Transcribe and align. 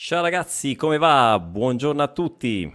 Ciao 0.00 0.22
ragazzi, 0.22 0.76
come 0.76 0.96
va? 0.96 1.40
Buongiorno 1.40 2.00
a 2.00 2.06
tutti. 2.06 2.72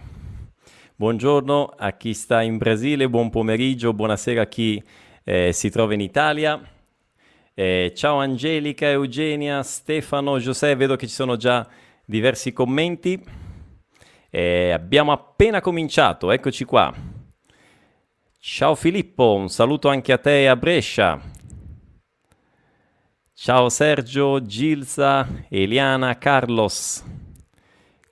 Buongiorno 0.94 1.72
a 1.74 1.92
chi 1.92 2.12
sta 2.12 2.42
in 2.42 2.58
Brasile, 2.58 3.08
buon 3.08 3.30
pomeriggio, 3.30 3.94
buonasera 3.94 4.42
a 4.42 4.46
chi 4.46 4.80
eh, 5.24 5.50
si 5.50 5.70
trova 5.70 5.94
in 5.94 6.02
Italia. 6.02 6.60
Eh, 7.54 7.94
ciao 7.96 8.18
Angelica, 8.18 8.90
Eugenia, 8.90 9.62
Stefano, 9.62 10.38
Giuseppe, 10.38 10.76
vedo 10.76 10.96
che 10.96 11.06
ci 11.06 11.14
sono 11.14 11.36
già 11.36 11.66
diversi 12.04 12.52
commenti. 12.52 13.18
Eh, 14.28 14.70
abbiamo 14.70 15.10
appena 15.10 15.62
cominciato, 15.62 16.30
eccoci 16.30 16.66
qua. 16.66 16.92
Ciao 18.38 18.74
Filippo, 18.74 19.32
un 19.32 19.48
saluto 19.48 19.88
anche 19.88 20.12
a 20.12 20.18
te 20.18 20.46
a 20.46 20.56
Brescia. 20.56 21.18
Ciao 23.32 23.68
Sergio, 23.68 24.42
Gilsa, 24.42 25.26
Eliana, 25.48 26.16
Carlos. 26.18 27.13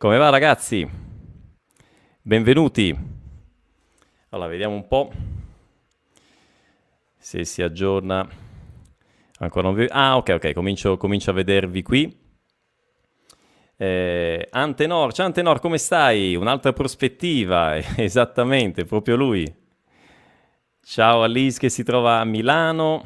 Come 0.03 0.19
va 0.19 0.31
ragazzi? 0.31 0.85
Benvenuti. 2.23 2.93
Allora, 4.31 4.49
vediamo 4.49 4.75
un 4.75 4.89
po' 4.89 5.13
se 7.17 7.45
si 7.45 7.63
aggiorna. 7.63 8.29
Ancora 9.39 9.69
non 9.69 9.77
vi... 9.77 9.87
Ah, 9.89 10.17
ok, 10.17 10.31
ok, 10.31 10.53
comincio, 10.55 10.97
comincio 10.97 11.31
a 11.31 11.35
vedervi 11.35 11.83
qui. 11.83 12.19
Eh, 13.77 14.49
Antenor, 14.51 15.13
ciao 15.13 15.27
Antenor, 15.27 15.61
come 15.61 15.79
stai? 15.79 16.35
Un'altra 16.35 16.73
prospettiva, 16.73 17.77
esattamente, 17.95 18.85
proprio 18.85 19.15
lui. 19.15 19.47
Ciao 20.83 21.23
Alice 21.23 21.61
che 21.61 21.69
si 21.69 21.85
trova 21.85 22.19
a 22.19 22.25
Milano. 22.25 23.05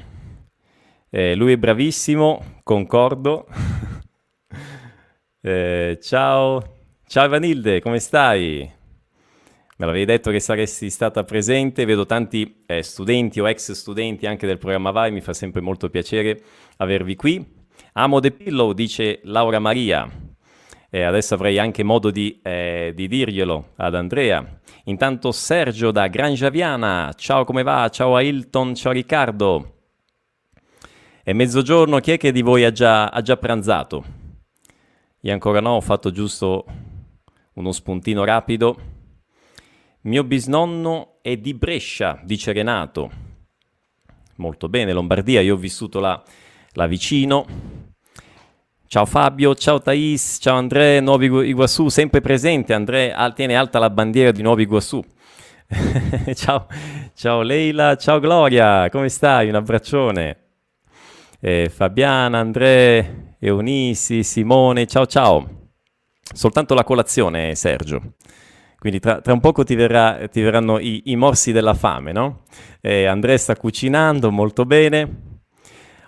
Eh, 1.11 1.35
lui 1.35 1.53
è 1.53 1.59
bravissimo, 1.59 2.61
concordo. 2.63 3.47
eh, 5.43 5.99
ciao, 6.01 6.76
ciao 7.09 7.29
Vanilde, 7.29 7.81
come 7.81 7.99
stai? 8.01 8.71
Me 9.79 9.87
l'avevi 9.87 10.05
detto 10.05 10.31
che 10.31 10.41
saresti 10.41 10.91
stata 10.91 11.23
presente, 11.23 11.85
vedo 11.85 12.05
tanti 12.05 12.65
eh, 12.67 12.83
studenti 12.83 13.41
o 13.41 13.49
ex 13.49 13.73
studenti 13.73 14.27
anche 14.27 14.47
del 14.47 14.59
programma 14.59 14.91
Vai, 14.91 15.13
mi 15.13 15.21
fa 15.21 15.33
sempre 15.33 15.61
molto 15.61 15.89
piacere 15.89 16.41
avervi 16.79 17.15
qui. 17.15 17.45
Amo 17.93 18.21
The 18.21 18.33
Pillow, 18.33 18.73
dice 18.73 19.21
Laura 19.25 19.59
Maria. 19.59 20.11
Eh, 20.91 21.03
adesso 21.03 21.35
avrei 21.35 21.59
anche 21.59 21.83
modo 21.83 22.11
di, 22.11 22.41
eh, 22.43 22.93
di 22.95 23.07
dirglielo 23.07 23.73
ad 23.77 23.95
Andrea. 23.95 24.61
Intanto 24.85 25.31
Sergio 25.31 25.91
da 25.91 26.09
Gran 26.09 26.33
Javiana, 26.33 27.13
ciao 27.17 27.45
come 27.45 27.63
va? 27.63 27.89
Ciao 27.89 28.17
a 28.17 28.23
Hilton, 28.23 28.75
ciao 28.75 28.93
Riccardo. 28.93 29.75
È 31.23 31.33
mezzogiorno, 31.33 32.01
chi 32.01 32.13
è 32.13 32.17
che 32.17 32.33
di 32.33 32.43
voi 32.43 32.65
ha 32.65 32.73
già, 32.73 33.09
ha 33.09 33.21
già 33.21 33.37
pranzato? 33.37 34.05
Io 35.21 35.33
ancora 35.33 35.61
no, 35.61 35.71
ho 35.71 35.81
fatto 35.81 36.11
giusto 36.11 36.65
uno 37.57 37.73
spuntino 37.73 38.25
rapido. 38.25 38.77
Mio 40.03 40.25
bisnonno 40.25 41.19
è 41.23 41.37
di 41.37 41.55
Brescia, 41.55 42.21
dice 42.23 42.53
Renato. 42.53 43.11
Molto 44.37 44.69
bene, 44.69 44.93
Lombardia, 44.93 45.41
io 45.41 45.55
ho 45.55 45.59
vissuto 45.59 45.99
là, 45.99 46.23
là 46.73 46.87
vicino. 46.87 47.47
Ciao 48.87 49.05
Fabio, 49.05 49.55
ciao 49.57 49.81
Thais, 49.81 50.39
ciao 50.41 50.57
Andrea, 50.57 51.01
Nuovi 51.01 51.49
Iguassù, 51.49 51.89
sempre 51.89 52.21
presente, 52.21 52.73
Andrea 52.73 53.33
tiene 53.33 53.57
alta 53.57 53.81
la 53.81 53.91
bandiera 53.91 54.31
di 54.31 54.43
Nuovi 54.43 54.63
Iguassù. 54.63 55.03
ciao, 56.35 56.69
ciao 57.15 57.43
Leila, 57.43 57.97
ciao 57.97 58.21
Gloria, 58.21 58.89
come 58.91 59.09
stai? 59.09 59.49
Un 59.49 59.57
abbraccione. 59.57 60.37
Eh, 61.41 61.69
Fabiana, 61.69 62.39
Andrea, 62.39 63.35
Eunisi, 63.41 64.23
Simone, 64.23 64.87
ciao 64.87 65.07
ciao. 65.07 65.56
Soltanto 66.37 66.75
la 66.75 66.85
colazione, 66.85 67.55
Sergio. 67.55 68.13
Quindi 68.79 69.01
tra, 69.01 69.23
tra 69.23 69.33
un 69.33 69.41
poco 69.41 69.65
ti, 69.65 69.75
verrà, 69.75 70.29
ti 70.31 70.43
verranno 70.43 70.79
i, 70.79 71.05
i, 71.07 71.17
morsi 71.17 71.51
della 71.51 71.73
fame, 71.73 72.13
no? 72.13 72.43
Eh, 72.83 73.07
Andrea 73.07 73.39
sta 73.39 73.57
cucinando 73.57 74.31
molto 74.31 74.67
bene. 74.67 75.39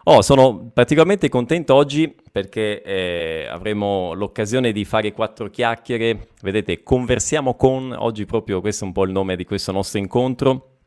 Oh, 0.05 0.21
sono 0.21 0.71
particolarmente 0.73 1.31
contento 1.31 1.75
oggi 1.75 2.15
perché 2.31 2.83
eh, 2.83 3.47
avremo 3.49 4.13
l'occasione 4.13 4.71
di 4.73 4.85
fare 4.85 5.13
quattro 5.13 5.49
chiacchiere. 5.49 6.29
Vedete, 6.43 6.83
conversiamo 6.83 7.55
con, 7.55 7.95
oggi 7.99 8.27
proprio 8.27 8.61
questo 8.61 8.85
è 8.85 8.87
un 8.87 8.93
po' 8.93 9.05
il 9.05 9.13
nome 9.13 9.35
di 9.35 9.47
questo 9.47 9.73
nostro 9.73 9.99
incontro. 9.99 10.81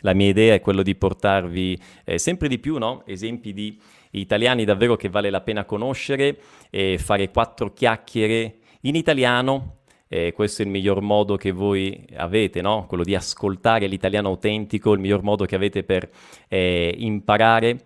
La 0.00 0.14
mia 0.14 0.28
idea 0.28 0.54
è 0.54 0.62
quello 0.62 0.82
di 0.82 0.94
portarvi 0.94 1.78
eh, 2.06 2.18
sempre 2.18 2.48
di 2.48 2.58
più 2.58 2.78
no? 2.78 3.02
esempi 3.04 3.52
di 3.52 3.78
italiani 4.12 4.64
davvero 4.64 4.96
che 4.96 5.10
vale 5.10 5.28
la 5.28 5.42
pena 5.42 5.66
conoscere 5.66 6.38
e 6.70 6.96
fare 6.98 7.30
quattro 7.30 7.74
chiacchiere 7.74 8.57
in 8.82 8.94
italiano. 8.94 9.76
Eh, 10.08 10.32
questo 10.32 10.62
è 10.62 10.64
il 10.64 10.70
miglior 10.70 11.02
modo 11.02 11.36
che 11.36 11.50
voi 11.50 12.06
avete, 12.16 12.62
no? 12.62 12.86
quello 12.86 13.02
di 13.02 13.14
ascoltare 13.14 13.86
l'italiano 13.86 14.28
autentico, 14.28 14.92
il 14.92 15.00
miglior 15.00 15.22
modo 15.22 15.44
che 15.44 15.54
avete 15.54 15.84
per 15.84 16.08
eh, 16.48 16.94
imparare 16.96 17.78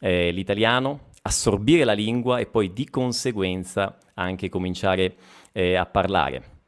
eh, 0.00 0.30
l'italiano, 0.30 1.08
assorbire 1.22 1.84
la 1.84 1.94
lingua 1.94 2.38
e 2.38 2.46
poi 2.46 2.72
di 2.72 2.88
conseguenza 2.88 3.98
anche 4.14 4.48
cominciare 4.48 5.14
eh, 5.52 5.74
a 5.76 5.86
parlare. 5.86 6.58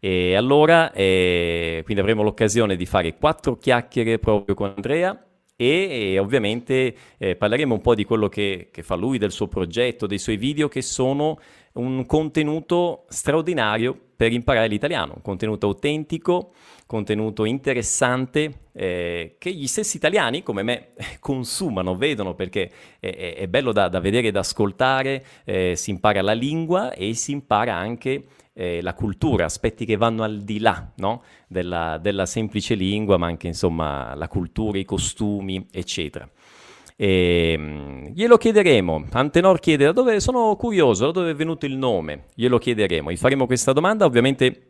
E 0.00 0.34
allora, 0.34 0.90
eh, 0.92 1.82
quindi 1.84 2.02
avremo 2.02 2.22
l'occasione 2.22 2.74
di 2.74 2.86
fare 2.86 3.16
quattro 3.16 3.56
chiacchiere 3.56 4.18
proprio 4.18 4.54
con 4.56 4.72
Andrea 4.74 5.16
e, 5.54 6.12
e 6.12 6.18
ovviamente 6.18 6.94
eh, 7.18 7.36
parleremo 7.36 7.74
un 7.74 7.80
po' 7.80 7.94
di 7.94 8.04
quello 8.04 8.28
che, 8.28 8.70
che, 8.72 8.82
fa 8.82 8.96
lui, 8.96 9.18
del 9.18 9.30
suo 9.30 9.46
progetto, 9.46 10.08
dei 10.08 10.18
suoi 10.18 10.36
video 10.36 10.66
che 10.66 10.82
sono 10.82 11.38
un 11.74 12.04
contenuto 12.06 13.04
straordinario 13.08 13.98
per 14.14 14.32
imparare 14.32 14.68
l'italiano, 14.68 15.14
un 15.16 15.22
contenuto 15.22 15.66
autentico, 15.66 16.52
contenuto 16.86 17.44
interessante 17.44 18.68
eh, 18.72 19.36
che 19.38 19.52
gli 19.52 19.66
stessi 19.66 19.96
italiani 19.96 20.42
come 20.42 20.62
me 20.62 20.88
consumano, 21.18 21.96
vedono 21.96 22.34
perché 22.34 22.70
è, 23.00 23.34
è 23.36 23.48
bello 23.48 23.72
da, 23.72 23.88
da, 23.88 24.00
vedere 24.00 24.28
e 24.28 24.30
da 24.30 24.40
ascoltare, 24.40 25.24
eh, 25.44 25.74
si 25.76 25.90
impara 25.90 26.22
la 26.22 26.34
lingua 26.34 26.92
e 26.92 27.14
si 27.14 27.32
impara 27.32 27.74
anche 27.74 28.26
eh, 28.52 28.82
la 28.82 28.94
cultura, 28.94 29.46
aspetti 29.46 29.84
che 29.84 29.96
vanno 29.96 30.22
al 30.22 30.42
di 30.42 30.58
là 30.58 30.92
no? 30.96 31.22
della, 31.46 31.98
della, 31.98 32.26
semplice 32.26 32.74
lingua, 32.74 33.16
ma 33.16 33.26
anche 33.26 33.46
insomma 33.46 34.14
la 34.14 34.28
cultura, 34.28 34.78
i 34.78 34.84
costumi, 34.84 35.66
eccetera. 35.70 36.28
E, 36.96 37.52
ehm, 37.52 38.08
glielo 38.12 38.36
chiederemo. 38.36 39.06
Antenor 39.12 39.60
chiede 39.60 39.84
da 39.84 39.92
dove 39.92 40.20
sono 40.20 40.54
curioso, 40.56 41.06
da 41.06 41.12
dove 41.12 41.30
è 41.30 41.34
venuto 41.34 41.66
il 41.66 41.76
nome. 41.76 42.24
Glielo 42.34 42.58
chiederemo. 42.58 43.10
Gli 43.10 43.16
faremo 43.16 43.46
questa 43.46 43.72
domanda. 43.72 44.04
Ovviamente 44.04 44.62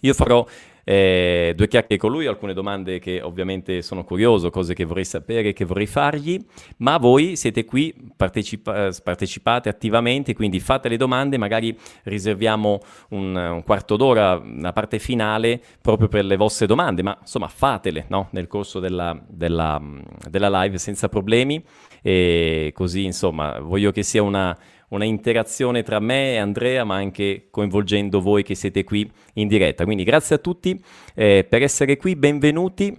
io 0.00 0.14
farò 0.14 0.46
eh, 0.84 1.52
due 1.56 1.66
chiacchiere 1.66 2.00
con 2.00 2.12
lui, 2.12 2.26
alcune 2.26 2.52
domande 2.52 2.98
che 2.98 3.20
ovviamente 3.22 3.82
sono 3.82 4.04
curioso, 4.04 4.50
cose 4.50 4.74
che 4.74 4.84
vorrei 4.84 5.04
sapere, 5.04 5.52
che 5.52 5.64
vorrei 5.64 5.86
fargli, 5.86 6.38
ma 6.78 6.98
voi 6.98 7.36
siete 7.36 7.64
qui, 7.64 7.94
partecipa- 8.16 8.90
partecipate 9.02 9.68
attivamente, 9.68 10.34
quindi 10.34 10.60
fate 10.60 10.88
le 10.88 10.96
domande, 10.96 11.38
magari 11.38 11.76
riserviamo 12.04 12.80
un, 13.10 13.34
un, 13.34 13.62
quarto 13.64 13.96
d'ora, 13.96 14.34
una 14.36 14.72
parte 14.72 14.98
finale 14.98 15.60
proprio 15.80 16.08
per 16.08 16.24
le 16.24 16.36
vostre 16.36 16.66
domande, 16.66 17.02
ma 17.02 17.16
insomma 17.18 17.48
fatele 17.48 18.04
no? 18.08 18.28
nel 18.32 18.46
corso 18.46 18.78
della, 18.78 19.18
della, 19.26 19.80
della 20.28 20.62
live 20.62 20.78
senza 20.78 21.08
problemi. 21.08 21.62
E 22.06 22.70
così 22.74 23.04
insomma 23.04 23.58
voglio 23.60 23.90
che 23.90 24.02
sia 24.02 24.22
una 24.22 24.54
una 24.94 25.04
interazione 25.04 25.82
tra 25.82 25.98
me 26.00 26.34
e 26.34 26.36
Andrea, 26.38 26.84
ma 26.84 26.96
anche 26.96 27.48
coinvolgendo 27.50 28.20
voi 28.20 28.42
che 28.42 28.54
siete 28.54 28.84
qui 28.84 29.10
in 29.34 29.48
diretta. 29.48 29.84
Quindi 29.84 30.04
grazie 30.04 30.36
a 30.36 30.38
tutti 30.38 30.82
eh, 31.14 31.44
per 31.48 31.62
essere 31.62 31.96
qui, 31.96 32.16
benvenuti. 32.16 32.96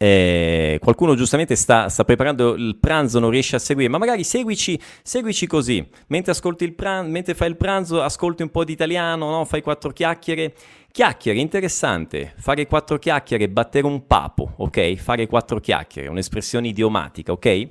Eh, 0.00 0.78
qualcuno 0.80 1.16
giustamente 1.16 1.56
sta, 1.56 1.88
sta, 1.88 2.04
preparando 2.04 2.54
il 2.54 2.76
pranzo, 2.78 3.18
non 3.18 3.30
riesce 3.30 3.56
a 3.56 3.58
seguire, 3.58 3.88
ma 3.88 3.98
magari 3.98 4.22
seguici, 4.22 4.80
seguici 5.02 5.48
così. 5.48 5.84
Mentre, 6.06 6.32
pranzo, 6.74 7.10
mentre 7.10 7.34
fai 7.34 7.48
il 7.48 7.56
pranzo, 7.56 8.00
ascolti 8.00 8.42
un 8.42 8.50
po' 8.50 8.62
di 8.62 8.72
italiano, 8.72 9.28
no? 9.30 9.44
fai 9.44 9.60
quattro 9.60 9.90
chiacchiere. 9.90 10.54
Chiacchiere, 10.92 11.40
interessante. 11.40 12.32
Fare 12.38 12.66
quattro 12.66 12.98
chiacchiere, 12.98 13.48
battere 13.48 13.86
un 13.86 14.06
papo, 14.06 14.52
ok? 14.56 14.94
Fare 14.94 15.26
quattro 15.26 15.58
chiacchiere, 15.58 16.08
un'espressione 16.08 16.68
idiomatica, 16.68 17.32
ok? 17.32 17.68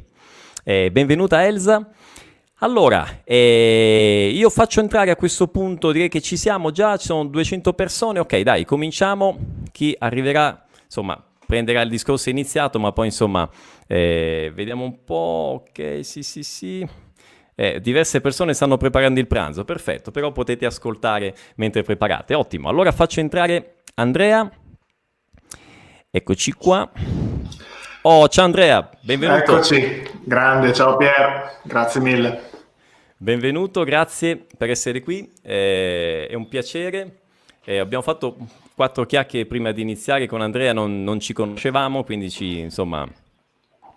Eh, 0.65 0.91
benvenuta 0.91 1.45
Elsa. 1.45 1.89
Allora, 2.61 3.21
eh, 3.23 4.31
io 4.33 4.49
faccio 4.49 4.79
entrare 4.79 5.11
a 5.11 5.15
questo 5.15 5.47
punto, 5.47 5.91
direi 5.91 6.09
che 6.09 6.21
ci 6.21 6.35
siamo 6.35 6.71
già, 6.71 6.97
ci 6.97 7.05
sono 7.05 7.25
200 7.25 7.73
persone, 7.73 8.17
ok 8.17 8.39
dai, 8.39 8.65
cominciamo, 8.65 9.37
chi 9.71 9.95
arriverà, 9.99 10.65
insomma, 10.83 11.23
prenderà 11.45 11.81
il 11.81 11.89
discorso 11.89 12.31
iniziato, 12.31 12.79
ma 12.79 12.91
poi 12.91 13.05
insomma, 13.07 13.47
eh, 13.85 14.51
vediamo 14.55 14.85
un 14.85 15.03
po', 15.03 15.63
ok, 15.67 15.99
sì 16.01 16.23
sì 16.23 16.41
sì, 16.41 16.87
eh, 17.53 17.79
diverse 17.79 18.21
persone 18.21 18.55
stanno 18.55 18.77
preparando 18.77 19.19
il 19.19 19.27
pranzo, 19.27 19.63
perfetto, 19.63 20.09
però 20.09 20.31
potete 20.31 20.65
ascoltare 20.65 21.35
mentre 21.57 21.83
preparate, 21.83 22.33
ottimo, 22.33 22.69
allora 22.69 22.91
faccio 22.91 23.19
entrare 23.19 23.75
Andrea, 23.93 24.49
eccoci 26.09 26.53
qua. 26.53 26.89
Oh, 28.01 28.27
ciao 28.29 28.45
Andrea, 28.45 28.89
benvenuto. 29.01 29.57
Eccoci, 29.57 30.09
grande, 30.23 30.73
ciao 30.73 30.97
Pier, 30.97 31.59
grazie 31.63 32.01
mille. 32.01 32.46
Benvenuto, 33.17 33.83
grazie 33.83 34.45
per 34.57 34.69
essere 34.69 35.01
qui, 35.01 35.29
eh, 35.41 36.27
è 36.27 36.35
un 36.35 36.47
piacere. 36.47 37.19
Eh, 37.65 37.79
abbiamo 37.79 38.03
fatto 38.03 38.37
quattro 38.75 39.05
chiacchiere 39.05 39.45
prima 39.45 39.71
di 39.71 39.81
iniziare 39.81 40.27
con 40.27 40.41
Andrea, 40.41 40.71
non, 40.71 41.03
non 41.03 41.19
ci 41.19 41.33
conoscevamo, 41.33 42.03
quindi 42.03 42.29
ci, 42.29 42.59
insomma, 42.59 43.07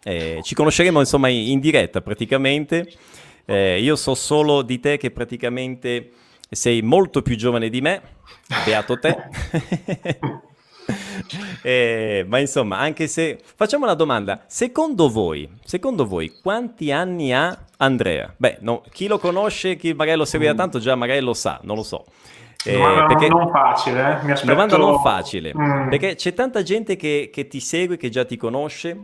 eh, 0.03 0.41
ci 0.43 0.55
conosceremo 0.55 0.99
insomma, 0.99 1.29
in, 1.29 1.61
diretta 1.61 2.01
praticamente. 2.01 2.91
Eh, 3.45 3.81
io 3.81 3.95
so 3.97 4.15
solo 4.15 4.63
di 4.63 4.81
te 4.81 4.97
che 4.97 5.11
praticamente 5.11 6.11
sei 6.49 6.83
molto 6.83 7.23
più 7.23 7.37
giovane 7.37 7.69
di 7.69 7.81
me, 7.81 8.01
beato 8.65 8.99
te. 8.99 9.17
eh, 11.63 12.25
ma 12.29 12.39
insomma, 12.39 12.79
anche 12.79 13.07
se 13.07 13.39
facciamo 13.57 13.85
una 13.85 13.95
domanda, 13.95 14.43
secondo 14.47 15.09
voi, 15.09 15.49
secondo 15.65 16.07
voi 16.07 16.33
quanti 16.43 16.93
anni 16.93 17.33
ha 17.33 17.57
Andrea? 17.79 18.33
Beh, 18.37 18.59
no, 18.61 18.83
chi 18.91 19.07
lo 19.07 19.19
conosce, 19.19 19.77
chi 19.77 19.93
magari 19.93 20.19
lo 20.19 20.25
segue 20.25 20.47
da 20.47 20.55
tanto 20.55 20.79
già 20.79 20.95
magari 20.95 21.21
lo 21.21 21.35
sa, 21.35 21.61
non 21.63 21.77
lo 21.77 21.83
so. 21.83 22.05
Eh, 22.65 22.75
domanda 22.75 23.07
perché... 23.07 23.29
non 23.29 23.49
facile, 23.51 24.01
eh? 24.01 24.25
mi 24.25 24.33
aspetto... 24.33 24.53
Domanda 24.53 24.77
non 24.77 25.01
facile, 25.01 25.53
mm. 25.57 25.89
perché 25.89 26.15
c'è 26.15 26.35
tanta 26.35 26.63
gente 26.63 26.97
che, 26.97 27.31
che, 27.33 27.49
ti 27.49 27.61
segue, 27.61 27.97
che 27.97 28.11
già 28.11 28.25
ti 28.25 28.37
conosce. 28.37 28.99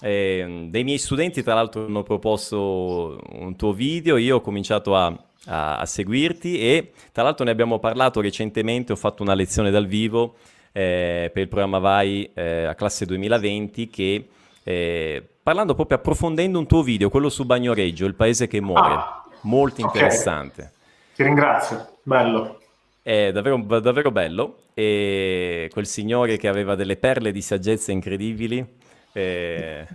Eh, 0.00 0.66
dei 0.70 0.82
miei 0.82 0.98
studenti, 0.98 1.42
tra 1.42 1.54
l'altro, 1.54 1.84
hanno 1.84 2.02
proposto 2.02 3.20
un 3.32 3.54
tuo 3.56 3.72
video, 3.72 4.16
io 4.16 4.36
ho 4.36 4.40
cominciato 4.40 4.96
a, 4.96 5.06
a, 5.46 5.78
a 5.78 5.86
seguirti 5.86 6.58
e 6.58 6.92
tra 7.12 7.22
l'altro 7.22 7.44
ne 7.44 7.50
abbiamo 7.50 7.78
parlato 7.78 8.20
recentemente, 8.20 8.92
ho 8.92 8.96
fatto 8.96 9.22
una 9.22 9.34
lezione 9.34 9.70
dal 9.70 9.86
vivo 9.86 10.36
eh, 10.72 11.30
per 11.32 11.42
il 11.42 11.48
programma 11.48 11.78
Vai 11.78 12.30
eh, 12.34 12.64
a 12.64 12.74
classe 12.74 13.04
2020 13.06 13.88
che 13.88 14.28
eh, 14.64 15.22
parlando 15.42 15.74
proprio 15.74 15.98
approfondendo 15.98 16.58
un 16.58 16.66
tuo 16.66 16.82
video, 16.82 17.10
quello 17.10 17.28
su 17.28 17.44
Bagnoreggio, 17.44 18.06
il 18.06 18.14
paese 18.14 18.46
che 18.46 18.60
muore, 18.60 18.94
ah, 18.94 19.24
molto 19.42 19.80
interessante. 19.80 20.60
Okay. 20.62 20.74
Ti 21.14 21.22
ringrazio, 21.22 21.88
bello. 22.02 22.60
È 23.02 23.32
davvero, 23.32 23.56
davvero 23.80 24.10
bello 24.10 24.58
e 24.74 25.68
quel 25.72 25.86
signore 25.86 26.36
che 26.36 26.48
aveva 26.48 26.74
delle 26.74 26.96
perle 26.96 27.32
di 27.32 27.42
saggezza 27.42 27.90
incredibili 27.90 28.64
eh, 29.14 29.86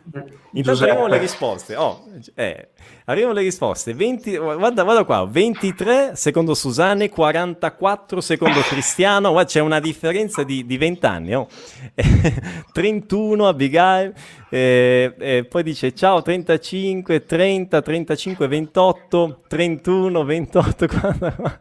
intanto 0.52 0.84
arrivano 0.84 1.08
le 1.08 1.18
risposte. 1.18 1.76
Oh, 1.76 2.06
eh, 2.36 2.70
arrivano 3.06 3.34
le 3.34 3.42
risposte. 3.42 3.94
20, 3.94 4.38
guarda, 4.38 4.84
guarda 4.84 5.04
qua: 5.06 5.26
23 5.26 6.16
secondo 6.16 6.54
Susanne, 6.54 7.10
44 7.10 8.22
secondo 8.22 8.60
Cristiano. 8.62 9.32
Guarda, 9.32 9.50
c'è 9.50 9.60
una 9.60 9.80
differenza 9.80 10.44
di, 10.44 10.66
di 10.66 10.78
20 10.78 11.06
anni. 11.08 11.34
Oh. 11.34 11.48
31 12.72 13.48
Abigail. 13.48 14.14
Eh, 14.50 15.46
poi 15.50 15.64
dice 15.64 15.94
ciao 15.96 16.22
35, 16.22 17.26
30, 17.26 17.82
35, 17.82 18.48
28, 18.48 19.42
31, 19.48 20.24
28. 20.24 20.88
44. 20.88 21.60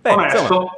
Beh, 0.00 0.12
insomma, 0.12 0.70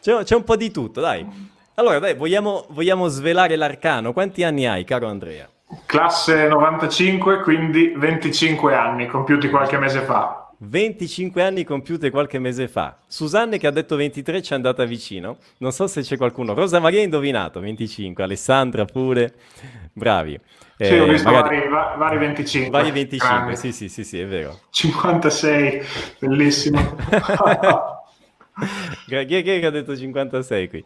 c'è, 0.00 0.22
c'è 0.22 0.34
un 0.34 0.44
po' 0.44 0.56
di 0.56 0.70
tutto, 0.70 1.00
dai. 1.00 1.50
Allora, 1.74 1.98
dai, 1.98 2.14
vogliamo, 2.14 2.66
vogliamo 2.70 3.08
svelare 3.08 3.56
l'arcano. 3.56 4.12
Quanti 4.12 4.42
anni 4.42 4.66
hai, 4.66 4.84
caro 4.84 5.08
Andrea? 5.08 5.48
Classe 5.86 6.46
95, 6.46 7.40
quindi 7.40 7.94
25 7.96 8.74
anni, 8.74 9.06
compiuti 9.06 9.48
qualche 9.48 9.78
mese 9.78 10.00
fa. 10.00 10.50
25 10.58 11.42
anni 11.42 11.64
compiute 11.64 12.10
qualche 12.10 12.38
mese 12.38 12.68
fa. 12.68 12.98
Susanne 13.06 13.58
che 13.58 13.66
ha 13.66 13.70
detto 13.70 13.96
23 13.96 14.42
ci 14.42 14.52
è 14.52 14.54
andata 14.54 14.84
vicino. 14.84 15.38
Non 15.58 15.72
so 15.72 15.86
se 15.86 16.02
c'è 16.02 16.18
qualcuno. 16.18 16.52
Rosa 16.52 16.78
Maria 16.78 17.00
ha 17.00 17.04
indovinato 17.04 17.58
25, 17.58 18.22
Alessandra 18.22 18.84
pure. 18.84 19.32
Bravi. 19.94 20.38
Eh, 20.76 20.84
sì, 20.84 20.94
ho 20.98 21.06
visto 21.06 21.30
magari... 21.30 21.68
vari, 21.68 21.98
vari 21.98 22.18
25. 22.18 22.70
Vari 22.70 22.90
25, 22.90 23.56
sì, 23.56 23.72
sì, 23.72 23.88
sì, 23.88 24.04
sì, 24.04 24.20
è 24.20 24.26
vero. 24.26 24.60
56, 24.70 25.82
bellissimo. 26.18 26.96
chi, 29.06 29.14
è, 29.14 29.42
che 29.42 29.66
ha 29.66 29.70
detto 29.70 29.96
56 29.96 30.68
qui? 30.68 30.84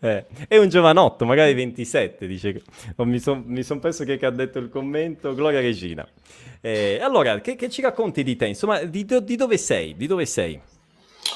Eh, 0.00 0.26
è 0.48 0.56
un 0.58 0.68
giovanotto, 0.68 1.24
magari 1.24 1.54
27, 1.54 2.26
dice. 2.26 2.62
Oh, 2.96 3.04
mi 3.04 3.18
sono 3.18 3.44
son 3.62 3.78
perso 3.78 4.04
che 4.04 4.18
ha 4.24 4.30
detto 4.30 4.58
il 4.58 4.68
commento. 4.68 5.34
Gloria 5.34 5.60
Regina. 5.60 6.06
Eh, 6.60 6.98
allora, 7.00 7.40
che, 7.40 7.56
che, 7.56 7.68
ci 7.68 7.82
racconti 7.82 8.22
di 8.22 8.36
te? 8.36 8.46
Insomma, 8.46 8.82
di, 8.82 9.04
di 9.04 9.36
dove 9.36 9.56
sei? 9.58 9.96
Di 9.96 10.06
dove 10.06 10.26
sei? 10.26 10.60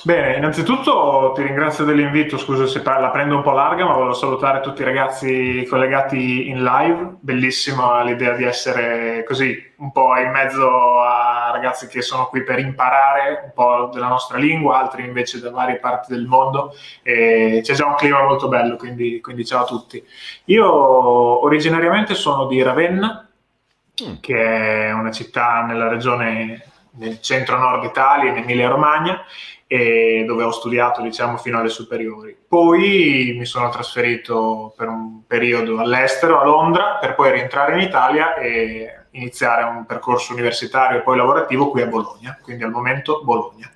Bene, 0.03 0.37
innanzitutto 0.37 1.33
ti 1.35 1.43
ringrazio 1.43 1.85
dell'invito, 1.85 2.38
scusa 2.38 2.67
se 2.67 2.83
la 2.85 3.11
prendo 3.11 3.37
un 3.37 3.43
po' 3.43 3.53
larga, 3.53 3.85
ma 3.85 3.94
volevo 3.94 4.12
salutare 4.12 4.61
tutti 4.61 4.83
i 4.83 4.85
ragazzi 4.85 5.67
collegati 5.69 6.49
in 6.49 6.62
live, 6.62 7.17
bellissima 7.21 8.03
l'idea 8.05 8.35
di 8.35 8.44
essere 8.44 9.25
così 9.25 9.73
un 9.79 9.91
po' 9.93 10.17
in 10.17 10.31
mezzo 10.31 11.00
a 11.00 11.25
ragazzi 11.50 11.87
che 11.87 12.02
sono 12.02 12.26
qui 12.26 12.43
per 12.43 12.58
imparare 12.58 13.43
un 13.44 13.52
po' 13.54 13.90
della 13.93 14.08
nostra 14.08 14.38
lingua, 14.38 14.78
altri 14.78 15.04
invece 15.04 15.40
da 15.40 15.50
varie 15.50 15.78
parti 15.78 16.12
del 16.12 16.26
mondo, 16.26 16.75
e 17.02 17.60
c'è 17.62 17.75
già 17.75 17.87
un 17.87 17.94
clima 17.94 18.22
molto 18.22 18.48
bello, 18.48 18.76
quindi, 18.76 19.20
quindi 19.20 19.44
ciao 19.44 19.62
a 19.62 19.66
tutti. 19.66 20.04
Io 20.46 21.44
originariamente 21.44 22.14
sono 22.14 22.46
di 22.46 22.62
Ravenna, 22.62 23.28
mm. 24.02 24.14
che 24.20 24.88
è 24.88 24.93
una 24.93 25.10
città 25.10 25.62
nella 25.62 25.88
regione 25.88 26.62
nel 26.98 27.20
centro-nord 27.20 27.84
Italia, 27.84 28.31
in 28.31 28.38
Emilia-Romagna, 28.38 29.22
dove 29.69 30.44
ho 30.44 30.52
studiato 30.52 31.02
diciamo 31.02 31.37
fino 31.38 31.58
alle 31.58 31.69
superiori. 31.69 32.37
Poi 32.49 33.34
mi 33.37 33.44
sono 33.44 33.69
trasferito 33.69 34.72
per 34.76 34.87
un 34.87 35.26
periodo 35.26 35.78
all'estero, 35.78 36.40
a 36.40 36.44
Londra, 36.44 36.99
per 37.00 37.16
poi 37.16 37.32
rientrare 37.32 37.72
in 37.75 37.81
Italia 37.81 38.37
e 38.37 39.06
iniziare 39.16 39.64
un 39.64 39.84
percorso 39.86 40.32
universitario 40.32 40.98
e 40.98 41.02
poi 41.02 41.16
lavorativo 41.16 41.70
qui 41.70 41.82
a 41.82 41.86
Bologna, 41.86 42.38
quindi 42.42 42.64
al 42.64 42.70
momento 42.70 43.22
Bologna. 43.24 43.70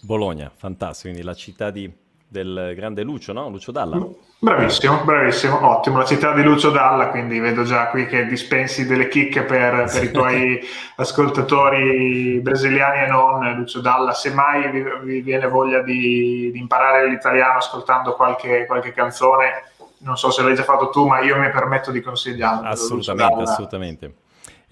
Bologna, 0.00 0.50
fantastico, 0.54 1.08
quindi 1.08 1.26
la 1.26 1.34
città 1.34 1.70
di 1.70 1.90
del 2.34 2.72
grande 2.74 3.04
Lucio, 3.04 3.32
no? 3.32 3.48
Lucio 3.48 3.70
Dalla. 3.70 3.96
Bravissimo, 4.40 5.04
bravissimo, 5.04 5.64
ottimo. 5.64 5.98
La 5.98 6.04
città 6.04 6.32
di 6.32 6.42
Lucio 6.42 6.70
Dalla, 6.70 7.08
quindi 7.08 7.38
vedo 7.38 7.62
già 7.62 7.86
qui 7.86 8.06
che 8.06 8.26
dispensi 8.26 8.86
delle 8.86 9.06
chicche 9.06 9.44
per, 9.44 9.88
per 9.90 10.02
i 10.02 10.10
tuoi 10.10 10.60
ascoltatori 10.96 12.40
brasiliani 12.40 13.04
e 13.04 13.06
non. 13.06 13.54
Lucio 13.54 13.80
Dalla, 13.80 14.12
se 14.12 14.32
mai 14.32 14.68
vi, 14.70 14.84
vi 15.04 15.20
viene 15.20 15.46
voglia 15.46 15.80
di, 15.80 16.50
di, 16.52 16.58
imparare 16.58 17.08
l'italiano 17.08 17.58
ascoltando 17.58 18.14
qualche, 18.14 18.66
qualche 18.66 18.92
canzone, 18.92 19.70
non 19.98 20.16
so 20.16 20.32
se 20.32 20.42
l'hai 20.42 20.56
già 20.56 20.64
fatto 20.64 20.90
tu, 20.90 21.06
ma 21.06 21.20
io 21.20 21.38
mi 21.38 21.50
permetto 21.50 21.92
di 21.92 22.00
consigliarlo. 22.00 22.68
Assolutamente, 22.68 23.42
assolutamente. 23.42 24.14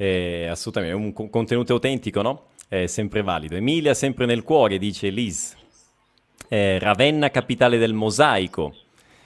Eh, 0.02 0.48
assolutamente, 0.48 0.96
un 0.96 1.30
contenuto 1.30 1.74
autentico, 1.74 2.22
no? 2.22 2.46
È 2.66 2.86
sempre 2.86 3.22
valido. 3.22 3.54
Emilia, 3.54 3.94
sempre 3.94 4.26
nel 4.26 4.42
cuore, 4.42 4.78
dice 4.78 5.10
Liz 5.10 5.56
eh, 6.52 6.78
Ravenna 6.78 7.30
capitale 7.30 7.78
del 7.78 7.94
mosaico. 7.94 8.74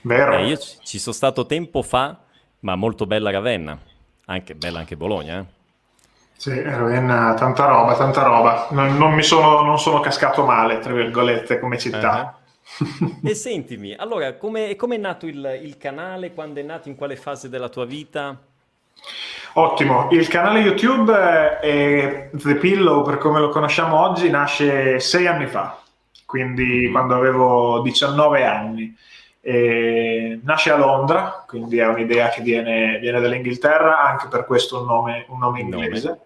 Vero. 0.01 0.37
Eh, 0.37 0.47
io 0.47 0.57
ci, 0.57 0.77
ci 0.83 0.99
sono 0.99 1.13
stato 1.13 1.45
tempo 1.45 1.81
fa, 1.81 2.19
ma 2.59 2.75
molto 2.75 3.05
bella 3.05 3.31
Ravenna, 3.31 3.77
anche 4.25 4.55
bella 4.55 4.79
anche 4.79 4.95
Bologna. 4.95 5.39
Eh. 5.39 5.45
Sì, 6.37 6.61
Ravenna, 6.61 7.33
tanta 7.33 7.65
roba, 7.65 7.95
tanta 7.97 8.23
roba. 8.23 8.67
Non, 8.71 8.95
non 8.97 9.13
mi 9.13 9.23
sono, 9.23 9.61
non 9.63 9.79
sono 9.79 9.99
cascato 9.99 10.45
male, 10.45 10.79
tra 10.79 10.93
virgolette, 10.93 11.59
come 11.59 11.77
città. 11.77 12.39
Uh-huh. 12.79 13.19
e 13.23 13.33
sentimi, 13.33 13.93
allora, 13.93 14.35
come 14.35 14.75
è 14.75 14.97
nato 14.97 15.25
il, 15.25 15.59
il 15.63 15.77
canale? 15.77 16.33
Quando 16.33 16.59
è 16.59 16.63
nato? 16.63 16.87
In 16.87 16.95
quale 16.95 17.15
fase 17.15 17.49
della 17.49 17.69
tua 17.69 17.85
vita? 17.85 18.39
Ottimo, 19.59 20.07
il 20.11 20.27
canale 20.27 20.59
YouTube 20.59 21.13
è 21.59 22.29
The 22.31 22.55
Pillow, 22.55 23.03
per 23.03 23.17
come 23.17 23.39
lo 23.39 23.49
conosciamo 23.49 23.99
oggi, 23.99 24.29
nasce 24.29 24.99
sei 24.99 25.27
anni 25.27 25.47
fa 25.47 25.81
quindi 26.27 26.87
mm. 26.87 26.91
quando 26.91 27.15
avevo 27.15 27.81
19 27.81 28.45
anni. 28.45 28.95
E 29.39 30.41
nasce 30.43 30.71
a 30.71 30.75
Londra, 30.75 31.45
quindi 31.47 31.77
è 31.77 31.87
un'idea 31.87 32.27
che 32.27 32.41
viene, 32.41 32.99
viene 32.99 33.21
dall'Inghilterra, 33.21 34.01
anche 34.01 34.27
per 34.27 34.45
questo 34.45 34.81
un 34.81 34.87
nome, 34.87 35.25
un 35.29 35.39
nome 35.39 35.61
inglese. 35.61 36.07
Nome. 36.07 36.19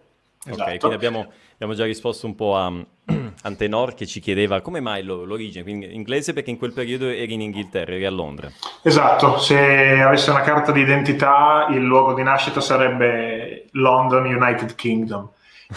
Esatto. 0.43 0.71
Ok, 0.71 0.77
quindi 0.79 0.95
abbiamo, 0.95 1.31
abbiamo, 1.53 1.73
già 1.75 1.85
risposto 1.85 2.25
un 2.25 2.33
po' 2.33 2.57
a 2.57 2.71
Antenor 3.43 3.93
che 3.93 4.05
ci 4.05 4.19
chiedeva 4.19 4.61
come 4.61 4.79
mai 4.79 5.03
lo, 5.03 5.25
l'origine, 5.25 5.63
quindi 5.63 5.93
inglese 5.93 6.33
perché 6.33 6.49
in 6.49 6.57
quel 6.57 6.73
periodo 6.73 7.07
eri 7.07 7.33
in 7.33 7.41
Inghilterra, 7.41 7.93
eri 7.93 8.05
a 8.05 8.11
Londra. 8.11 8.51
Esatto, 8.81 9.39
se 9.39 10.01
avessi 10.01 10.29
una 10.29 10.41
carta 10.41 10.71
di 10.71 10.81
identità 10.81 11.67
il 11.69 11.83
luogo 11.83 12.13
di 12.13 12.23
nascita 12.23 12.61
sarebbe 12.61 13.67
London 13.71 14.25
United 14.25 14.75
Kingdom. 14.75 15.29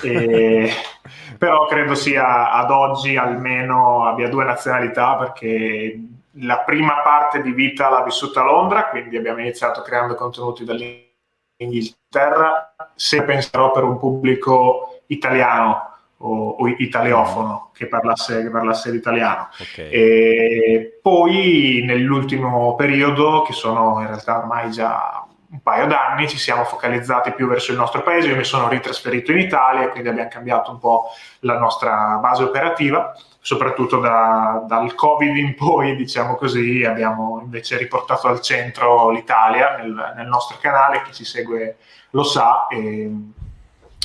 E, 0.02 0.70
però 1.38 1.66
credo 1.66 1.94
sia 1.94 2.52
ad 2.52 2.70
oggi 2.70 3.16
almeno 3.16 4.06
abbia 4.06 4.28
due 4.28 4.44
nazionalità 4.44 5.16
perché 5.16 5.98
la 6.38 6.58
prima 6.60 7.00
parte 7.02 7.42
di 7.42 7.52
vita 7.52 7.88
l'ha 7.88 8.02
vissuta 8.02 8.40
a 8.40 8.44
Londra, 8.44 8.88
quindi 8.88 9.16
abbiamo 9.16 9.40
iniziato 9.40 9.82
creando 9.82 10.14
contenuti 10.14 10.64
dall'Inghilterra, 10.64 12.74
se 12.94 13.22
penserò 13.22 13.70
per 13.70 13.84
un 13.84 13.98
pubblico 13.98 15.02
italiano 15.06 15.93
o, 16.24 16.56
o 16.58 16.68
italiofono 16.68 17.70
che 17.74 17.86
parlasse, 17.86 18.42
che 18.42 18.50
parlasse 18.50 18.90
l'italiano. 18.90 19.48
Okay. 19.60 19.90
E 19.90 20.98
poi 21.02 21.82
nell'ultimo 21.84 22.74
periodo, 22.74 23.42
che 23.42 23.52
sono 23.52 24.00
in 24.00 24.06
realtà 24.06 24.38
ormai 24.38 24.70
già 24.70 25.26
un 25.50 25.62
paio 25.62 25.86
d'anni 25.86 26.28
ci 26.28 26.36
siamo 26.36 26.64
focalizzati 26.64 27.30
più 27.30 27.46
verso 27.46 27.70
il 27.70 27.78
nostro 27.78 28.02
paese, 28.02 28.28
io 28.28 28.36
mi 28.36 28.42
sono 28.42 28.68
ritrasferito 28.68 29.30
in 29.30 29.38
Italia, 29.38 29.88
quindi 29.90 30.08
abbiamo 30.08 30.28
cambiato 30.28 30.72
un 30.72 30.78
po' 30.80 31.10
la 31.40 31.58
nostra 31.58 32.18
base 32.20 32.42
operativa, 32.42 33.14
soprattutto 33.38 34.00
da, 34.00 34.64
dal 34.66 34.94
Covid 34.94 35.36
in 35.36 35.54
poi, 35.54 35.94
diciamo 35.94 36.34
così, 36.34 36.82
abbiamo 36.82 37.40
invece 37.40 37.76
riportato 37.76 38.26
al 38.26 38.40
centro 38.40 39.10
l'Italia 39.10 39.76
nel, 39.76 40.14
nel 40.16 40.26
nostro 40.26 40.56
canale, 40.60 41.02
chi 41.02 41.12
ci 41.12 41.24
segue 41.24 41.76
lo 42.10 42.24
sa, 42.24 42.66
e, 42.66 43.08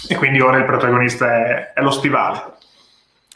e 0.07 0.15
quindi 0.15 0.39
ora 0.39 0.57
il 0.57 0.65
protagonista 0.65 1.45
è, 1.45 1.73
è 1.73 1.81
lo 1.81 1.91
stivale. 1.91 2.57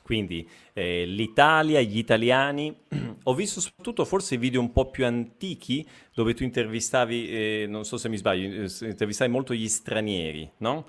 Quindi 0.03 0.47
eh, 0.73 1.05
l'Italia, 1.05 1.81
gli 1.81 1.97
italiani. 1.97 2.75
Ho 3.23 3.33
visto 3.33 3.61
soprattutto 3.61 4.05
forse 4.05 4.37
video 4.37 4.59
un 4.59 4.71
po' 4.71 4.89
più 4.89 5.05
antichi 5.05 5.87
dove 6.13 6.33
tu 6.33 6.43
intervistavi, 6.43 7.29
eh, 7.29 7.65
non 7.67 7.85
so 7.85 7.97
se 7.97 8.09
mi 8.09 8.17
sbaglio, 8.17 8.63
eh, 8.63 8.87
intervistavi 8.87 9.31
molto 9.31 9.53
gli 9.53 9.67
stranieri, 9.67 10.49
no? 10.57 10.87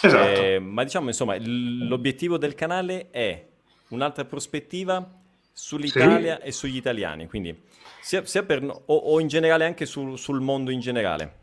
Esatto. 0.00 0.40
Eh, 0.40 0.58
ma 0.58 0.82
diciamo, 0.82 1.08
insomma, 1.08 1.36
l'obiettivo 1.38 2.38
del 2.38 2.54
canale 2.54 3.10
è 3.10 3.46
un'altra 3.88 4.24
prospettiva 4.24 5.20
sull'Italia 5.52 6.38
sì. 6.40 6.48
e 6.48 6.52
sugli 6.52 6.76
italiani, 6.76 7.26
quindi 7.26 7.56
sia, 8.00 8.24
sia 8.24 8.42
per, 8.42 8.64
o, 8.64 8.82
o, 8.86 9.20
in 9.20 9.28
generale 9.28 9.64
anche 9.64 9.86
sul, 9.86 10.18
sul 10.18 10.40
mondo 10.40 10.70
in 10.70 10.80
generale. 10.80 11.42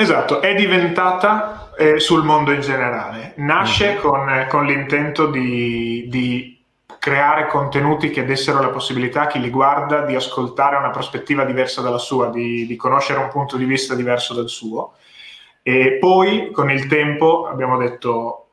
Esatto, 0.00 0.40
è 0.40 0.54
diventata 0.54 1.70
eh, 1.76 1.98
sul 1.98 2.22
mondo 2.22 2.52
in 2.52 2.60
generale. 2.60 3.32
Nasce 3.38 3.94
mm-hmm. 3.94 4.00
con, 4.00 4.46
con, 4.48 4.64
l'intento 4.64 5.26
di, 5.26 6.06
di, 6.06 6.56
creare 7.00 7.48
contenuti 7.48 8.10
che 8.10 8.24
dessero 8.24 8.60
la 8.60 8.68
possibilità 8.68 9.22
a 9.22 9.26
chi 9.26 9.40
li 9.40 9.50
guarda 9.50 10.02
di 10.02 10.14
ascoltare 10.14 10.76
una 10.76 10.90
prospettiva 10.90 11.44
diversa 11.44 11.80
dalla 11.80 11.98
sua, 11.98 12.30
di, 12.30 12.64
di 12.64 12.76
conoscere 12.76 13.18
un 13.18 13.28
punto 13.28 13.56
di 13.56 13.64
vista 13.64 13.96
diverso 13.96 14.34
dal 14.34 14.48
suo. 14.48 14.92
E 15.62 15.96
poi 15.98 16.52
con 16.52 16.70
il 16.70 16.86
tempo 16.86 17.48
abbiamo 17.48 17.76
detto 17.76 18.47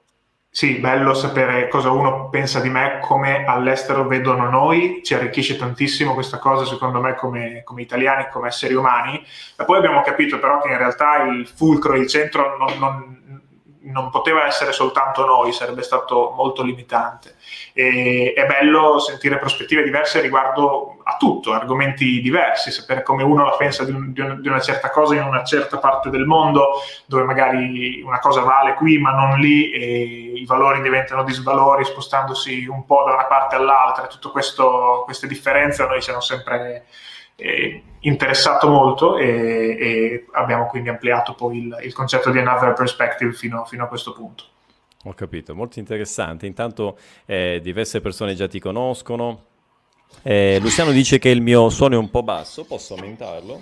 sì, 0.55 0.75
bello 0.75 1.13
sapere 1.13 1.67
cosa 1.67 1.91
uno 1.91 2.29
pensa 2.29 2.61
di 2.61 2.69
me, 2.69 2.99
come 3.01 3.43
all'estero 3.43 4.07
vedono 4.07 4.49
noi, 4.49 5.01
ci 5.03 5.13
arricchisce 5.13 5.57
tantissimo 5.57 6.13
questa 6.13 6.37
cosa 6.37 6.63
secondo 6.63 7.01
me 7.01 7.13
come, 7.15 7.61
come 7.65 7.81
italiani, 7.81 8.27
come 8.31 8.47
esseri 8.47 8.73
umani, 8.73 9.21
e 9.57 9.65
poi 9.65 9.79
abbiamo 9.79 10.01
capito 10.01 10.39
però 10.39 10.61
che 10.61 10.69
in 10.69 10.77
realtà 10.77 11.23
il 11.23 11.45
fulcro, 11.45 11.95
il 11.95 12.07
centro 12.07 12.55
non, 12.57 12.71
non 12.79 13.23
non 13.85 14.09
poteva 14.09 14.45
essere 14.45 14.71
soltanto 14.71 15.25
noi, 15.25 15.51
sarebbe 15.51 15.81
stato 15.81 16.33
molto 16.35 16.63
limitante. 16.63 17.35
E, 17.73 18.33
è 18.35 18.45
bello 18.45 18.99
sentire 18.99 19.37
prospettive 19.37 19.83
diverse 19.83 20.21
riguardo 20.21 20.97
a 21.03 21.17
tutto, 21.17 21.53
argomenti 21.53 22.21
diversi, 22.21 22.71
sapere 22.71 23.03
come 23.03 23.23
uno 23.23 23.43
la 23.43 23.55
pensa 23.55 23.83
di, 23.83 23.91
un, 23.91 24.11
di, 24.11 24.21
un, 24.21 24.41
di, 24.41 24.47
una 24.47 24.59
certa 24.59 24.89
cosa 24.89 25.15
in 25.15 25.23
una 25.23 25.43
certa 25.43 25.77
parte 25.77 26.09
del 26.09 26.25
mondo, 26.25 26.81
dove 27.05 27.23
magari 27.23 28.01
una 28.01 28.19
cosa 28.19 28.41
vale 28.41 28.73
qui 28.73 28.97
ma 28.97 29.11
non 29.11 29.39
lì 29.39 29.71
e 29.71 30.31
i 30.35 30.45
valori 30.45 30.81
diventano 30.81 31.23
disvalori 31.23 31.85
spostandosi 31.85 32.65
un 32.65 32.85
po' 32.85 33.03
da 33.05 33.13
una 33.13 33.25
parte 33.25 33.55
all'altra. 33.55 34.07
Tutte 34.07 34.29
queste 34.29 35.27
differenze 35.27 35.83
a 35.83 35.87
noi 35.87 36.03
hanno 36.07 36.21
sempre 36.21 36.85
eh, 37.35 37.83
interessato 38.01 38.67
molto 38.69 39.17
e, 39.17 39.25
e, 39.27 40.25
abbiamo 40.33 40.67
quindi 40.67 40.89
ampliato 40.89 41.33
poi 41.33 41.57
il, 41.57 41.77
il 41.83 41.93
concetto 41.93 42.31
di 42.31 42.39
another 42.39 42.73
perspective 42.73 43.33
fino, 43.33 43.65
fino, 43.65 43.83
a 43.83 43.87
questo 43.87 44.13
punto. 44.13 44.43
Ho 45.03 45.13
capito, 45.13 45.53
molto 45.53 45.79
interessante. 45.79 46.45
Intanto 46.45 46.97
eh, 47.25 47.59
diverse 47.61 48.01
persone 48.01 48.35
già 48.35 48.47
ti 48.47 48.59
conoscono. 48.59 49.43
Eh, 50.21 50.59
Luciano 50.61 50.91
dice 50.91 51.19
che 51.19 51.29
il 51.29 51.41
mio 51.41 51.69
suono 51.69 51.95
è 51.95 51.97
un 51.97 52.09
po' 52.09 52.23
basso, 52.23 52.63
posso 52.65 52.95
aumentarlo? 52.95 53.61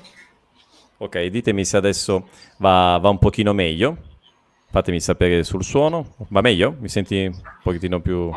Ok, 0.98 1.22
ditemi 1.26 1.66
se 1.66 1.78
adesso 1.78 2.30
va, 2.58 2.98
va 3.02 3.10
un 3.10 3.18
pochino 3.18 3.54
meglio. 3.54 3.98
Fatemi 4.70 5.00
sapere 5.00 5.44
sul 5.44 5.64
suono. 5.64 6.16
Va 6.30 6.42
meglio? 6.42 6.76
Mi 6.80 6.90
senti 6.90 7.26
un 7.26 7.42
pochettino 7.62 8.00
più... 8.00 8.32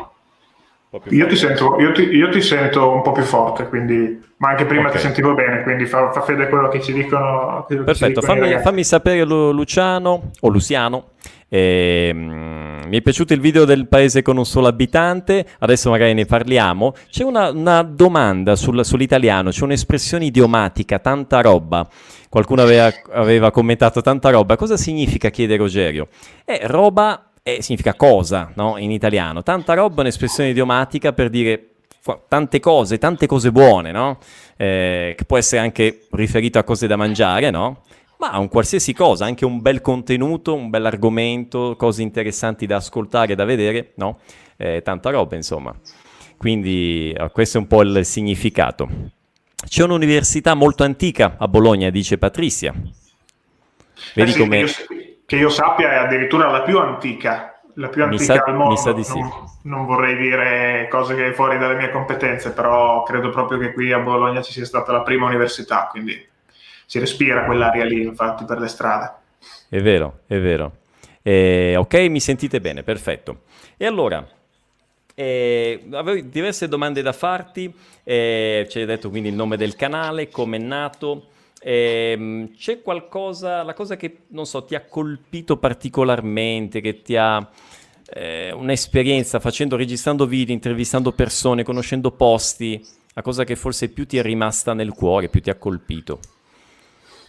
Io 1.09 1.27
ti, 1.27 1.35
sento, 1.35 1.75
io, 1.79 1.91
ti, 1.91 2.03
io 2.03 2.29
ti, 2.29 2.41
sento, 2.41 2.89
un 2.89 3.01
po' 3.01 3.11
più 3.11 3.23
forte, 3.23 3.67
quindi, 3.67 4.23
ma 4.37 4.51
anche 4.51 4.65
prima 4.65 4.83
okay. 4.83 4.93
ti 4.93 4.99
sentivo 4.99 5.33
bene, 5.33 5.61
quindi 5.63 5.85
fa, 5.85 6.11
fa 6.11 6.21
fede 6.21 6.47
quello 6.47 6.69
che 6.69 6.81
ci 6.81 6.93
dicono. 6.93 7.65
Perfetto, 7.67 7.93
ci 7.93 8.07
dicono 8.07 8.25
fammi, 8.25 8.59
fammi, 8.61 8.83
sapere 8.85 9.25
Luciano 9.25 10.31
o 10.39 10.47
Luciano. 10.47 11.09
Eh, 11.49 12.11
mi 12.13 12.97
è 12.97 13.01
piaciuto 13.01 13.33
il 13.33 13.41
video 13.41 13.65
del 13.65 13.87
paese 13.87 14.21
con 14.21 14.37
un 14.37 14.45
solo 14.45 14.67
abitante, 14.67 15.45
adesso 15.59 15.89
magari 15.89 16.13
ne 16.13 16.25
parliamo. 16.25 16.93
C'è 17.09 17.25
una, 17.25 17.49
una 17.51 17.83
domanda 17.83 18.55
sul, 18.55 18.85
sull'italiano, 18.85 19.49
c'è 19.49 19.63
un'espressione 19.63 20.23
idiomatica, 20.23 20.99
tanta 20.99 21.41
roba. 21.41 21.85
Qualcuno 22.29 22.61
aveva, 22.61 22.89
aveva 23.11 23.51
commentato 23.51 24.01
tanta 24.01 24.29
roba. 24.29 24.55
Cosa 24.55 24.77
significa, 24.77 25.29
chiede 25.29 25.57
Rogerio? 25.57 26.07
È 26.45 26.61
roba 26.63 27.26
eh, 27.47 27.61
significa 27.61 27.93
cosa 27.93 28.51
no? 28.55 28.77
in 28.77 28.91
italiano. 28.91 29.41
Tanta 29.41 29.73
roba 29.73 29.97
è 29.97 29.99
un'espressione 30.01 30.49
idiomatica 30.49 31.13
per 31.13 31.29
dire 31.29 31.69
tante 32.27 32.59
cose, 32.59 32.97
tante 32.97 33.25
cose 33.25 33.53
buone, 33.53 33.91
no? 33.91 34.17
eh, 34.57 35.13
che 35.17 35.23
può 35.23 35.37
essere 35.37 35.61
anche 35.61 36.07
riferito 36.11 36.59
a 36.59 36.63
cose 36.63 36.87
da 36.87 36.97
mangiare, 36.97 37.49
no? 37.49 37.83
ma 38.17 38.31
a 38.31 38.39
un 38.39 38.49
qualsiasi 38.49 38.93
cosa, 38.93 39.23
anche 39.23 39.45
un 39.45 39.61
bel 39.61 39.79
contenuto, 39.79 40.55
un 40.55 40.69
bel 40.69 40.85
argomento, 40.85 41.75
cose 41.77 42.01
interessanti 42.01 42.65
da 42.65 42.77
ascoltare, 42.77 43.35
da 43.35 43.45
vedere, 43.45 43.91
no? 43.95 44.19
Eh, 44.57 44.81
tanta 44.81 45.09
roba, 45.11 45.35
insomma. 45.35 45.73
Quindi 46.35 47.13
eh, 47.15 47.29
questo 47.31 47.59
è 47.59 47.61
un 47.61 47.67
po' 47.67 47.81
il 47.81 48.03
significato. 48.03 48.89
C'è 49.67 49.83
un'università 49.83 50.53
molto 50.55 50.83
antica 50.83 51.35
a 51.37 51.47
Bologna, 51.47 51.89
dice 51.91 52.17
Patrizia. 52.17 52.73
Vedi 54.15 54.31
eh 54.31 54.37
come... 54.37 54.65
Che 55.27 55.35
io 55.35 55.49
sappia 55.49 55.91
è 55.91 55.95
addirittura 55.95 56.49
la 56.49 56.61
più 56.61 56.79
antica, 56.79 57.59
la 57.73 57.89
più 57.89 58.01
antica 58.01 58.35
sa, 58.35 58.43
al 58.45 58.55
mondo. 58.55 58.69
Mi 58.69 58.77
sa 58.77 58.93
di 58.93 59.03
sì. 59.03 59.19
Non, 59.19 59.43
non, 59.63 59.85
vorrei 59.85 60.15
dire 60.15 60.87
cose 60.89 61.15
che 61.15 61.33
fuori 61.33 61.57
dalle 61.57 61.75
mie 61.75 61.91
competenze, 61.91 62.53
però 62.53 63.03
credo 63.03 63.29
proprio 63.29 63.57
che 63.57 63.73
qui 63.73 63.91
a 63.91 63.99
Bologna 63.99 64.41
ci 64.41 64.53
sia 64.53 64.63
stata 64.63 64.93
la 64.93 65.01
prima 65.01 65.25
università, 65.25 65.89
quindi 65.91 66.25
si 66.85 66.97
respira 66.97 67.43
quell'aria 67.43 67.83
lì, 67.83 68.03
infatti, 68.03 68.45
per 68.45 68.59
le 68.59 68.69
strade. 68.69 69.11
È 69.67 69.81
vero, 69.81 70.19
è 70.27 70.39
vero. 70.39 70.71
Eh, 71.21 71.75
ok, 71.75 71.93
mi 72.07 72.21
sentite 72.21 72.61
bene, 72.61 72.83
perfetto. 72.83 73.41
E 73.75 73.85
allora, 73.85 74.25
eh, 75.13 75.87
avevo 75.91 76.25
diverse 76.25 76.69
domande 76.69 77.01
da 77.01 77.11
farti, 77.11 77.69
eh, 78.05 78.65
ci 78.69 78.79
hai 78.79 78.85
detto 78.85 79.09
quindi 79.09 79.27
il 79.27 79.35
nome 79.35 79.57
del 79.57 79.75
canale, 79.75 80.29
come 80.29 80.55
è 80.55 80.61
nato, 80.61 81.31
Ehm, 81.61 82.53
c'è 82.55 82.81
qualcosa, 82.81 83.63
la 83.63 83.73
cosa 83.73 83.95
che 83.95 84.19
non 84.29 84.45
so, 84.45 84.63
ti 84.63 84.75
ha 84.75 84.81
colpito 84.81 85.57
particolarmente, 85.57 86.81
che 86.81 87.01
ti 87.01 87.15
ha 87.15 87.47
eh, 88.13 88.51
un'esperienza 88.53 89.39
facendo, 89.39 89.75
registrando 89.75 90.25
video, 90.25 90.53
intervistando 90.53 91.11
persone, 91.11 91.63
conoscendo 91.63 92.11
posti, 92.11 92.83
la 93.13 93.21
cosa 93.21 93.43
che 93.43 93.55
forse 93.55 93.89
più 93.89 94.05
ti 94.05 94.17
è 94.17 94.21
rimasta 94.21 94.73
nel 94.73 94.93
cuore, 94.93 95.29
più 95.29 95.41
ti 95.41 95.49
ha 95.49 95.55
colpito? 95.55 96.19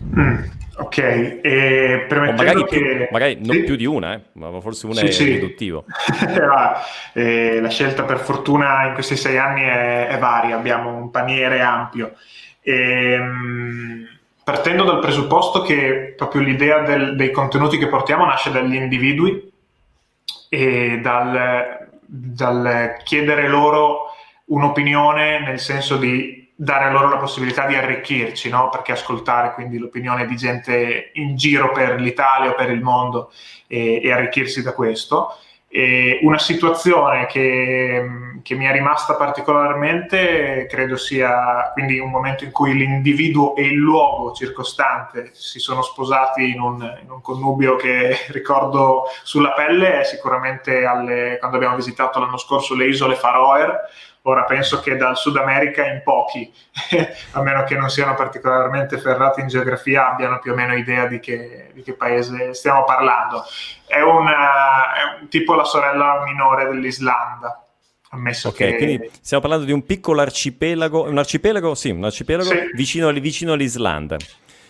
Mm, 0.00 0.44
ok, 0.76 0.98
e 1.42 2.06
magari, 2.08 2.64
che... 2.66 2.78
più, 2.78 3.06
magari 3.10 3.38
non 3.42 3.56
sì. 3.56 3.62
più 3.64 3.74
di 3.74 3.84
una, 3.84 4.14
eh, 4.14 4.20
ma 4.34 4.60
forse 4.60 4.86
una 4.86 4.94
sì, 4.94 5.06
è 5.06 5.10
sì. 5.10 5.24
riduttivo. 5.24 5.86
eh, 7.14 7.60
la 7.60 7.68
scelta 7.68 8.04
per 8.04 8.20
fortuna 8.20 8.86
in 8.86 8.94
questi 8.94 9.16
sei 9.16 9.38
anni 9.38 9.62
è, 9.62 10.06
è 10.06 10.18
varia, 10.18 10.56
abbiamo 10.56 10.94
un 10.94 11.10
paniere 11.10 11.60
ampio. 11.60 12.12
E, 12.60 13.12
ehm, 13.12 14.17
partendo 14.48 14.84
dal 14.84 14.98
presupposto 14.98 15.60
che 15.60 16.14
proprio 16.16 16.40
l'idea 16.40 16.80
del, 16.80 17.16
dei 17.16 17.30
contenuti 17.30 17.76
che 17.76 17.86
portiamo 17.86 18.24
nasce 18.24 18.50
dagli 18.50 18.76
individui 18.76 19.52
e 20.48 21.00
dal, 21.02 21.86
dal 22.06 22.96
chiedere 23.04 23.46
loro 23.46 24.06
un'opinione 24.46 25.40
nel 25.40 25.58
senso 25.58 25.98
di 25.98 26.50
dare 26.54 26.90
loro 26.90 27.10
la 27.10 27.18
possibilità 27.18 27.66
di 27.66 27.74
arricchirci, 27.74 28.48
no? 28.48 28.70
perché 28.70 28.92
ascoltare 28.92 29.52
quindi 29.52 29.76
l'opinione 29.76 30.24
di 30.24 30.34
gente 30.34 31.10
in 31.12 31.36
giro 31.36 31.70
per 31.70 32.00
l'Italia 32.00 32.48
o 32.48 32.54
per 32.54 32.70
il 32.70 32.80
mondo 32.80 33.30
e, 33.66 34.00
e 34.02 34.10
arricchirsi 34.10 34.62
da 34.62 34.72
questo. 34.72 35.36
E 35.68 36.20
una 36.22 36.38
situazione 36.38 37.26
che, 37.26 38.02
che, 38.42 38.54
mi 38.54 38.66
è 38.66 38.72
rimasta 38.72 39.14
particolarmente 39.14 40.66
credo 40.68 40.96
sia 40.96 41.70
quindi 41.72 41.98
un 41.98 42.10
momento 42.10 42.44
in 42.44 42.50
cui 42.50 42.74
l'individuo 42.74 43.54
e 43.56 43.62
il 43.62 43.76
luogo 43.76 44.32
circostante 44.32 45.30
si 45.32 45.58
sono 45.58 45.82
sposati 45.82 46.50
in 46.50 46.60
un, 46.60 46.98
in 47.02 47.10
un 47.10 47.20
connubio 47.20 47.76
che 47.76 48.16
ricordo 48.30 49.04
sulla 49.22 49.52
pelle 49.52 50.00
è 50.00 50.04
sicuramente 50.04 50.84
alle, 50.84 51.36
quando 51.38 51.56
abbiamo 51.56 51.76
visitato 51.76 52.18
l'anno 52.18 52.38
scorso 52.38 52.74
le 52.74 52.86
isole 52.86 53.14
Faroe 53.14 53.80
Ora 54.28 54.44
penso 54.44 54.80
che 54.80 54.96
dal 54.96 55.16
Sud 55.16 55.36
America 55.36 55.86
in 55.86 56.02
pochi, 56.04 56.52
a 57.32 57.40
meno 57.40 57.64
che 57.64 57.76
non 57.76 57.88
siano 57.88 58.14
particolarmente 58.14 58.98
ferrati 58.98 59.40
in 59.40 59.46
geografia, 59.46 60.10
abbiano 60.10 60.38
più 60.38 60.52
o 60.52 60.54
meno 60.54 60.74
idea 60.74 61.06
di 61.06 61.18
che, 61.18 61.70
di 61.72 61.82
che 61.82 61.94
paese 61.94 62.52
stiamo 62.52 62.84
parlando. 62.84 63.44
È, 63.86 64.00
una, 64.00 64.94
è 64.94 65.20
un, 65.20 65.28
tipo 65.28 65.54
la 65.54 65.64
sorella 65.64 66.22
minore 66.26 66.66
dell'Islanda. 66.66 67.67
Ammesso 68.10 68.48
ok, 68.48 68.54
che... 68.56 68.76
quindi 68.76 69.10
stiamo 69.20 69.42
parlando 69.42 69.66
di 69.66 69.72
un 69.72 69.84
piccolo 69.84 70.20
arcipelago, 70.22 71.02
un 71.04 71.18
arcipelago, 71.18 71.74
sì, 71.74 71.90
un 71.90 72.04
arcipelago 72.04 72.48
sì. 72.48 72.70
Vicino, 72.74 73.10
vicino 73.12 73.52
all'Islanda. 73.52 74.16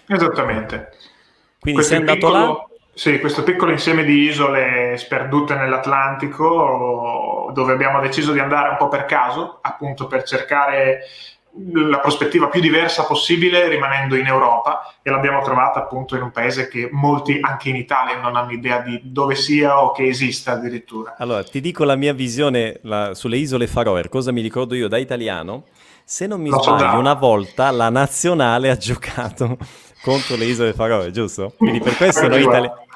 Esattamente. 0.07 0.91
Quindi 1.61 1.83
sei 1.83 1.99
andato 1.99 2.19
piccolo, 2.19 2.33
là? 2.33 2.67
Sì, 2.95 3.21
questo 3.21 3.45
piccolo 3.45 3.71
insieme 3.71 4.03
di 4.03 4.23
isole 4.23 4.97
sperdute 4.97 5.55
nell'Atlantico 5.55 7.51
dove 7.55 7.73
abbiamo 7.73 8.01
deciso 8.01 8.33
di 8.33 8.41
andare 8.41 8.71
un 8.71 8.77
po' 8.77 8.89
per 8.89 9.05
caso, 9.05 9.61
appunto 9.63 10.09
per 10.09 10.25
cercare 10.25 11.03
la 11.73 11.99
prospettiva 11.99 12.49
più 12.49 12.61
diversa 12.61 13.05
possibile 13.05 13.69
rimanendo 13.69 14.17
in 14.17 14.27
Europa 14.27 14.95
e 15.03 15.11
l'abbiamo 15.11 15.43
trovata 15.43 15.81
appunto 15.81 16.17
in 16.17 16.23
un 16.23 16.31
paese 16.31 16.69
che 16.69 16.89
molti 16.93 17.39
anche 17.41 17.69
in 17.69 17.77
Italia 17.77 18.21
non 18.21 18.37
hanno 18.37 18.53
idea 18.53 18.81
di 18.81 19.01
dove 19.05 19.35
sia 19.35 19.83
o 19.83 19.93
che 19.93 20.07
esista 20.07 20.53
addirittura. 20.53 21.17
Allora, 21.19 21.43
ti 21.43 21.61
dico 21.61 21.85
la 21.85 21.97
mia 21.97 22.13
visione 22.13 22.81
la, 22.83 23.15
sulle 23.15 23.37
isole 23.37 23.67
Faroe, 23.67 24.09
cosa 24.09 24.33
mi 24.33 24.41
ricordo 24.41 24.75
io 24.75 24.89
da 24.89 24.99
italiano. 24.99 25.65
Se 26.05 26.27
non 26.27 26.41
mi 26.41 26.49
Lo 26.49 26.63
sbaglio, 26.63 26.91
so 26.91 26.99
una 26.99 27.15
volta 27.15 27.71
la 27.71 27.91
nazionale 27.91 28.71
ha 28.71 28.77
giocato 28.77 29.59
contro 30.03 30.37
le 30.37 30.47
isole 30.47 30.73
Faroe, 30.73 31.11
giusto? 31.11 31.53
Quindi 31.57 31.81
per 31.81 31.97
questo 31.97 32.29
noi 32.29 32.43
italiani... 32.43 32.87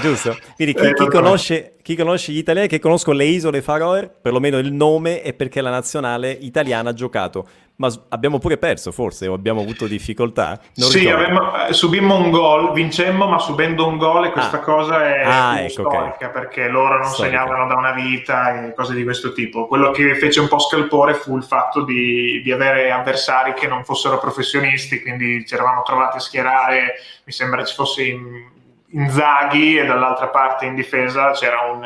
Giusto? 0.00 0.36
Quindi 0.56 0.74
chi, 0.74 0.92
chi, 0.92 1.06
conosce, 1.06 1.76
chi, 1.82 1.96
conosce, 1.96 2.32
gli 2.32 2.38
italiani 2.38 2.68
che 2.68 2.78
conoscono 2.78 3.16
le 3.16 3.26
isole 3.26 3.62
Faroe, 3.62 4.10
perlomeno 4.20 4.58
il 4.58 4.72
nome 4.72 5.22
è 5.22 5.32
perché 5.32 5.60
la 5.60 5.70
nazionale 5.70 6.30
italiana 6.30 6.90
ha 6.90 6.94
giocato 6.94 7.46
ma 7.76 7.92
abbiamo 8.10 8.38
pure 8.38 8.56
perso 8.56 8.92
forse 8.92 9.26
o 9.26 9.34
abbiamo 9.34 9.60
avuto 9.60 9.86
difficoltà? 9.86 10.60
Non 10.74 10.90
sì, 10.90 11.08
avevamo, 11.08 11.66
eh, 11.66 11.72
subimmo 11.72 12.16
un 12.16 12.30
gol, 12.30 12.72
vincemmo 12.72 13.26
ma 13.26 13.38
subendo 13.38 13.86
un 13.86 13.96
gol 13.96 14.26
e 14.26 14.30
questa 14.30 14.58
ah. 14.58 14.60
cosa 14.60 15.04
è 15.04 15.22
ah, 15.24 15.60
ecco, 15.60 15.68
storica 15.68 16.28
okay. 16.28 16.30
perché 16.30 16.68
loro 16.68 16.98
non 16.98 17.08
Storica. 17.08 17.36
segnavano 17.36 17.66
da 17.66 17.74
una 17.74 17.92
vita 17.92 18.66
e 18.66 18.74
cose 18.74 18.94
di 18.94 19.02
questo 19.02 19.32
tipo. 19.32 19.66
Quello 19.66 19.90
che 19.90 20.14
fece 20.14 20.38
un 20.38 20.46
po' 20.46 20.60
scalpore 20.60 21.14
fu 21.14 21.36
il 21.36 21.42
fatto 21.42 21.82
di, 21.82 22.40
di 22.44 22.52
avere 22.52 22.92
avversari 22.92 23.54
che 23.54 23.66
non 23.66 23.82
fossero 23.84 24.18
professionisti, 24.18 25.02
quindi 25.02 25.44
ci 25.44 25.54
eravamo 25.54 25.82
trovati 25.82 26.18
a 26.18 26.20
schierare, 26.20 26.94
mi 27.24 27.32
sembra 27.32 27.64
ci 27.64 27.74
fosse 27.74 28.04
in, 28.04 28.52
Inzaghi 28.94 29.76
e 29.76 29.84
dall'altra 29.84 30.28
parte 30.28 30.66
in 30.66 30.74
difesa 30.74 31.32
c'era 31.32 31.62
un, 31.62 31.82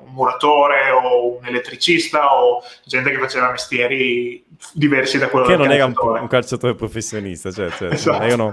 un 0.00 0.12
muratore 0.12 0.90
o 0.90 1.36
un 1.36 1.46
elettricista 1.46 2.34
o 2.34 2.62
gente 2.84 3.10
che 3.10 3.18
faceva 3.18 3.50
mestieri 3.50 4.44
diversi 4.72 5.18
da 5.18 5.28
quello 5.28 5.46
che 5.46 5.56
non 5.56 5.70
era 5.70 5.84
un, 5.84 5.94
un, 5.96 6.26
calciatore 6.26 6.74
professionista, 6.74 7.52
cioè, 7.52 7.70
cioè 7.70 7.92
esatto. 7.92 8.22
erano... 8.22 8.52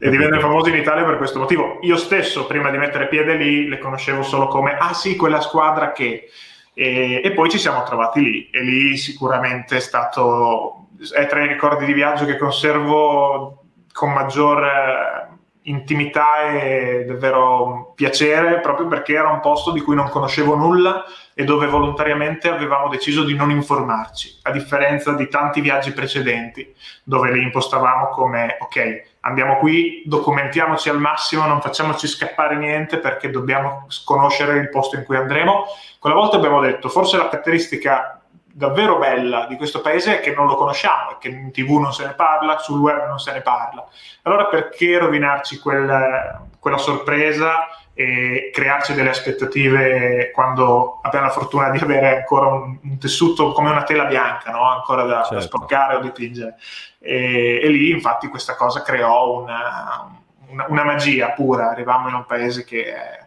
E 0.00 0.08
divenne 0.08 0.40
famoso 0.40 0.70
in 0.70 0.76
Italia 0.76 1.04
per 1.04 1.18
questo 1.18 1.38
motivo. 1.38 1.78
Io 1.82 1.98
stesso, 1.98 2.46
prima 2.46 2.70
di 2.70 2.78
mettere 2.78 3.08
piede 3.08 3.34
lì, 3.34 3.68
le 3.68 3.76
conoscevo 3.76 4.22
solo 4.22 4.46
come, 4.46 4.74
ah 4.78 4.94
sì, 4.94 5.16
quella 5.16 5.40
squadra 5.40 5.92
che... 5.92 6.30
E, 6.72 7.20
e 7.22 7.32
poi 7.32 7.50
ci 7.50 7.58
siamo 7.58 7.82
trovati 7.82 8.22
lì, 8.22 8.48
e 8.50 8.62
lì 8.62 8.96
sicuramente 8.96 9.76
è 9.76 9.80
stato, 9.80 10.88
è 11.14 11.26
tra 11.26 11.44
i 11.44 11.46
ricordi 11.48 11.84
di 11.84 11.92
viaggio 11.92 12.24
che 12.24 12.38
conservo 12.38 13.64
con 13.92 14.12
maggior 14.12 15.30
intimità 15.64 16.50
e 16.50 17.04
davvero 17.06 17.92
piacere 17.94 18.60
proprio 18.60 18.88
perché 18.88 19.14
era 19.14 19.28
un 19.28 19.40
posto 19.40 19.70
di 19.70 19.80
cui 19.80 19.94
non 19.94 20.08
conoscevo 20.08 20.54
nulla 20.54 21.04
e 21.34 21.44
dove 21.44 21.66
volontariamente 21.66 22.48
avevamo 22.48 22.88
deciso 22.88 23.24
di 23.24 23.34
non 23.34 23.50
informarci, 23.50 24.40
a 24.42 24.50
differenza 24.50 25.12
di 25.12 25.28
tanti 25.28 25.60
viaggi 25.60 25.92
precedenti 25.92 26.74
dove 27.04 27.32
li 27.32 27.42
impostavamo 27.42 28.08
come 28.08 28.56
ok, 28.60 29.02
andiamo 29.20 29.58
qui, 29.58 30.02
documentiamoci 30.04 30.88
al 30.88 30.98
massimo, 30.98 31.46
non 31.46 31.60
facciamoci 31.60 32.06
scappare 32.06 32.56
niente 32.56 32.98
perché 32.98 33.30
dobbiamo 33.30 33.86
conoscere 34.04 34.58
il 34.58 34.68
posto 34.68 34.96
in 34.96 35.04
cui 35.04 35.16
andremo. 35.16 35.64
Quella 35.98 36.16
volta 36.16 36.36
abbiamo 36.36 36.60
detto 36.60 36.88
forse 36.88 37.16
la 37.16 37.28
caratteristica 37.28 38.21
davvero 38.52 38.98
bella 38.98 39.46
di 39.46 39.56
questo 39.56 39.80
paese 39.80 40.18
è 40.18 40.20
che 40.20 40.34
non 40.34 40.46
lo 40.46 40.56
conosciamo 40.56 41.12
e 41.12 41.16
che 41.18 41.28
in 41.28 41.50
tv 41.50 41.78
non 41.78 41.92
se 41.92 42.04
ne 42.04 42.12
parla, 42.12 42.58
sul 42.58 42.80
web 42.80 43.06
non 43.06 43.18
se 43.18 43.32
ne 43.32 43.40
parla. 43.40 43.86
Allora 44.22 44.46
perché 44.46 44.98
rovinarci 44.98 45.58
quel, 45.58 46.48
quella 46.58 46.78
sorpresa 46.78 47.66
e 47.94 48.50
crearci 48.52 48.94
delle 48.94 49.10
aspettative 49.10 50.30
quando 50.32 51.00
abbiamo 51.02 51.26
la 51.26 51.32
fortuna 51.32 51.70
di 51.70 51.78
avere 51.78 52.18
ancora 52.18 52.46
un, 52.46 52.78
un 52.82 52.98
tessuto 52.98 53.52
come 53.52 53.70
una 53.70 53.84
tela 53.84 54.04
bianca, 54.04 54.50
no? 54.50 54.68
ancora 54.68 55.04
da, 55.04 55.22
certo. 55.22 55.34
da, 55.34 55.40
sporcare 55.40 55.96
o 55.96 56.00
dipingere. 56.00 56.56
E, 56.98 57.60
e, 57.62 57.68
lì 57.68 57.90
infatti 57.90 58.28
questa 58.28 58.54
cosa 58.54 58.82
creò 58.82 59.40
una, 59.40 60.10
una, 60.48 60.66
una 60.68 60.84
magia 60.84 61.30
pura, 61.30 61.70
arrivammo 61.70 62.08
in 62.08 62.14
un 62.14 62.24
paese 62.24 62.64
che 62.64 62.94
è 62.94 63.26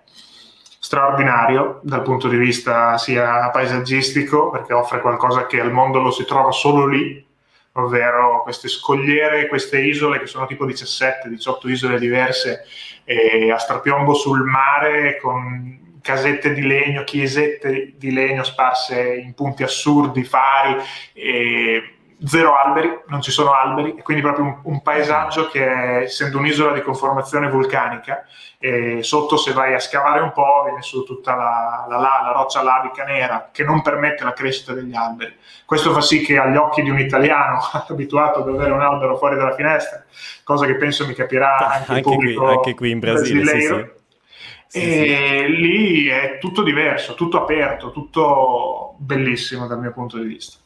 straordinario 0.85 1.79
dal 1.81 2.03
punto 2.03 2.27
di 2.27 2.37
vista 2.37 2.95
sia 2.99 3.49
paesaggistico, 3.49 4.51
perché 4.51 4.71
offre 4.71 5.01
qualcosa 5.01 5.47
che 5.47 5.59
al 5.59 5.71
mondo 5.71 5.99
lo 5.99 6.11
si 6.11 6.25
trova 6.25 6.51
solo 6.51 6.85
lì, 6.85 7.25
ovvero 7.71 8.43
queste 8.43 8.67
scogliere, 8.67 9.47
queste 9.47 9.79
isole 9.79 10.19
che 10.19 10.27
sono 10.27 10.45
tipo 10.45 10.63
17-18 10.67 11.69
isole 11.69 11.97
diverse 11.97 12.65
eh, 13.03 13.51
a 13.51 13.57
strapiombo 13.57 14.13
sul 14.13 14.43
mare 14.43 15.17
con 15.19 15.97
casette 16.03 16.53
di 16.53 16.61
legno, 16.61 17.03
chiesette 17.03 17.93
di 17.97 18.11
legno 18.11 18.43
sparse 18.43 19.15
in 19.15 19.33
punti 19.33 19.63
assurdi, 19.63 20.23
fari. 20.23 20.75
Eh, 21.13 21.94
zero 22.25 22.55
alberi, 22.55 23.01
non 23.07 23.21
ci 23.21 23.31
sono 23.31 23.53
alberi, 23.53 23.95
e 23.95 24.01
quindi 24.01 24.21
proprio 24.21 24.45
un, 24.45 24.59
un 24.63 24.81
paesaggio 24.81 25.47
che, 25.47 26.03
essendo 26.03 26.37
un'isola 26.37 26.73
di 26.73 26.81
conformazione 26.81 27.49
vulcanica, 27.49 28.25
sotto 29.01 29.37
se 29.37 29.53
vai 29.53 29.73
a 29.73 29.79
scavare 29.79 30.21
un 30.21 30.31
po' 30.31 30.63
viene 30.65 30.81
su 30.81 31.03
tutta 31.03 31.35
la, 31.35 31.85
la, 31.87 31.97
la, 31.97 32.21
la, 32.23 32.31
roccia 32.31 32.63
lavica 32.63 33.03
nera 33.03 33.49
che 33.51 33.63
non 33.63 33.81
permette 33.81 34.23
la 34.23 34.33
crescita 34.33 34.73
degli 34.73 34.95
alberi. 34.95 35.35
Questo 35.65 35.91
fa 35.91 36.01
sì 36.01 36.21
che 36.21 36.37
agli 36.37 36.55
occhi 36.55 36.81
di 36.81 36.89
un 36.89 36.99
italiano 36.99 37.59
abituato 37.87 38.39
ad 38.39 38.49
avere 38.49 38.71
un 38.71 38.81
albero 38.81 39.17
fuori 39.17 39.35
dalla 39.35 39.53
finestra, 39.53 40.03
cosa 40.43 40.65
che 40.65 40.75
penso 40.75 41.05
mi 41.05 41.13
capirà 41.13 41.57
anche, 41.57 41.91
anche, 41.91 42.15
qui, 42.15 42.35
anche 42.35 42.73
qui, 42.73 42.89
in 42.91 42.99
Brasile, 42.99 43.59
sì. 43.59 43.93
Sì, 44.67 44.79
e 44.79 45.43
sì. 45.45 45.55
lì 45.55 46.07
è 46.07 46.39
tutto 46.39 46.63
diverso, 46.63 47.13
tutto 47.13 47.37
aperto, 47.37 47.91
tutto 47.91 48.95
bellissimo 48.97 49.67
dal 49.67 49.79
mio 49.79 49.91
punto 49.91 50.17
di 50.17 50.25
vista. 50.25 50.57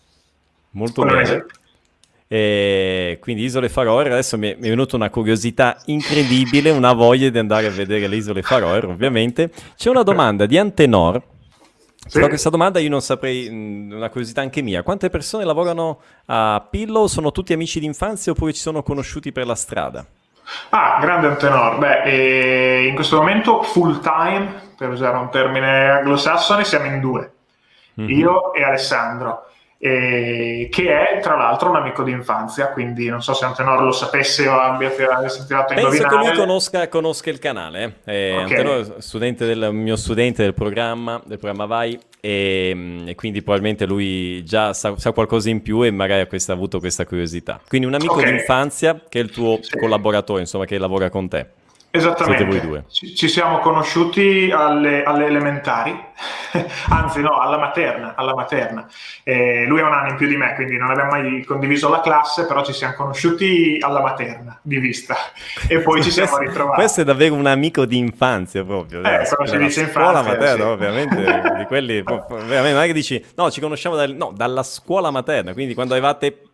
Molto 0.72 1.04
bene. 1.04 1.46
E 2.32 3.18
quindi 3.20 3.44
Isole 3.44 3.70
Faroe, 3.70 4.06
adesso 4.06 4.38
mi 4.38 4.52
è, 4.52 4.58
venuta 4.58 4.96
una 4.96 5.10
curiosità 5.10 5.82
incredibile, 5.86 6.70
una 6.70 6.94
voglia 6.94 7.28
di 7.30 7.40
andare 7.40 7.66
a 7.66 7.72
vedere 7.72 8.06
le 8.06 8.18
Isole 8.18 8.44
Faroe, 8.44 8.86
ovviamente. 8.86 9.52
C'è 9.76 9.90
una 9.90 10.04
domanda 10.04 10.46
di 10.46 10.56
Antenor, 10.56 11.20
sì. 11.96 12.10
però 12.14 12.28
questa 12.28 12.52
domanda 12.52 12.78
io 12.78 12.90
non 12.90 13.02
saprei, 13.02 13.48
una 13.48 14.10
curiosità 14.10 14.42
anche 14.42 14.62
mia. 14.62 14.84
Quante 14.84 15.10
persone 15.10 15.44
lavorano 15.44 16.02
a 16.28 16.64
Pillow? 16.70 17.08
Sono 17.08 17.32
tutti 17.32 17.52
amici 17.52 17.80
d'infanzia 17.80 18.34
oppure 18.34 18.54
ci 18.54 18.62
sono 18.62 18.84
conosciuti 18.84 19.32
per 19.32 19.48
la 19.48 19.56
strada? 19.56 20.06
Ah, 20.70 21.00
grande 21.02 21.28
Antenor. 21.30 21.80
Beh, 21.80 22.86
in 22.88 22.94
questo 22.94 23.18
momento 23.18 23.64
full 23.64 24.02
time, 24.02 24.74
per 24.78 24.90
usare 24.90 25.18
un 25.18 25.32
termine 25.32 25.90
anglosassone, 25.90 26.64
siamo 26.64 26.86
in 26.86 27.00
due. 27.00 27.32
Mm-hmm. 28.00 28.20
Io 28.20 28.54
e 28.54 28.64
Alessandro 28.64 29.46
eh, 29.82 30.68
che 30.70 30.84
è 30.92 31.20
tra 31.22 31.38
l'altro 31.38 31.70
un 31.70 31.78
amico 31.78 32.04
di 32.04 32.12
infanzia, 32.12 32.70
quindi 32.72 33.08
non 33.08 33.22
so 33.24 33.34
se 33.34 33.46
Antenor 33.46 33.82
lo 33.82 33.94
sapesse 33.94 34.46
o 34.46 34.60
abbia 34.60 34.90
tirato 34.90 35.24
a 35.24 35.26
indovinare. 35.26 35.76
Penso 35.76 36.08
che 36.08 36.16
lui 36.16 36.36
conosca, 36.36 36.88
conosca 36.90 37.30
il 37.30 37.40
canale, 37.40 38.00
eh, 38.04 38.34
okay. 38.34 38.42
Antenor 38.42 38.98
è 38.98 39.02
studente 39.02 39.46
del, 39.46 39.70
mio 39.72 39.96
studente 39.96 40.44
del 40.44 40.54
programma, 40.54 41.22
del 41.26 41.40
programma 41.40 41.66
Vai, 41.66 41.98
e, 42.20 43.04
e, 43.06 43.16
quindi 43.16 43.42
probabilmente 43.42 43.86
lui 43.86 44.44
già 44.44 44.74
sa, 44.74 44.98
sa, 44.98 45.14
qualcosa 45.14 45.50
in 45.50 45.62
più 45.62 45.82
e 45.84 45.92
magari 45.92 46.28
ha, 46.30 46.54
avuto 46.54 46.80
questa 46.80 47.06
curiosità. 47.06 47.62
Quindi 47.66 47.88
un 47.88 47.94
amico 47.94 48.16
okay. 48.16 48.26
di 48.26 48.38
infanzia 48.38 49.00
che 49.08 49.20
è 49.20 49.24
il 49.24 49.32
tuo 49.32 49.60
sì. 49.62 49.78
collaboratore, 49.78 50.42
insomma, 50.42 50.66
che 50.66 50.78
lavora 50.78 51.10
con 51.10 51.30
te. 51.30 51.48
Esattamente, 51.92 52.86
ci, 52.92 53.16
ci, 53.16 53.28
siamo 53.28 53.58
conosciuti 53.60 54.52
alle, 54.54 55.02
alle 55.02 55.26
elementari, 55.26 56.00
anzi 56.90 57.20
no, 57.22 57.40
alla 57.40 57.58
materna, 57.58 58.14
alla 58.16 58.36
materna. 58.36 58.88
Eh, 59.24 59.66
lui 59.66 59.80
è 59.80 59.84
un 59.84 59.94
anno 59.94 60.10
in 60.10 60.16
più 60.16 60.28
di 60.28 60.38
me, 60.38 60.54
quindi 60.54 60.78
non 60.78 60.92
abbiamo 60.92 61.10
mai 61.10 61.44
condiviso 61.44 61.90
la 61.90 62.02
classe, 62.02 62.46
però 62.46 62.64
ci 62.64 62.74
siamo 62.74 62.94
conosciuti 62.94 63.80
alla 63.82 64.02
materna, 64.02 64.60
di 64.62 64.78
vista, 64.78 65.16
e 65.68 65.80
poi 65.80 66.04
ci 66.04 66.12
siamo 66.12 66.38
ritrovati. 66.40 66.80
Questo 66.80 67.02
è 67.02 67.04
davvero 67.04 67.34
un 67.34 67.48
amico 67.48 67.86
di 67.86 67.98
infanzia 67.98 68.64
proprio. 68.64 69.02
Eh, 69.02 69.28
come 69.36 69.48
si 69.48 69.58
dice 69.58 69.82
infanzia. 69.82 69.90
Scuola 69.90 70.22
materna, 70.22 70.64
sì. 70.66 70.70
ovviamente, 70.70 71.42
di 71.58 71.66
quelli, 71.66 72.04
veramente, 72.06 72.74
non 72.74 72.84
è 72.84 72.86
che 72.86 72.94
dici, 72.94 73.26
no, 73.36 73.50
ci 73.50 73.60
conosciamo 73.60 73.96
dal, 73.96 74.14
no, 74.14 74.32
dalla 74.36 74.62
scuola 74.62 75.10
materna, 75.10 75.54
quindi 75.54 75.74
quando 75.74 75.94
avevate 75.96 76.49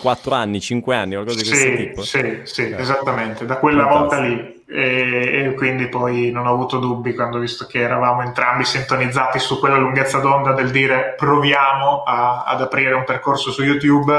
4 0.00 0.34
anni, 0.34 0.60
5 0.60 0.96
anni, 0.96 1.14
qualcosa 1.14 1.42
di 1.42 1.48
questo 1.48 1.66
sì, 1.66 1.76
tipo. 1.76 2.02
Sì, 2.02 2.40
sì, 2.44 2.70
eh. 2.70 2.80
esattamente, 2.80 3.44
da 3.44 3.58
quella 3.58 3.86
Fantastico. 3.86 4.22
volta 4.22 4.42
lì. 4.42 4.60
E, 4.72 5.44
e, 5.44 5.54
quindi 5.54 5.88
poi 5.88 6.30
non 6.30 6.46
ho 6.46 6.52
avuto 6.54 6.78
dubbi 6.78 7.14
quando 7.14 7.36
ho 7.36 7.40
visto 7.40 7.66
che 7.66 7.80
eravamo 7.80 8.22
entrambi 8.22 8.64
sintonizzati 8.64 9.38
su 9.38 9.58
quella 9.58 9.76
lunghezza 9.76 10.18
d'onda 10.18 10.52
del 10.52 10.70
dire 10.70 11.14
proviamo 11.14 12.04
a, 12.04 12.44
ad 12.44 12.62
aprire 12.62 12.94
un 12.94 13.04
percorso 13.04 13.52
su 13.52 13.62
YouTube. 13.62 14.14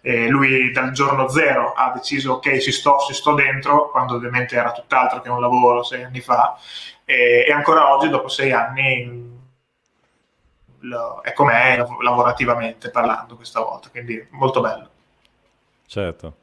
E 0.00 0.28
lui 0.28 0.70
dal 0.70 0.92
giorno 0.92 1.28
zero 1.28 1.72
ha 1.72 1.90
deciso 1.92 2.34
ok, 2.34 2.58
ci 2.58 2.70
sto, 2.70 2.98
ci 3.04 3.14
sto 3.14 3.34
dentro, 3.34 3.90
quando 3.90 4.14
ovviamente 4.14 4.54
era 4.54 4.70
tutt'altro 4.70 5.20
che 5.20 5.28
un 5.28 5.40
lavoro 5.40 5.82
sei 5.82 6.04
anni 6.04 6.20
fa. 6.20 6.56
E, 7.04 7.44
e 7.48 7.52
ancora 7.52 7.92
oggi, 7.92 8.08
dopo 8.08 8.28
sei 8.28 8.52
anni, 8.52 9.25
è 11.22 11.32
com'è 11.32 11.84
lavorativamente 12.02 12.90
parlando 12.90 13.36
questa 13.36 13.60
volta, 13.60 13.88
quindi 13.90 14.26
molto 14.30 14.60
bello. 14.60 14.88
Certo, 15.86 16.36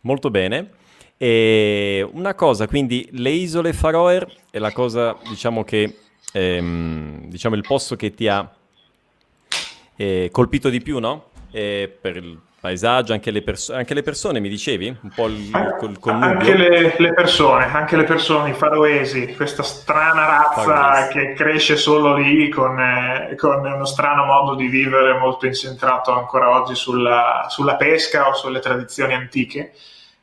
molto 0.00 0.30
bene. 0.30 0.70
E 1.16 2.06
una 2.12 2.34
cosa, 2.34 2.66
quindi 2.66 3.08
le 3.12 3.30
isole 3.30 3.72
Faroe 3.72 4.26
è 4.50 4.58
la 4.58 4.72
cosa, 4.72 5.16
diciamo 5.28 5.64
che, 5.64 5.98
ehm, 6.32 7.26
diciamo 7.26 7.54
il 7.54 7.64
posto 7.66 7.96
che 7.96 8.14
ti 8.14 8.28
ha 8.28 8.52
eh, 9.96 10.28
colpito 10.32 10.68
di 10.68 10.80
più, 10.80 10.98
no? 10.98 11.30
Eh, 11.50 11.96
per 12.00 12.16
il 12.16 12.38
paesaggio, 12.64 13.12
anche 13.12 13.30
le, 13.30 13.42
perso- 13.42 13.74
anche 13.74 13.92
le, 13.92 14.00
persone, 14.00 14.40
mi 14.40 14.48
dicevi? 14.48 14.96
Un 15.02 15.10
po' 15.14 15.26
il, 15.26 15.50
il 15.82 15.98
connubio? 16.00 16.28
Anche 16.28 16.56
le, 16.56 16.94
le, 16.96 17.12
persone, 17.12 17.66
anche 17.66 17.94
le 17.94 18.04
persone, 18.04 18.50
i 18.50 18.54
faroesi, 18.54 19.34
questa 19.36 19.62
strana 19.62 20.24
razza 20.24 20.62
Faroesi. 20.62 21.08
che 21.12 21.32
cresce 21.34 21.76
solo 21.76 22.16
lì 22.16 22.48
con, 22.48 22.80
eh, 22.80 23.34
con, 23.36 23.66
uno 23.66 23.84
strano 23.84 24.24
modo 24.24 24.54
di 24.54 24.68
vivere 24.68 25.18
molto 25.18 25.44
incentrato 25.44 26.10
ancora 26.12 26.58
oggi 26.58 26.74
sulla, 26.74 27.48
sulla 27.50 27.76
pesca 27.76 28.28
o 28.28 28.32
sulle 28.32 28.60
tradizioni 28.60 29.12
antiche. 29.12 29.74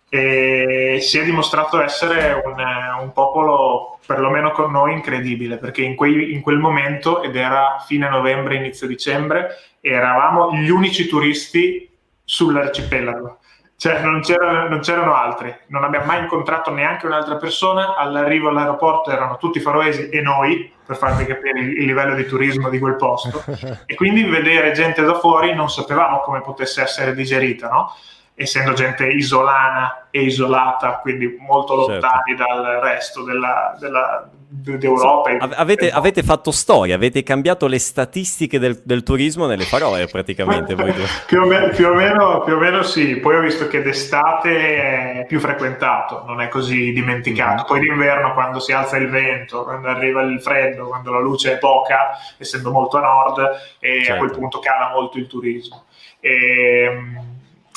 E 0.10 0.98
si 1.00 1.20
è 1.20 1.24
dimostrato 1.24 1.80
essere 1.80 2.42
un, 2.44 2.56
un 3.02 3.12
popolo, 3.14 4.00
perlomeno 4.04 4.50
con 4.50 4.72
noi, 4.72 4.94
incredibile, 4.94 5.58
perché 5.58 5.84
in, 5.84 5.96
quei, 5.96 6.34
in 6.34 6.42
quel 6.42 6.58
momento, 6.58 7.22
ed 7.22 7.36
era 7.36 7.78
fine 7.86 8.10
novembre, 8.10 8.56
inizio 8.56 8.88
dicembre, 8.88 9.58
eravamo 9.80 10.54
gli 10.54 10.70
unici 10.70 11.08
turisti 11.08 11.90
sull'arcipelago. 12.32 13.40
Cioè, 13.76 14.00
non 14.04 14.22
c'erano, 14.22 14.70
non 14.70 14.80
c'erano, 14.80 15.16
altri, 15.16 15.54
non 15.68 15.84
abbiamo 15.84 16.06
mai 16.06 16.22
incontrato 16.22 16.72
neanche 16.72 17.08
un'altra 17.08 17.36
persona. 17.36 17.96
All'arrivo 17.96 18.48
all'aeroporto 18.48 19.10
erano 19.10 19.38
tutti 19.38 19.60
faroesi 19.60 20.08
e 20.10 20.22
noi, 20.22 20.72
per 20.86 20.96
farvi 20.96 21.26
capire 21.26 21.60
il 21.60 21.86
livello 21.86 22.16
di 22.16 22.26
turismo 22.26 22.70
di 22.70 22.80
quel 22.80 22.96
posto. 22.96 23.44
E 23.86 23.96
quindi 23.96 24.24
vedere 24.24 24.72
gente 24.72 25.02
da 25.02 25.16
fuori 25.16 25.54
non 25.54 25.70
sapevamo 25.70 26.20
come 26.20 26.42
potesse 26.42 26.82
essere 26.82 27.14
digerita, 27.14 27.68
no? 27.68 27.96
Essendo 28.42 28.74
gente 28.74 29.08
isolana 29.08 30.08
e 30.10 30.24
isolata, 30.24 31.00
quindi 31.02 31.38
molto 31.40 31.86
certo. 31.86 31.92
lontani 31.92 32.38
certo. 32.38 32.62
dal 32.62 32.80
resto 32.82 33.24
della, 33.24 33.76
della, 33.80 34.30
d'Europa. 34.52 35.30
Sì, 35.30 35.38
avete, 35.56 35.90
avete, 35.90 36.24
fatto 36.24 36.52
storia, 36.52 36.96
avete 36.96 37.24
cambiato 37.24 37.68
le 37.68 37.80
statistiche 37.80 38.60
del, 38.60 38.82
del 38.84 39.02
turismo 39.04 39.46
nelle 39.46 39.66
parole 39.70 40.08
praticamente. 40.08 40.76
più, 41.26 41.42
o 41.42 41.46
me, 41.46 41.70
più, 41.70 41.88
o 41.88 41.94
meno, 41.94 42.42
più, 42.42 42.56
o 42.56 42.58
meno, 42.58 42.84
sì, 42.84 43.16
poi 43.16 43.38
ho 43.38 43.40
visto 43.40 43.68
che 43.68 43.82
d'estate 43.82 45.22
è 45.22 45.26
più 45.26 45.40
frequentato, 45.40 46.24
non 46.28 46.42
è 46.42 46.50
così 46.50 46.92
dimenticato. 46.92 47.64
Mm. 47.64 47.66
Poi 47.66 47.80
d'inverno 47.80 48.34
quando 48.34 48.60
si 48.60 48.74
alza 48.74 48.98
il 48.98 49.10
vento, 49.10 49.64
quando 49.64 49.88
arriva 49.88 50.22
il 50.22 50.42
freddo, 50.42 50.88
quando 50.88 51.14
la 51.14 51.20
luce 51.20 51.54
è 51.54 51.58
poca, 51.58 52.18
essendo 52.38 52.72
molto 52.72 52.98
a 52.98 53.02
nord, 53.02 53.40
e 53.80 54.04
certo. 54.04 54.14
a 54.14 54.18
quel 54.18 54.30
certo. 54.30 54.40
punto 54.40 54.60
cala 54.60 54.92
molto 54.94 55.18
il 55.18 55.28
turismo. 55.28 55.86
E, 56.20 56.84
ehm, 56.84 57.31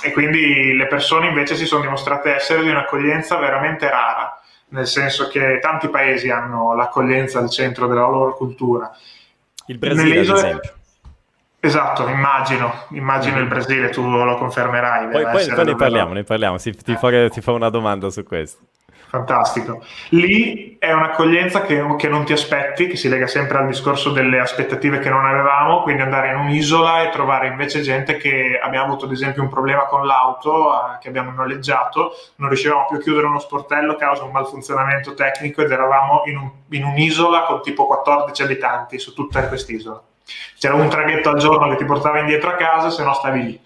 e 0.05 0.13
quindi 0.13 0.77
le 0.77 0.87
persone 0.87 1.29
invece 1.29 1.57
si 1.57 1.65
sono 1.65 1.81
dimostrate 1.81 2.35
essere 2.35 2.63
di 2.63 2.69
un'accoglienza 2.69 3.37
veramente 3.39 3.89
rara, 3.89 4.39
nel 4.69 4.87
senso 4.87 5.29
che 5.29 5.59
tanti 5.63 5.89
paesi 5.89 6.29
hanno 6.31 6.75
l'accoglienza 6.75 7.39
al 7.39 7.49
centro 7.51 7.87
della 7.87 8.07
loro 8.07 8.35
cultura. 8.35 8.95
Il 9.67 9.79
Brasile, 9.79 10.21
ad 10.21 10.29
esempio. 10.29 10.73
Esatto, 11.59 12.07
immagino, 12.09 12.85
immagino 12.91 13.39
il 13.39 13.47
Brasile, 13.47 13.89
tu 13.89 14.07
lo 14.07 14.37
confermerai. 14.37 15.09
Poi, 15.09 15.23
poi, 15.23 15.47
poi 15.55 15.65
ne 15.65 15.75
parliamo, 15.75 16.13
ne 16.13 16.23
parliamo, 16.23 16.59
si, 16.59 16.75
ti, 16.75 16.95
fa, 16.97 17.29
ti 17.31 17.41
fa 17.41 17.53
una 17.53 17.71
domanda 17.71 18.11
su 18.11 18.23
questo. 18.23 18.63
Fantastico. 19.09 19.85
Lì 20.11 20.77
è 20.79 20.93
un'accoglienza 20.93 21.63
che, 21.63 21.83
che, 21.97 22.09
non 22.09 22.25
ti 22.25 22.33
aspetti, 22.33 22.87
che 22.87 22.97
si 22.97 23.09
lega 23.09 23.27
sempre 23.27 23.59
al 23.59 23.67
discorso 23.67 24.11
delle 24.11 24.41
aspettative 24.41 24.99
che 24.99 25.09
non 25.09 25.25
avevamo, 25.25 25.83
quindi 25.83 26.03
andare 26.03 26.31
in 26.31 26.37
un'isola 26.37 27.03
e 27.03 27.11
trovare 27.11 27.47
invece 27.47 27.81
gente 27.81 28.17
che 28.17 28.59
abbiamo 28.61 28.87
avuto 28.87 29.05
ad 29.05 29.13
esempio 29.13 29.43
un 29.43 29.49
problema 29.49 29.85
con 29.85 30.05
l'auto 30.05 30.73
eh, 30.73 30.99
che 31.01 31.09
abbiamo 31.09 31.31
noleggiato, 31.31 32.13
non 32.37 32.49
riuscivamo 32.49 32.87
più 32.87 32.97
a 32.97 33.01
chiudere 33.01 33.27
uno 33.27 33.39
sportello 33.39 33.93
a 33.93 33.97
causa 33.97 34.23
di 34.23 34.27
un 34.27 34.33
malfunzionamento 34.33 35.15
tecnico 35.15 35.63
ed 35.63 35.71
eravamo 35.71 36.23
in, 36.27 36.37
un, 36.37 36.51
in 36.71 36.85
un'isola 36.85 37.43
con 37.43 37.63
tipo 37.63 37.87
14 37.87 38.43
abitanti 38.43 38.99
su 38.99 39.15
tutta 39.15 39.47
quest'isola. 39.47 40.03
C'era 40.59 40.75
un 40.75 40.89
traghetto 40.89 41.29
al 41.29 41.39
giorno 41.39 41.69
che 41.69 41.77
ti 41.77 41.85
portava 41.85 42.19
indietro 42.19 42.51
a 42.51 42.55
casa, 42.55 42.91
se 42.91 43.05
no 43.05 43.13
stavi 43.13 43.43
lì 43.43 43.61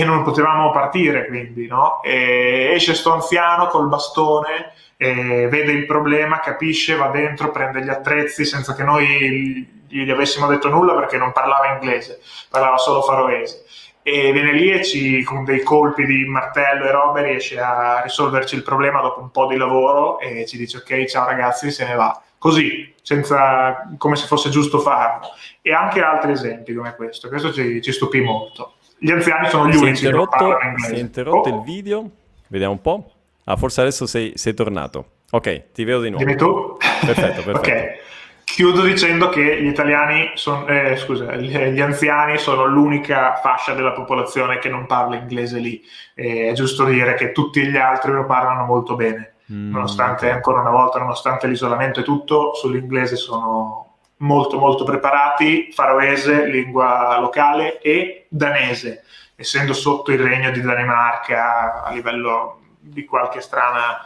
e 0.00 0.04
non 0.04 0.22
potevamo 0.22 0.70
partire 0.70 1.26
quindi, 1.26 1.66
no? 1.66 2.02
E 2.02 2.72
esce 2.74 2.94
sto 2.94 3.12
anziano 3.12 3.66
col 3.66 3.88
bastone, 3.88 4.72
vede 4.96 5.72
il 5.72 5.84
problema, 5.84 6.40
capisce, 6.40 6.96
va 6.96 7.08
dentro, 7.08 7.50
prende 7.50 7.82
gli 7.82 7.90
attrezzi 7.90 8.44
senza 8.46 8.74
che 8.74 8.84
noi 8.84 9.84
gli 9.88 10.10
avessimo 10.10 10.46
detto 10.46 10.70
nulla 10.70 10.94
perché 10.94 11.18
non 11.18 11.32
parlava 11.32 11.74
inglese, 11.74 12.20
parlava 12.48 12.78
solo 12.78 13.02
faroese. 13.02 13.64
E 14.02 14.32
viene 14.32 14.52
lì 14.52 14.70
e 14.70 14.82
ci, 14.82 15.22
con 15.22 15.44
dei 15.44 15.62
colpi 15.62 16.06
di 16.06 16.24
martello 16.24 16.86
e 16.86 16.90
robe 16.90 17.22
riesce 17.22 17.60
a 17.60 18.00
risolverci 18.02 18.54
il 18.54 18.62
problema 18.62 19.00
dopo 19.00 19.20
un 19.20 19.30
po' 19.30 19.46
di 19.46 19.56
lavoro 19.56 20.18
e 20.18 20.46
ci 20.46 20.56
dice 20.56 20.78
ok 20.78 21.04
ciao 21.04 21.26
ragazzi 21.26 21.70
se 21.70 21.86
ne 21.86 21.94
va 21.94 22.20
così, 22.38 22.92
senza, 23.02 23.88
come 23.98 24.16
se 24.16 24.26
fosse 24.26 24.50
giusto 24.50 24.80
farlo. 24.80 25.28
E 25.60 25.72
anche 25.72 26.02
altri 26.02 26.32
esempi 26.32 26.74
come 26.74 26.96
questo, 26.96 27.28
questo 27.28 27.52
ci, 27.52 27.80
ci 27.80 27.92
stupì 27.92 28.20
molto 28.20 28.74
gli 29.02 29.10
anziani 29.10 29.48
sono 29.48 29.68
gli 29.68 29.72
si 29.72 29.82
unici 29.82 30.06
che 30.06 30.12
parlano 30.12 30.60
inglese. 30.62 30.94
Si 30.94 30.94
è 30.94 30.98
interrotto 30.98 31.48
oh. 31.48 31.56
il 31.56 31.62
video, 31.62 32.10
vediamo 32.46 32.74
un 32.74 32.80
po'. 32.80 33.10
Ah, 33.44 33.56
forse 33.56 33.80
adesso 33.80 34.06
sei, 34.06 34.32
sei, 34.36 34.54
tornato. 34.54 35.06
Ok, 35.30 35.72
ti 35.72 35.82
vedo 35.82 36.02
di 36.02 36.10
nuovo. 36.10 36.24
Dimmi 36.24 36.36
tu? 36.36 36.76
Perfetto, 37.04 37.42
perfetto. 37.50 37.58
ok. 37.58 38.10
Chiudo 38.44 38.82
dicendo 38.82 39.28
che 39.28 39.60
gli 39.60 39.66
italiani, 39.66 40.30
sono, 40.34 40.66
eh, 40.66 40.96
scusa, 40.96 41.34
gli 41.34 41.80
anziani 41.80 42.38
sono 42.38 42.66
l'unica 42.66 43.40
fascia 43.42 43.72
della 43.74 43.92
popolazione 43.92 44.58
che 44.58 44.68
non 44.68 44.86
parla 44.86 45.16
inglese 45.16 45.58
lì. 45.58 45.82
E 46.14 46.50
è 46.50 46.52
giusto 46.52 46.84
dire 46.84 47.14
che 47.14 47.32
tutti 47.32 47.66
gli 47.66 47.76
altri 47.76 48.12
lo 48.12 48.24
parlano 48.24 48.64
molto 48.66 48.94
bene, 48.94 49.34
mm, 49.50 49.72
nonostante, 49.72 50.30
ancora 50.30 50.60
una 50.60 50.70
volta, 50.70 51.00
nonostante 51.00 51.48
l'isolamento 51.48 52.00
e 52.00 52.04
tutto, 52.04 52.54
sull'inglese 52.54 53.16
sono 53.16 53.81
molto 54.22 54.58
molto 54.58 54.84
preparati, 54.84 55.70
faroese, 55.72 56.46
lingua 56.46 57.18
locale 57.20 57.80
e 57.80 58.26
danese, 58.28 59.04
essendo 59.34 59.72
sotto 59.72 60.12
il 60.12 60.18
regno 60.18 60.50
di 60.50 60.60
Danimarca 60.60 61.82
a 61.82 61.92
livello 61.92 62.60
di 62.78 63.04
qualche 63.04 63.40
strana 63.40 64.04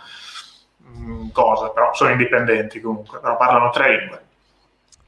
mh, 0.79 1.11
mm, 1.11 1.29
cosa, 1.31 1.71
però 1.71 1.95
sono 1.95 2.11
indipendenti 2.11 2.81
comunque, 2.81 3.19
però 3.21 3.37
parlano 3.37 3.71
tre 3.71 3.99
lingue. 3.99 4.25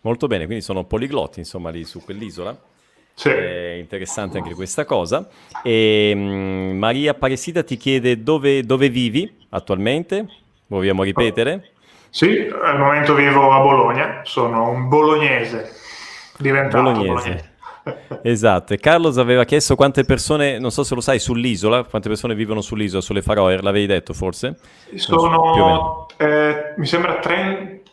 Molto 0.03 0.27
bene, 0.27 0.44
quindi 0.44 0.62
sono 0.62 0.85
poliglotti 0.85 1.40
insomma 1.40 1.71
lì 1.71 1.85
su 1.85 2.03
quell'isola. 2.03 2.57
Sì. 3.14 3.31
È 3.31 3.73
interessante 3.73 4.38
anche 4.38 4.55
questa 4.55 4.85
cosa. 4.85 5.29
E, 5.62 6.12
mh, 6.14 6.18
mm, 6.21 6.79
Maria 6.79 7.14
Paresida 7.14 7.64
ti 7.64 7.77
chiede 7.77 8.23
dove, 8.23 8.62
dove 8.62 8.88
vivi 8.90 9.47
attualmente? 9.49 10.27
Vogliamo 10.66 11.03
ripetere? 11.03 11.73
Sì, 12.11 12.51
al 12.62 12.79
momento 12.79 13.14
vivo 13.14 13.51
a 13.53 13.61
Bologna, 13.61 14.21
sono 14.25 14.68
un 14.71 14.88
bolognese, 14.88 15.73
diventato 16.38 16.92
bolognese. 16.92 17.12
bolognese. 17.12 17.57
Esatto, 18.23 18.75
e 18.75 18.79
Carlos 18.79 19.16
aveva 19.16 19.44
chiesto 19.44 19.75
quante 19.75 20.05
persone, 20.05 20.59
non 20.59 20.71
so 20.71 20.85
se 20.85 20.94
lo 20.94 21.01
sai, 21.01 21.18
sull'isola, 21.18 21.85
quante 21.85 22.09
persone 22.09 22.35
vivono 22.35 22.61
sull'isola, 22.61 23.01
sulle 23.01 23.23
Faroe, 23.23 23.61
l'avevi 23.62 23.87
detto 23.87 24.12
forse? 24.12 24.59
Sono, 24.94 25.55
so, 25.55 26.07
eh, 26.18 26.75
mi 26.77 26.87
sembra 26.87 27.18
30, 27.18 27.90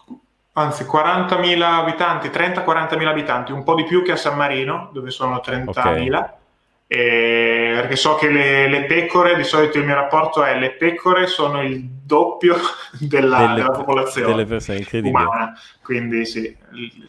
anzi 0.54 0.84
40.000 0.84 1.62
abitanti, 1.62 2.28
30-40.000 2.28 3.08
abitanti, 3.08 3.51
un 3.51 3.63
po' 3.63 3.75
di 3.75 3.86
più 3.86 4.04
che 4.04 4.12
a 4.12 4.17
San 4.17 4.36
Marino, 4.36 4.89
dove 4.91 5.12
sono 5.12 5.41
30.000. 5.43 5.69
Okay. 5.69 6.43
Eh, 6.88 7.71
perché 7.74 7.95
so 7.95 8.13
che 8.13 8.30
le, 8.30 8.69
le, 8.69 8.86
pecore, 8.86 9.36
di 9.36 9.43
solito 9.43 9.80
il 9.80 9.86
mio 9.86 9.95
rapporto 9.95 10.43
è 10.43 10.58
le 10.60 10.74
pecore 10.74 11.26
sono 11.26 11.63
il 11.63 11.82
doppio 11.82 12.56
della, 13.00 13.39
delle, 13.39 13.54
della 13.56 13.71
popolazione 13.71 14.28
delle 14.28 14.45
persone, 14.45 14.86
umana. 15.02 15.54
Quindi 15.82 16.26
sì, 16.26 16.56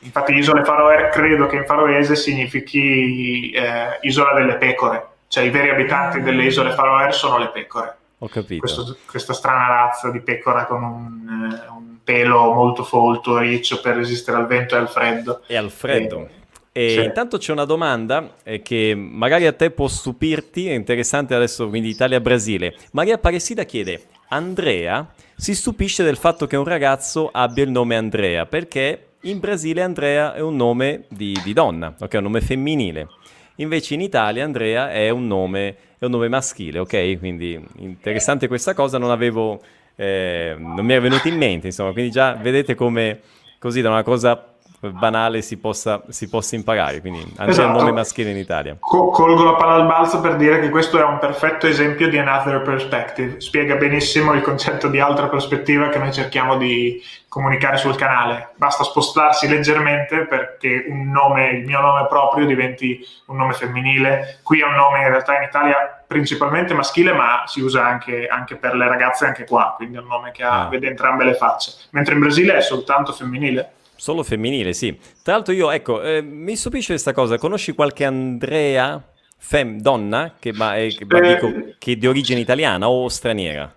infatti 0.01 0.33
isole 0.33 0.65
Faroe 0.65 1.11
credo 1.11 1.47
che 1.47 1.57
in 1.57 1.67
faroese 1.67 2.17
significhi 2.17 3.51
eh, 3.51 3.99
isola 4.01 4.33
delle 4.33 4.57
pecore, 4.57 5.07
cioè 5.29 5.45
i 5.45 5.51
veri 5.51 5.69
abitanti 5.69 6.23
delle 6.23 6.45
isole 6.45 6.73
Faroe 6.73 7.12
sono 7.12 7.37
le 7.37 7.49
pecore. 7.49 7.97
Ho 8.21 8.29
capito. 8.29 8.61
Questo, 8.61 8.97
questa 9.07 9.35
strana 9.35 9.67
razza 9.67 10.11
di 10.11 10.21
pecora 10.21 10.65
con 10.65 10.83
un, 10.83 11.53
eh, 11.53 11.69
un, 11.69 11.97
pelo 12.03 12.53
molto 12.53 12.83
folto, 12.83 13.37
riccio 13.37 13.81
per 13.83 13.97
resistere 13.97 14.39
al 14.39 14.47
vento 14.47 14.75
e 14.75 14.79
al 14.79 14.89
freddo. 14.89 15.43
E 15.47 15.57
al 15.57 15.71
freddo. 15.71 16.21
E, 16.21 16.36
e 16.77 16.91
sì. 16.91 17.03
intanto 17.03 17.39
c'è 17.39 17.53
una 17.53 17.65
domanda 17.65 18.35
eh, 18.43 18.61
che 18.61 18.95
magari 18.95 19.47
a 19.47 19.53
te 19.55 19.71
può 19.71 19.89
stupirti, 19.89 20.69
è 20.69 20.75
interessante 20.75 21.35
adesso, 21.35 21.71
quindi 21.71 21.89
Italia-Brasile. 21.89 22.75
Maria 22.93 23.17
Paresida 23.17 23.65
chiede, 23.65 24.03
Andrea 24.29 25.11
si 25.35 25.55
stupisce 25.55 26.05
del 26.05 26.19
fatto 26.19 26.47
che 26.47 26.57
un 26.57 26.65
ragazzo 26.65 27.31
abbia 27.33 27.65
il 27.65 27.71
nome 27.71 27.97
Andrea, 27.97 28.45
perché 28.45 29.07
in 29.23 29.39
Brasile 29.39 29.81
Andrea 29.81 30.35
è 30.35 30.41
un 30.41 30.55
nome 30.55 31.05
di, 31.09 31.35
di 31.43 31.55
donna, 31.55 31.95
ok? 31.99 32.12
È 32.12 32.19
un 32.19 32.25
nome 32.25 32.43
femminile. 32.43 33.09
Invece 33.55 33.95
in 33.95 34.03
Italia 34.03 34.45
Andrea 34.45 34.91
è 34.93 35.09
un 35.09 35.27
nome, 35.27 35.77
è 35.99 36.05
un 36.05 36.11
nome 36.11 36.29
maschile, 36.29 36.81
ok? 36.81 37.19
Quindi 37.19 37.59
interessante 37.77 38.49
questa 38.49 38.75
cosa, 38.75 38.99
non 38.99 39.11
avevo... 39.11 39.62
Eh, 39.97 40.55
non 40.59 40.85
mi 40.85 40.93
era 40.93 41.01
venuto 41.01 41.27
in 41.27 41.39
mente, 41.39 41.69
insomma, 41.69 41.93
quindi 41.93 42.11
già 42.11 42.35
vedete 42.35 42.75
come 42.75 43.21
così 43.59 43.81
da 43.81 43.89
una 43.89 44.03
cosa 44.03 44.56
banale 44.81 45.43
si 45.43 45.59
possa, 45.59 46.03
si 46.09 46.29
possa 46.29 46.55
imparare, 46.55 47.01
quindi 47.01 47.25
esatto. 47.39 47.62
è 47.62 47.65
un 47.65 47.73
nome 47.73 47.93
maschile 47.93 48.31
in 48.31 48.37
Italia. 48.37 48.77
Co- 48.79 49.11
colgo 49.11 49.45
la 49.45 49.55
palla 49.55 49.75
al 49.75 49.87
balzo 49.87 50.21
per 50.21 50.37
dire 50.37 50.61
che 50.61 50.71
questo 50.71 50.99
è 50.99 51.05
un 51.05 51.19
perfetto 51.19 51.67
esempio 51.67 52.09
di 52.09 52.19
another 52.19 52.62
perspective, 52.62 53.41
spiega 53.41 53.77
benissimo 53.77 54.33
il 54.35 54.43
concetto 54.43 54.89
di 54.89 55.01
altra 55.01 55.29
prospettiva 55.29 55.89
che 55.89 55.99
noi 55.99 56.12
cerchiamo 56.12 56.57
di 56.57 57.03
comunicare 57.29 57.77
sul 57.77 57.97
canale, 57.97 58.53
basta 58.57 58.83
spostarsi 58.83 59.47
leggermente 59.49 60.25
perché 60.25 60.87
un 60.89 61.11
nome, 61.11 61.51
il 61.51 61.67
mio 61.67 61.81
nome 61.81 62.07
proprio 62.07 62.47
diventi 62.47 62.99
un 63.27 63.37
nome 63.37 63.53
femminile, 63.53 64.41
qui 64.43 64.61
è 64.61 64.65
un 64.65 64.75
nome 64.75 65.01
in 65.01 65.09
realtà 65.09 65.37
in 65.37 65.43
Italia 65.43 66.05
principalmente 66.07 66.73
maschile 66.73 67.12
ma 67.12 67.43
si 67.47 67.61
usa 67.61 67.85
anche, 67.85 68.27
anche 68.27 68.57
per 68.57 68.75
le 68.75 68.89
ragazze 68.89 69.27
anche 69.27 69.45
qua, 69.45 69.75
quindi 69.77 69.97
è 69.97 70.01
un 70.01 70.07
nome 70.07 70.31
che 70.31 70.45
ha, 70.45 70.67
ah. 70.67 70.69
vede 70.69 70.87
entrambe 70.87 71.25
le 71.25 71.35
facce, 71.35 71.73
mentre 71.91 72.15
in 72.15 72.21
Brasile 72.21 72.57
è 72.57 72.61
soltanto 72.62 73.12
femminile. 73.12 73.73
Solo 73.97 74.23
femminile, 74.23 74.73
sì. 74.73 74.97
Tra 75.23 75.35
l'altro 75.35 75.53
io, 75.53 75.71
ecco, 75.71 76.03
eh, 76.03 76.23
mi 76.23 76.55
stupisce 76.55 76.93
questa 76.93 77.13
cosa. 77.13 77.39
Conosci 77.39 77.73
qualche 77.73 78.05
Andrea, 78.05 79.03
fem, 79.39 79.81
donna, 79.81 80.35
che, 80.39 80.53
ma, 80.53 80.77
è, 80.77 80.89
che, 80.89 81.07
eh, 81.09 81.35
dico, 81.35 81.75
che 81.79 81.93
è 81.93 81.97
di 81.97 82.07
origine 82.07 82.41
italiana 82.41 82.89
o 82.89 83.09
straniera? 83.09 83.75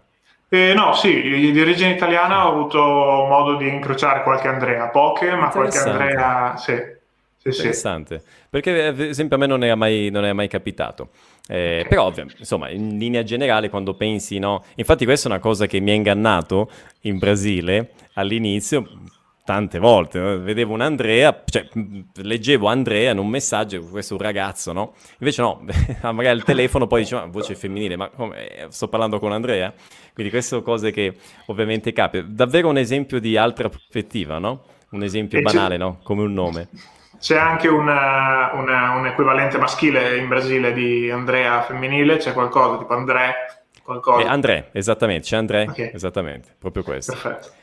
Eh, 0.51 0.73
no, 0.73 0.93
sì, 0.93 1.51
di 1.51 1.61
origine 1.61 1.91
italiana 1.91 2.47
ho 2.47 2.51
avuto 2.51 2.79
modo 2.79 3.55
di 3.55 3.67
incrociare 3.67 4.23
qualche 4.23 4.47
Andrea, 4.47 4.87
poche, 4.87 5.35
ma 5.35 5.49
qualche 5.49 5.77
Andrea, 5.77 6.55
sì. 6.57 6.73
sì 7.37 7.49
Interessante, 7.49 8.19
sì. 8.19 8.25
perché 8.49 8.87
ad 8.87 8.99
esempio 8.99 9.35
a 9.35 9.39
me 9.39 9.45
non 9.45 9.63
è 9.63 9.73
mai, 9.75 10.09
non 10.09 10.25
è 10.25 10.33
mai 10.33 10.47
capitato. 10.47 11.09
Eh, 11.47 11.83
okay. 11.85 11.87
Però, 11.87 12.11
insomma, 12.37 12.69
in 12.69 12.97
linea 12.97 13.23
generale, 13.23 13.69
quando 13.69 13.93
pensi, 13.93 14.39
no? 14.39 14.63
Infatti, 14.75 15.05
questa 15.05 15.29
è 15.29 15.31
una 15.31 15.39
cosa 15.39 15.67
che 15.67 15.79
mi 15.79 15.91
ha 15.91 15.93
ingannato 15.93 16.69
in 17.01 17.19
Brasile 17.19 17.91
all'inizio, 18.13 18.87
tante 19.49 19.79
volte. 19.79 20.19
Vedevo 20.19 20.73
un 20.75 20.81
Andrea, 20.81 21.41
cioè 21.43 21.67
leggevo 22.21 22.67
Andrea 22.67 23.13
in 23.13 23.17
un 23.17 23.27
messaggio, 23.27 23.81
questo 23.81 24.13
è 24.13 24.17
un 24.17 24.21
ragazzo, 24.21 24.73
no? 24.73 24.93
Invece 25.17 25.41
no, 25.41 25.65
magari 26.13 26.37
al 26.37 26.43
telefono 26.43 26.85
poi 26.85 27.01
diceva 27.01 27.25
voce 27.25 27.55
femminile, 27.55 27.95
ma 27.95 28.09
come, 28.09 28.67
sto 28.69 28.87
parlando 28.89 29.17
con 29.17 29.31
Andrea? 29.31 29.73
Quindi 30.13 30.31
queste 30.31 30.49
sono 30.49 30.61
cose 30.61 30.91
che 30.91 31.15
ovviamente 31.47 31.91
capita. 31.93 32.23
Davvero 32.29 32.69
un 32.69 32.77
esempio 32.77 33.19
di 33.19 33.37
altra 33.37 33.69
prospettiva, 33.69 34.37
no? 34.37 34.65
Un 34.91 35.01
esempio 35.01 35.39
e 35.39 35.41
banale, 35.41 35.77
no? 35.77 35.97
Come 36.03 36.21
un 36.21 36.33
nome. 36.33 36.67
C'è 37.19 37.35
anche 37.35 37.67
una, 37.69 38.51
una, 38.53 38.91
un 38.97 39.07
equivalente 39.07 39.57
maschile 39.57 40.15
in 40.17 40.27
Brasile 40.27 40.73
di 40.73 41.09
Andrea 41.09 41.63
femminile, 41.63 42.17
c'è 42.17 42.33
qualcosa 42.33 42.77
tipo 42.77 42.93
André, 42.93 43.33
qualcosa. 43.81 44.21
Eh, 44.21 44.27
André, 44.27 44.69
esattamente, 44.73 45.25
c'è 45.25 45.37
André, 45.37 45.65
okay. 45.67 45.89
esattamente, 45.91 46.55
proprio 46.59 46.83
questo. 46.83 47.13
Perfetto. 47.13 47.57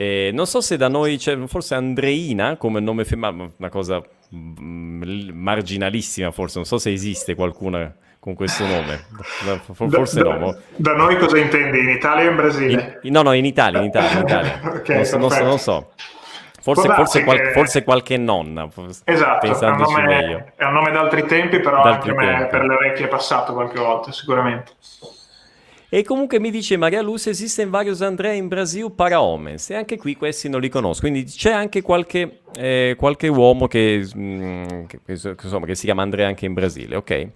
Eh, 0.00 0.30
non 0.32 0.46
so 0.46 0.60
se 0.60 0.76
da 0.76 0.86
noi 0.86 1.16
c'è 1.16 1.36
forse 1.48 1.74
Andreina 1.74 2.56
come 2.56 2.78
nome 2.78 3.04
femminile, 3.04 3.54
una 3.56 3.68
cosa 3.68 4.00
mm, 4.32 5.30
marginalissima 5.32 6.30
forse, 6.30 6.58
non 6.58 6.66
so 6.66 6.78
se 6.78 6.92
esiste 6.92 7.34
qualcuna 7.34 7.92
con 8.20 8.34
questo 8.34 8.64
nome. 8.64 9.06
Forse 9.72 10.22
da, 10.22 10.36
no. 10.36 10.56
Da 10.76 10.94
noi 10.94 11.16
cosa 11.16 11.38
intendi? 11.38 11.80
In 11.80 11.88
Italia 11.88 12.28
o 12.28 12.30
in 12.30 12.36
Brasile? 12.36 13.00
In, 13.02 13.12
no, 13.12 13.22
no, 13.22 13.32
in 13.32 13.44
Italia, 13.44 13.80
in 13.80 13.86
Italia. 13.86 14.12
In 14.12 14.24
Italia. 14.24 14.60
okay, 14.70 14.96
non, 14.96 15.04
so, 15.04 15.16
non, 15.18 15.30
so, 15.32 15.42
non, 15.42 15.58
so, 15.58 15.90
Forse, 16.60 16.88
forse, 16.94 17.24
qual, 17.24 17.40
che... 17.40 17.50
forse, 17.50 17.82
qualche 17.82 18.16
nonna. 18.16 18.68
Esatto, 19.02 19.46
è 19.46 19.68
un, 19.68 19.76
nome, 19.78 20.52
è 20.54 20.64
un 20.64 20.72
nome 20.74 20.92
d'altri 20.92 21.26
tempi, 21.26 21.58
però 21.58 21.82
d'altri 21.82 22.10
anche 22.10 22.24
tempi. 22.24 22.40
me 22.42 22.46
per 22.46 22.64
le 22.64 22.74
orecchie 22.74 23.06
è 23.06 23.08
passato 23.08 23.52
qualche 23.52 23.80
volta, 23.80 24.12
sicuramente. 24.12 24.72
E 25.90 26.02
comunque 26.02 26.38
mi 26.38 26.50
dice 26.50 26.76
Maria 26.76 27.00
Luz, 27.00 27.28
esiste 27.28 27.64
varios 27.64 28.02
Andrea 28.02 28.32
in 28.32 28.46
Brasile 28.46 28.90
para 28.90 29.22
homens, 29.22 29.70
e 29.70 29.74
anche 29.74 29.96
qui 29.96 30.16
questi 30.16 30.50
non 30.50 30.60
li 30.60 30.68
conosco, 30.68 31.00
quindi 31.00 31.24
c'è 31.24 31.50
anche 31.50 31.80
qualche, 31.80 32.40
eh, 32.56 32.94
qualche 32.98 33.28
uomo 33.28 33.66
che, 33.68 34.06
mh, 34.14 34.20
mm, 34.20 34.84
che, 34.84 35.00
insomma, 35.06 35.64
che 35.64 35.74
si 35.74 35.86
chiama 35.86 36.02
Andrea 36.02 36.28
anche 36.28 36.44
in 36.44 36.52
Brasile, 36.52 36.94
ok? 36.96 37.28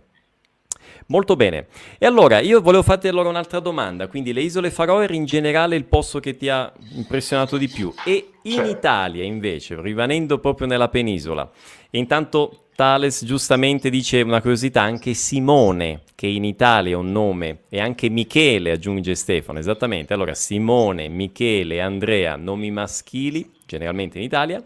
Molto 1.06 1.34
bene. 1.34 1.68
E 1.98 2.04
allora, 2.04 2.40
io 2.40 2.60
volevo 2.60 2.82
farti 2.82 3.08
allora 3.08 3.28
un'altra 3.28 3.58
domanda. 3.58 4.06
Quindi 4.06 4.32
le 4.32 4.40
isole 4.40 4.70
Faroe 4.70 5.06
in 5.10 5.24
generale 5.24 5.74
il 5.74 5.84
posto 5.84 6.20
che 6.20 6.36
ti 6.36 6.48
ha 6.48 6.72
impressionato 6.94 7.56
di 7.56 7.68
più. 7.68 7.92
E 8.04 8.34
in 8.42 8.64
Italia 8.66 9.24
invece, 9.24 9.80
rimanendo 9.80 10.38
proprio 10.38 10.66
nella 10.66 10.88
penisola. 10.88 11.50
Intanto 11.90 12.66
Tales 12.82 13.24
giustamente 13.24 13.90
dice 13.90 14.22
una 14.22 14.40
curiosità, 14.40 14.82
anche 14.82 15.14
Simone, 15.14 16.00
che 16.16 16.26
in 16.26 16.42
Italia 16.42 16.94
è 16.94 16.96
un 16.96 17.12
nome, 17.12 17.60
e 17.68 17.78
anche 17.78 18.08
Michele, 18.08 18.72
aggiunge 18.72 19.14
Stefano, 19.14 19.60
esattamente. 19.60 20.12
Allora, 20.12 20.34
Simone, 20.34 21.06
Michele, 21.06 21.80
Andrea, 21.80 22.34
nomi 22.34 22.72
maschili, 22.72 23.48
generalmente 23.66 24.18
in 24.18 24.24
Italia, 24.24 24.60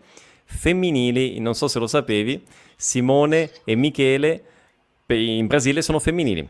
femminili, 0.46 1.38
non 1.40 1.55
so 1.55 1.68
se 1.68 1.79
lo 1.79 1.87
sapevi, 1.87 2.42
Simone 2.74 3.50
e 3.66 3.74
Michele 3.74 4.44
in 5.09 5.46
Brasile 5.46 5.83
sono 5.83 5.98
femminili. 5.98 6.48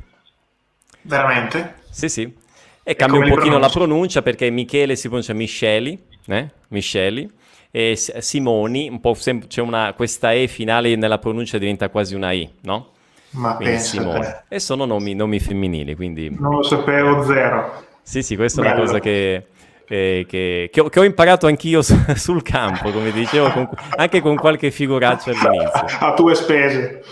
Veramente? 1.02 1.78
Sì, 1.90 2.08
sì. 2.08 2.22
E, 2.22 2.32
e 2.84 2.94
cambia 2.94 3.18
un 3.18 3.28
pochino 3.28 3.58
la 3.58 3.70
pronuncia 3.70 4.22
perché 4.22 4.48
Michele 4.50 4.94
si 4.94 5.08
pronuncia 5.08 5.32
Misceli, 5.32 6.00
eh? 6.26 6.48
Misceli 6.68 7.28
e 7.76 7.94
Simoni, 7.94 8.88
un 8.88 9.02
po' 9.02 9.12
sem- 9.12 9.48
c'è 9.48 9.60
una, 9.60 9.92
questa 9.94 10.32
E 10.32 10.46
finale 10.46 10.96
nella 10.96 11.18
pronuncia 11.18 11.58
diventa 11.58 11.90
quasi 11.90 12.14
una 12.14 12.32
I, 12.32 12.50
no? 12.62 12.92
Ma 13.32 13.56
quindi 13.56 13.80
Simone. 13.80 14.44
E 14.48 14.60
sono 14.60 14.86
nomi, 14.86 15.12
nomi, 15.12 15.38
femminili, 15.38 15.94
quindi... 15.94 16.34
Non 16.38 16.54
lo 16.54 16.62
sapevo, 16.62 17.22
zero. 17.24 17.84
Sì, 18.00 18.22
sì, 18.22 18.34
questa 18.34 18.62
Bello. 18.62 18.72
è 18.72 18.76
una 18.76 18.86
cosa 18.86 18.98
che, 19.00 19.48
eh, 19.88 20.26
che, 20.28 20.68
che, 20.72 20.80
ho, 20.80 20.88
che, 20.88 21.00
ho, 21.00 21.04
imparato 21.04 21.46
anch'io 21.46 21.80
su, 21.80 21.96
sul 22.16 22.42
campo, 22.42 22.90
come 22.90 23.12
dicevo, 23.12 23.50
con, 23.50 23.68
anche 23.96 24.20
con 24.20 24.36
qualche 24.36 24.70
figuraccia 24.70 25.30
all'inizio. 25.30 25.98
A 26.00 26.14
tue 26.14 26.34
spese. 26.34 27.04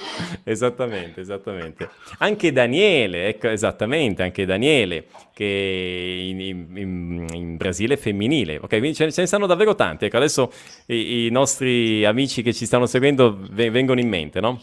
Esattamente, 0.43 1.21
esattamente. 1.21 1.89
Anche 2.19 2.53
Daniele, 2.53 3.29
ecco, 3.29 3.49
esattamente, 3.49 4.23
anche 4.23 4.45
Daniele, 4.45 5.07
che 5.33 5.45
in, 5.45 6.41
in, 6.41 7.27
in 7.33 7.57
Brasile 7.57 7.95
è 7.95 7.97
femminile. 7.97 8.57
Ok, 8.57 8.69
quindi 8.69 8.95
ce, 8.95 9.11
ce, 9.13 9.21
ne 9.21 9.27
stanno 9.27 9.47
davvero 9.47 9.75
tanti. 9.75 10.07
Ecco, 10.07 10.17
adesso 10.17 10.53
i, 10.87 11.27
i, 11.27 11.31
nostri 11.31 12.05
amici 12.05 12.43
che 12.43 12.53
ci 12.53 12.67
stanno 12.67 12.87
seguendo 12.87 13.39
vengono 13.51 14.01
in 14.01 14.09
mente, 14.09 14.41
no? 14.41 14.61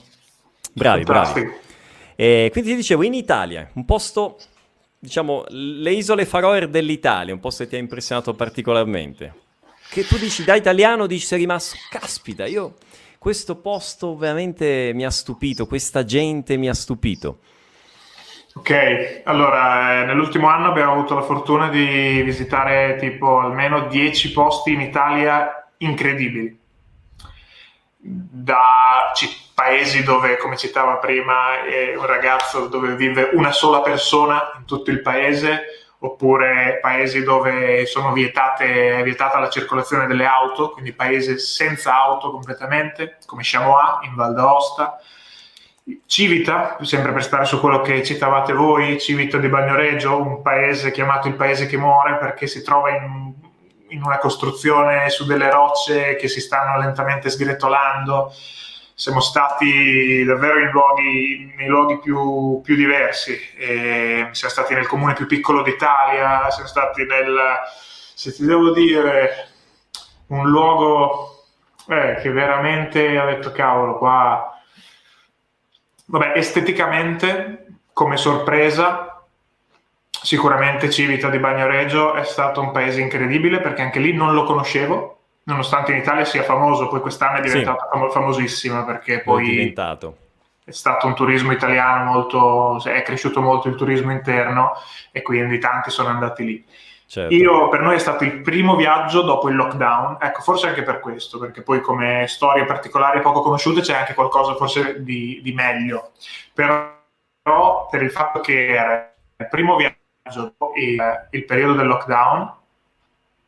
Bravi, 0.74 1.04
bravi. 1.04 1.50
E 2.16 2.50
quindi 2.52 2.72
ti 2.72 2.76
dicevo, 2.76 3.04
in 3.04 3.14
Italia, 3.14 3.70
un 3.74 3.86
posto 3.86 4.38
diciamo, 5.02 5.46
le 5.50 5.92
isole 5.94 6.26
Faroe 6.26 6.70
dell'Italia, 6.70 7.34
un 7.34 7.40
posto 7.40 7.64
che 7.64 7.70
ti 7.70 7.76
ha 7.76 7.80
impressionato 7.80 8.36
particolarmente? 8.36 9.34
Che 9.90 10.06
tu 10.06 10.18
dici 10.18 10.44
da 10.44 10.56
italiano, 10.56 11.08
dici 11.08 11.26
sei 11.26 11.40
rimasto, 11.40 11.76
caspita, 11.90 12.46
io 12.46 12.76
questo 13.18 13.58
posto 13.58 14.16
veramente 14.16 14.92
mi 14.94 15.04
ha 15.04 15.10
stupito, 15.10 15.66
questa 15.66 16.04
gente 16.06 16.56
mi 16.56 16.70
ha 16.70 16.74
stupito. 16.74 17.40
Ok, 18.54 19.22
allora 19.24 20.02
eh, 20.02 20.06
nell'ultimo 20.06 20.48
anno 20.48 20.68
abbiamo 20.68 20.92
avuto 20.92 21.16
la 21.16 21.22
fortuna 21.22 21.70
di 21.70 22.22
visitare 22.24 22.98
tipo 23.00 23.40
almeno 23.40 23.88
10 23.88 24.32
posti 24.34 24.74
in 24.74 24.82
Italia 24.82 25.68
incredibili. 25.78 26.60
Da 28.04 29.12
paesi 29.54 30.02
dove, 30.02 30.38
come 30.38 30.58
citava 30.58 30.96
prima, 30.96 31.64
è 31.64 31.96
un 31.96 32.08
ragazzo 32.08 32.68
dove 32.68 32.96
vive 32.96 33.30
una 33.34 33.52
sola 33.52 33.82
persona 33.82 34.54
in 34.58 34.66
tutto 34.66 34.90
il 34.90 35.02
paese, 35.02 35.66
oppure 36.00 36.80
paesi 36.82 37.22
dove 37.22 37.86
sono 37.86 38.12
vietate, 38.12 38.98
è 38.98 39.04
vietata 39.04 39.38
la 39.38 39.50
circolazione 39.50 40.08
delle 40.08 40.26
auto, 40.26 40.72
quindi 40.72 40.94
paesi 40.94 41.38
senza 41.38 41.96
auto 41.96 42.32
completamente, 42.32 43.18
come 43.28 43.44
Chamois 43.46 44.04
in 44.04 44.16
Val 44.16 44.34
d'Aosta. 44.34 45.00
Civita, 46.08 46.78
sempre 46.82 47.12
per 47.12 47.24
stare 47.24 47.46
su 47.46 47.60
quello 47.60 47.82
che 47.82 48.04
citavate 48.04 48.54
voi, 48.54 49.00
Civita 49.00 49.38
di 49.38 49.48
Bagnoregio, 49.48 50.20
un 50.20 50.42
paese 50.42 50.90
chiamato 50.90 51.28
il 51.28 51.36
paese 51.36 51.68
che 51.68 51.78
muore 51.78 52.18
perché 52.18 52.48
si 52.48 52.64
trova 52.64 52.90
in, 52.90 53.34
in 53.92 54.04
una 54.04 54.18
costruzione 54.18 55.10
su 55.10 55.26
delle 55.26 55.50
rocce 55.50 56.16
che 56.16 56.28
si 56.28 56.42
stanno 56.42 56.78
lentamente 56.78 57.30
sgretolando 57.30 58.34
siamo 59.02 59.20
stati 59.20 60.24
davvero 60.24 60.60
luoghi, 60.70 61.52
nei 61.58 61.66
luoghi 61.66 61.98
più, 61.98 62.62
più 62.64 62.76
diversi. 62.76 63.36
E 63.58 64.30
siamo 64.30 64.54
stati 64.54 64.76
nel 64.76 64.86
comune 64.86 65.14
più 65.14 65.26
piccolo 65.26 65.64
d'Italia, 65.64 66.52
siamo 66.52 66.68
stati 66.68 67.04
nel, 67.06 67.36
se 68.14 68.32
ti 68.32 68.46
devo 68.46 68.70
dire, 68.70 69.48
un 70.28 70.48
luogo 70.48 71.46
eh, 71.90 72.20
che 72.22 72.30
veramente 72.30 73.18
ha 73.18 73.26
detto 73.26 73.52
cavolo 73.52 73.98
qua. 73.98 74.62
Vabbè, 76.06 76.34
esteticamente, 76.36 77.78
come 77.94 78.18
sorpresa, 78.18 79.11
sicuramente 80.22 80.90
Civita 80.90 81.30
di 81.30 81.40
Bagnoregio 81.40 82.14
è 82.14 82.24
stato 82.24 82.62
un 82.62 82.72
paese 82.72 83.02
incredibile 83.02 83.60
perché 83.60 83.82
anche 83.82 84.00
lì 84.00 84.14
non 84.14 84.34
lo 84.34 84.44
conoscevo 84.44 85.18
nonostante 85.44 85.92
in 85.92 85.98
Italia 85.98 86.26
sia 86.26 86.44
famoso, 86.44 86.88
poi 86.88 87.02
quest'anno 87.02 87.38
è 87.38 87.42
diventato 87.42 87.88
sì. 87.92 88.12
famosissima 88.12 88.84
perché 88.84 89.22
poi 89.22 89.74
è 90.64 90.72
stato 90.72 91.08
un 91.08 91.16
turismo 91.16 91.52
italiano 91.52 92.12
molto, 92.12 92.82
è 92.84 93.02
cresciuto 93.02 93.42
molto 93.42 93.68
il 93.68 93.76
turismo 93.76 94.12
interno 94.12 94.74
e 95.12 95.22
quindi 95.22 95.58
tanti 95.58 95.90
sono 95.90 96.10
andati 96.10 96.46
lì. 96.46 96.66
Certo. 97.08 97.34
Io, 97.34 97.68
per 97.68 97.82
noi 97.82 97.96
è 97.96 98.00
stato 98.00 98.24
il 98.24 98.40
primo 98.40 98.78
viaggio 98.78 99.22
dopo 99.24 99.50
il 99.50 99.56
lockdown, 99.56 100.18
ecco, 100.22 100.42
forse 100.42 100.68
anche 100.68 100.84
per 100.84 101.02
questo, 101.02 101.40
perché 101.40 101.62
poi 101.62 101.82
come 101.82 102.26
storie 102.28 102.64
particolari 102.64 103.20
poco 103.20 103.42
conosciute 103.42 103.82
c'è 103.82 103.96
anche 103.96 104.14
qualcosa 104.14 104.56
forse 104.56 105.04
di, 105.04 105.42
di 105.44 105.52
meglio. 105.52 106.12
Però 106.54 107.88
per 107.90 108.02
il 108.02 108.12
fatto 108.12 108.40
che 108.40 108.68
era 108.68 109.14
il 109.36 109.48
primo 109.50 109.76
viaggio 109.76 110.01
dopo 110.40 110.74
il, 110.76 110.98
il 111.32 111.46
periodo 111.46 111.74
del 111.74 111.88
lockdown, 111.88 112.60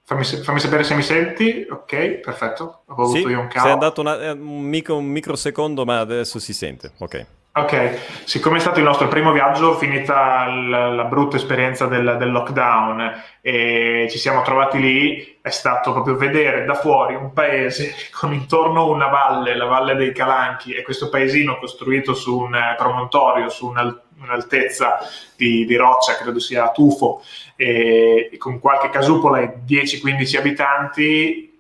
Fammi, 0.06 0.26
fammi, 0.26 0.60
sapere 0.60 0.84
se 0.84 0.96
mi 0.96 1.02
senti. 1.02 1.66
Ok, 1.70 2.20
perfetto. 2.20 2.82
Sì, 2.86 2.92
avuto 2.92 3.30
io 3.30 3.40
un 3.40 3.48
cavo. 3.48 3.66
Sei 3.66 3.72
andato 3.72 4.02
una, 4.02 4.22
eh, 4.22 4.32
un, 4.32 4.62
micro, 4.62 4.98
un 4.98 5.06
microsecondo, 5.06 5.86
ma 5.86 6.00
adesso 6.00 6.40
si 6.40 6.54
sente. 6.54 6.92
Ok. 6.98 7.26
Ok, 7.56 8.24
siccome 8.26 8.58
è 8.58 8.60
stato 8.60 8.80
il 8.80 8.86
nostro 8.86 9.08
primo 9.08 9.32
viaggio, 9.32 9.76
finita 9.76 10.48
la, 10.48 10.90
la 10.90 11.04
brutta 11.04 11.36
esperienza 11.36 11.86
del, 11.86 12.16
del, 12.18 12.32
lockdown 12.32 13.14
e 13.42 14.08
ci 14.10 14.18
siamo 14.18 14.42
trovati 14.42 14.80
lì, 14.80 15.38
è 15.40 15.52
stato 15.52 15.94
proprio 15.94 16.16
vedere 16.16 16.66
da 16.66 16.74
fuori 16.74 17.14
un 17.14 17.32
paese 17.32 17.94
con 18.12 18.34
intorno 18.34 18.90
una 18.90 19.06
valle, 19.06 19.56
la 19.56 19.66
valle 19.66 19.94
dei 19.94 20.12
Calanchi, 20.14 20.74
e 20.74 20.82
questo 20.82 21.10
paesino 21.10 21.60
costruito 21.60 22.16
su 22.16 22.40
un 22.40 22.58
promontorio, 22.76 23.50
su 23.50 23.68
un, 23.68 24.00
un'altezza 24.20 24.98
di, 25.36 25.64
di, 25.66 25.76
roccia, 25.76 26.16
credo 26.16 26.40
sia 26.40 26.72
tufo, 26.72 27.22
e, 27.56 28.36
con 28.40 28.58
qualche 28.58 28.90
casupola 28.90 29.42
e 29.42 29.60
10-15 29.64 30.38
abitanti, 30.38 31.53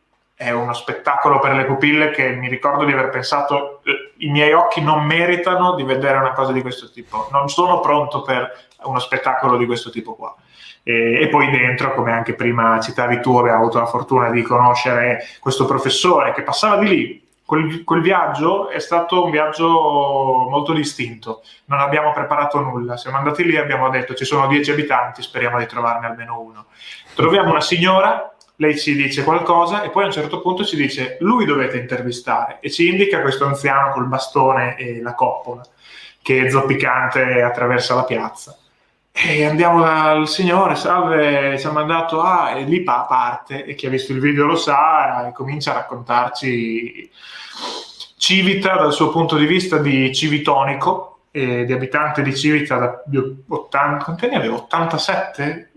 è 0.43 0.51
uno 0.51 0.73
spettacolo 0.73 1.39
per 1.39 1.53
le 1.53 1.63
pupille 1.63 2.11
che 2.11 2.31
mi 2.31 2.49
ricordo 2.49 2.83
di 2.83 2.91
aver 2.91 3.09
pensato 3.09 3.79
eh, 3.85 4.11
i 4.17 4.29
miei 4.29 4.51
occhi 4.51 4.81
non 4.81 5.05
meritano 5.05 5.73
di 5.75 5.83
vedere 5.83 6.17
una 6.17 6.33
cosa 6.33 6.51
di 6.51 6.61
questo 6.61 6.91
tipo, 6.91 7.29
non 7.31 7.47
sono 7.49 7.79
pronto 7.79 8.21
per 8.21 8.67
uno 8.83 8.99
spettacolo 8.99 9.55
di 9.55 9.65
questo 9.65 9.89
tipo 9.89 10.15
qua. 10.15 10.35
E, 10.83 11.21
e, 11.21 11.27
poi 11.29 11.49
dentro, 11.49 11.93
come 11.93 12.11
anche 12.11 12.33
prima 12.33 12.77
citavi 12.81 13.21
tu, 13.21 13.37
abbiamo 13.37 13.59
avuto 13.59 13.79
la 13.79 13.85
fortuna 13.85 14.29
di 14.29 14.41
conoscere 14.41 15.23
questo 15.39 15.65
professore 15.65 16.33
che 16.33 16.43
passava 16.43 16.75
di 16.77 16.87
lì. 16.87 17.27
Quel, 17.45 17.83
quel, 17.83 18.01
viaggio 18.01 18.69
è 18.69 18.79
stato 18.79 19.23
un 19.23 19.31
viaggio 19.31 19.67
molto 20.49 20.73
distinto, 20.73 21.41
non 21.65 21.79
abbiamo 21.79 22.11
preparato 22.11 22.59
nulla, 22.59 22.97
siamo 22.97 23.17
andati 23.17 23.43
lì 23.43 23.53
e 23.53 23.59
abbiamo 23.59 23.89
detto 23.89 24.13
ci 24.13 24.25
sono 24.25 24.47
dieci 24.47 24.71
abitanti, 24.71 25.21
speriamo 25.21 25.59
di 25.59 25.65
trovarne 25.65 26.07
almeno 26.07 26.39
uno. 26.39 26.65
Troviamo 27.13 27.51
una 27.51 27.61
signora 27.61 28.32
lei 28.57 28.77
ci 28.77 28.95
dice 28.95 29.23
qualcosa 29.23 29.83
e 29.83 29.89
poi 29.89 30.03
a 30.03 30.05
un 30.07 30.11
certo 30.11 30.41
punto 30.41 30.63
ci 30.63 30.75
dice 30.75 31.17
lui 31.21 31.45
dovete 31.45 31.77
intervistare 31.77 32.59
e 32.61 32.69
ci 32.69 32.87
indica 32.87 33.21
questo 33.21 33.45
anziano 33.45 33.91
col 33.91 34.07
bastone 34.07 34.75
e 34.77 35.01
la 35.01 35.15
coppola 35.15 35.63
che 36.21 36.49
zoppicante 36.49 37.41
attraversa 37.41 37.95
la 37.95 38.05
piazza. 38.05 38.57
E 39.11 39.45
andiamo 39.45 39.81
dal 39.81 40.27
signore, 40.27 40.75
salve, 40.75 41.59
ci 41.59 41.67
ha 41.67 41.71
mandato 41.71 42.21
a... 42.21 42.51
e 42.51 42.63
lì 42.63 42.81
parte 42.81 43.63
e 43.65 43.75
chi 43.75 43.85
ha 43.85 43.89
visto 43.89 44.11
il 44.11 44.19
video 44.19 44.45
lo 44.45 44.55
sa 44.55 45.27
e 45.27 45.33
comincia 45.33 45.71
a 45.71 45.75
raccontarci 45.75 47.11
Civita 48.17 48.75
dal 48.75 48.93
suo 48.93 49.09
punto 49.09 49.35
di 49.35 49.45
vista 49.45 49.77
di 49.77 50.13
civitonico, 50.15 51.13
e 51.29 51.65
di 51.65 51.73
abitante 51.73 52.21
di 52.21 52.33
Civita 52.35 52.77
da 52.77 53.03
80, 53.49 54.03
quanti 54.03 54.25
anni 54.25 54.35
avevo? 54.35 54.55
87? 54.55 55.72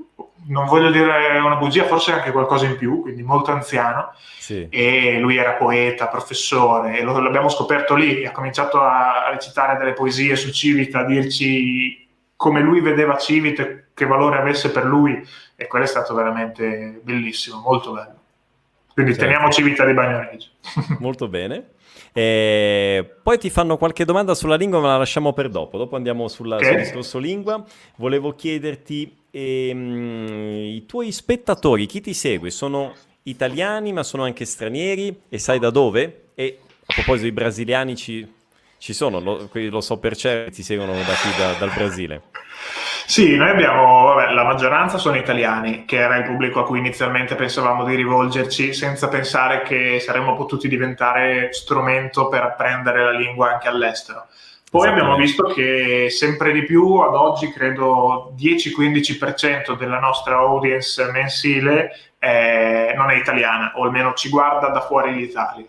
Non 0.48 0.66
voglio 0.66 0.90
dire 0.90 1.38
una 1.38 1.56
bugia, 1.56 1.84
forse 1.84 2.12
anche 2.12 2.32
qualcosa 2.32 2.66
in 2.66 2.76
più, 2.76 3.00
quindi 3.02 3.22
molto 3.22 3.50
anziano. 3.50 4.12
Sì. 4.38 4.66
E 4.70 5.18
lui 5.18 5.36
era 5.36 5.52
poeta, 5.52 6.08
professore, 6.08 6.98
e 6.98 7.02
lo, 7.02 7.18
l'abbiamo 7.18 7.48
scoperto 7.48 7.94
lì. 7.94 8.20
E 8.20 8.26
ha 8.26 8.32
cominciato 8.32 8.80
a 8.80 9.28
recitare 9.30 9.78
delle 9.78 9.92
poesie 9.92 10.36
su 10.36 10.50
Civita, 10.50 11.00
a 11.00 11.04
dirci 11.04 12.06
come 12.36 12.60
lui 12.60 12.80
vedeva 12.80 13.16
Civita, 13.16 13.66
che 13.92 14.06
valore 14.06 14.38
avesse 14.38 14.70
per 14.70 14.84
lui. 14.84 15.26
E 15.56 15.66
quello 15.66 15.84
è 15.84 15.88
stato 15.88 16.14
veramente 16.14 17.00
bellissimo, 17.02 17.60
molto 17.60 17.92
bello. 17.92 18.14
Quindi 18.92 19.12
certo. 19.12 19.28
teniamo 19.28 19.52
Civita 19.52 19.84
di 19.84 19.92
Bagnoregio. 19.92 20.48
Molto 21.00 21.28
bene. 21.28 21.74
E 22.14 23.16
poi 23.22 23.36
ti 23.36 23.50
fanno 23.50 23.76
qualche 23.76 24.06
domanda 24.06 24.34
sulla 24.34 24.56
lingua, 24.56 24.80
ma 24.80 24.86
la 24.86 24.96
lasciamo 24.96 25.34
per 25.34 25.50
dopo. 25.50 25.76
Dopo 25.76 25.96
andiamo 25.96 26.28
sulla, 26.28 26.56
okay. 26.56 26.68
sul 26.68 26.76
discorso 26.78 27.18
lingua. 27.18 27.62
Volevo 27.96 28.34
chiederti, 28.34 29.14
ehm, 29.36 30.64
i 30.74 30.86
tuoi 30.86 31.12
spettatori, 31.12 31.86
chi 31.86 32.00
ti 32.00 32.14
segue? 32.14 32.50
Sono 32.50 32.94
italiani, 33.24 33.92
ma 33.92 34.02
sono 34.02 34.24
anche 34.24 34.44
stranieri? 34.44 35.22
E 35.28 35.38
sai 35.38 35.58
da 35.58 35.70
dove? 35.70 36.28
E 36.34 36.58
a 36.86 36.94
proposito, 36.94 37.26
i 37.26 37.32
brasiliani 37.32 37.96
ci, 37.96 38.26
ci 38.78 38.92
sono, 38.92 39.20
lo, 39.20 39.48
lo, 39.52 39.80
so 39.80 39.98
per 39.98 40.16
certo, 40.16 40.52
ti 40.52 40.62
seguono 40.62 40.92
da 40.92 41.14
qui, 41.20 41.30
da, 41.36 41.52
dal 41.58 41.72
Brasile. 41.74 42.22
Sì, 43.06 43.36
noi 43.36 43.50
abbiamo, 43.50 44.04
vabbè, 44.14 44.32
la 44.32 44.44
maggioranza 44.44 44.98
sono 44.98 45.16
italiani, 45.16 45.84
che 45.84 45.98
era 45.98 46.16
il 46.16 46.24
pubblico 46.24 46.60
a 46.60 46.64
cui 46.64 46.78
inizialmente 46.78 47.36
pensavamo 47.36 47.84
di 47.84 47.94
rivolgerci, 47.94 48.72
senza 48.72 49.08
pensare 49.08 49.62
che 49.62 50.00
saremmo 50.00 50.34
potuti 50.34 50.66
diventare 50.66 51.52
strumento 51.52 52.28
per 52.28 52.42
apprendere 52.42 53.04
la 53.04 53.12
lingua 53.12 53.52
anche 53.52 53.68
all'estero. 53.68 54.26
Poi 54.68 54.88
abbiamo 54.88 55.16
visto 55.16 55.44
che 55.44 56.08
sempre 56.10 56.52
di 56.52 56.64
più, 56.64 56.96
ad 56.96 57.14
oggi 57.14 57.50
credo 57.52 58.34
10-15% 58.36 59.76
della 59.76 60.00
nostra 60.00 60.36
audience 60.36 61.10
mensile 61.12 61.90
è, 62.18 62.92
non 62.96 63.10
è 63.10 63.14
italiana, 63.14 63.72
o 63.76 63.84
almeno 63.84 64.12
ci 64.14 64.28
guarda 64.28 64.68
da 64.68 64.80
fuori 64.80 65.14
l'Italia. 65.14 65.66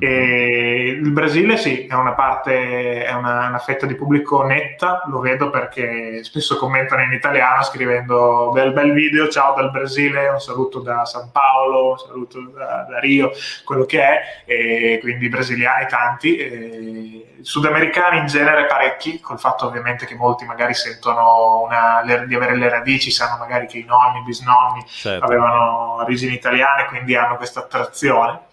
E 0.00 0.98
il 1.00 1.10
Brasile 1.10 1.56
sì, 1.56 1.86
è 1.86 1.94
una 1.94 2.14
parte, 2.14 3.04
è 3.04 3.12
una, 3.12 3.48
una, 3.48 3.58
fetta 3.58 3.86
di 3.86 3.94
pubblico 3.94 4.42
netta, 4.42 5.02
lo 5.06 5.20
vedo 5.20 5.50
perché 5.50 6.24
spesso 6.24 6.56
commentano 6.56 7.02
in 7.02 7.12
italiano 7.12 7.62
scrivendo 7.62 8.50
bel 8.52 8.72
bel 8.72 8.92
video, 8.92 9.28
ciao 9.28 9.54
dal 9.54 9.70
Brasile, 9.70 10.28
un 10.28 10.40
saluto 10.40 10.80
da 10.80 11.04
San 11.04 11.30
Paolo, 11.30 11.90
un 11.90 11.98
saluto 11.98 12.40
da, 12.54 12.86
da 12.88 12.98
Rio, 12.98 13.30
quello 13.64 13.84
che 13.84 14.02
è, 14.02 14.20
e 14.44 14.98
quindi 15.00 15.28
brasiliani 15.28 15.86
tanti, 15.86 17.24
sudamericani 17.42 18.18
in 18.18 18.26
genere 18.26 18.66
parecchi, 18.66 19.20
col 19.20 19.38
fatto 19.38 19.66
ovviamente 19.66 20.06
che 20.06 20.14
molti 20.14 20.44
magari 20.44 20.74
sentono 20.74 21.62
una, 21.62 22.02
le, 22.02 22.26
di 22.26 22.34
avere 22.34 22.56
le 22.56 22.68
radici, 22.68 23.10
sanno 23.10 23.36
magari 23.38 23.66
che 23.66 23.78
i 23.78 23.84
nonni, 23.84 24.20
i 24.20 24.24
bisnonni 24.24 24.84
certo. 24.86 25.24
avevano 25.24 25.96
origini 26.00 26.34
italiane, 26.34 26.86
quindi 26.86 27.14
hanno 27.14 27.36
questa 27.36 27.60
attrazione 27.60 28.52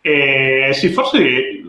e 0.00 0.70
sì, 0.72 0.88
forse 0.88 1.60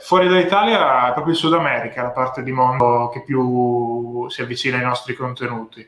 fuori 0.00 0.28
dall'Italia 0.28 1.08
è 1.08 1.12
proprio 1.12 1.32
il 1.32 1.38
Sud 1.38 1.54
America, 1.54 2.02
la 2.02 2.10
parte 2.10 2.42
di 2.42 2.52
mondo 2.52 3.10
che 3.12 3.22
più 3.22 4.28
si 4.28 4.42
avvicina 4.42 4.78
ai 4.78 4.84
nostri 4.84 5.14
contenuti. 5.14 5.86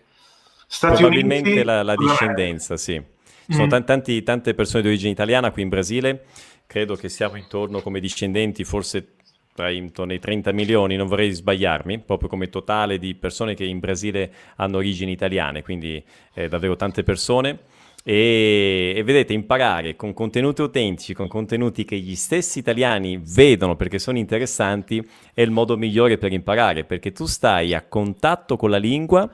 Stati 0.66 0.98
Probabilmente 0.98 1.48
Uniti, 1.50 1.64
la, 1.64 1.82
la 1.82 1.94
discendenza, 1.96 2.76
sì. 2.76 3.02
Sono 3.48 3.66
mm. 3.66 3.84
tanti, 3.84 4.22
tante 4.22 4.54
persone 4.54 4.82
di 4.82 4.88
origine 4.88 5.10
italiana 5.10 5.50
qui 5.50 5.62
in 5.62 5.68
Brasile, 5.68 6.24
credo 6.66 6.94
che 6.94 7.08
siamo 7.08 7.36
intorno 7.36 7.80
come 7.80 7.98
discendenti 7.98 8.62
forse 8.62 9.14
tra 9.52 9.68
intorno 9.70 10.12
ai 10.12 10.20
30 10.20 10.52
milioni, 10.52 10.94
non 10.96 11.08
vorrei 11.08 11.32
sbagliarmi, 11.32 11.98
proprio 11.98 12.28
come 12.28 12.48
totale 12.48 12.98
di 12.98 13.14
persone 13.16 13.54
che 13.54 13.64
in 13.64 13.80
Brasile 13.80 14.32
hanno 14.56 14.76
origini 14.76 15.10
italiane, 15.10 15.62
quindi 15.62 16.02
eh, 16.34 16.48
davvero 16.48 16.76
tante 16.76 17.02
persone. 17.02 17.58
E, 18.02 18.94
e, 18.96 19.02
vedete, 19.02 19.32
imparare 19.32 19.94
con 19.94 20.12
contenuti 20.12 20.62
autentici, 20.62 21.12
con 21.12 21.28
contenuti 21.28 21.84
che 21.84 21.98
gli 21.98 22.14
stessi 22.14 22.58
italiani 22.58 23.20
vedono 23.22 23.76
perché 23.76 23.98
sono 23.98 24.18
interessanti, 24.18 25.06
è 25.34 25.42
il 25.42 25.50
modo 25.50 25.76
migliore 25.76 26.16
per 26.16 26.32
imparare, 26.32 26.84
perché 26.84 27.12
tu 27.12 27.26
stai 27.26 27.74
a 27.74 27.82
contatto 27.82 28.56
con 28.56 28.70
la 28.70 28.78
lingua 28.78 29.30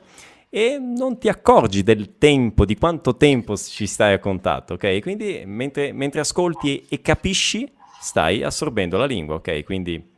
e 0.49 0.77
non 0.79 1.17
ti 1.17 1.27
accorgi 1.29 1.83
del 1.83 2.17
tempo, 2.17 2.65
di 2.65 2.77
quanto 2.77 3.15
tempo 3.15 3.55
ci 3.57 3.85
stai 3.85 4.13
a 4.13 4.19
contatto, 4.19 4.73
ok? 4.73 5.01
Quindi 5.01 5.43
mentre, 5.45 5.91
mentre 5.91 6.21
ascolti 6.21 6.85
e 6.89 7.01
capisci, 7.01 7.69
stai 7.99 8.43
assorbendo 8.43 8.97
la 8.97 9.05
lingua, 9.05 9.35
ok? 9.35 9.63
Quindi 9.63 10.15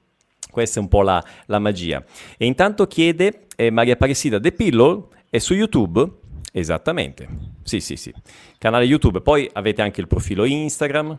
questa 0.52 0.80
è 0.80 0.82
un 0.82 0.90
po' 0.90 1.02
la, 1.02 1.24
la 1.46 1.60
magia. 1.60 2.04
E 2.38 2.46
intanto 2.46 2.88
chiede 2.88 3.48
eh, 3.56 3.70
Maria 3.70 3.94
Aparecida, 3.94 4.40
The 4.40 4.52
Pillow 4.52 5.10
è 5.30 5.38
su 5.38 5.54
YouTube? 5.54 6.18
Esattamente, 6.52 7.28
sì 7.64 7.80
sì 7.80 7.96
sì. 7.96 8.14
Canale 8.58 8.86
YouTube, 8.86 9.22
poi 9.22 9.50
avete 9.54 9.82
anche 9.82 10.02
il 10.02 10.08
profilo 10.08 10.46
Instagram? 10.46 11.18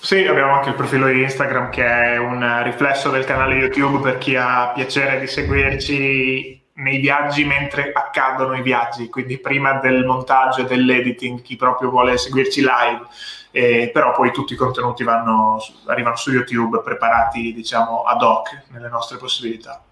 Sì, 0.00 0.26
abbiamo 0.26 0.54
anche 0.54 0.70
il 0.70 0.74
profilo 0.74 1.06
Instagram 1.06 1.70
che 1.70 1.84
è 1.84 2.16
un 2.16 2.62
riflesso 2.64 3.10
del 3.10 3.24
canale 3.24 3.54
YouTube 3.54 4.00
per 4.00 4.18
chi 4.18 4.34
ha 4.34 4.72
piacere 4.74 5.20
di 5.20 5.28
seguirci 5.28 6.60
nei 6.74 6.98
viaggi 6.98 7.44
mentre 7.44 7.92
accadono 7.92 8.56
i 8.56 8.62
viaggi, 8.62 9.08
quindi 9.08 9.38
prima 9.38 9.74
del 9.74 10.04
montaggio 10.04 10.62
e 10.62 10.64
dell'editing, 10.64 11.42
chi 11.42 11.54
proprio 11.54 11.90
vuole 11.90 12.18
seguirci 12.18 12.60
live, 12.60 13.06
eh, 13.52 13.90
però 13.92 14.12
poi 14.12 14.32
tutti 14.32 14.54
i 14.54 14.56
contenuti 14.56 15.04
vanno, 15.04 15.58
arrivano 15.86 16.16
su 16.16 16.32
YouTube 16.32 16.80
preparati 16.82 17.52
diciamo 17.52 18.02
ad 18.02 18.22
hoc 18.22 18.64
nelle 18.70 18.88
nostre 18.88 19.18
possibilità. 19.18 19.84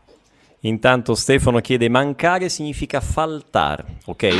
Intanto 0.61 1.15
Stefano 1.15 1.61
chiede 1.61 1.89
mancare 1.89 2.49
significa 2.49 3.01
faltar, 3.01 3.85
ok? 4.07 4.35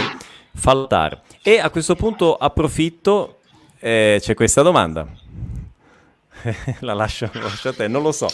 Faltar. 0.55 1.21
E 1.43 1.59
a 1.59 1.71
questo 1.71 1.95
punto 1.95 2.37
approfitto, 2.37 3.39
eh, 3.79 4.19
c'è 4.21 4.35
questa 4.35 4.63
domanda. 4.63 5.07
la, 6.81 6.95
lascio, 6.95 7.29
la, 7.33 7.43
lascio, 7.43 7.69
a 7.69 7.73
te, 7.75 7.89
non 7.89 8.03
lo 8.03 8.13
so. 8.13 8.27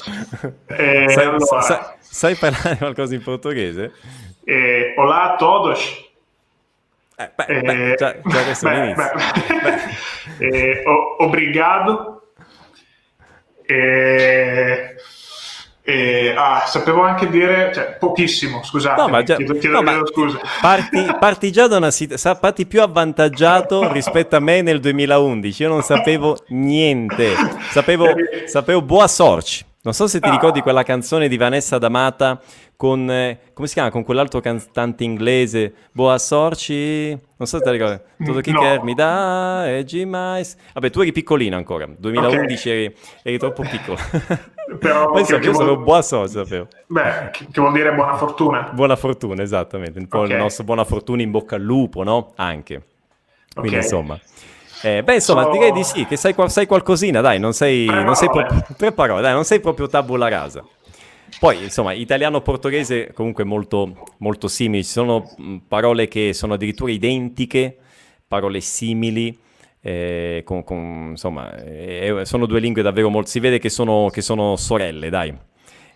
Eh, 0.66 1.06
sai, 1.08 1.24
allora, 1.24 1.60
sai, 1.62 1.78
sai, 1.98 2.34
parlare 2.36 2.76
qualcosa 2.76 3.14
in 3.14 3.22
portoghese? 3.22 3.92
Eh, 4.44 4.94
olá 4.96 5.32
a 5.32 5.36
todos. 5.36 6.04
Eh, 7.18 7.30
beh, 7.34 7.44
eh, 7.46 7.60
beh, 7.62 7.94
già, 7.96 8.16
già 8.24 8.42
questo 8.44 8.68
beh, 8.68 8.94
beh. 8.94 9.10
eh, 10.46 10.82
obrigado. 11.18 12.32
Eh, 13.64 14.94
eh, 15.88 16.34
ah, 16.36 16.64
sapevo 16.66 17.02
anche 17.02 17.28
dire, 17.28 17.70
cioè, 17.72 17.96
pochissimo, 17.96 18.60
scusate, 18.64 19.00
no, 19.00 19.06
ma 19.06 19.22
già, 19.22 19.36
chiedo, 19.36 19.54
chiedo, 19.56 19.80
no, 19.80 19.88
chiedo 19.88 20.06
scusa. 20.08 20.40
Parti, 20.60 21.06
parti, 21.16 21.52
già 21.52 21.68
da 21.68 21.76
una 21.76 21.92
situazione, 21.92 22.38
parti 22.40 22.66
più 22.66 22.82
avvantaggiato 22.82 23.92
rispetto 23.92 24.34
a 24.34 24.40
me 24.40 24.62
nel 24.62 24.80
2011, 24.80 25.62
io 25.62 25.68
non 25.68 25.82
sapevo 25.82 26.38
niente, 26.48 27.34
sapevo, 27.70 28.06
sapevo 28.46 28.82
Boa 28.82 29.06
Sorci, 29.06 29.64
non 29.86 29.94
so 29.94 30.08
se 30.08 30.18
ti 30.18 30.26
ah. 30.26 30.32
ricordi 30.32 30.62
quella 30.62 30.82
canzone 30.82 31.28
di 31.28 31.36
Vanessa 31.36 31.78
D'Amata 31.78 32.40
con, 32.74 33.08
eh, 33.08 33.38
come 33.52 33.68
si 33.68 33.74
chiama, 33.74 33.90
con 33.90 34.02
quell'altro 34.02 34.40
cantante 34.40 35.04
inglese, 35.04 35.72
Boa 35.92 36.18
Sorci, 36.18 37.10
non 37.10 37.46
so 37.46 37.58
se 37.58 37.62
ti 37.62 37.70
ricordi, 37.70 38.00
tutto 38.24 38.40
chi 38.40 38.50
no. 38.50 38.60
che 38.62 38.80
mi 38.82 38.94
dà 38.94 39.68
e 39.68 39.84
G-Mais. 39.84 40.56
Vabbè, 40.74 40.90
tu 40.90 41.02
eri 41.02 41.12
piccolino 41.12 41.54
ancora, 41.54 41.86
2011 41.86 42.68
okay. 42.68 42.82
eri, 42.82 42.96
eri, 43.22 43.38
troppo 43.38 43.62
piccolo. 43.62 43.96
Però 44.80 45.12
Poi 45.12 45.24
che, 45.24 45.34
io 45.34 45.40
vuol... 45.40 45.54
sapevo 45.54 45.76
Boa 45.76 46.02
Sorci, 46.02 46.32
sapevo. 46.32 46.66
Beh, 46.88 47.30
che, 47.30 47.46
che, 47.48 47.60
vuol 47.60 47.72
dire 47.72 47.94
buona 47.94 48.16
fortuna. 48.16 48.68
Buona 48.72 48.96
fortuna, 48.96 49.40
esattamente, 49.40 50.00
un 50.00 50.08
po' 50.08 50.18
okay. 50.22 50.32
il 50.32 50.36
nostro 50.38 50.64
buona 50.64 50.82
fortuna 50.82 51.22
in 51.22 51.30
bocca 51.30 51.54
al 51.54 51.62
lupo, 51.62 52.02
no? 52.02 52.32
Anche. 52.34 52.82
Quindi 53.54 53.76
okay. 53.76 53.82
insomma... 53.82 54.18
Eh, 54.86 55.02
beh, 55.02 55.14
insomma, 55.14 55.42
so... 55.42 55.50
direi 55.50 55.72
di 55.72 55.82
sì, 55.82 56.06
che 56.06 56.16
sai, 56.16 56.32
sai 56.46 56.66
qualcosina, 56.66 57.20
dai, 57.20 57.40
non 57.40 57.52
sei, 57.52 57.86
non 57.86 58.14
sei 58.14 58.30
proprio, 58.30 58.64
tre 58.78 58.92
parole, 58.92 59.20
dai, 59.20 59.32
non 59.32 59.44
sei 59.44 59.58
proprio 59.58 59.88
tabula 59.88 60.28
rasa. 60.28 60.64
Poi, 61.40 61.64
insomma, 61.64 61.92
italiano-portoghese 61.92 63.12
comunque 63.12 63.42
molto, 63.42 64.04
molto 64.18 64.46
simili, 64.46 64.84
ci 64.84 64.90
sono 64.90 65.28
parole 65.66 66.06
che 66.06 66.32
sono 66.32 66.54
addirittura 66.54 66.92
identiche, 66.92 67.76
parole 68.28 68.60
simili, 68.60 69.36
eh, 69.80 70.42
con, 70.44 70.62
con, 70.62 71.08
insomma, 71.10 71.52
eh, 71.64 72.20
sono 72.22 72.46
due 72.46 72.60
lingue 72.60 72.82
davvero 72.82 73.10
molto, 73.10 73.28
si 73.28 73.40
vede 73.40 73.58
che 73.58 73.70
sono, 73.70 74.08
che 74.12 74.20
sono 74.20 74.54
sorelle, 74.54 75.10
dai, 75.10 75.34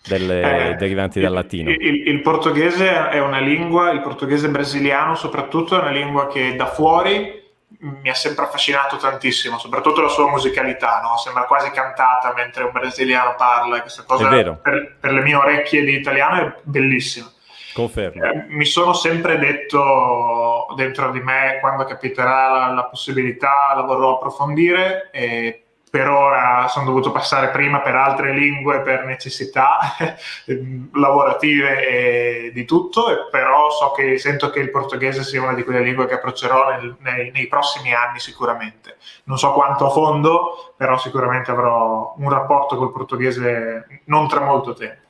delle, 0.09 0.71
eh, 0.71 0.75
derivanti 0.75 1.21
dal 1.21 1.33
latino. 1.33 1.71
Il, 1.71 1.81
il, 1.81 2.09
il, 2.09 2.21
portoghese 2.23 3.09
è 3.09 3.21
una 3.21 3.39
lingua, 3.39 3.93
il 3.93 4.01
portoghese 4.01 4.49
brasiliano 4.49 5.15
soprattutto 5.15 5.77
è 5.77 5.81
una 5.81 5.93
lingua 5.93 6.27
che 6.27 6.57
da 6.57 6.67
fuori 6.67 7.40
mi 7.81 8.11
ha 8.11 8.15
sempre 8.15 8.45
affascinato 8.45 8.97
tantissimo, 8.97 9.59
soprattutto 9.59 10.03
la 10.03 10.09
sua 10.09 10.29
musicalità, 10.29 11.01
no? 11.03 11.17
sembra 11.17 11.45
quasi 11.45 11.71
cantata 11.71 12.33
mentre 12.35 12.65
un 12.65 12.73
brasiliano 12.73 13.35
parla, 13.37 13.81
questa 13.81 14.05
cosa 14.07 14.29
per, 14.29 14.97
per, 15.01 15.13
le 15.13 15.23
mie 15.23 15.35
orecchie 15.35 15.85
di 15.85 15.95
italiano 15.95 16.41
è 16.41 16.55
bellissima. 16.63 17.31
Confermo. 17.73 18.25
Eh, 18.25 18.47
mi 18.49 18.65
sono 18.65 18.93
sempre 18.93 19.39
detto 19.39 20.67
dentro 20.77 21.11
di 21.11 21.21
me, 21.21 21.59
quando 21.61 21.85
capiterà 21.85 22.51
la, 22.51 22.67
la 22.73 22.85
possibilità, 22.85 23.73
la 23.75 23.83
vorrò 23.83 24.17
approfondire 24.17 25.09
e 25.13 25.65
per 25.91 26.09
ora 26.09 26.69
sono 26.69 26.85
dovuto 26.85 27.11
passare 27.11 27.49
prima 27.49 27.81
per 27.81 27.97
altre 27.97 28.33
lingue 28.33 28.81
per 28.81 29.05
necessità 29.05 29.97
lavorative 30.95 31.89
e 31.89 32.51
di 32.55 32.65
tutto, 32.65 33.27
però 33.29 33.71
so 33.71 33.91
che 33.91 34.17
sento 34.17 34.51
che 34.51 34.61
il 34.61 34.71
portoghese 34.71 35.25
sia 35.25 35.43
una 35.43 35.53
di 35.53 35.65
quelle 35.65 35.83
lingue 35.83 36.07
che 36.07 36.15
approccerò 36.15 36.71
nel, 36.71 36.97
nei, 37.01 37.33
nei, 37.33 37.49
prossimi 37.49 37.93
anni 37.93 38.21
sicuramente. 38.21 38.99
Non 39.25 39.37
so 39.37 39.53
quanto 39.53 39.87
a 39.87 39.91
fondo, 39.91 40.75
però 40.77 40.97
sicuramente 40.97 41.51
avrò 41.51 42.15
un 42.17 42.31
rapporto 42.31 42.77
col 42.77 42.93
portoghese 42.93 44.03
non 44.05 44.29
tra 44.29 44.45
molto 44.45 44.75
tempo. 44.75 45.09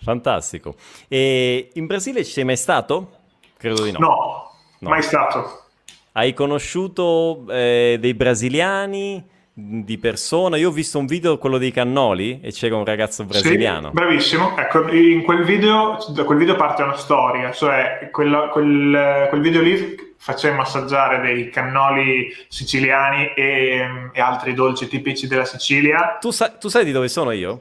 Fantastico. 0.00 0.74
E 1.06 1.70
in 1.74 1.84
Brasile 1.84 2.24
ci 2.24 2.32
sei 2.32 2.44
mai 2.44 2.56
stato? 2.56 3.10
Credo 3.58 3.82
di 3.82 3.92
no. 3.92 3.98
No, 3.98 4.50
no. 4.78 4.88
mai 4.88 5.02
stato. 5.02 5.64
Hai 6.12 6.32
conosciuto 6.32 7.44
eh, 7.48 7.98
dei 8.00 8.14
brasiliani? 8.14 9.32
Di 9.56 9.98
persona. 9.98 10.56
Io 10.56 10.68
ho 10.68 10.72
visto 10.72 10.98
un 10.98 11.06
video, 11.06 11.38
quello 11.38 11.58
dei 11.58 11.70
cannoli, 11.70 12.40
e 12.42 12.50
c'era 12.50 12.76
un 12.76 12.84
ragazzo 12.84 13.24
brasiliano. 13.24 13.88
Sì, 13.88 13.94
bravissimo. 13.94 14.56
Ecco, 14.58 14.90
in 14.90 15.22
quel 15.22 15.44
video, 15.44 15.96
da 16.08 16.24
quel 16.24 16.38
video 16.38 16.56
parte 16.56 16.82
una 16.82 16.96
storia, 16.96 17.52
cioè 17.52 18.08
quella, 18.10 18.48
quel, 18.48 19.28
quel, 19.28 19.40
video 19.40 19.62
lì 19.62 20.14
faceva 20.16 20.62
assaggiare 20.62 21.20
dei 21.20 21.50
cannoli 21.50 22.34
siciliani 22.48 23.32
e, 23.34 24.10
e, 24.12 24.20
altri 24.20 24.54
dolci 24.54 24.88
tipici 24.88 25.28
della 25.28 25.44
Sicilia. 25.44 26.18
Tu, 26.20 26.32
sa- 26.32 26.50
tu 26.50 26.68
sai 26.68 26.84
di 26.84 26.92
dove 26.92 27.08
sono 27.08 27.30
io? 27.30 27.60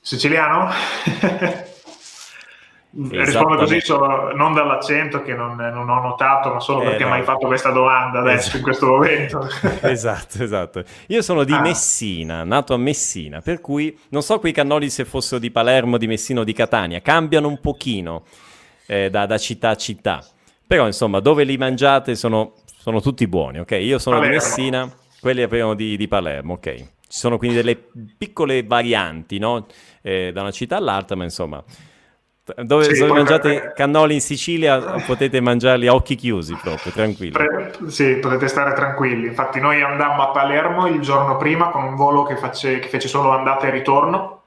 Siciliano? 0.00 0.68
Rispondo 2.92 3.54
così 3.54 3.80
solo, 3.80 4.34
non 4.34 4.52
dall'accento 4.52 5.22
che 5.22 5.32
non, 5.32 5.54
non, 5.54 5.88
ho 5.88 6.00
notato, 6.00 6.52
ma 6.52 6.58
solo 6.58 6.82
eh, 6.82 6.86
perché 6.86 7.04
no. 7.04 7.10
mi 7.10 7.16
hai 7.18 7.22
fatto 7.22 7.46
questa 7.46 7.70
domanda 7.70 8.18
adesso 8.18 8.38
esatto. 8.38 8.56
in 8.56 8.62
questo 8.64 8.86
momento. 8.86 9.48
esatto, 9.86 10.42
esatto. 10.42 10.82
Io 11.06 11.22
sono 11.22 11.44
di 11.44 11.52
ah. 11.52 11.60
Messina, 11.60 12.42
nato 12.42 12.74
a 12.74 12.76
Messina, 12.76 13.40
per 13.40 13.60
cui 13.60 13.96
non 14.08 14.22
so 14.22 14.40
quei 14.40 14.50
cannoli 14.52 14.90
se 14.90 15.04
fossero 15.04 15.38
di 15.38 15.52
Palermo, 15.52 15.98
di 15.98 16.08
Messina 16.08 16.40
o 16.40 16.44
di 16.44 16.52
Catania, 16.52 17.00
cambiano 17.00 17.46
un 17.46 17.60
pochino 17.60 18.24
eh, 18.86 19.08
da, 19.08 19.24
da, 19.24 19.38
città 19.38 19.70
a 19.70 19.76
città. 19.76 20.24
Però 20.66 20.86
insomma, 20.86 21.20
dove 21.20 21.44
li 21.44 21.56
mangiate 21.56 22.16
sono, 22.16 22.54
sono 22.64 23.00
tutti 23.00 23.28
buoni, 23.28 23.60
ok? 23.60 23.70
Io 23.70 24.00
sono 24.00 24.16
Palermo. 24.16 24.36
di 24.36 24.44
Messina, 24.44 24.92
quelli 25.20 25.42
avevano 25.42 25.74
di, 25.74 25.96
di 25.96 26.08
Palermo, 26.08 26.54
ok? 26.54 26.74
Ci 26.74 27.18
sono 27.18 27.38
quindi 27.38 27.56
delle 27.56 27.76
piccole 28.18 28.64
varianti, 28.64 29.38
no? 29.38 29.66
Eh, 30.02 30.32
da 30.32 30.40
una 30.40 30.50
città 30.50 30.76
all'altra, 30.76 31.14
ma 31.14 31.22
insomma 31.22 31.62
dove, 32.56 32.84
sì, 32.84 33.00
dove 33.00 33.12
mangiate 33.12 33.60
per... 33.60 33.72
cannoli 33.72 34.14
in 34.14 34.20
Sicilia 34.20 34.78
potete 35.06 35.40
mangiarli 35.40 35.86
a 35.86 35.94
occhi 35.94 36.14
chiusi 36.14 36.56
proprio, 36.60 36.92
tranquilli. 36.92 37.32
Pre... 37.32 37.72
Sì, 37.86 38.16
potete 38.16 38.48
stare 38.48 38.72
tranquilli. 38.74 39.26
Infatti 39.26 39.60
noi 39.60 39.82
andammo 39.82 40.22
a 40.22 40.28
Palermo 40.28 40.86
il 40.86 41.00
giorno 41.00 41.36
prima 41.36 41.68
con 41.70 41.84
un 41.84 41.96
volo 41.96 42.24
che, 42.24 42.36
face... 42.36 42.78
che 42.78 42.88
fece 42.88 43.08
solo 43.08 43.30
andata 43.30 43.66
e 43.66 43.70
ritorno 43.70 44.38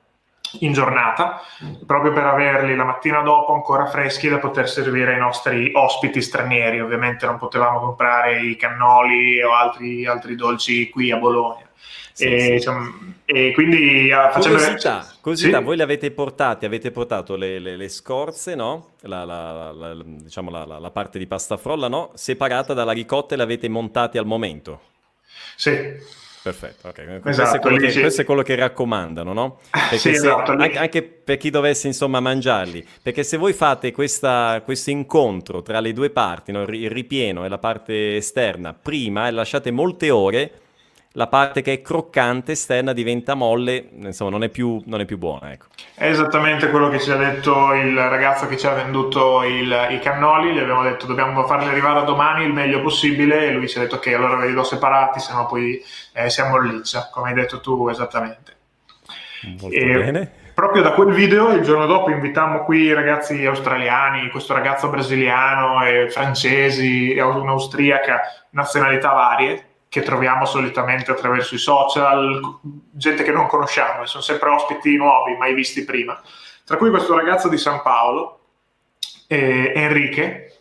in 0.59 0.71
giornata, 0.71 1.41
proprio 1.87 2.11
per 2.11 2.25
averli 2.25 2.75
la 2.75 2.83
mattina 2.83 3.21
dopo 3.21 3.53
ancora 3.53 3.87
freschi 3.87 4.29
da 4.29 4.37
poter 4.37 4.69
servire 4.69 5.13
ai 5.13 5.19
nostri 5.19 5.71
ospiti 5.73 6.21
stranieri. 6.21 6.79
Ovviamente 6.79 7.25
non 7.25 7.39
potevamo 7.39 7.79
comprare 7.79 8.41
i 8.41 8.55
cannoli 8.55 9.41
o 9.41 9.51
altri, 9.51 10.05
altri 10.05 10.35
dolci 10.35 10.91
qui 10.91 11.09
a 11.09 11.17
Bologna. 11.17 11.65
Sì, 12.11 12.25
e, 12.25 12.39
sì. 12.39 12.51
Diciamo, 12.51 12.93
e, 13.25 13.51
quindi 13.53 14.09
facendo... 14.11 14.59
Curiosità, 14.59 15.03
curiosità 15.23 15.59
sì? 15.59 15.63
voi 15.63 15.77
le 15.77 15.83
avete 15.83 16.11
portate, 16.11 16.65
avete 16.65 16.91
portato 16.91 17.37
le, 17.37 17.57
le, 17.57 17.77
le 17.77 17.87
scorze, 17.87 18.55
no? 18.55 18.95
La, 19.03 19.23
la, 19.23 19.71
la, 19.71 20.03
diciamo 20.03 20.49
la, 20.49 20.91
parte 20.91 21.17
di 21.17 21.25
pasta 21.25 21.55
frolla, 21.55 21.87
no? 21.87 22.11
Separata 22.13 22.73
dalla 22.73 22.91
ricotta 22.91 23.33
e 23.33 23.37
l'avete 23.37 23.69
montate 23.69 24.17
al 24.17 24.25
momento? 24.25 24.81
Sì. 25.55 26.21
Perfetto, 26.43 26.89
ok. 26.89 26.99
Esatto, 26.99 27.21
questo, 27.21 27.55
è 27.55 27.59
quello 27.59 27.77
che, 27.77 27.99
questo 28.01 28.21
è 28.21 28.25
quello 28.25 28.41
che 28.41 28.55
raccomandano, 28.55 29.31
no? 29.31 29.59
Perché 29.71 29.97
sì, 29.97 30.09
se, 30.09 30.27
esatto, 30.27 30.51
anche, 30.51 30.77
anche, 30.77 31.01
per 31.01 31.37
chi 31.37 31.49
dovesse 31.49 31.87
insomma 31.87 32.19
mangiarli, 32.19 32.85
perché 33.01 33.23
se 33.23 33.37
voi 33.37 33.53
fate 33.53 33.93
questa, 33.93 34.61
questo 34.65 34.89
incontro 34.89 35.61
tra 35.61 35.79
le 35.79 35.93
due 35.93 36.09
parti, 36.09 36.51
no? 36.51 36.63
il 36.63 36.89
ripieno 36.89 37.45
e 37.45 37.47
la 37.47 37.59
parte 37.59 38.17
esterna, 38.17 38.73
prima 38.73 39.29
e 39.29 39.31
lasciate 39.31 39.71
molte 39.71 40.09
ore, 40.09 40.62
la 41.15 41.27
parte 41.27 41.61
che 41.61 41.73
è 41.73 41.81
croccante 41.81 42.53
esterna 42.53 42.91
diventa 42.91 43.35
molle, 43.35 43.89
insomma 44.01 44.31
non 44.31 44.43
è 44.43 44.49
più, 44.49 44.81
non 44.85 44.99
è 44.99 45.05
più 45.05 45.17
buona. 45.17 45.51
Ecco. 45.51 45.65
È 45.93 46.07
esattamente 46.07 46.69
quello 46.69 46.89
che 46.89 46.99
ci 46.99 47.11
ha 47.11 47.15
detto 47.15 47.73
il 47.73 47.95
ragazzo 47.95 48.47
che 48.47 48.57
ci 48.57 48.65
ha 48.65 48.73
venduto 48.73 49.43
il, 49.43 49.89
i 49.91 49.99
cannoli, 49.99 50.53
gli 50.53 50.59
abbiamo 50.59 50.81
detto 50.81 51.05
dobbiamo 51.05 51.45
farli 51.45 51.67
arrivare 51.67 51.99
a 51.99 52.03
domani 52.03 52.45
il 52.45 52.53
meglio 52.53 52.81
possibile 52.81 53.47
e 53.47 53.51
lui 53.51 53.67
ci 53.67 53.77
ha 53.77 53.81
detto 53.81 53.95
ok 53.95 54.07
allora 54.07 54.35
ve 54.37 54.47
li 54.47 54.53
do 54.53 54.63
separati, 54.63 55.19
se 55.19 55.33
no 55.33 55.45
poi 55.45 55.79
eh, 56.13 56.29
siamo 56.31 56.59
lizza, 56.59 57.09
come 57.11 57.29
hai 57.29 57.35
detto 57.35 57.59
tu 57.59 57.87
esattamente. 57.89 58.55
Molto 59.59 59.75
e 59.75 59.85
bene. 59.85 60.31
Proprio 60.55 60.83
da 60.83 60.91
quel 60.91 61.11
video, 61.13 61.51
il 61.51 61.61
giorno 61.61 61.87
dopo 61.87 62.11
invitammo 62.11 62.63
qui 62.63 62.81
i 62.81 62.93
ragazzi 62.93 63.43
australiani, 63.43 64.29
questo 64.29 64.53
ragazzo 64.53 64.87
brasiliano, 64.87 65.83
e 65.83 66.09
francesi, 66.11 67.17
un'austriaca, 67.17 68.21
nazionalità 68.51 69.11
varie, 69.13 69.72
che 69.93 70.01
troviamo 70.01 70.45
solitamente 70.45 71.11
attraverso 71.11 71.53
i 71.53 71.59
social, 71.59 72.41
gente 72.89 73.21
che 73.21 73.31
non 73.31 73.45
conosciamo, 73.45 74.07
sono 74.07 74.23
sempre 74.23 74.49
ospiti 74.49 74.97
nuovi, 74.97 75.37
mai 75.37 75.53
visti 75.53 75.85
prima. 75.85 76.19
Tra 76.65 76.77
cui 76.77 76.89
questo 76.89 77.15
ragazzo 77.15 77.47
di 77.47 77.59
San 77.59 77.83
Paolo, 77.83 78.39
eh, 79.27 79.71
Enrique, 79.75 80.57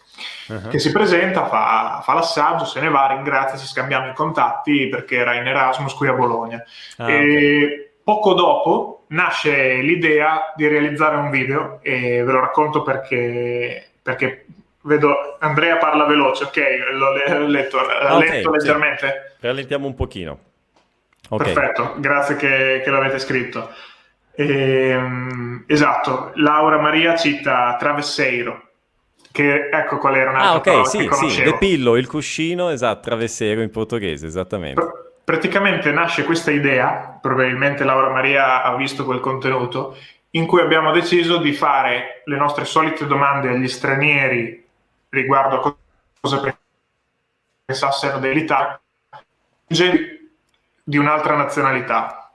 uh-huh. 0.49 0.69
che 0.69 0.79
si 0.79 0.93
presenta, 0.93 1.47
fa, 1.47 2.03
fa, 2.05 2.13
l'assaggio, 2.13 2.67
se 2.67 2.81
ne 2.81 2.91
va, 2.91 3.07
ringrazia, 3.07 3.57
ci 3.57 3.65
scambiamo 3.65 4.11
i 4.11 4.15
contatti 4.15 4.89
perché 4.91 5.17
era 5.17 5.33
in 5.33 5.47
Erasmus 5.47 5.95
qui 5.95 6.09
a 6.09 6.13
Bologna. 6.13 6.63
Ah, 6.99 7.11
e 7.11 7.17
okay. 7.17 7.91
poco 8.05 8.35
dopo 8.35 9.05
nasce 9.07 9.77
l'idea 9.77 10.53
di 10.55 10.69
realizzare 10.69 11.17
un 11.17 11.31
video 11.31 11.79
e 11.81 12.23
ve 12.23 12.33
lo 12.33 12.41
racconto 12.41 12.83
perché, 12.83 13.93
perché 14.03 14.45
Vedo 14.85 15.37
Andrea 15.39 15.77
parla 15.77 16.05
veloce, 16.07 16.45
ok, 16.45 16.57
l'ho 16.93 17.47
letto, 17.47 17.79
ah, 17.79 18.17
okay, 18.17 18.37
letto 18.37 18.51
leggermente. 18.51 19.35
Sì. 19.39 19.47
Rallentiamo 19.47 19.87
un 19.87 19.95
pochino. 19.95 20.39
Okay. 21.29 21.53
Perfetto, 21.53 21.95
grazie 21.99 22.37
che, 22.37 22.81
che 22.83 22.91
l'avete 22.91 23.19
scritto. 23.19 23.71
Ehm, 24.35 25.65
esatto, 25.67 26.33
Laura 26.35 26.79
Maria 26.81 27.15
cita 27.17 27.77
Travesseiro. 27.79 28.69
che 29.31 29.69
ecco 29.71 29.97
qual 29.97 30.17
era 30.17 30.31
un'altra 30.31 30.51
Ah, 30.51 30.57
ok, 30.57 30.65
parola 30.65 30.85
sì, 30.85 30.97
che 30.99 31.03
sì, 31.05 31.09
conoscevo. 31.09 31.51
de 31.51 31.57
pillo, 31.57 31.97
il 31.97 32.07
cuscino, 32.07 32.69
esatto, 32.71 33.01
travessero 33.09 33.63
in 33.63 33.71
portoghese, 33.71 34.27
esattamente. 34.27 34.81
Pr- 34.83 34.93
praticamente 35.25 35.91
nasce 35.91 36.25
questa 36.25 36.51
idea, 36.51 37.19
probabilmente 37.23 37.83
Laura 37.85 38.11
Maria 38.11 38.63
ha 38.63 38.75
visto 38.77 39.05
quel 39.07 39.21
contenuto, 39.21 39.97
in 40.31 40.45
cui 40.47 40.61
abbiamo 40.61 40.91
deciso 40.93 41.39
di 41.39 41.53
fare 41.55 42.23
le 42.27 42.37
nostre 42.37 42.65
solite 42.67 43.07
domande 43.07 43.49
agli 43.49 43.69
stranieri 43.69 44.62
riguardo 45.13 45.57
a 45.57 45.61
co- 45.61 45.79
cosa 46.21 46.57
pensassero 47.65 48.19
dell'Italia 48.19 48.81
di 49.67 50.97
un'altra 50.97 51.37
nazionalità. 51.37 52.33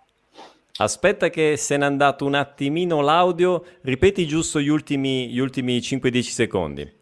Aspetta 0.80 1.30
che 1.30 1.57
se 1.57 1.75
n'è 1.78 1.86
andato 1.86 2.25
un 2.25 2.36
attimino 2.36 3.01
l'audio, 3.01 3.63
ripeti 3.82 4.28
giusto 4.28 4.59
gli 4.59 4.67
ultimi, 4.67 5.30
gli 5.30 5.39
ultimi 5.39 5.80
5-10 5.80 6.21
secondi. 6.21 6.95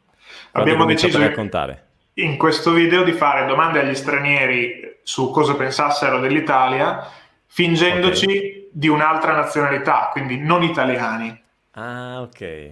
Abbiamo 0.54 0.86
deciso 0.86 1.18
a 1.18 1.28
raccontare. 1.28 1.84
in 2.18 2.38
questo 2.38 2.72
video 2.72 3.04
di 3.04 3.12
fare 3.12 3.46
domande 3.46 3.82
agli 3.82 3.94
stranieri 3.96 5.00
su 5.04 5.30
cosa 5.32 5.56
pensassero 5.56 6.20
dell'Italia, 6.20 7.06
fingendoci 7.48 8.70
di 8.72 8.88
un'altra 8.88 9.34
nazionalità, 9.34 10.10
quindi 10.12 10.38
non 10.38 10.64
italiani, 10.64 11.44
Ah, 11.78 12.22
ok. 12.22 12.72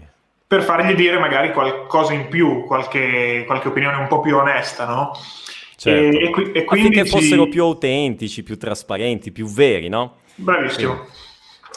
Per 0.53 0.61
fargli 0.61 0.93
dire 0.93 1.17
magari 1.17 1.51
qualcosa 1.51 2.13
in 2.13 2.27
più, 2.27 2.63
qualche, 2.65 3.43
qualche 3.47 3.69
opinione 3.69 3.97
un 3.97 4.05
po' 4.07 4.19
più 4.19 4.37
onesta, 4.37 4.85
no? 4.85 5.11
Certo. 5.75 6.17
E, 6.19 6.25
e 6.25 6.29
qui- 6.29 6.51
e 6.51 6.63
quindi 6.63 6.99
Affinché 6.99 7.05
ci- 7.05 7.09
fossero 7.09 7.47
più 7.47 7.63
autentici, 7.63 8.43
più 8.43 8.55
trasparenti, 8.55 9.31
più 9.31 9.47
veri, 9.47 9.89
no? 9.89 10.17
Bravissimo. 10.35 11.07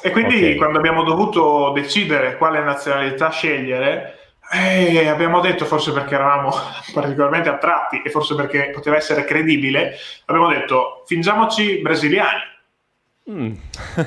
E 0.02 0.10
quindi 0.10 0.50
Ok. 0.50 0.56
quando 0.56 0.76
abbiamo 0.76 1.04
dovuto 1.04 1.72
decidere 1.74 2.36
quale 2.36 2.62
nazionalità 2.62 3.30
scegliere, 3.30 4.18
eh, 4.52 5.08
abbiamo 5.08 5.40
detto, 5.40 5.64
forse 5.64 5.92
perché 5.92 6.14
eravamo 6.14 6.50
particolarmente 6.92 7.48
attratti 7.48 8.02
e 8.04 8.10
forse 8.10 8.34
perché 8.34 8.70
poteva 8.74 8.96
essere 8.96 9.24
credibile, 9.24 9.96
abbiamo 10.26 10.48
detto 10.48 11.02
fingiamoci 11.06 11.80
brasiliani. 11.80 12.40
Mm. 13.28 13.54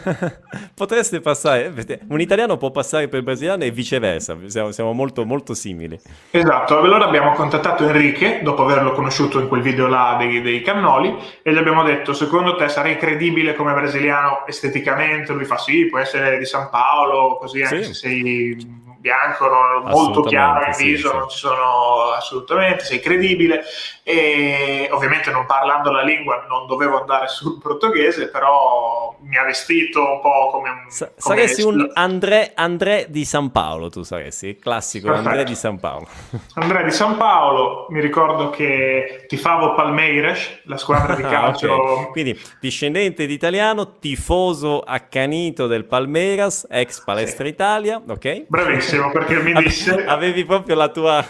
Potreste 0.74 1.20
passare, 1.20 1.74
un 2.08 2.22
italiano 2.22 2.56
può 2.56 2.72
passare 2.72 3.10
per 3.10 3.22
brasiliano 3.22 3.64
e 3.66 3.72
viceversa, 3.72 4.38
siamo, 4.46 4.72
siamo 4.72 4.94
molto, 4.94 5.26
molto 5.26 5.54
simili. 5.54 6.00
Esatto, 6.32 6.78
allora 6.80 7.06
abbiamo 7.06 7.34
contattato 7.34 7.84
Enrique, 7.86 8.40
dopo 8.44 8.64
averlo 8.64 8.94
conosciuto 8.94 9.42
in 9.42 9.50
quel 9.50 9.62
video 9.62 9.88
là 9.88 10.16
dei, 10.18 10.42
dei 10.42 10.62
cannoli, 10.62 11.14
e 11.44 11.52
gli 11.52 11.58
abbiamo 11.58 11.84
detto, 11.84 12.14
secondo 12.14 12.56
te 12.56 12.70
sarei 12.70 12.96
credibile 12.98 13.56
come 13.56 13.74
brasiliano 13.74 14.46
esteticamente? 14.48 15.34
Lui 15.34 15.44
fa 15.46 15.58
sì, 15.58 15.88
può 15.88 16.00
essere 16.00 16.38
di 16.38 16.46
San 16.46 16.70
Paolo, 16.70 17.38
così 17.38 17.62
anche 17.62 17.84
Sì. 17.84 17.94
se 17.94 17.94
sei 17.94 18.88
bianco, 19.00 19.48
molto 19.86 20.22
chiaro 20.24 20.64
in 20.64 20.70
Assolutamente, 20.70 20.74
sì, 20.74 20.84
viso, 20.84 21.10
sì. 21.10 21.18
non 21.18 21.30
ci 21.30 21.38
sono 21.38 22.12
assolutamente, 22.18 22.84
sei 22.84 23.00
credibile. 23.00 23.64
E 24.12 24.88
ovviamente 24.90 25.30
non 25.30 25.46
parlando 25.46 25.92
la 25.92 26.02
lingua 26.02 26.44
non 26.50 26.66
dovevo 26.66 27.00
andare 27.00 27.28
sul 27.28 27.60
portoghese, 27.62 28.30
però 28.30 29.16
mi 29.22 29.38
ha 29.38 29.44
vestito 29.44 30.00
un 30.02 30.20
po' 30.20 30.50
come 30.52 30.70
un... 30.70 30.90
Sa- 30.90 31.06
come- 31.06 31.38
saresti 31.46 31.62
un 31.62 31.92
André, 31.94 32.54
André 32.56 33.06
di 33.10 33.24
San 33.24 33.52
Paolo, 33.52 33.90
tu 33.92 34.02
saresti, 34.02 34.48
il 34.48 34.58
classico 34.58 35.06
Perfetto. 35.10 35.30
André 35.30 35.44
di 35.44 35.54
San 35.54 35.80
Paolo. 35.80 36.08
Andrea 36.56 36.82
di 36.82 36.90
San 36.90 37.18
Paolo, 37.18 37.86
mi 37.90 38.02
ricordo 38.02 38.50
che 38.50 39.26
tifavo 39.28 39.76
Palmeiras, 39.76 40.62
la 40.64 40.78
squadra 40.78 41.14
di 41.14 41.22
Ah, 41.22 41.30
calcio. 41.30 41.72
ok. 41.72 42.10
Quindi 42.12 42.36
discendente 42.60 43.28
di 43.28 43.34
italiano, 43.34 44.00
tifoso 44.00 44.80
accanito 44.82 45.68
del 45.68 45.86
Palmeiras, 45.86 46.66
ex 46.68 47.04
Palestra 47.04 47.48
Italia, 47.48 48.02
ok? 48.08 48.46
Bravissimo, 48.48 49.12
perché 49.12 49.40
mi 49.44 49.54
disse... 49.54 50.04
Avevi 50.10 50.46
proprio 50.46 50.74
la 50.76 50.88
tua... 50.88 51.24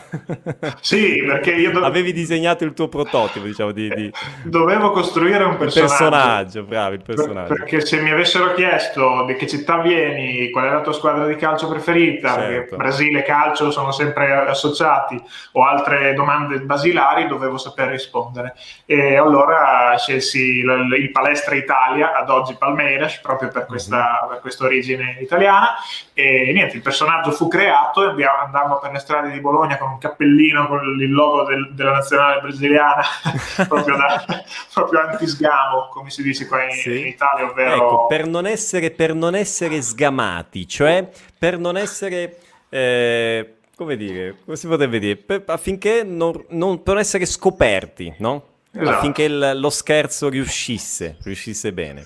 Sì, 0.79 1.21
perché 1.25 1.51
io 1.51 1.71
do- 1.71 1.83
Avevi 1.83 2.13
disegnato 2.13 2.63
il 2.63 2.67
tuo 2.73 2.87
prototipo, 2.87 3.45
diciamo, 3.45 3.71
di, 3.71 3.89
di... 3.89 4.11
dovevo 4.43 4.91
costruire 4.91 5.43
un 5.43 5.51
il 5.51 5.57
personaggio. 5.57 5.89
personaggio, 5.97 6.63
bravo, 6.63 6.93
il 6.93 7.01
Per- 7.01 7.15
personaggio. 7.15 7.53
perché 7.53 7.81
se 7.85 8.01
mi 8.01 8.11
avessero 8.11 8.53
chiesto 8.53 9.23
di 9.25 9.35
che 9.35 9.47
città 9.47 9.77
vieni, 9.79 10.49
qual 10.51 10.65
è 10.65 10.71
la 10.71 10.81
tua 10.81 10.93
squadra 10.93 11.25
di 11.25 11.35
calcio 11.35 11.67
preferita, 11.67 12.33
Certo. 12.35 12.75
Brasile 12.75 13.23
calcio 13.23 13.71
sono 13.71 13.91
sempre 13.91 14.31
associati, 14.47 15.21
o 15.53 15.65
altre 15.65 16.13
domande 16.13 16.59
basilari, 16.59 17.27
dovevo 17.27 17.57
saper 17.57 17.89
rispondere. 17.89 18.55
E 18.85 19.15
allora 19.17 19.95
scelsi 19.97 20.39
il 20.59 21.09
Palestra 21.11 21.55
Italia, 21.55 22.13
ad 22.15 22.29
oggi 22.29 22.55
Palmeiras, 22.57 23.19
proprio 23.19 23.49
per 23.49 23.65
questa, 23.65 24.21
Mhm. 24.23 24.29
per 24.29 24.39
questa 24.39 24.65
origine 24.65 25.17
italiana. 25.19 25.75
E 26.21 26.51
niente, 26.51 26.75
il 26.75 26.81
personaggio 26.81 27.31
fu 27.31 27.47
creato 27.47 28.03
e 28.03 28.07
abbiamo- 28.09 28.39
andammo 28.39 28.77
per 28.79 28.91
le 28.91 28.99
strade 28.99 29.31
di 29.31 29.39
Bologna 29.39 29.77
con 29.77 29.91
un 29.91 29.97
cappellino 29.99 30.67
con 30.67 30.79
il 30.99 31.11
logo 31.11 31.43
del- 31.45 31.73
della 31.73 31.91
nazionale 31.91 32.41
brasiliana, 32.41 33.01
proprio, 33.69 33.95
da, 33.95 34.25
proprio 34.73 34.99
antisgamo, 35.07 35.87
come 35.91 36.09
si 36.09 36.21
dice 36.21 36.45
qua 36.47 36.63
in, 36.65 36.71
Sì. 36.71 36.99
in 36.99 37.07
Italia, 37.07 37.45
ovvero... 37.49 37.73
Ecco, 37.75 38.07
per 38.07 38.27
non 38.27 38.45
essere, 38.45 38.91
per 38.91 39.13
non 39.13 39.33
essere 39.35 39.81
sgamati, 39.81 40.67
cioè 40.67 41.07
per 41.37 41.57
non 41.57 41.77
essere, 41.77 42.37
eh, 42.67 43.53
come 43.77 43.95
dire, 43.95 44.35
come 44.43 44.57
si 44.57 44.67
potrebbe 44.67 44.99
dire, 44.99 45.15
Per- 45.15 45.43
affinché 45.47 46.03
non, 46.03 46.33
non- 46.49 46.83
per 46.83 46.93
non 46.95 47.01
essere 47.01 47.25
scoperti, 47.25 48.13
no? 48.17 48.43
Esatto. 48.73 48.89
Affinché 48.97 49.23
il- 49.23 49.51
lo 49.55 49.69
scherzo 49.69 50.27
riuscisse, 50.27 51.17
riuscisse 51.23 51.71
bene. 51.71 52.05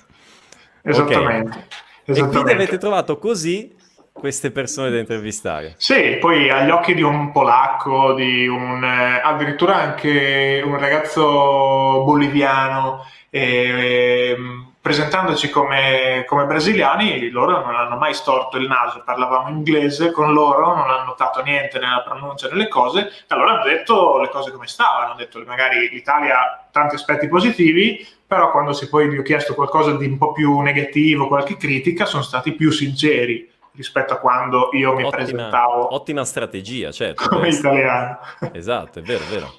Esattamente. 0.84 1.58
E 2.06 2.12
quindi 2.12 2.22
esattamente. 2.22 2.52
avete 2.54 2.78
trovato 2.78 3.18
così 3.18 3.76
queste 4.14 4.52
persone 4.52 4.92
da 4.92 5.00
intervistare. 5.00 5.74
Sì, 5.78 6.18
poi 6.22 6.50
agli 6.50 6.70
occhi 6.70 6.94
di 6.94 7.02
un 7.02 7.32
polacco, 7.32 8.14
di 8.14 8.48
un, 8.48 8.82
eh, 8.84 9.20
addirittura 9.22 9.76
anche 9.76 10.62
un 10.64 10.78
ragazzo 10.78 12.04
boliviano, 12.06 13.06
eh, 13.30 14.38
presentandoci 14.80 15.50
come, 15.50 16.24
come 16.28 16.46
brasiliani, 16.46 17.30
loro 17.30 17.66
non 17.66 17.76
hanno 17.76 17.98
mai 17.98 18.14
storto 18.14 18.58
il 18.58 18.68
naso, 18.68 19.02
parlavamo 19.04 19.50
inglese 19.50 20.12
con 20.12 20.32
loro, 20.32 20.76
non 20.76 20.90
hanno 20.90 21.06
notato 21.06 21.42
niente 21.42 21.80
nella 21.80 22.04
pronuncia 22.06 22.48
delle 22.48 22.68
cose, 22.68 23.10
allora 23.30 23.54
hanno 23.54 23.64
detto 23.64 24.20
le 24.22 24.30
cose 24.30 24.52
come 24.52 24.68
stavano, 24.68 25.06
hanno 25.06 25.16
detto 25.16 25.42
magari 25.46 25.90
l'Italia 25.90 26.38
ha 26.38 26.68
tanti 26.72 26.96
aspetti 26.96 27.28
positivi, 27.28 28.06
però 28.28 28.52
quando 28.52 28.74
si 28.74 28.90
poi 28.90 29.10
gli 29.10 29.18
ho 29.18 29.22
chiesto 29.22 29.56
qualcosa 29.56 29.96
di 29.96 30.06
un 30.06 30.18
po' 30.18 30.32
più 30.34 30.60
negativo, 30.60 31.28
qualche 31.28 31.58
critica, 31.58 32.06
sono 32.06 32.24
stati 32.24 32.52
più 32.52 32.70
sinceri 32.70 33.52
rispetto 33.76 34.14
a 34.14 34.18
quando 34.18 34.70
io 34.74 34.94
mi 34.94 35.04
Ottima, 35.04 35.24
presentavo 35.24 35.94
ottima 35.94 36.24
strategia, 36.26 36.92
certo. 36.92 37.28
come 37.28 37.50
italiano. 37.50 38.20
Esatto, 38.52 39.00
è 39.00 39.02
vero, 39.02 39.24
è 39.24 39.28
vero. 39.28 39.54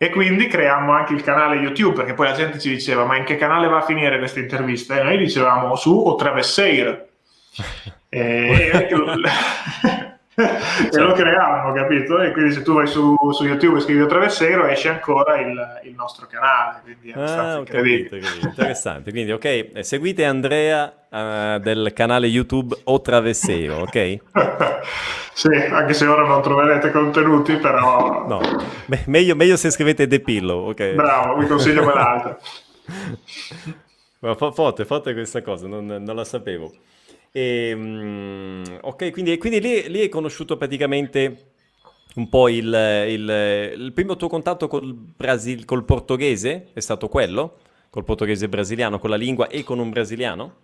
E 0.00 0.10
quindi 0.10 0.46
creiamo 0.46 0.92
anche 0.92 1.12
il 1.12 1.22
canale 1.22 1.56
YouTube, 1.56 1.96
perché 1.96 2.14
poi 2.14 2.28
la 2.28 2.34
gente 2.34 2.60
ci 2.60 2.68
diceva, 2.68 3.04
ma 3.04 3.16
in 3.16 3.24
che 3.24 3.36
canale 3.36 3.66
va 3.66 3.78
a 3.78 3.82
finire 3.82 4.18
questa 4.18 4.38
intervista? 4.38 4.98
E 4.98 5.02
noi 5.02 5.18
dicevamo 5.18 5.74
su 5.74 5.92
o 5.92 6.14
Travesseiro. 6.14 7.06
E, 8.10 8.88
e 10.38 10.96
lo- 10.98 11.06
lo 11.08 11.12
creiamo, 11.14 11.72
capito? 11.72 12.20
E 12.20 12.30
quindi 12.32 12.52
se 12.52 12.62
tu 12.62 12.74
vai 12.74 12.86
su, 12.86 13.16
su 13.32 13.44
YouTube 13.44 13.78
e 13.78 13.80
scrivi 13.80 14.00
o 14.02 14.06
Travesseiro 14.06 14.66
esce 14.66 14.88
ancora 14.88 15.38
il, 15.40 15.80
il 15.84 15.94
nostro 15.94 16.26
canale, 16.26 16.80
quindi 16.82 17.10
è 17.10 17.14
abbastanza 17.14 17.56
Ah, 17.56 17.58
incredibile. 17.58 18.08
capito, 18.08 18.26
capito. 18.26 18.48
interessante. 18.48 19.10
Quindi, 19.10 19.32
ok, 19.32 19.44
eh, 19.44 19.82
seguite 19.82 20.24
Andrea 20.24 20.92
eh, 21.10 21.58
del 21.60 21.92
canale 21.94 22.26
YouTube 22.28 22.76
O 22.84 23.00
Travessero, 23.00 23.78
ok? 23.80 24.16
sì, 25.34 25.48
anche 25.48 25.94
se 25.94 26.06
ora 26.06 26.24
non 26.24 26.40
troverete 26.42 26.90
contenuti, 26.90 27.56
però... 27.56 28.26
No, 28.28 28.40
me- 28.86 29.02
meglio, 29.06 29.34
meglio 29.34 29.56
se 29.56 29.70
scrivete 29.70 30.06
The 30.06 30.20
Pillow, 30.20 30.68
ok? 30.70 30.92
Bravo, 30.94 31.36
vi 31.36 31.46
consiglio 31.46 31.82
quell'altro. 31.82 32.38
Ma 34.20 34.34
fo- 34.34 34.50
forte, 34.52 34.84
forte 34.84 35.12
questa 35.12 35.42
cosa, 35.42 35.68
non, 35.68 35.86
non 35.86 36.16
la 36.16 36.24
sapevo. 36.24 36.72
E, 37.32 37.72
mm, 37.74 38.62
ok, 38.82 39.10
quindi, 39.10 39.36
quindi 39.38 39.60
lì, 39.60 39.88
lì 39.88 40.00
hai 40.00 40.08
conosciuto 40.08 40.56
praticamente 40.56 41.52
un 42.16 42.28
po' 42.28 42.48
il, 42.48 42.66
il- 43.08 43.74
il 43.78 43.92
primo 43.92 44.16
tuo 44.16 44.28
contatto 44.28 44.66
col, 44.68 44.92
Brasil, 44.94 45.64
col 45.64 45.84
portoghese, 45.84 46.68
è 46.72 46.80
stato 46.80 47.08
quello? 47.08 47.58
Col 47.90 48.04
portoghese 48.04 48.48
brasiliano, 48.48 48.98
con 48.98 49.10
la 49.10 49.16
lingua 49.16 49.48
e 49.48 49.62
con 49.64 49.78
un 49.78 49.90
brasiliano? 49.90 50.54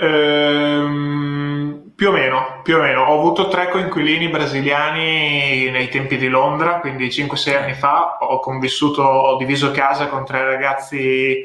Ehm, 0.00 1.92
più 1.94 2.08
o 2.08 2.12
meno, 2.12 2.60
più 2.62 2.76
o 2.76 2.80
meno. 2.80 3.02
Ho 3.04 3.18
avuto 3.18 3.48
tre 3.48 3.68
coinquilini 3.70 4.28
brasiliani 4.28 5.70
nei 5.70 5.88
tempi 5.88 6.16
di 6.18 6.28
Londra, 6.28 6.80
quindi 6.80 7.10
5-6 7.10 7.54
anni 7.56 7.74
fa. 7.74 8.18
Ho 8.20 8.38
convissuto, 8.40 9.02
ho 9.02 9.36
diviso 9.36 9.70
casa 9.70 10.08
con 10.08 10.24
tre 10.24 10.44
ragazzi 10.44 11.44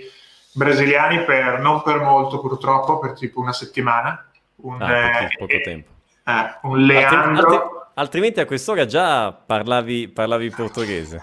brasiliani 0.54 1.24
per 1.24 1.60
non 1.60 1.82
per 1.82 2.00
molto, 2.00 2.40
purtroppo, 2.40 3.00
per 3.00 3.14
tipo 3.14 3.40
una 3.40 3.54
settimana. 3.54 4.26
Un, 4.58 4.82
Ah, 4.82 5.24
eh, 5.24 5.28
poco 5.38 5.60
tempo. 5.62 5.90
eh, 6.26 6.32
un 6.64 6.80
Altri- 6.80 6.86
Leandro. 6.86 7.48
altri- 7.48 7.70
altrimenti 7.96 8.40
a 8.40 8.46
quest'ora 8.46 8.86
già 8.86 9.32
parlavi, 9.34 10.08
parlavi 10.08 10.50
portoghese. 10.52 11.22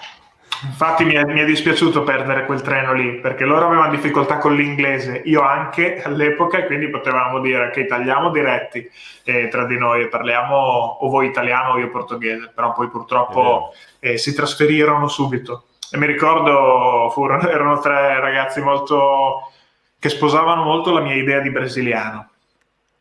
Infatti 0.62 1.04
mi 1.06 1.14
è, 1.14 1.24
mi 1.24 1.40
è, 1.40 1.46
dispiaciuto 1.46 2.02
perdere 2.02 2.44
quel 2.44 2.60
treno 2.60 2.92
lì, 2.92 3.18
perché 3.18 3.46
loro 3.46 3.64
avevano 3.66 3.90
difficoltà 3.90 4.36
con 4.36 4.54
l'inglese, 4.54 5.22
io 5.24 5.40
anche 5.40 6.02
all'epoca, 6.04 6.58
e 6.58 6.66
quindi 6.66 6.90
potevamo 6.90 7.40
dire 7.40 7.70
che 7.70 7.86
tagliamo 7.86 8.30
diretti 8.30 8.86
eh, 9.24 9.48
tra 9.48 9.64
di 9.64 9.78
noi, 9.78 10.08
parliamo 10.08 10.54
o 10.54 11.08
voi 11.08 11.28
italiano 11.28 11.70
o 11.72 11.78
io 11.78 11.88
portoghese, 11.88 12.50
però 12.54 12.72
poi 12.74 12.88
purtroppo 12.88 13.72
eh, 14.00 14.18
si 14.18 14.34
trasferirono 14.34 15.08
subito. 15.08 15.64
E 15.92 15.98
mi 15.98 16.06
ricordo, 16.06 17.10
furono, 17.10 17.46
erano 17.48 17.78
tre 17.80 18.20
ragazzi 18.20 18.60
molto, 18.60 19.50
che 19.98 20.08
sposavano 20.08 20.62
molto 20.62 20.92
la 20.92 21.00
mia 21.00 21.14
idea 21.14 21.40
di 21.40 21.50
brasiliano. 21.50 22.28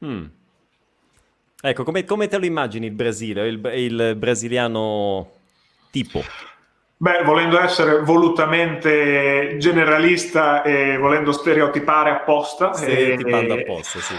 Mm. 0.06 0.26
Ecco, 1.62 1.84
come, 1.84 2.06
come, 2.06 2.28
te 2.28 2.38
lo 2.38 2.46
immagini 2.46 2.86
il 2.86 2.94
Brasile, 2.94 3.48
il, 3.48 3.72
il 3.76 4.16
brasiliano 4.16 5.30
tipo? 5.92 6.24
Beh, 7.02 7.24
volendo 7.24 7.60
essere 7.60 8.02
volutamente 8.02 9.56
generalista 9.58 10.64
e 10.64 10.98
volendo 10.98 11.32
stereotipare 11.32 12.12
apposta. 12.12 12.74
Stereotipando 12.74 13.56
e, 13.56 13.60
apposta, 13.64 14.00
sì. 14.00 14.16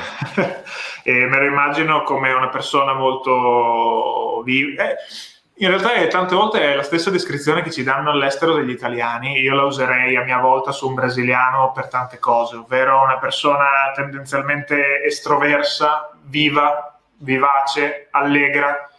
e 1.05 1.27
me 1.27 1.39
lo 1.39 1.45
immagino 1.45 2.03
come 2.03 2.33
una 2.33 2.49
persona 2.49 2.95
molto 2.95 4.43
viva. 4.45 4.91
Eh, 4.91 4.97
in 5.61 5.69
realtà 5.69 5.93
è, 5.93 6.09
tante 6.09 6.35
volte 6.35 6.61
è 6.61 6.75
la 6.75 6.83
stessa 6.83 7.11
descrizione 7.11 7.61
che 7.61 7.71
ci 7.71 7.83
danno 7.83 8.11
all'estero 8.11 8.55
degli 8.55 8.71
italiani, 8.71 9.41
io 9.41 9.55
la 9.55 9.65
userei 9.65 10.17
a 10.17 10.25
mia 10.25 10.39
volta 10.39 10.73
su 10.73 10.89
un 10.89 10.95
brasiliano 10.95 11.71
per 11.73 11.89
tante 11.89 12.19
cose, 12.19 12.57
ovvero 12.57 13.03
una 13.03 13.19
persona 13.19 13.93
tendenzialmente 13.95 15.03
estroversa, 15.05 16.11
viva, 16.23 16.99
vivace, 17.19 18.09
allegra. 18.11 18.91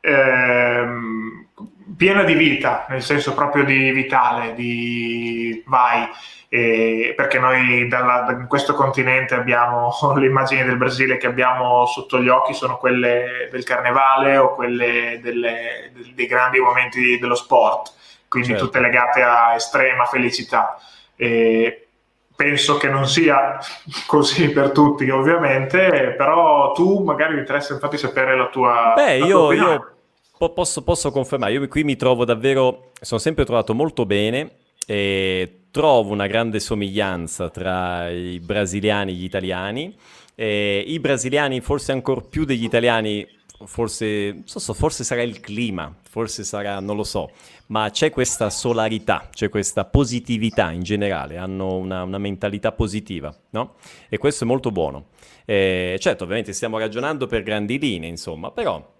Ehm, 0.00 1.45
piena 1.94 2.24
di 2.24 2.34
vita, 2.34 2.86
nel 2.88 3.02
senso 3.02 3.34
proprio 3.34 3.64
di 3.64 3.90
vitale, 3.92 4.54
di 4.54 5.62
vai, 5.66 6.08
eh, 6.48 7.12
perché 7.16 7.38
noi 7.38 7.86
dalla, 7.86 8.26
in 8.30 8.46
questo 8.48 8.74
continente 8.74 9.34
abbiamo 9.34 9.92
le 10.16 10.26
immagini 10.26 10.64
del 10.64 10.76
Brasile 10.76 11.16
che 11.16 11.26
abbiamo 11.26 11.86
sotto 11.86 12.20
gli 12.20 12.28
occhi 12.28 12.54
sono 12.54 12.78
quelle 12.78 13.48
del 13.50 13.64
carnevale 13.64 14.36
o 14.36 14.54
quelle 14.54 15.20
delle, 15.22 15.92
dei 16.14 16.26
grandi 16.26 16.58
momenti 16.58 17.18
dello 17.18 17.34
sport, 17.34 17.92
quindi 18.28 18.48
certo. 18.48 18.64
tutte 18.64 18.80
legate 18.80 19.22
a 19.22 19.54
estrema 19.54 20.06
felicità. 20.06 20.78
Eh, 21.14 21.86
penso 22.34 22.76
che 22.76 22.88
non 22.88 23.06
sia 23.06 23.58
così 24.06 24.50
per 24.50 24.70
tutti 24.70 25.08
ovviamente, 25.08 26.14
però 26.16 26.72
tu 26.72 27.02
magari 27.04 27.34
mi 27.34 27.40
interessa 27.40 27.74
infatti 27.74 27.96
sapere 27.96 28.36
la 28.36 28.46
tua... 28.48 28.92
Beh, 28.96 29.18
la 29.18 29.26
tua 29.26 29.54
io 29.54 29.90
posso, 30.38 30.82
posso, 30.82 31.10
confermare, 31.10 31.52
io 31.52 31.66
qui 31.68 31.84
mi 31.84 31.96
trovo 31.96 32.24
davvero, 32.24 32.92
sono 33.00 33.20
sempre 33.20 33.44
trovato 33.44 33.74
molto 33.74 34.04
bene 34.04 34.56
e 34.86 35.62
trovo 35.70 36.12
una 36.12 36.26
grande 36.26 36.60
somiglianza 36.60 37.48
tra 37.50 38.10
i 38.10 38.38
brasiliani 38.40 39.12
e 39.12 39.14
gli 39.14 39.24
italiani. 39.24 39.96
E 40.34 40.84
I 40.86 41.00
brasiliani 41.00 41.60
forse 41.60 41.92
ancora 41.92 42.20
più 42.20 42.44
degli 42.44 42.64
italiani, 42.64 43.26
forse, 43.64 44.42
so, 44.44 44.74
forse 44.74 45.02
sarà 45.02 45.22
il 45.22 45.40
clima, 45.40 45.94
forse 46.02 46.44
sarà, 46.44 46.80
non 46.80 46.96
lo 46.96 47.04
so, 47.04 47.30
ma 47.68 47.88
c'è 47.90 48.10
questa 48.10 48.50
solarità, 48.50 49.28
c'è 49.32 49.48
questa 49.48 49.86
positività 49.86 50.70
in 50.70 50.82
generale, 50.82 51.38
hanno 51.38 51.76
una, 51.76 52.02
una 52.02 52.18
mentalità 52.18 52.72
positiva, 52.72 53.34
no? 53.50 53.76
E 54.10 54.18
questo 54.18 54.44
è 54.44 54.46
molto 54.46 54.70
buono. 54.70 55.06
Eh, 55.46 55.96
certo, 55.98 56.24
ovviamente 56.24 56.52
stiamo 56.52 56.78
ragionando 56.78 57.26
per 57.26 57.42
grandi 57.42 57.78
linee, 57.78 58.10
insomma, 58.10 58.50
però 58.50 58.95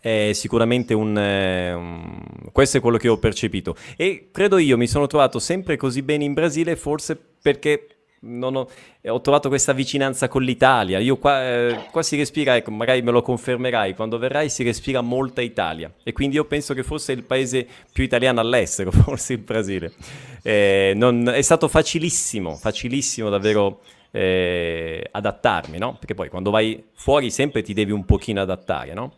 è 0.00 0.30
sicuramente 0.32 0.94
un, 0.94 1.16
eh, 1.16 1.72
un, 1.72 2.22
questo 2.52 2.78
è 2.78 2.80
quello 2.80 2.96
che 2.96 3.08
ho 3.08 3.18
percepito 3.18 3.76
e 3.96 4.30
credo 4.32 4.58
io 4.58 4.76
mi 4.76 4.86
sono 4.86 5.06
trovato 5.06 5.38
sempre 5.38 5.76
così 5.76 6.02
bene 6.02 6.24
in 6.24 6.32
Brasile 6.32 6.74
forse 6.74 7.18
perché 7.40 7.86
ho, 8.22 8.68
ho, 9.06 9.20
trovato 9.20 9.48
questa 9.48 9.72
vicinanza 9.72 10.28
con 10.28 10.42
l'Italia 10.42 10.98
io 10.98 11.16
qua, 11.16 11.46
eh, 11.46 11.86
qua, 11.90 12.02
si 12.02 12.16
respira 12.16 12.56
ecco 12.56 12.70
magari 12.70 13.02
me 13.02 13.10
lo 13.10 13.22
confermerai 13.22 13.94
quando 13.94 14.18
verrai 14.18 14.48
si 14.50 14.62
respira 14.62 15.00
molta 15.00 15.42
Italia 15.42 15.92
e 16.02 16.12
quindi 16.12 16.36
io 16.36 16.44
penso 16.44 16.74
che 16.74 16.82
fosse 16.82 17.12
il 17.12 17.22
paese 17.22 17.66
più 17.92 18.02
italiano 18.02 18.40
all'estero 18.40 18.90
forse 18.92 19.34
il 19.34 19.38
Brasile 19.40 19.92
eh, 20.42 20.92
non, 20.96 21.28
è 21.28 21.42
stato 21.42 21.68
facilissimo 21.68 22.56
facilissimo 22.56 23.28
davvero 23.28 23.80
eh, 24.10 25.06
adattarmi 25.10 25.78
no? 25.78 25.96
perché 25.98 26.14
poi 26.14 26.28
quando 26.28 26.50
vai 26.50 26.82
fuori 26.94 27.30
sempre 27.30 27.62
ti 27.62 27.72
devi 27.72 27.92
un 27.92 28.04
pochino 28.04 28.40
adattare 28.40 28.92
no? 28.92 29.12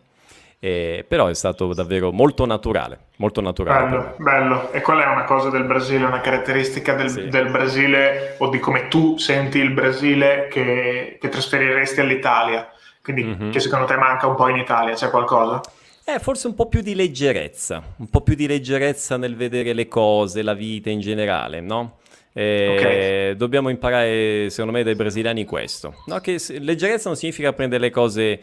Eh, 0.65 1.05
però 1.09 1.27
è 1.27 1.35
stato 1.35 1.75
davvero 1.75 2.13
molto 2.13 2.47
naturale, 2.47 3.07
molto 3.17 3.41
naturale. 3.41 3.89
Bello, 3.89 4.15
bello. 4.19 4.73
E 4.73 4.81
qual 4.81 5.01
è 5.01 5.07
una 5.07 5.25
cosa 5.25 5.51
del 5.51 5.65
Brasile, 5.65 6.05
una 6.05 6.21
caratteristica 6.21 6.95
del, 6.95 7.11
sì. 7.11 7.27
del 7.27 7.51
Brasile 7.51 8.37
o 8.39 8.49
di 8.49 8.61
come 8.61 8.87
tu 8.87 9.19
senti 9.19 9.59
il 9.59 9.73
Brasile 9.73 10.47
che, 10.49 11.19
che 11.21 11.29
trasferiresti 11.29 11.99
all'Italia? 11.99 12.71
Quindi 13.03 13.25
mm-hmm. 13.25 13.51
che 13.51 13.59
secondo 13.59 13.87
te 13.87 13.97
manca 13.97 14.29
un 14.29 14.37
po' 14.37 14.47
in 14.47 14.57
Italia, 14.59 14.95
c'è 14.95 15.11
qualcosa? 15.11 15.61
Eh, 16.05 16.21
forse 16.21 16.47
un 16.47 16.55
po' 16.55 16.69
più 16.69 16.81
di 16.81 16.95
leggerezza, 16.95 17.83
un 17.97 18.09
po' 18.09 18.21
più 18.21 18.37
di 18.37 18.47
leggerezza 18.47 19.17
nel 19.17 19.35
vedere 19.35 19.73
le 19.73 19.89
cose, 19.89 20.43
la 20.43 20.55
vita 20.55 20.91
in 20.91 21.01
generale, 21.01 21.61
no? 21.61 21.99
Eh, 22.33 22.77
okay. 22.79 23.37
Dobbiamo 23.37 23.69
imparare, 23.69 24.49
secondo 24.49 24.73
me, 24.73 24.85
dai 24.85 24.95
brasiliani 24.95 25.45
questo. 25.45 26.03
No? 26.07 26.19
Che 26.21 26.41
leggerezza 26.61 27.09
non 27.09 27.19
significa 27.19 27.53
prendere 27.53 27.83
le 27.83 27.91
cose 27.91 28.41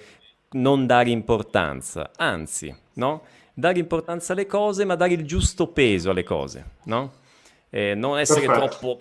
non 0.52 0.86
dare 0.86 1.10
importanza, 1.10 2.12
anzi, 2.16 2.74
no? 2.94 3.24
Dare 3.54 3.80
importanza 3.80 4.34
alle 4.34 4.46
cose, 4.46 4.86
ma 4.86 4.96
dare 4.96 5.14
il 5.14 5.26
giusto 5.26 5.68
peso 5.68 6.10
alle 6.10 6.24
cose, 6.24 6.66
no? 6.86 7.14
Eh, 7.70 7.94
non 7.94 8.18
essere 8.18 8.46
troppo, 8.46 9.00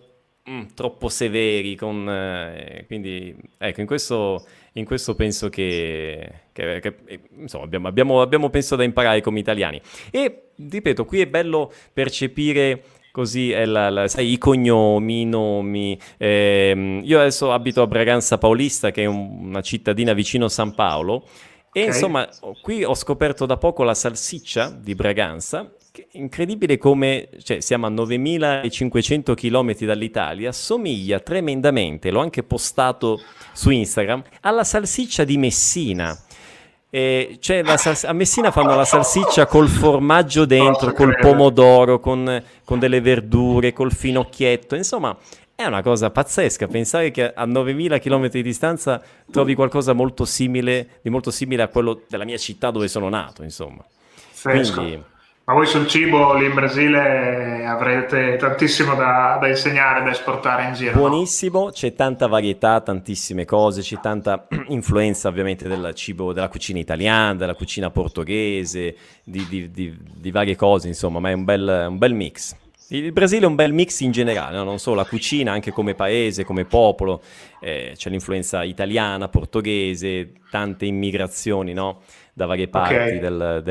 mm, 0.49 0.63
troppo, 0.75 1.09
severi 1.09 1.75
con... 1.75 2.09
Eh, 2.09 2.85
quindi, 2.87 3.35
ecco, 3.57 3.81
in 3.81 3.87
questo, 3.87 4.45
in 4.73 4.85
questo 4.85 5.15
penso 5.15 5.49
che, 5.49 6.33
che, 6.53 6.81
che 6.81 7.21
insomma, 7.37 7.65
abbiamo, 7.65 7.89
abbiamo, 7.89 8.21
abbiamo 8.21 8.51
penso 8.51 8.77
da 8.77 8.85
imparare 8.85 9.21
come 9.21 9.39
italiani. 9.39 9.81
E, 10.11 10.51
ripeto, 10.57 11.05
qui 11.05 11.21
è 11.21 11.27
bello 11.27 11.73
percepire 11.93 12.83
così 13.19 13.51
è 13.51 13.65
la, 13.65 13.91
la, 13.91 14.07
sai, 14.07 14.31
i 14.31 14.39
cognomi, 14.39 15.23
i 15.23 15.25
nomi. 15.25 15.99
Eh, 16.17 17.01
io 17.03 17.19
adesso 17.19 17.51
abito 17.53 17.83
a 17.83 17.89
Braganza 17.89 18.39
Paulista, 18.39 18.93
che 18.93 19.03
è 19.03 19.07
un, 19.07 19.49
una 19.49 19.61
cittadina 19.61 20.13
vicino 20.13 20.45
a 20.45 20.49
San 20.49 20.73
Paolo, 20.73 21.25
e 21.73 21.81
okay. 21.81 21.87
insomma, 21.87 22.29
qui 22.63 22.85
ho 22.85 22.95
scoperto 22.95 23.45
da 23.45 23.57
poco 23.57 23.83
la 23.83 23.95
salsiccia 23.95 24.71
di 24.71 24.95
Braganza. 24.95 25.69
incredibile 26.13 26.79
come, 26.79 27.29
cioè, 27.43 27.59
siamo 27.59 27.87
a 27.87 27.89
9500 27.89 29.35
km 29.35 29.75
dall'Italia, 29.79 30.53
somiglia 30.53 31.19
tremendamente, 31.19 32.13
l'ho 32.13 32.21
anche 32.21 32.45
postato 32.45 33.21
su 33.53 33.71
Instagram, 33.71 34.23
alla 34.43 34.63
salsiccia 34.63 35.25
di 35.25 35.37
Messina. 35.39 36.17
Sals- 36.91 38.05
a 38.05 38.13
Messina 38.13 38.51
fanno 38.51 38.75
la 38.75 38.85
salsiccia 38.85 39.47
col 39.47 39.69
formaggio 39.69 40.47
dentro, 40.47 40.93
col 40.93 41.17
pomodoro, 41.19 42.01
con, 42.01 42.43
con, 42.65 42.79
delle 42.79 43.01
verdure, 43.01 43.73
col 43.73 43.93
finocchietto. 43.93 44.75
Insomma, 44.75 45.17
è 45.55 45.65
una 45.65 45.83
cosa 45.83 46.11
pazzesca 46.11 46.67
pensare 46.67 47.11
che 47.11 47.33
a 47.33 47.45
9000 47.45 47.99
km 47.99 48.29
di 48.29 48.43
distanza 48.43 49.03
trovi 49.31 49.55
qualcosa 49.55 49.93
molto 49.93 50.25
simile, 50.25 51.01
di 51.03 51.11
molto 51.11 51.31
simile 51.31 51.63
a 51.63 51.69
quello 51.69 52.03
della 52.09 52.25
mia 52.25 52.39
città 52.39 52.71
dove 52.71 52.89
sono 52.89 53.09
nato. 53.09 53.43
Insomma, 53.43 53.85
Quindi, 54.43 55.03
ma 55.49 55.55
voi 55.55 55.65
sul 55.65 55.87
cibo 55.87 56.35
lì 56.35 56.45
in 56.45 56.53
Brasile 56.53 57.65
avrete 57.65 58.37
tantissimo 58.37 58.95
da, 58.95 59.39
da, 59.41 59.49
insegnare, 59.49 60.05
da 60.05 60.11
esportare 60.11 60.67
in 60.67 60.75
giro. 60.75 60.93
Buonissimo, 60.93 61.71
c'è 61.71 61.95
tanta 61.95 62.27
varietà, 62.27 62.83
tantissime 62.83 63.47
cose, 63.47 63.81
c'è 63.81 63.99
tanta 63.99 64.47
influenza 64.69 65.29
ovviamente 65.29 65.67
del 65.67 65.93
cibo, 65.95 66.35
della 66.35 66.51
cucina 66.51 66.81
italiana, 66.81 67.35
della 67.35 67.55
cucina 67.55 67.89
portoghese, 67.89 68.95
di, 69.25 69.47
di, 69.49 69.71
di, 69.71 69.99
di 69.99 70.31
varie 70.31 70.55
cose, 70.55 70.87
insomma, 70.87 71.19
ma 71.19 71.31
è 71.31 71.33
un 71.33 71.45
bel, 71.45 71.87
un 71.89 71.97
bel, 71.97 72.13
mix. 72.13 72.55
Il 72.91 73.13
Brasile 73.13 73.45
è 73.45 73.49
un 73.49 73.55
bel 73.55 73.73
mix 73.73 74.01
in 74.01 74.11
generale, 74.11 74.55
no? 74.55 74.65
non 74.65 74.79
solo 74.79 74.97
la 74.97 75.07
cucina, 75.07 75.53
anche 75.53 75.73
come 75.73 75.95
paese, 75.95 76.45
come 76.45 76.67
popolo, 76.67 77.23
eh, 77.61 77.95
c'è 77.97 78.11
l'influenza 78.11 78.65
italiana, 78.65 79.29
portoghese, 79.29 80.31
tante 80.51 80.85
immigrazioni, 80.85 81.73
no? 81.73 82.01
Da 82.39 82.47
varie 82.47 82.69
parti 82.69 82.95
okay. 82.95 83.19
del, 83.19 83.63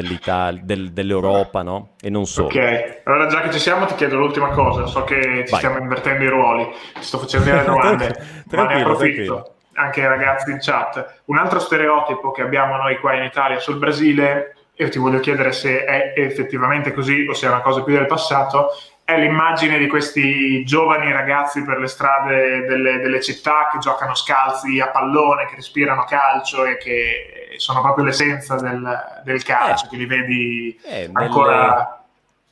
del, 0.61 0.91
dell'Europa, 0.91 1.63
no? 1.63 1.93
E 2.01 2.09
non 2.09 2.25
solo. 2.25 2.47
Ok, 2.47 2.99
allora 3.05 3.27
già 3.27 3.39
che 3.39 3.51
ci 3.51 3.59
siamo 3.59 3.85
ti 3.85 3.95
chiedo 3.95 4.17
l'ultima 4.17 4.49
cosa, 4.49 4.85
so 4.87 5.05
che 5.05 5.21
ci 5.45 5.51
Vai. 5.51 5.59
stiamo 5.59 5.77
invertendo 5.77 6.21
i 6.25 6.27
ruoli, 6.27 6.67
ti 6.93 7.01
sto 7.01 7.17
facendo 7.17 7.49
delle 7.49 7.63
domande, 7.65 8.43
ma 8.51 8.67
ne 8.67 8.81
approfitto. 8.81 9.53
Anche 9.75 10.01
ai 10.01 10.07
ragazzi 10.07 10.51
in 10.51 10.57
chat. 10.59 11.21
Un 11.25 11.37
altro 11.37 11.59
stereotipo 11.59 12.31
che 12.31 12.41
abbiamo 12.41 12.75
noi 12.75 12.99
qua 12.99 13.13
in 13.13 13.23
Italia 13.23 13.59
sul 13.59 13.77
Brasile, 13.77 14.55
e 14.75 14.89
ti 14.89 14.99
voglio 14.99 15.19
chiedere 15.19 15.53
se 15.53 15.85
è 15.85 16.13
effettivamente 16.17 16.93
così 16.93 17.25
o 17.27 17.33
se 17.33 17.47
è 17.47 17.49
una 17.49 17.61
cosa 17.61 17.81
più 17.83 17.93
del 17.93 18.05
passato, 18.05 18.71
è 19.07 19.17
l'immagine 19.17 19.77
di 19.77 19.87
questi 19.87 20.65
giovani 20.65 21.13
ragazzi 21.13 21.63
per 21.63 21.79
le 21.79 21.87
strade 21.87 22.65
delle, 22.65 22.99
delle, 22.99 23.21
città 23.21 23.69
che 23.71 23.77
giocano 23.77 24.13
scalzi 24.13 24.81
a 24.81 24.89
pallone, 24.89 25.45
che 25.45 25.55
respirano 25.55 26.03
calcio 26.03 26.65
e 26.65 26.75
che 26.75 27.55
sono 27.55 27.79
proprio 27.79 28.03
l'essenza 28.03 28.57
del, 28.57 28.85
del 29.23 29.43
calcio, 29.43 29.85
eh, 29.85 29.89
che 29.91 29.95
li 29.95 30.05
vedi 30.05 30.77
eh, 30.83 31.09
ancora 31.13 31.55
nelle... 31.55 31.87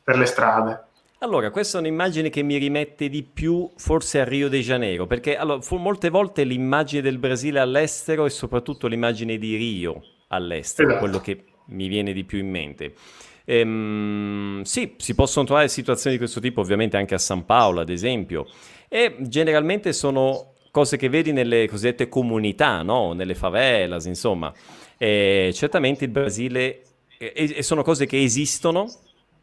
per 0.02 0.18
le 0.18 0.26
strade. 0.26 0.84
Allora, 1.20 1.52
questa 1.52 1.78
è 1.78 1.82
un'immagine 1.82 2.30
che 2.30 2.42
mi 2.42 2.56
rimette 2.56 3.10
di 3.10 3.24
più 3.24 3.70
forse 3.76 4.22
a 4.22 4.24
Rio 4.24 4.48
de 4.48 4.62
Janeiro, 4.62 5.08
perché 5.08 5.36
allora, 5.36 5.60
molte 5.72 6.10
volte 6.10 6.46
l'immagine 6.46 7.02
del 7.02 7.18
Brasile 7.18 7.60
all'estero 7.60 8.24
e 8.24 8.30
soprattutto 8.30 8.88
l'immagine 8.88 9.38
di 9.38 9.58
Rio 9.58 10.02
all'estero, 10.30 10.88
esatto. 10.88 11.04
quello 11.04 11.20
che 11.20 11.44
mi 11.66 11.90
viene 11.90 12.14
di 12.14 12.24
più 12.24 12.38
in 12.38 12.50
mente. 12.50 12.94
Ehm, 13.46 14.64
sì, 14.64 14.96
si 14.98 15.16
possono 15.16 15.46
trovare 15.46 15.68
situazioni 15.68 16.16
di 16.16 16.22
questo 16.22 16.40
tipo 16.40 16.62
ovviamente 16.62 16.98
anche 16.98 17.14
a 17.14 17.20
San 17.20 17.46
Paolo, 17.46 17.80
ad 17.80 17.90
esempio, 17.90 18.48
e 18.90 19.16
generalmente 19.20 19.94
sono 19.94 20.54
cose 20.72 20.98
che 20.98 21.08
vedi 21.08 21.32
nelle 21.32 21.68
cosiddette 21.70 22.10
comunità, 22.10 22.82
no? 22.82 23.14
nelle 23.14 23.36
favelas, 23.36 24.06
insomma. 24.06 24.54
E 24.98 25.52
certamente 25.54 26.04
il 26.04 26.12
Brasile, 26.12 26.82
e, 27.18 27.54
e 27.56 27.64
sono 27.64 27.82
cose 27.82 28.06
che 28.06 28.22
esistono, 28.22 28.92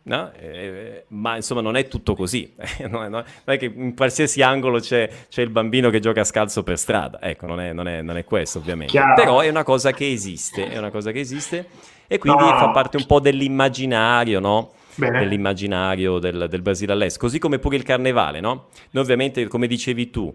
No? 0.05 0.33
Eh, 0.33 1.05
ma 1.09 1.37
insomma 1.37 1.61
non 1.61 1.77
è 1.77 1.87
tutto 1.87 2.17
così, 2.17 2.53
non, 2.91 3.05
è, 3.05 3.09
non, 3.09 3.25
è, 3.45 3.57
che 3.57 3.67
in 3.67 3.95
qualsiasi 3.95 4.43
angolo 4.43 4.81
c'è, 4.81 5.09
c'è, 5.29 5.43
il 5.43 5.51
bambino 5.51 5.91
che 5.91 6.01
gioca 6.01 6.25
scalzo 6.25 6.65
per 6.65 6.77
strada, 6.77 7.21
ecco 7.23 7.47
non 7.47 7.61
è, 7.61 7.73
non 7.73 7.87
è, 7.87 8.03
non 8.03 8.17
è 8.17 8.25
questo 8.25 8.59
ovviamente, 8.59 8.93
Chiaro. 8.93 9.15
però 9.15 9.41
è 9.41 9.49
una 9.49 9.63
cosa 9.63 9.93
che 9.93 10.11
esiste, 10.11 10.69
è 10.69 10.77
una 10.77 10.91
cosa 10.91 11.13
che 11.13 11.21
esiste 11.21 11.69
e 12.09 12.19
quindi 12.19 12.43
no. 12.43 12.59
fa 12.59 12.71
parte 12.71 12.97
un 12.97 13.07
po' 13.07 13.21
dell'immaginario, 13.21 14.41
no? 14.41 14.73
dell'immaginario 14.97 16.19
del, 16.19 16.47
del 16.49 16.63
Brasile 16.63 16.93
all'estero, 16.93 17.27
così 17.27 17.39
come 17.39 17.59
pure 17.59 17.77
il 17.77 17.83
carnevale, 17.83 18.41
no? 18.41 18.69
Noi 18.91 19.03
ovviamente, 19.03 19.47
come 19.47 19.67
dicevi 19.67 20.11
tu, 20.11 20.35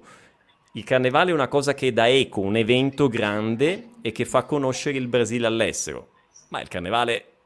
il 0.73 0.83
carnevale 0.83 1.31
è 1.31 1.33
una 1.33 1.47
cosa 1.47 1.73
che 1.73 1.91
dà 1.91 2.07
eco, 2.07 2.39
un 2.41 2.55
evento 2.55 3.07
grande 3.07 3.89
e 4.01 4.11
che 4.11 4.25
fa 4.25 4.43
conoscere 4.43 4.97
il 4.97 5.07
Brasile 5.07 5.47
all'estero, 5.47 6.09
ma 6.49 6.61
il 6.61 6.67
carnevale 6.67 7.36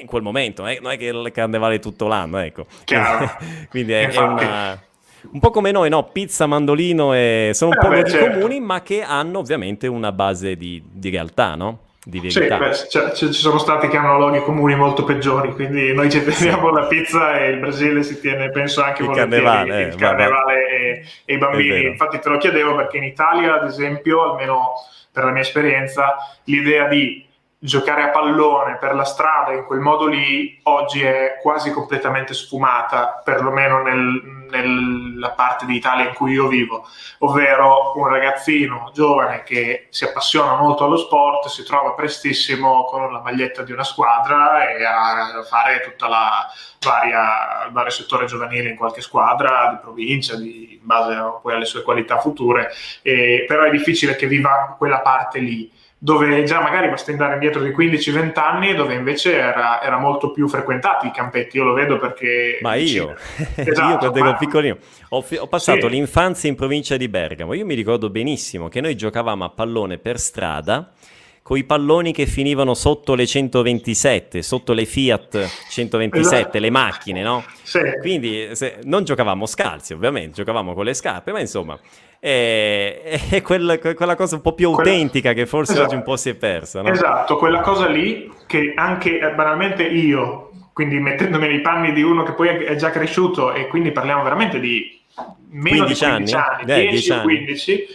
in 0.00 0.06
quel 0.06 0.22
momento, 0.22 0.62
non 0.62 0.90
è 0.90 0.96
che 0.96 1.06
il 1.06 1.30
carnevale 1.32 1.78
tutto 1.78 2.06
l'anno, 2.06 2.38
ecco. 2.38 2.66
Quindi 3.68 3.92
è, 3.92 4.08
è 4.08 4.18
una... 4.18 4.82
Un 5.30 5.40
po' 5.40 5.50
come 5.50 5.70
noi, 5.70 5.88
no? 5.88 6.04
Pizza, 6.04 6.46
mandolino 6.46 7.14
e... 7.14 7.52
sono 7.54 7.70
un 7.70 7.78
eh, 7.78 7.80
po' 7.80 7.88
beh, 7.88 8.10
certo. 8.10 8.38
comuni, 8.38 8.60
ma 8.60 8.82
che 8.82 9.02
hanno 9.02 9.38
ovviamente 9.38 9.86
una 9.86 10.12
base 10.12 10.54
di, 10.54 10.82
di 10.84 11.08
realtà, 11.08 11.54
no? 11.54 11.80
di 12.04 12.20
verità. 12.20 12.72
Sì, 12.72 12.98
beh, 12.98 13.10
c- 13.10 13.12
ci 13.14 13.32
sono 13.32 13.58
stati 13.58 13.88
che 13.88 13.96
hanno 13.96 14.18
loghi 14.18 14.40
comuni 14.40 14.74
molto 14.74 15.04
peggiori, 15.04 15.52
quindi 15.52 15.94
noi 15.94 16.10
ci 16.10 16.22
teniamo 16.22 16.68
sì. 16.68 16.74
la 16.74 16.86
pizza 16.86 17.38
e 17.38 17.48
il 17.48 17.58
Brasile 17.58 18.02
si 18.02 18.20
tiene, 18.20 18.50
penso, 18.50 18.82
anche 18.82 19.02
il 19.02 19.10
carnevale, 19.10 19.82
il 19.82 19.92
eh, 19.94 19.96
carnevale 19.96 20.68
e, 20.68 21.04
e, 21.24 21.34
i 21.34 21.38
bambini. 21.38 21.84
Infatti 21.86 22.18
te 22.18 22.28
lo 22.28 22.36
chiedevo 22.36 22.74
perché 22.76 22.98
in 22.98 23.04
Italia, 23.04 23.54
ad 23.54 23.66
esempio, 23.66 24.30
almeno 24.30 24.74
per 25.10 25.24
la 25.24 25.30
mia 25.30 25.42
esperienza, 25.42 26.16
l'idea 26.44 26.88
di 26.88 27.24
giocare 27.64 28.02
a 28.02 28.10
pallone 28.10 28.76
per 28.76 28.94
la 28.94 29.04
strada 29.04 29.52
in 29.52 29.64
quel 29.64 29.80
modo 29.80 30.06
lì 30.06 30.60
oggi 30.64 31.02
è 31.02 31.38
quasi 31.40 31.70
completamente 31.70 32.34
sfumata, 32.34 33.22
perlomeno 33.24 33.80
nel, 33.80 34.44
nella 34.50 35.30
parte 35.30 35.64
d'Italia 35.64 36.08
in 36.08 36.12
cui 36.12 36.32
io 36.32 36.46
vivo, 36.46 36.86
ovvero 37.20 37.92
un 37.96 38.06
ragazzino 38.06 38.90
giovane 38.92 39.44
che 39.44 39.86
si 39.88 40.04
appassiona 40.04 40.56
molto 40.56 40.84
allo 40.84 40.98
sport, 40.98 41.46
si 41.46 41.64
trova 41.64 41.92
prestissimo 41.92 42.84
con 42.84 43.10
la 43.10 43.20
maglietta 43.20 43.62
di 43.62 43.72
una 43.72 43.84
squadra 43.84 44.68
e 44.68 44.84
a 44.84 45.42
fare 45.48 45.80
tutta 45.84 46.06
la 46.06 46.46
varia, 46.84 47.64
il 47.66 47.72
vario 47.72 47.90
settore 47.90 48.26
giovanile 48.26 48.68
in 48.68 48.76
qualche 48.76 49.00
squadra 49.00 49.70
di 49.70 49.78
provincia, 49.80 50.36
di, 50.36 50.74
in 50.74 50.86
base 50.86 51.16
poi 51.40 51.54
alle 51.54 51.64
sue 51.64 51.82
qualità 51.82 52.18
future, 52.18 52.70
e, 53.00 53.46
però 53.48 53.62
è 53.62 53.70
difficile 53.70 54.16
che 54.16 54.26
viva 54.26 54.74
quella 54.76 55.00
parte 55.00 55.38
lì 55.38 55.72
dove 56.04 56.44
già 56.44 56.60
magari 56.60 56.90
basta 56.90 57.12
andare 57.12 57.32
indietro 57.32 57.62
di 57.62 57.70
15-20 57.70 58.38
anni, 58.38 58.74
dove 58.74 58.92
invece 58.92 59.38
era, 59.38 59.82
era, 59.82 59.96
molto 59.96 60.32
più 60.32 60.46
frequentato 60.48 61.06
i 61.06 61.10
campetti. 61.10 61.56
Io 61.56 61.64
lo 61.64 61.72
vedo 61.72 61.98
perché. 61.98 62.58
Ma 62.60 62.74
io, 62.74 63.16
esatto, 63.54 63.88
io 63.88 63.96
quando 63.96 64.20
ma... 64.20 64.28
ero 64.28 64.36
piccolino, 64.36 64.76
ho, 65.08 65.24
ho 65.38 65.46
passato 65.46 65.88
sì. 65.88 65.94
l'infanzia 65.94 66.50
in 66.50 66.56
provincia 66.56 66.98
di 66.98 67.08
Bergamo. 67.08 67.54
Io 67.54 67.64
mi 67.64 67.74
ricordo 67.74 68.10
benissimo 68.10 68.68
che 68.68 68.82
noi 68.82 68.96
giocavamo 68.96 69.44
a 69.44 69.48
pallone 69.48 69.96
per 69.96 70.18
strada 70.18 70.92
con 71.40 71.56
i 71.56 71.64
palloni 71.64 72.12
che 72.12 72.26
finivano 72.26 72.74
sotto 72.74 73.14
le 73.14 73.26
127, 73.26 74.42
sotto 74.42 74.74
le 74.74 74.84
Fiat 74.84 75.50
127, 75.70 76.36
esatto. 76.36 76.58
le 76.58 76.70
macchine, 76.70 77.22
no? 77.22 77.44
Sì. 77.62 77.80
Quindi 78.00 78.48
se, 78.52 78.78
non 78.84 79.04
giocavamo 79.04 79.46
scalzi, 79.46 79.94
ovviamente, 79.94 80.32
giocavamo 80.32 80.74
con 80.74 80.84
le 80.84 80.92
scarpe, 80.92 81.32
ma 81.32 81.40
insomma 81.40 81.78
è, 82.24 83.20
è 83.28 83.42
quella, 83.42 83.78
quella, 83.78 84.16
cosa 84.16 84.36
un 84.36 84.40
po' 84.40 84.54
più 84.54 84.68
autentica 84.68 85.32
quella... 85.32 85.44
che 85.44 85.46
forse 85.46 85.72
esatto. 85.72 85.88
oggi 85.88 85.96
un 85.96 86.02
po' 86.02 86.16
si 86.16 86.30
è 86.30 86.34
persa. 86.34 86.80
No? 86.80 86.88
Esatto, 86.88 87.36
quella 87.36 87.60
cosa 87.60 87.86
lì 87.86 88.32
che 88.46 88.72
anche 88.74 89.18
eh, 89.18 89.30
banalmente 89.32 89.82
io, 89.82 90.50
quindi 90.72 90.98
mettendomi 90.98 91.46
nei 91.46 91.60
panni 91.60 91.92
di 91.92 92.02
uno 92.02 92.22
che 92.22 92.32
poi 92.32 92.48
è 92.48 92.76
già 92.76 92.88
cresciuto 92.88 93.52
e 93.52 93.66
quindi 93.66 93.92
parliamo 93.92 94.22
veramente 94.22 94.58
di 94.58 95.02
meno 95.50 95.84
15 95.84 96.04
di 96.04 96.10
15 96.10 96.34
anni, 96.34 96.46
anni 96.46 96.64
10, 96.64 96.88
10 96.88 97.12
anni. 97.12 97.22
15 97.22 97.86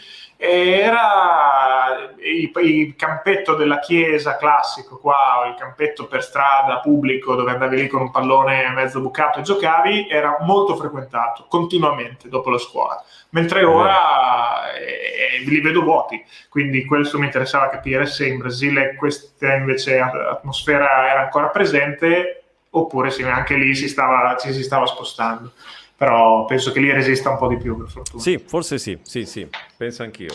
era 0.42 2.14
il, 2.20 2.52
il, 2.64 2.96
campetto 2.96 3.56
della 3.56 3.80
chiesa 3.80 4.38
classico 4.38 4.98
qua, 4.98 5.46
il 5.50 5.56
campetto 5.56 6.08
per 6.08 6.24
strada 6.24 6.80
pubblico 6.80 7.36
dove 7.36 7.52
andavi 7.52 7.76
lì 7.76 7.88
con 7.88 8.02
un 8.02 8.12
pallone 8.12 8.70
mezzo 8.70 9.02
bucato 9.02 9.40
e 9.40 9.42
giocavi, 9.42 10.08
era 10.10 10.38
molto 10.40 10.78
frequentato 10.78 11.46
continuamente 11.50 12.30
dopo 12.30 12.52
la 12.52 12.58
scuola, 12.58 13.04
mentre 13.30 13.64
ora 13.64 14.74
eh, 14.74 15.44
li 15.46 15.62
vedo 15.62 15.82
vuoti, 15.84 16.24
quindi 16.50 16.86
questo 16.86 17.20
mi 17.20 17.26
interessava 17.26 17.70
capire 17.70 18.06
se 18.06 18.28
in 18.28 18.38
Brasile 18.38 18.96
questa 18.96 19.56
invece 19.56 20.00
atmosfera 20.00 21.10
era 21.10 21.22
ancora 21.22 21.48
presente 21.48 22.44
oppure 22.72 23.10
se 23.10 23.24
anche 23.26 23.56
lì 23.56 23.74
si 23.76 23.88
stava, 23.88 24.36
ci 24.40 24.54
si 24.54 24.64
stava 24.64 24.86
spostando 24.86 25.52
però 26.00 26.46
penso 26.46 26.72
che 26.72 26.80
lì 26.80 26.90
resista 26.92 27.30
un 27.30 27.38
po' 27.38 27.50
di 27.50 27.58
più 27.58 27.78
per 27.78 27.90
fortuna. 27.90 28.24
Sì, 28.24 28.38
forse 28.38 28.78
sì, 28.78 28.98
sì, 29.02 29.26
sì, 29.26 29.46
penso 29.76 30.04
anch'io. 30.04 30.34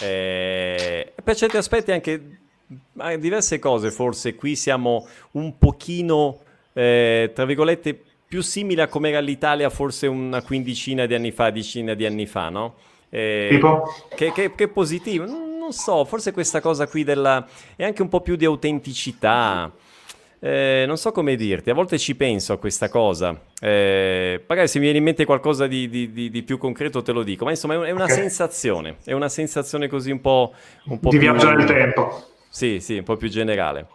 Eh, 0.00 1.12
per 1.22 1.36
certi 1.36 1.58
aspetti 1.58 1.92
anche 1.92 2.38
diverse 3.18 3.58
cose, 3.58 3.90
forse 3.90 4.34
qui 4.34 4.56
siamo 4.56 5.06
un 5.32 5.58
pochino, 5.58 6.40
eh, 6.72 7.32
tra 7.34 7.44
virgolette, 7.44 8.02
più 8.34 8.42
simili 8.42 8.80
a 8.80 8.88
come 8.88 9.10
era 9.10 9.20
l'Italia 9.20 9.70
forse 9.70 10.08
una 10.08 10.42
quindicina 10.42 11.06
di 11.06 11.14
anni 11.14 11.30
fa, 11.30 11.50
decina 11.50 11.94
di 11.94 12.04
anni 12.04 12.26
fa, 12.26 12.48
no? 12.48 12.74
Eh, 13.08 13.46
tipo? 13.48 13.84
Che, 14.12 14.32
che, 14.32 14.52
che 14.56 14.66
positivo, 14.66 15.24
non, 15.24 15.56
non, 15.56 15.72
so, 15.72 16.04
forse 16.04 16.32
questa 16.32 16.60
cosa 16.60 16.88
qui 16.88 17.04
della... 17.04 17.46
è 17.76 17.84
anche 17.84 18.02
un 18.02 18.08
po' 18.08 18.22
più 18.22 18.34
di 18.34 18.44
autenticità. 18.44 19.70
Eh, 20.40 20.82
non 20.84 20.96
so 20.96 21.12
come 21.12 21.36
dirti, 21.36 21.70
a 21.70 21.74
volte 21.74 21.96
ci 21.96 22.16
penso 22.16 22.52
a 22.52 22.58
questa 22.58 22.88
cosa. 22.88 23.40
Eh, 23.60 24.42
magari 24.48 24.66
se 24.66 24.78
mi 24.78 24.84
viene 24.86 24.98
in 24.98 25.04
mente 25.04 25.24
qualcosa 25.24 25.68
di, 25.68 25.88
di, 25.88 26.10
di, 26.10 26.28
di, 26.28 26.42
più 26.42 26.58
concreto 26.58 27.02
te 27.02 27.12
lo 27.12 27.22
dico, 27.22 27.44
ma 27.44 27.50
insomma 27.50 27.86
è 27.86 27.92
una 27.92 28.02
okay. 28.02 28.16
sensazione, 28.16 28.96
è 29.04 29.12
una 29.12 29.28
sensazione 29.28 29.86
così 29.86 30.10
un 30.10 30.20
po'... 30.20 30.52
Un 30.86 30.98
po 30.98 31.10
di 31.10 31.18
più... 31.18 31.30
viaggio 31.30 31.52
nel 31.52 31.66
tempo. 31.66 32.30
Sì, 32.48 32.80
sì, 32.80 32.96
un 32.96 33.04
po' 33.04 33.14
più 33.14 33.28
generale. 33.28 33.86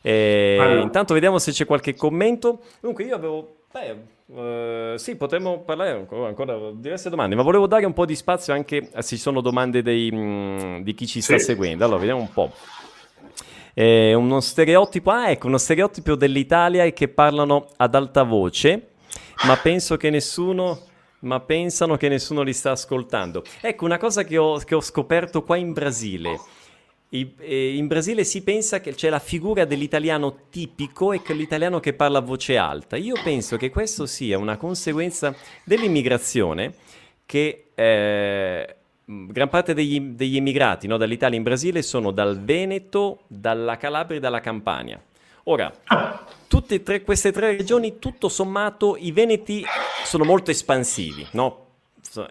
Eh, 0.00 0.56
allora. 0.58 0.80
Intanto 0.80 1.12
vediamo 1.12 1.38
se 1.38 1.50
c'è 1.52 1.66
qualche 1.66 1.94
commento. 1.94 2.60
Dunque 2.80 3.04
io 3.04 3.14
avevo... 3.14 3.53
Beh, 3.74 3.96
uh, 4.26 4.96
sì, 4.96 5.16
potremmo 5.16 5.62
parlare 5.62 5.90
ancora, 5.90 6.28
ancora, 6.28 6.70
diverse 6.72 7.10
domande, 7.10 7.34
ma 7.34 7.42
volevo 7.42 7.66
dare 7.66 7.84
un 7.84 7.92
po' 7.92 8.06
di 8.06 8.14
spazio 8.14 8.52
anche 8.52 8.88
se 8.92 9.02
ci 9.02 9.16
sono 9.16 9.40
domande 9.40 9.82
dei, 9.82 10.12
mh, 10.12 10.16
mm, 10.16 10.80
di 10.82 10.94
chi 10.94 11.08
ci 11.08 11.20
sta 11.20 11.38
sì. 11.38 11.46
seguendo. 11.46 11.84
Allora, 11.84 11.98
vediamo 11.98 12.20
un 12.20 12.32
po'. 12.32 12.52
Eh, 13.74 14.14
uno 14.14 14.38
stereotipo, 14.38 15.10
ah 15.10 15.30
ecco, 15.30 15.48
uno 15.48 15.58
stereotipo 15.58 16.14
dell'Italia 16.14 16.84
è 16.84 16.92
che 16.92 17.08
parlano 17.08 17.66
ad 17.76 17.96
alta 17.96 18.22
voce, 18.22 18.90
ma 19.44 19.56
penso 19.56 19.96
che 19.96 20.08
nessuno 20.08 20.78
ma 21.24 21.40
pensano 21.40 21.96
che 21.96 22.08
nessuno 22.08 22.42
li 22.42 22.52
sta 22.52 22.70
ascoltando. 22.70 23.42
Ecco, 23.60 23.84
una 23.86 23.98
cosa 23.98 24.22
che 24.22 24.36
ho, 24.36 24.58
che 24.58 24.76
ho 24.76 24.80
scoperto 24.80 25.42
qua 25.42 25.56
in 25.56 25.72
Brasile. 25.72 26.38
In 27.16 27.86
Brasile 27.86 28.24
si 28.24 28.42
pensa 28.42 28.80
che 28.80 28.92
c'è 28.94 29.08
la 29.08 29.20
figura 29.20 29.64
dell'italiano 29.64 30.48
tipico 30.50 31.12
e 31.12 31.22
che 31.22 31.32
l'italiano 31.32 31.78
che 31.78 31.92
parla 31.92 32.18
a 32.18 32.22
voce 32.22 32.56
alta. 32.56 32.96
Io 32.96 33.14
penso 33.22 33.56
che 33.56 33.70
questo 33.70 34.04
sia 34.04 34.36
una 34.36 34.56
conseguenza 34.56 35.32
dell'immigrazione 35.62 36.74
che 37.24 37.66
eh, 37.72 38.76
gran 39.04 39.48
parte 39.48 39.74
degli, 39.74 40.00
degli 40.00 40.36
emigrati 40.36 40.88
no, 40.88 40.96
dall'Italia 40.96 41.36
in 41.36 41.44
Brasile 41.44 41.82
sono 41.82 42.10
dal 42.10 42.42
Veneto, 42.42 43.20
dalla 43.28 43.76
Calabria 43.76 44.16
e 44.16 44.20
dalla 44.20 44.40
Campania. 44.40 45.00
Ora, 45.44 45.72
tutte 46.48 46.82
tre, 46.82 47.02
queste 47.02 47.30
tre 47.30 47.56
regioni, 47.56 48.00
tutto 48.00 48.28
sommato, 48.28 48.96
i 48.98 49.12
veneti 49.12 49.64
sono 50.04 50.24
molto 50.24 50.50
espansivi, 50.50 51.24
no? 51.32 51.63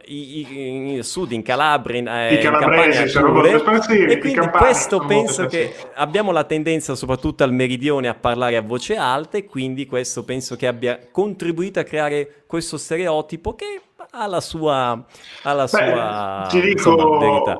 I, 0.05 0.95
i, 0.97 1.03
sud, 1.03 1.31
in 1.31 1.41
Calabria, 1.41 1.99
in, 1.99 2.07
eh, 2.07 2.33
I 2.35 2.39
calabresi 2.39 3.07
sono 3.07 3.31
molto 3.31 3.55
espansivi. 3.55 4.11
E 4.11 4.17
quindi 4.19 4.47
questo 4.49 4.99
penso 4.99 5.45
che 5.47 5.73
abbiamo 5.95 6.31
la 6.31 6.43
tendenza, 6.43 6.95
soprattutto 6.95 7.43
al 7.43 7.53
meridione, 7.53 8.07
a 8.07 8.13
parlare 8.13 8.55
a 8.55 8.61
voce 8.61 8.95
alta 8.95 9.37
e 9.37 9.45
quindi 9.45 9.85
questo 9.85 10.23
penso 10.23 10.55
che 10.55 10.67
abbia 10.67 10.99
contribuito 11.11 11.79
a 11.79 11.83
creare 11.83 12.43
questo 12.47 12.77
stereotipo 12.77 13.55
che 13.55 13.81
ha 14.11 14.27
la 14.27 14.41
sua, 14.41 15.05
ha 15.43 15.53
la 15.53 15.63
Beh, 15.63 15.67
sua 15.67 16.47
ti 16.49 16.61
dico, 16.61 16.71
insomma, 16.71 17.17
verità. 17.17 17.59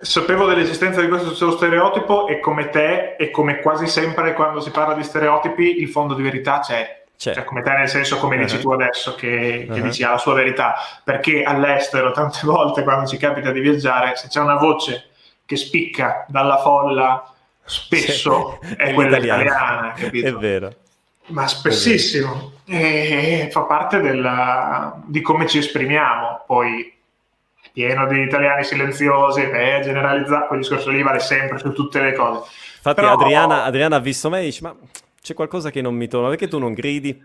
Sapevo 0.00 0.46
dell'esistenza 0.46 1.00
di 1.00 1.08
questo 1.08 1.52
stereotipo 1.52 2.26
e 2.26 2.40
come 2.40 2.68
te 2.68 3.16
e 3.16 3.30
come 3.30 3.60
quasi 3.60 3.86
sempre 3.86 4.34
quando 4.34 4.60
si 4.60 4.70
parla 4.70 4.94
di 4.94 5.02
stereotipi 5.02 5.80
il 5.80 5.88
fondo 5.88 6.14
di 6.14 6.22
verità 6.22 6.60
c'è 6.60 7.03
Cioè, 7.16 7.44
come 7.44 7.62
te 7.62 7.70
nel 7.70 7.88
senso 7.88 8.18
come 8.18 8.36
uh-huh. 8.36 8.42
dici 8.42 8.58
tu 8.58 8.70
adesso 8.70 9.14
che, 9.14 9.66
che 9.70 9.80
uh-huh. 9.80 9.86
dici 9.86 10.02
ha 10.02 10.10
la 10.10 10.18
sua 10.18 10.34
verità, 10.34 10.74
perché 11.02 11.42
all'estero 11.42 12.12
tante 12.12 12.40
volte 12.44 12.82
quando 12.82 13.06
ci 13.06 13.16
capita 13.16 13.50
di 13.50 13.60
viaggiare, 13.60 14.16
se 14.16 14.28
c'è 14.28 14.40
una 14.40 14.56
voce 14.56 15.10
che 15.46 15.56
spicca 15.56 16.24
dalla 16.28 16.58
folla, 16.58 17.32
spesso 17.64 18.58
sì, 18.62 18.74
è, 18.74 18.88
è 18.90 18.94
quella 18.94 19.18
italiana, 19.18 19.92
capito? 19.96 20.26
È 20.26 20.32
vero. 20.32 20.74
Ma 21.26 21.46
spessissimo. 21.46 22.52
E 22.66 23.48
fa 23.50 23.62
parte 23.62 24.00
della, 24.00 25.00
di 25.06 25.22
come 25.22 25.46
ci 25.46 25.58
esprimiamo. 25.58 26.44
Poi 26.46 26.92
pieno 27.72 28.06
di 28.06 28.20
italiani 28.20 28.62
silenziosi, 28.62 29.40
eh, 29.40 29.80
generalizzato, 29.82 30.46
quel 30.46 30.60
discorso 30.60 30.90
lì 30.90 31.02
vale 31.02 31.20
sempre 31.20 31.58
su 31.58 31.72
tutte 31.72 32.00
le 32.00 32.12
cose. 32.12 32.50
Infatti 32.76 33.00
Però... 33.00 33.12
Adriana, 33.12 33.64
Adriana 33.64 33.96
ha 33.96 34.00
visto 34.00 34.28
me 34.28 34.40
e 34.40 34.44
dice, 34.44 34.62
ma 34.62 34.74
c'è 35.24 35.32
qualcosa 35.32 35.70
che 35.70 35.80
non 35.80 35.94
mi 35.94 36.06
torna, 36.06 36.28
perché 36.28 36.48
tu 36.48 36.58
non 36.58 36.74
gridi? 36.74 37.18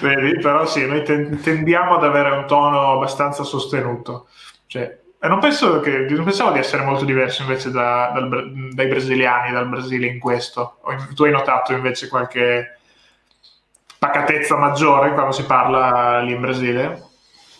Vedi, 0.00 0.40
però 0.40 0.66
sì, 0.66 0.84
noi 0.84 1.04
tendiamo 1.04 1.94
ad 1.94 2.02
avere 2.02 2.30
un 2.30 2.48
tono 2.48 2.94
abbastanza 2.94 3.44
sostenuto. 3.44 4.26
Cioè, 4.66 4.98
non, 5.20 5.38
penso 5.38 5.78
che, 5.78 5.98
non 5.98 6.24
pensavo 6.24 6.50
di 6.50 6.58
essere 6.58 6.82
molto 6.82 7.04
diverso 7.04 7.42
invece 7.42 7.70
da, 7.70 8.10
dal, 8.12 8.72
dai 8.72 8.88
brasiliani, 8.88 9.52
dal 9.52 9.68
Brasile 9.68 10.08
in 10.08 10.18
questo. 10.18 10.78
Tu 11.14 11.22
hai 11.22 11.30
notato 11.30 11.72
invece 11.72 12.08
qualche 12.08 12.80
pacatezza 14.00 14.56
maggiore 14.56 15.12
quando 15.12 15.30
si 15.30 15.44
parla 15.44 16.20
lì 16.22 16.32
in 16.32 16.40
Brasile? 16.40 17.02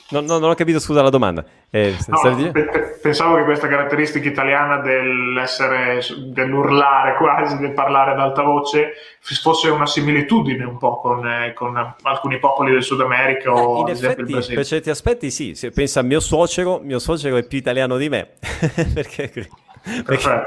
No, 0.08 0.22
no, 0.22 0.38
non 0.38 0.50
ho 0.50 0.54
capito, 0.54 0.80
scusa 0.80 1.02
la 1.02 1.10
domanda. 1.10 1.44
Eh, 1.70 1.94
no, 2.06 2.50
pe- 2.50 2.98
pensavo 3.02 3.36
che 3.36 3.44
questa 3.44 3.68
caratteristica 3.68 4.26
italiana 4.26 4.78
dell'essere, 4.78 6.00
dell'urlare 6.28 7.14
quasi, 7.16 7.58
del 7.58 7.74
parlare 7.74 8.12
ad 8.12 8.20
alta 8.20 8.42
voce, 8.42 8.92
fosse 9.20 9.68
una 9.68 9.84
similitudine 9.84 10.64
un 10.64 10.78
po' 10.78 10.98
con, 10.98 11.26
eh, 11.26 11.52
con 11.52 11.76
alcuni 12.02 12.38
popoli 12.38 12.72
del 12.72 12.82
Sud 12.82 13.02
America 13.02 13.52
o 13.52 13.86
eh, 13.86 13.92
il 13.92 13.98
Brasile. 13.98 14.54
Per 14.54 14.64
certi 14.64 14.88
aspetti 14.88 15.30
sì, 15.30 15.54
se 15.54 15.70
pensa 15.70 16.00
a 16.00 16.02
mio 16.02 16.20
suocero, 16.20 16.80
mio 16.82 16.98
suocero 16.98 17.36
è 17.36 17.46
più 17.46 17.58
italiano 17.58 17.98
di 17.98 18.08
me. 18.08 18.30
perché, 18.94 19.30
perché 20.04 20.46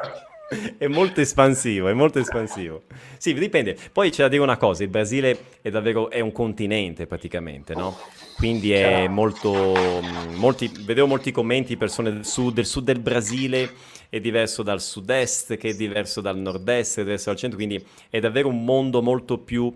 è 0.78 0.88
molto 0.88 1.22
espansivo, 1.22 1.88
è 1.88 1.94
molto 1.94 2.20
espansivo. 2.20 2.84
Sì, 3.18 3.34
dipende. 3.34 3.78
Poi 3.94 4.10
c'è 4.10 4.24
da 4.24 4.28
dire 4.28 4.42
una 4.42 4.58
cosa, 4.58 4.84
il 4.84 4.90
Brasile 4.90 5.38
è 5.62 5.70
davvero 5.70 6.10
è 6.10 6.20
un 6.20 6.32
continente 6.32 7.06
praticamente, 7.08 7.74
no? 7.74 7.96
Quindi 8.42 8.72
è 8.72 9.08
molto, 9.08 10.02
mm, 10.02 10.34
molti, 10.38 10.72
vedevo 10.80 11.06
molti 11.06 11.32
commenti, 11.32 11.78
persone 11.78 12.12
del 12.12 12.26
sud, 12.26 12.56
del 12.56 12.66
sud 12.66 12.86
del 12.86 12.98
Brasile 12.98 13.72
è 14.10 14.20
diverso 14.20 14.64
dal 14.64 14.82
sud-est, 14.82 15.58
che 15.58 15.70
è 15.70 15.74
diverso 15.76 16.22
dal 16.22 16.40
nord-est, 16.40 16.98
è 16.98 17.04
diverso 17.04 17.30
dal 17.30 17.38
centro, 17.38 17.60
quindi 17.60 17.86
è 18.10 18.20
davvero 18.20 18.48
un 18.48 18.66
mondo 18.66 19.04
molto 19.04 19.38
più, 19.38 19.72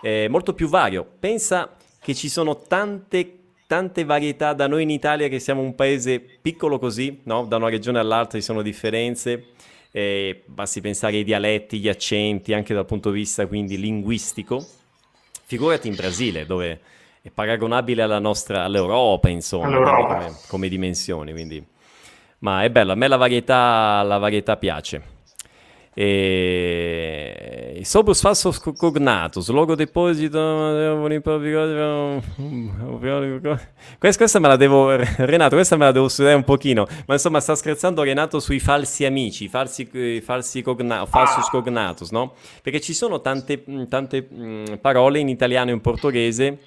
eh, 0.00 0.28
molto 0.28 0.54
più 0.54 0.68
vario. 0.68 1.04
Pensa 1.18 1.74
che 2.00 2.14
ci 2.14 2.28
sono 2.28 2.56
tante, 2.56 3.38
tante 3.66 4.04
varietà 4.04 4.52
da 4.52 4.68
noi 4.68 4.84
in 4.84 4.90
Italia, 4.90 5.26
che 5.26 5.40
siamo 5.40 5.62
un 5.62 5.74
paese 5.74 6.20
piccolo 6.20 6.78
così, 6.78 7.18
no? 7.24 7.46
da 7.46 7.56
una 7.56 7.68
regione 7.68 7.98
all'altra 7.98 8.38
ci 8.38 8.44
sono 8.44 8.62
differenze, 8.62 9.46
eh, 9.90 10.44
basti 10.46 10.80
pensare 10.80 11.16
ai 11.16 11.24
dialetti, 11.24 11.80
gli 11.80 11.88
accenti, 11.88 12.52
anche 12.52 12.74
dal 12.74 12.86
punto 12.86 13.10
di 13.10 13.18
vista 13.18 13.48
quindi 13.48 13.76
linguistico. 13.76 14.64
Figurati 15.46 15.88
in 15.88 15.96
Brasile, 15.96 16.46
dove 16.46 16.80
è 17.26 17.30
paragonabile 17.30 18.02
alla 18.02 18.18
nostra, 18.18 18.64
all'Europa, 18.64 19.30
insomma, 19.30 19.64
all'Europa. 19.64 20.16
Come, 20.16 20.36
come, 20.46 20.68
dimensioni. 20.68 21.32
Quindi. 21.32 21.66
Ma 22.40 22.64
è 22.64 22.68
bello, 22.68 22.92
a 22.92 22.94
me 22.96 23.08
la 23.08 23.16
varietà, 23.16 24.02
la 24.02 24.18
varietà 24.18 24.58
piace. 24.58 25.02
E... 25.94 27.80
Sobus 27.82 28.20
falsos 28.20 28.58
cognatus, 28.58 29.48
logo 29.48 29.74
deposito. 29.74 31.00
Questa, 33.98 34.18
questa 34.18 34.38
me 34.38 34.48
la 34.48 34.56
devo, 34.56 34.94
Renato, 34.94 35.54
questa 35.54 35.76
me 35.76 35.84
la 35.86 35.92
devo 35.92 36.08
studiare 36.08 36.36
un 36.36 36.44
pochino. 36.44 36.86
Ma 37.06 37.14
insomma, 37.14 37.40
sta 37.40 37.54
scherzando 37.54 38.02
Renato 38.02 38.38
sui 38.38 38.60
falsi 38.60 39.06
amici, 39.06 39.48
falsi, 39.48 40.20
falsi 40.20 40.60
cogna, 40.60 41.06
falsus 41.06 41.48
cognatus, 41.48 42.10
no? 42.10 42.34
Perché 42.60 42.82
ci 42.82 42.92
sono 42.92 43.22
tante, 43.22 43.64
tante 43.88 44.28
mh, 44.28 44.78
parole 44.82 45.20
in 45.20 45.30
italiano 45.30 45.70
e 45.70 45.72
in 45.72 45.80
portoghese 45.80 46.58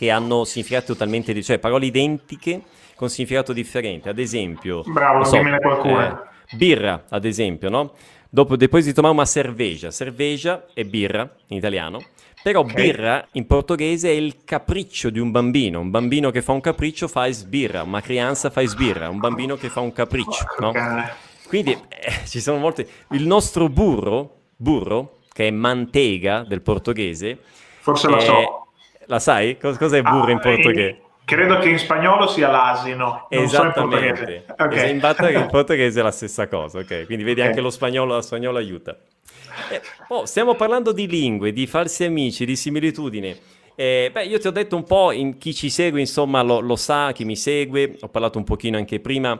che 0.00 0.08
hanno 0.08 0.44
significati 0.44 0.86
totalmente 0.86 1.26
diversi, 1.26 1.50
cioè 1.52 1.58
parole 1.60 1.84
identiche 1.84 2.62
con 2.94 3.10
significato 3.10 3.52
differente. 3.52 4.08
Ad 4.08 4.18
esempio, 4.18 4.82
bravo, 4.86 5.24
so. 5.24 5.36
Eh, 5.36 6.16
birra, 6.52 7.04
ad 7.10 7.26
esempio, 7.26 7.68
no? 7.68 7.92
Dopo 8.30 8.56
poi 8.56 8.82
si 8.82 8.94
toma 8.94 9.10
una 9.10 9.26
cerveja. 9.26 9.90
Cerveja 9.90 10.64
è 10.72 10.84
birra 10.84 11.30
in 11.48 11.58
italiano, 11.58 12.02
però 12.42 12.60
okay. 12.60 12.74
birra 12.74 13.28
in 13.32 13.46
portoghese 13.46 14.08
è 14.08 14.12
il 14.12 14.36
capriccio 14.42 15.10
di 15.10 15.18
un 15.18 15.30
bambino. 15.30 15.80
Un 15.80 15.90
bambino 15.90 16.30
che 16.30 16.40
fa 16.40 16.52
un 16.52 16.62
capriccio 16.62 17.06
fa 17.06 17.30
sbirra, 17.30 17.82
una 17.82 18.00
crianza 18.00 18.48
fa 18.48 18.66
sbirra, 18.66 19.10
un 19.10 19.18
bambino 19.18 19.56
che 19.56 19.68
fa 19.68 19.80
un 19.80 19.92
capriccio, 19.92 20.46
no? 20.60 20.72
Quindi 21.46 21.72
eh, 21.72 22.26
ci 22.26 22.40
sono 22.40 22.56
molte... 22.56 22.88
Il 23.10 23.26
nostro 23.26 23.68
burro, 23.68 24.44
burro, 24.56 25.18
che 25.30 25.48
è 25.48 25.50
mantega 25.50 26.42
del 26.48 26.62
portoghese... 26.62 27.36
Forse 27.80 28.08
è... 28.08 28.10
lo 28.10 28.20
so 28.20 28.64
la 29.10 29.18
sai? 29.18 29.58
Cos- 29.58 29.76
cos'è 29.76 30.00
burro 30.02 30.26
ah, 30.26 30.30
in 30.30 30.38
portoghese? 30.38 31.00
Credo 31.24 31.58
che 31.58 31.68
in 31.68 31.78
spagnolo 31.78 32.28
sia 32.28 32.48
l'asino. 32.48 33.26
Esattamente. 33.28 34.44
So 34.46 34.64
in 34.64 35.00
okay. 35.02 35.34
in, 35.34 35.46
portoghese 35.50 36.00
è 36.00 36.02
la 36.02 36.12
stessa 36.12 36.46
cosa, 36.46 36.78
ok? 36.78 37.06
Quindi 37.06 37.24
vedi 37.24 37.40
okay. 37.40 37.50
anche 37.50 37.60
lo 37.60 37.70
spagnolo, 37.70 38.14
lo 38.14 38.20
spagnolo 38.20 38.58
aiuta. 38.58 38.96
Eh, 39.70 39.80
oh, 40.08 40.26
stiamo 40.26 40.54
parlando 40.54 40.92
di 40.92 41.08
lingue, 41.08 41.52
di 41.52 41.66
falsi 41.66 42.04
amici, 42.04 42.44
di 42.44 42.54
similitudini. 42.54 43.36
Eh, 43.74 44.10
beh, 44.12 44.24
io 44.24 44.38
ti 44.38 44.46
ho 44.46 44.52
detto 44.52 44.76
un 44.76 44.84
po', 44.84 45.10
in, 45.10 45.38
chi 45.38 45.54
ci 45.54 45.70
segue 45.70 45.98
insomma 45.98 46.42
lo, 46.42 46.60
lo, 46.60 46.76
sa, 46.76 47.12
chi 47.12 47.24
mi 47.24 47.36
segue, 47.36 47.96
ho 48.00 48.08
parlato 48.08 48.38
un 48.38 48.44
pochino 48.44 48.76
anche 48.76 49.00
prima 49.00 49.38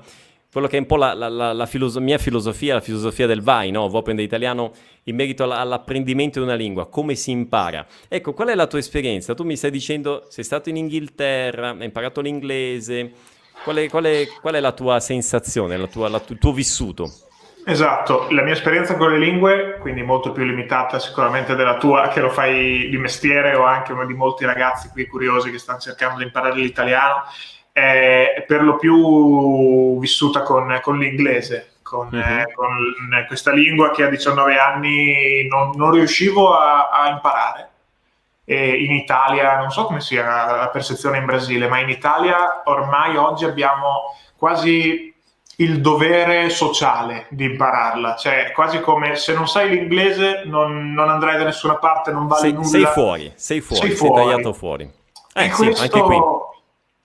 quello 0.52 0.66
che 0.66 0.76
è 0.76 0.80
un 0.80 0.86
po' 0.86 0.96
la, 0.96 1.14
la, 1.14 1.28
la, 1.28 1.52
la 1.52 1.66
filoso- 1.66 2.00
mia 2.00 2.18
filosofia, 2.18 2.74
la 2.74 2.80
filosofia 2.80 3.26
del 3.26 3.42
VAI, 3.42 3.70
no? 3.70 3.88
Vopen 3.88 4.18
Italiano, 4.18 4.72
in 5.04 5.16
merito 5.16 5.44
all'apprendimento 5.44 6.40
di 6.40 6.44
una 6.44 6.54
lingua, 6.54 6.88
come 6.88 7.14
si 7.14 7.30
impara. 7.30 7.86
Ecco, 8.08 8.32
qual 8.32 8.48
è 8.48 8.54
la 8.54 8.66
tua 8.66 8.78
esperienza? 8.78 9.34
Tu 9.34 9.44
mi 9.44 9.56
stai 9.56 9.70
dicendo, 9.70 10.26
sei 10.28 10.44
stato 10.44 10.68
in 10.68 10.76
Inghilterra, 10.76 11.70
hai 11.70 11.84
imparato 11.84 12.20
l'inglese, 12.20 13.12
qual 13.62 13.76
è, 13.76 13.88
qual 13.88 14.04
è, 14.04 14.26
qual 14.40 14.54
è 14.54 14.60
la 14.60 14.72
tua 14.72 14.98
sensazione, 15.00 15.88
tua, 15.88 16.08
il 16.08 16.38
tuo 16.38 16.52
vissuto? 16.52 17.10
Esatto, 17.64 18.26
la 18.30 18.42
mia 18.42 18.54
esperienza 18.54 18.96
con 18.96 19.12
le 19.12 19.18
lingue, 19.18 19.76
quindi 19.80 20.02
molto 20.02 20.32
più 20.32 20.44
limitata 20.44 20.98
sicuramente 20.98 21.54
della 21.54 21.76
tua, 21.76 22.08
che 22.08 22.20
lo 22.20 22.30
fai 22.30 22.88
di 22.88 22.96
mestiere 22.96 23.54
o 23.54 23.64
anche 23.64 23.94
di 24.06 24.14
molti 24.14 24.46
ragazzi 24.46 24.88
qui 24.88 25.06
curiosi 25.06 25.50
che 25.50 25.58
stanno 25.58 25.78
cercando 25.78 26.18
di 26.18 26.24
imparare 26.24 26.58
l'italiano, 26.58 27.22
è 27.72 28.44
per 28.46 28.62
lo 28.62 28.76
più 28.76 29.98
vissuta 29.98 30.42
con, 30.42 30.78
con 30.82 30.98
l'inglese, 30.98 31.74
con, 31.82 32.08
uh-huh. 32.12 32.18
eh, 32.18 32.52
con, 32.54 33.24
questa 33.26 33.52
lingua 33.52 33.90
che 33.90 34.04
a 34.04 34.08
19 34.08 34.58
anni 34.58 35.46
non, 35.48 35.72
non 35.74 35.92
riuscivo 35.92 36.54
a, 36.54 36.88
a 36.88 37.08
imparare. 37.08 37.68
E 38.44 38.82
in 38.82 38.92
Italia, 38.92 39.58
non 39.58 39.70
so 39.70 39.84
come 39.84 40.00
sia 40.00 40.24
la 40.56 40.68
percezione 40.72 41.18
in 41.18 41.24
Brasile, 41.24 41.68
ma 41.68 41.78
in 41.78 41.88
Italia 41.88 42.62
ormai 42.64 43.16
oggi 43.16 43.44
abbiamo 43.44 44.16
quasi 44.36 45.14
il 45.60 45.80
dovere 45.80 46.48
sociale 46.48 47.26
di 47.28 47.44
impararla, 47.44 48.16
cioè 48.16 48.50
quasi 48.52 48.80
come 48.80 49.14
se 49.16 49.34
non 49.34 49.46
sai 49.46 49.68
l'inglese 49.68 50.42
non, 50.46 50.92
non 50.92 51.10
andrai 51.10 51.36
da 51.36 51.44
nessuna 51.44 51.76
parte, 51.76 52.10
non 52.10 52.26
vale 52.26 52.40
sei, 52.40 52.52
nulla. 52.52 52.66
Sei 52.66 52.84
fuori, 52.86 53.32
sei 53.36 53.60
fuori, 53.60 53.86
sei, 53.86 53.96
fuori. 53.96 54.14
sei 54.14 54.24
tagliato 54.24 54.52
fuori. 54.52 54.90
Eh, 55.34 55.50
sì, 55.50 55.50
questo, 55.50 55.82
anche 55.82 56.00
qui 56.00 56.20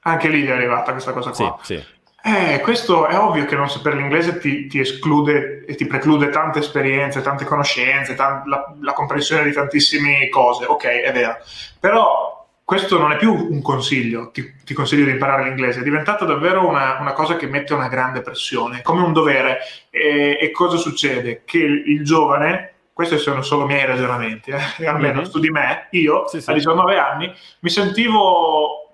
anche 0.07 0.27
lì 0.27 0.45
è 0.45 0.51
arrivata 0.51 0.91
questa 0.91 1.11
cosa 1.11 1.31
qua. 1.31 1.59
Sì, 1.61 1.75
sì. 1.75 1.93
Eh, 2.27 2.59
questo 2.61 3.05
è 3.05 3.19
ovvio 3.19 3.45
che 3.45 3.55
non 3.55 3.69
sapere 3.69 3.97
l'inglese 3.97 4.39
ti, 4.39 4.65
ti, 4.65 4.79
esclude 4.79 5.63
e 5.67 5.75
ti 5.75 5.85
preclude 5.85 6.29
tante 6.29 6.57
esperienze, 6.57 7.21
tante 7.21 7.45
conoscenze, 7.45 8.15
tan- 8.15 8.41
la, 8.47 8.73
la, 8.81 8.93
comprensione 8.93 9.43
di 9.43 9.51
tantissime 9.51 10.27
cose. 10.29 10.65
Ok, 10.65 10.85
è 10.85 11.11
vero. 11.11 11.37
Però 11.79 12.47
questo 12.63 12.97
non 12.97 13.11
è 13.11 13.17
più 13.17 13.31
un 13.31 13.61
consiglio, 13.61 14.31
ti, 14.31 14.55
ti 14.63 14.73
consiglio 14.73 15.05
di 15.05 15.11
imparare 15.11 15.43
l'inglese, 15.43 15.81
è 15.81 15.83
diventato 15.83 16.25
davvero 16.25 16.67
una, 16.67 16.97
una, 16.99 17.13
cosa 17.13 17.35
che 17.35 17.45
mette 17.45 17.75
una 17.75 17.89
grande 17.89 18.21
pressione, 18.21 18.81
come 18.81 19.03
un 19.03 19.13
dovere. 19.13 19.59
E, 19.91 20.39
e 20.41 20.49
cosa 20.49 20.77
succede? 20.77 21.43
Che 21.45 21.59
il, 21.59 21.83
il, 21.91 22.03
giovane, 22.03 22.73
questi 22.91 23.19
sono 23.19 23.43
solo 23.43 23.67
miei 23.67 23.85
ragionamenti, 23.85 24.49
eh, 24.49 24.87
almeno 24.87 25.21
mm-hmm. 25.21 25.29
su 25.29 25.39
di 25.39 25.51
me, 25.51 25.89
io 25.91 26.27
sì, 26.27 26.41
sì. 26.41 26.49
a 26.49 26.53
19 26.53 26.97
anni 26.97 27.31
mi 27.59 27.69
sentivo 27.69 28.84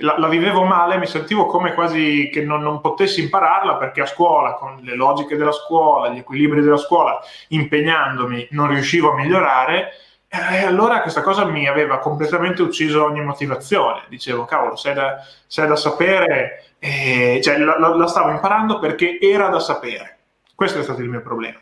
la, 0.00 0.18
la, 0.18 0.28
vivevo 0.28 0.64
male, 0.64 0.98
mi 0.98 1.06
sentivo 1.06 1.46
come 1.46 1.74
quasi 1.74 2.28
che 2.32 2.42
non, 2.42 2.62
non, 2.62 2.80
potessi 2.80 3.22
impararla 3.22 3.76
perché 3.76 4.00
a 4.02 4.06
scuola, 4.06 4.54
con 4.54 4.78
le 4.82 4.94
logiche 4.94 5.36
della 5.36 5.52
scuola, 5.52 6.08
gli 6.08 6.18
equilibri 6.18 6.60
della 6.62 6.76
scuola, 6.76 7.18
impegnandomi, 7.48 8.48
non 8.50 8.68
riuscivo 8.68 9.12
a 9.12 9.14
migliorare. 9.16 9.92
E 10.28 10.64
allora 10.64 11.02
questa 11.02 11.22
cosa 11.22 11.44
mi 11.44 11.66
aveva 11.66 11.98
completamente 11.98 12.62
ucciso 12.62 13.04
ogni 13.04 13.20
motivazione. 13.20 14.04
Dicevo, 14.08 14.44
cavolo, 14.44 14.76
sei 14.76 14.94
da, 14.94 15.16
sei 15.46 15.66
da 15.66 15.76
sapere, 15.76 16.74
eh, 16.78 17.40
cioè 17.42 17.58
la, 17.58 17.76
la, 17.78 18.06
stavo 18.06 18.30
imparando 18.30 18.78
perché 18.78 19.18
era 19.20 19.48
da 19.48 19.58
sapere. 19.58 20.18
Questo 20.54 20.78
è 20.78 20.82
stato 20.82 21.00
il 21.00 21.08
mio 21.08 21.20
problema. 21.20 21.58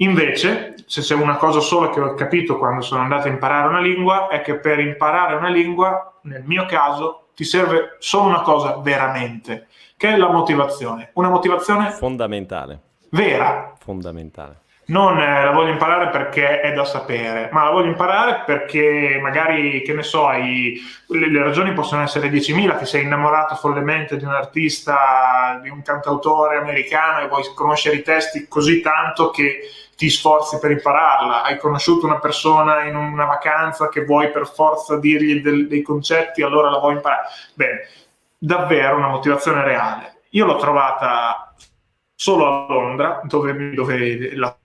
Invece, 0.00 0.76
se 0.86 1.02
c'è 1.02 1.14
una 1.14 1.36
cosa 1.36 1.60
sola 1.60 1.90
che 1.90 2.00
ho 2.00 2.14
capito 2.14 2.56
quando 2.56 2.80
sono 2.80 3.02
andato 3.02 3.28
a 3.28 3.30
imparare 3.30 3.68
una 3.68 3.80
lingua, 3.80 4.28
è 4.28 4.40
che 4.40 4.56
per 4.56 4.80
imparare 4.80 5.34
una 5.34 5.50
lingua, 5.50 6.18
nel 6.22 6.42
mio 6.44 6.64
caso, 6.64 7.28
ti 7.40 7.46
serve 7.46 7.96
solo 8.00 8.28
una 8.28 8.42
cosa 8.42 8.76
veramente, 8.82 9.68
che 9.96 10.10
è 10.10 10.16
la 10.18 10.30
motivazione. 10.30 11.08
Una 11.14 11.30
motivazione 11.30 11.90
fondamentale. 11.90 12.80
Vera. 13.08 13.72
Fondamentale 13.78 14.58
non 14.90 15.18
eh, 15.18 15.44
la 15.44 15.52
voglio 15.52 15.70
imparare 15.70 16.10
perché 16.10 16.60
è 16.60 16.72
da 16.72 16.84
sapere, 16.84 17.48
ma 17.52 17.64
la 17.64 17.70
voglio 17.70 17.86
imparare 17.86 18.42
perché 18.44 19.18
magari, 19.22 19.82
che 19.82 19.92
ne 19.92 20.02
so, 20.02 20.26
hai, 20.26 20.80
le, 21.06 21.30
le, 21.30 21.42
ragioni 21.42 21.72
possono 21.72 22.02
essere 22.02 22.28
10.000, 22.28 22.76
ti 22.76 22.86
sei 22.86 23.04
innamorato 23.04 23.54
follemente 23.54 24.16
di 24.16 24.24
un 24.24 24.32
artista, 24.32 25.60
di 25.62 25.68
un 25.68 25.80
cantautore 25.82 26.56
americano 26.56 27.20
e 27.20 27.28
vuoi 27.28 27.44
conoscere 27.54 27.96
i 27.96 28.02
testi 28.02 28.48
così 28.48 28.80
tanto 28.80 29.30
che 29.30 29.60
ti 30.00 30.08
sforzi 30.08 30.58
per 30.58 30.70
impararla, 30.70 31.42
hai 31.42 31.58
conosciuto 31.58 32.06
una 32.06 32.18
persona 32.18 32.84
in 32.84 32.96
una 32.96 33.26
vacanza 33.26 33.90
che 33.90 34.06
vuoi 34.06 34.30
per 34.30 34.46
forza 34.46 34.96
dirgli 34.96 35.42
del, 35.42 35.68
dei 35.68 35.82
concetti, 35.82 36.40
allora 36.40 36.70
la 36.70 36.78
vuoi 36.78 36.94
imparare. 36.94 37.28
Bene, 37.52 37.80
davvero 38.38 38.96
una 38.96 39.08
motivazione 39.08 39.62
reale. 39.62 40.22
Io 40.30 40.46
l'ho 40.46 40.56
trovata 40.56 41.54
solo 42.14 42.46
a 42.46 42.66
Londra, 42.72 43.20
dove, 43.24 43.74
dove 43.74 44.34
la 44.36 44.56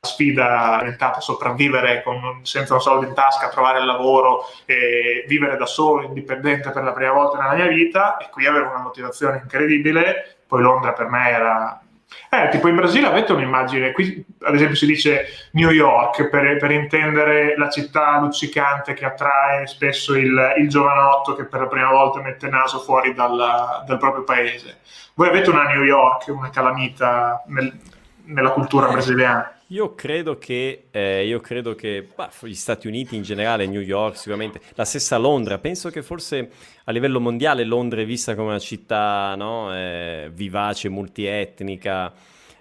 sfida 0.00 0.76
è 0.76 0.84
diventata 0.84 1.20
sopravvivere 1.20 2.02
con, 2.02 2.40
senza 2.44 2.72
un 2.72 2.80
soldo 2.80 3.06
in 3.06 3.12
tasca, 3.12 3.50
trovare 3.50 3.80
il 3.80 3.84
lavoro 3.84 4.44
e 4.64 5.26
vivere 5.28 5.58
da 5.58 5.66
solo, 5.66 6.04
indipendente 6.04 6.70
per 6.70 6.82
la 6.82 6.92
prima 6.92 7.12
volta 7.12 7.36
nella 7.36 7.56
mia 7.56 7.66
vita 7.66 8.16
e 8.16 8.30
qui 8.30 8.46
avevo 8.46 8.70
una 8.70 8.80
motivazione 8.80 9.40
incredibile, 9.42 10.38
poi 10.46 10.62
Londra 10.62 10.94
per 10.94 11.08
me 11.08 11.28
era... 11.28 11.82
Eh, 12.30 12.48
tipo 12.50 12.68
in 12.68 12.76
Brasile 12.76 13.06
avete 13.06 13.32
un'immagine, 13.32 13.92
qui 13.92 14.24
ad 14.42 14.54
esempio 14.54 14.76
si 14.76 14.86
dice 14.86 15.26
New 15.52 15.70
York 15.70 16.28
per, 16.28 16.56
per 16.58 16.70
intendere 16.70 17.56
la 17.56 17.68
città 17.68 18.18
luccicante 18.18 18.94
che 18.94 19.04
attrae 19.04 19.66
spesso 19.66 20.14
il, 20.14 20.54
il, 20.58 20.68
giovanotto 20.68 21.34
che 21.34 21.44
per 21.44 21.60
la 21.60 21.66
prima 21.66 21.90
volta 21.90 22.20
mette 22.20 22.48
naso 22.48 22.80
fuori 22.80 23.14
dal, 23.14 23.82
dal 23.86 23.98
proprio 23.98 24.24
paese. 24.24 24.80
Voi 25.14 25.28
avete 25.28 25.50
una 25.50 25.64
New 25.64 25.82
York, 25.82 26.28
una 26.28 26.50
calamita 26.50 27.42
nel, 27.46 27.78
nella 28.24 28.50
cultura 28.50 28.88
brasiliana? 28.88 29.57
Io 29.70 29.94
credo 29.94 30.38
che, 30.38 30.84
eh, 30.90 31.26
io 31.26 31.40
credo 31.40 31.74
che 31.74 32.06
bah, 32.14 32.30
gli 32.40 32.54
Stati 32.54 32.86
Uniti 32.86 33.16
in 33.16 33.22
generale, 33.22 33.66
New 33.66 33.82
York 33.82 34.16
sicuramente, 34.16 34.62
la 34.74 34.86
stessa 34.86 35.18
Londra, 35.18 35.58
penso 35.58 35.90
che 35.90 36.02
forse 36.02 36.50
a 36.84 36.90
livello 36.90 37.20
mondiale 37.20 37.64
Londra 37.64 38.00
è 38.00 38.06
vista 38.06 38.34
come 38.34 38.48
una 38.48 38.58
città 38.58 39.34
no? 39.36 39.74
eh, 39.74 40.30
vivace, 40.32 40.88
multietnica, 40.88 42.14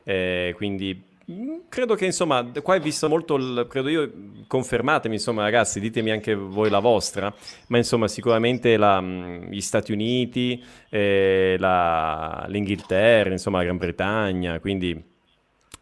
eh, 0.04 0.52
quindi 0.58 1.02
mm, 1.32 1.60
credo 1.70 1.96
che 1.96 2.04
insomma 2.04 2.46
qua 2.62 2.76
è 2.76 2.82
visto 2.82 3.08
molto, 3.08 3.36
il, 3.36 3.68
credo 3.70 3.88
io, 3.88 4.12
confermatemi 4.46 5.16
insomma 5.16 5.44
ragazzi, 5.44 5.80
ditemi 5.80 6.12
anche 6.12 6.36
voi 6.36 6.70
la 6.70 6.80
vostra, 6.80 7.34
ma 7.68 7.78
insomma 7.78 8.10
sicuramente 8.10 8.76
la, 8.76 9.00
mm, 9.00 9.44
gli 9.50 9.62
Stati 9.62 9.94
Uniti, 9.94 10.62
eh, 10.90 11.56
la, 11.58 12.44
l'Inghilterra, 12.50 13.32
insomma 13.32 13.60
la 13.60 13.64
Gran 13.64 13.78
Bretagna, 13.78 14.60
quindi 14.60 15.16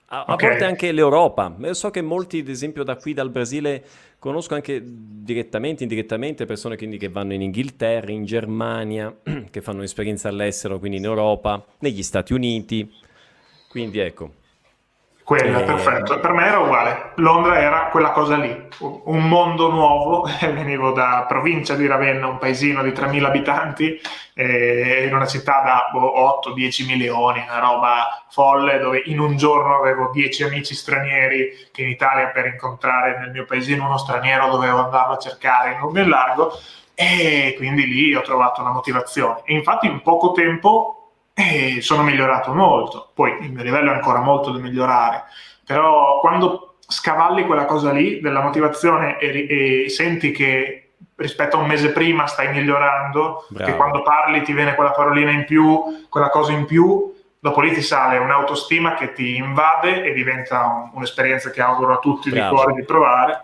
a, 0.08 0.24
a 0.24 0.34
okay. 0.34 0.50
volte 0.50 0.64
anche 0.66 0.92
l'Europa. 0.92 1.56
Io 1.60 1.74
so 1.74 1.90
che 1.90 2.02
molti, 2.02 2.40
ad 2.40 2.50
esempio, 2.50 2.84
da 2.84 2.96
qui 2.96 3.14
dal 3.14 3.30
Brasile 3.30 3.84
conosco 4.20 4.54
anche 4.54 4.82
direttamente, 4.84 5.84
indirettamente 5.84 6.46
persone 6.46 6.78
quindi, 6.78 6.98
che 6.98 7.10
vanno 7.10 7.34
in 7.34 7.42
Inghilterra, 7.42 8.12
in 8.12 8.26
Germania, 8.26 9.16
che 9.50 9.62
fanno 9.62 9.80
un'esperienza 9.80 10.30
all'estero, 10.30 10.80
quindi 10.80 10.98
in 10.98 11.06
Europa, 11.06 11.64
negli 11.80 12.04
Stati 12.04 12.34
Uniti. 12.34 12.92
Quindi 13.70 14.00
ecco, 14.00 14.34
quella, 15.26 15.62
eh... 15.62 15.64
perfetto. 15.64 16.20
Per 16.20 16.32
me 16.34 16.46
era 16.46 16.60
uguale. 16.60 17.14
Londra 17.16 17.60
era 17.60 17.88
quella 17.88 18.12
cosa 18.12 18.38
lì, 18.38 18.68
un 18.80 19.28
mondo 19.28 19.72
nuovo. 19.72 20.30
Venivo 20.40 20.92
da 20.92 21.26
provincia 21.28 21.74
di 21.74 21.88
Ravenna, 21.88 22.28
un 22.28 22.38
paesino 22.38 22.84
di 22.84 22.92
3.000 22.92 23.24
abitanti, 23.24 24.00
in 24.36 25.10
una 25.12 25.26
città 25.26 25.62
da 25.66 25.92
8-10 25.92 25.92
boh, 25.92 26.86
milioni, 26.86 27.44
una 27.44 27.60
roba 27.60 28.24
folle, 28.30 28.78
dove 28.78 29.02
in 29.06 29.20
un 29.20 29.36
giorno 29.36 29.80
avevo 29.80 30.12
10 30.14 30.44
amici 30.44 30.76
stranieri 30.76 31.70
che 31.72 31.82
in 31.82 31.90
Italia 31.90 32.28
per 32.28 32.46
incontrare 32.46 33.18
nel 33.18 33.32
mio 33.32 33.46
paesino 33.46 33.84
uno 33.84 33.98
straniero 33.98 34.50
dovevo 34.50 34.84
andarlo 34.84 35.16
a 35.16 35.18
cercare 35.18 35.72
in 35.72 35.80
lungo 35.80 35.98
e 35.98 36.04
in 36.04 36.10
largo. 36.10 36.52
E 36.94 37.56
quindi 37.58 37.88
lì 37.88 38.14
ho 38.14 38.22
trovato 38.22 38.62
una 38.62 38.72
motivazione. 38.72 39.42
E 39.44 39.56
infatti 39.56 39.88
in 39.88 40.04
poco 40.04 40.34
tempo 40.34 41.05
e 41.36 41.82
sono 41.82 42.02
migliorato 42.02 42.54
molto. 42.54 43.12
Poi 43.14 43.38
il 43.42 43.52
mio 43.52 43.62
livello 43.62 43.92
è 43.92 43.96
ancora 43.96 44.22
molto 44.22 44.52
da 44.52 44.60
migliorare, 44.60 45.26
però 45.66 46.20
quando 46.22 46.78
scavalli 46.88 47.46
quella 47.46 47.66
cosa 47.66 47.92
lì 47.92 48.22
della 48.22 48.42
motivazione 48.42 49.20
e, 49.20 49.84
e 49.84 49.90
senti 49.90 50.32
che 50.32 50.92
rispetto 51.16 51.58
a 51.58 51.60
un 51.60 51.68
mese 51.68 51.92
prima 51.92 52.26
stai 52.26 52.52
migliorando, 52.54 53.48
Bravo. 53.50 53.70
che 53.70 53.76
quando 53.76 54.02
parli 54.02 54.44
ti 54.44 54.54
viene 54.54 54.76
quella 54.76 54.92
parolina 54.92 55.32
in 55.32 55.46
più, 55.46 56.06
quella 56.10 56.30
cosa 56.30 56.54
in 56.54 56.66
più, 56.66 57.14
dopo 57.38 57.62
lì 57.62 57.74
ti 57.74 57.82
sale 57.82 58.18
un'autostima 58.18 58.96
che 58.96 59.12
ti 59.12 59.36
invade 59.36 60.04
e 60.04 60.14
diventa 60.14 60.66
un, 60.66 60.92
un'esperienza 60.94 61.52
che 61.52 61.62
auguro 61.62 61.96
a 61.96 62.00
tutti 62.00 62.30
Bravo. 62.30 62.50
di 62.50 62.56
cuore 62.56 62.74
di 62.74 62.86
provare. 62.86 63.42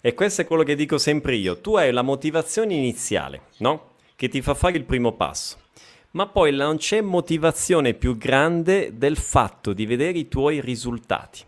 E 0.00 0.14
questo 0.14 0.42
è 0.42 0.46
quello 0.46 0.64
che 0.64 0.74
dico 0.74 0.98
sempre 0.98 1.34
io. 1.34 1.60
Tu 1.60 1.76
hai 1.76 1.92
la 1.92 2.02
motivazione 2.02 2.74
iniziale, 2.74 3.42
no? 3.58 3.90
Che 4.16 4.28
ti 4.28 4.42
fa 4.42 4.54
fare 4.54 4.76
il 4.76 4.84
primo 4.84 5.12
passo 5.12 5.61
ma 6.12 6.26
poi 6.26 6.52
non 6.52 6.76
c'è 6.76 7.00
motivazione 7.00 7.94
più 7.94 8.16
grande 8.16 8.92
del 8.96 9.16
fatto 9.16 9.72
di 9.72 9.86
vedere 9.86 10.18
i 10.18 10.28
tuoi 10.28 10.60
risultati. 10.60 11.40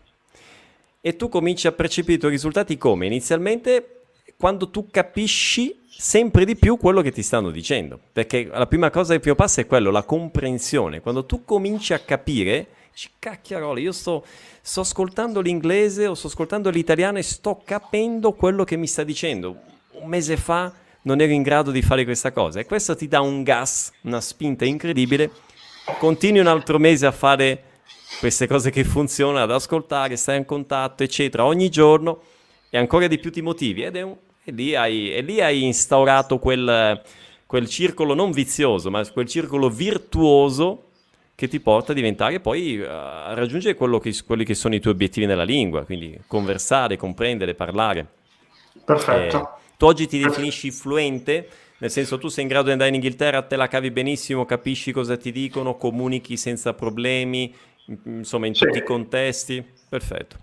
E 1.00 1.16
tu 1.16 1.28
cominci 1.28 1.66
a 1.66 1.72
percepire 1.72 2.14
i 2.14 2.18
tuoi 2.18 2.30
risultati 2.30 2.78
come? 2.78 3.06
Inizialmente 3.06 3.94
quando 4.36 4.70
tu 4.70 4.88
capisci 4.90 5.82
sempre 5.86 6.44
di 6.44 6.56
più 6.56 6.76
quello 6.76 7.02
che 7.02 7.12
ti 7.12 7.22
stanno 7.22 7.50
dicendo, 7.50 7.98
perché 8.12 8.48
la 8.50 8.66
prima 8.66 8.90
cosa 8.90 9.12
del 9.12 9.20
primo 9.20 9.36
passo 9.36 9.60
è 9.60 9.66
quello, 9.66 9.90
la 9.90 10.02
comprensione. 10.02 11.00
Quando 11.00 11.24
tu 11.24 11.44
cominci 11.44 11.92
a 11.92 11.98
capire, 11.98 12.66
dici, 12.90 13.10
cacchiarole, 13.18 13.80
io 13.80 13.92
sto, 13.92 14.24
sto 14.60 14.80
ascoltando 14.80 15.40
l'inglese 15.40 16.06
o 16.06 16.14
sto 16.14 16.26
ascoltando 16.28 16.70
l'italiano 16.70 17.18
e 17.18 17.22
sto 17.22 17.60
capendo 17.64 18.32
quello 18.32 18.64
che 18.64 18.76
mi 18.76 18.86
sta 18.86 19.04
dicendo. 19.04 19.56
Un 19.92 20.08
mese 20.08 20.36
fa 20.36 20.72
non 21.04 21.20
ero 21.20 21.32
in 21.32 21.42
grado 21.42 21.70
di 21.70 21.82
fare 21.82 22.04
questa 22.04 22.32
cosa 22.32 22.60
e 22.60 22.66
questo 22.66 22.94
ti 22.94 23.08
dà 23.08 23.20
un 23.20 23.42
gas, 23.42 23.92
una 24.02 24.20
spinta 24.20 24.64
incredibile. 24.64 25.30
Continui 25.98 26.40
un 26.40 26.46
altro 26.46 26.78
mese 26.78 27.06
a 27.06 27.12
fare 27.12 27.62
queste 28.18 28.46
cose 28.46 28.70
che 28.70 28.84
funzionano, 28.84 29.44
ad 29.44 29.50
ascoltare, 29.50 30.16
stai 30.16 30.38
in 30.38 30.44
contatto, 30.44 31.02
eccetera, 31.02 31.44
ogni 31.44 31.68
giorno 31.68 32.20
e 32.70 32.78
ancora 32.78 33.06
di 33.06 33.18
più 33.18 33.30
ti 33.30 33.42
motivi 33.42 33.82
ed 33.82 33.96
è 33.96 34.02
un, 34.02 34.16
e, 34.42 34.52
lì 34.52 34.74
hai, 34.74 35.14
e 35.14 35.20
lì 35.20 35.40
hai 35.40 35.64
instaurato 35.64 36.38
quel, 36.38 37.02
quel 37.46 37.68
circolo 37.68 38.14
non 38.14 38.30
vizioso, 38.30 38.90
ma 38.90 39.06
quel 39.08 39.26
circolo 39.26 39.68
virtuoso 39.68 40.84
che 41.34 41.48
ti 41.48 41.60
porta 41.60 41.92
a 41.92 41.94
diventare 41.94 42.40
poi 42.40 42.78
uh, 42.78 42.86
a 42.88 43.34
raggiungere 43.34 43.76
che, 44.00 44.14
quelli 44.24 44.44
che 44.44 44.54
sono 44.54 44.74
i 44.74 44.80
tuoi 44.80 44.94
obiettivi 44.94 45.26
nella 45.26 45.42
lingua, 45.42 45.84
quindi 45.84 46.18
conversare, 46.26 46.96
comprendere, 46.96 47.54
parlare. 47.54 48.06
Perfetto. 48.84 49.36
E, 49.58 49.62
tu 49.84 49.90
oggi 49.90 50.06
ti 50.06 50.18
definisci 50.18 50.70
fluente, 50.70 51.46
nel 51.78 51.90
senso 51.90 52.16
tu 52.16 52.28
sei 52.28 52.44
in 52.44 52.48
grado 52.48 52.66
di 52.66 52.72
andare 52.72 52.88
in 52.88 52.96
Inghilterra, 52.96 53.42
te 53.42 53.56
la 53.56 53.68
cavi 53.68 53.90
benissimo, 53.90 54.46
capisci 54.46 54.92
cosa 54.92 55.18
ti 55.18 55.30
dicono, 55.30 55.76
comunichi 55.76 56.38
senza 56.38 56.72
problemi, 56.72 57.54
insomma 58.04 58.46
in 58.46 58.54
sì. 58.54 58.64
tutti 58.64 58.78
i 58.78 58.82
contesti. 58.82 59.62
Perfetto. 59.86 60.36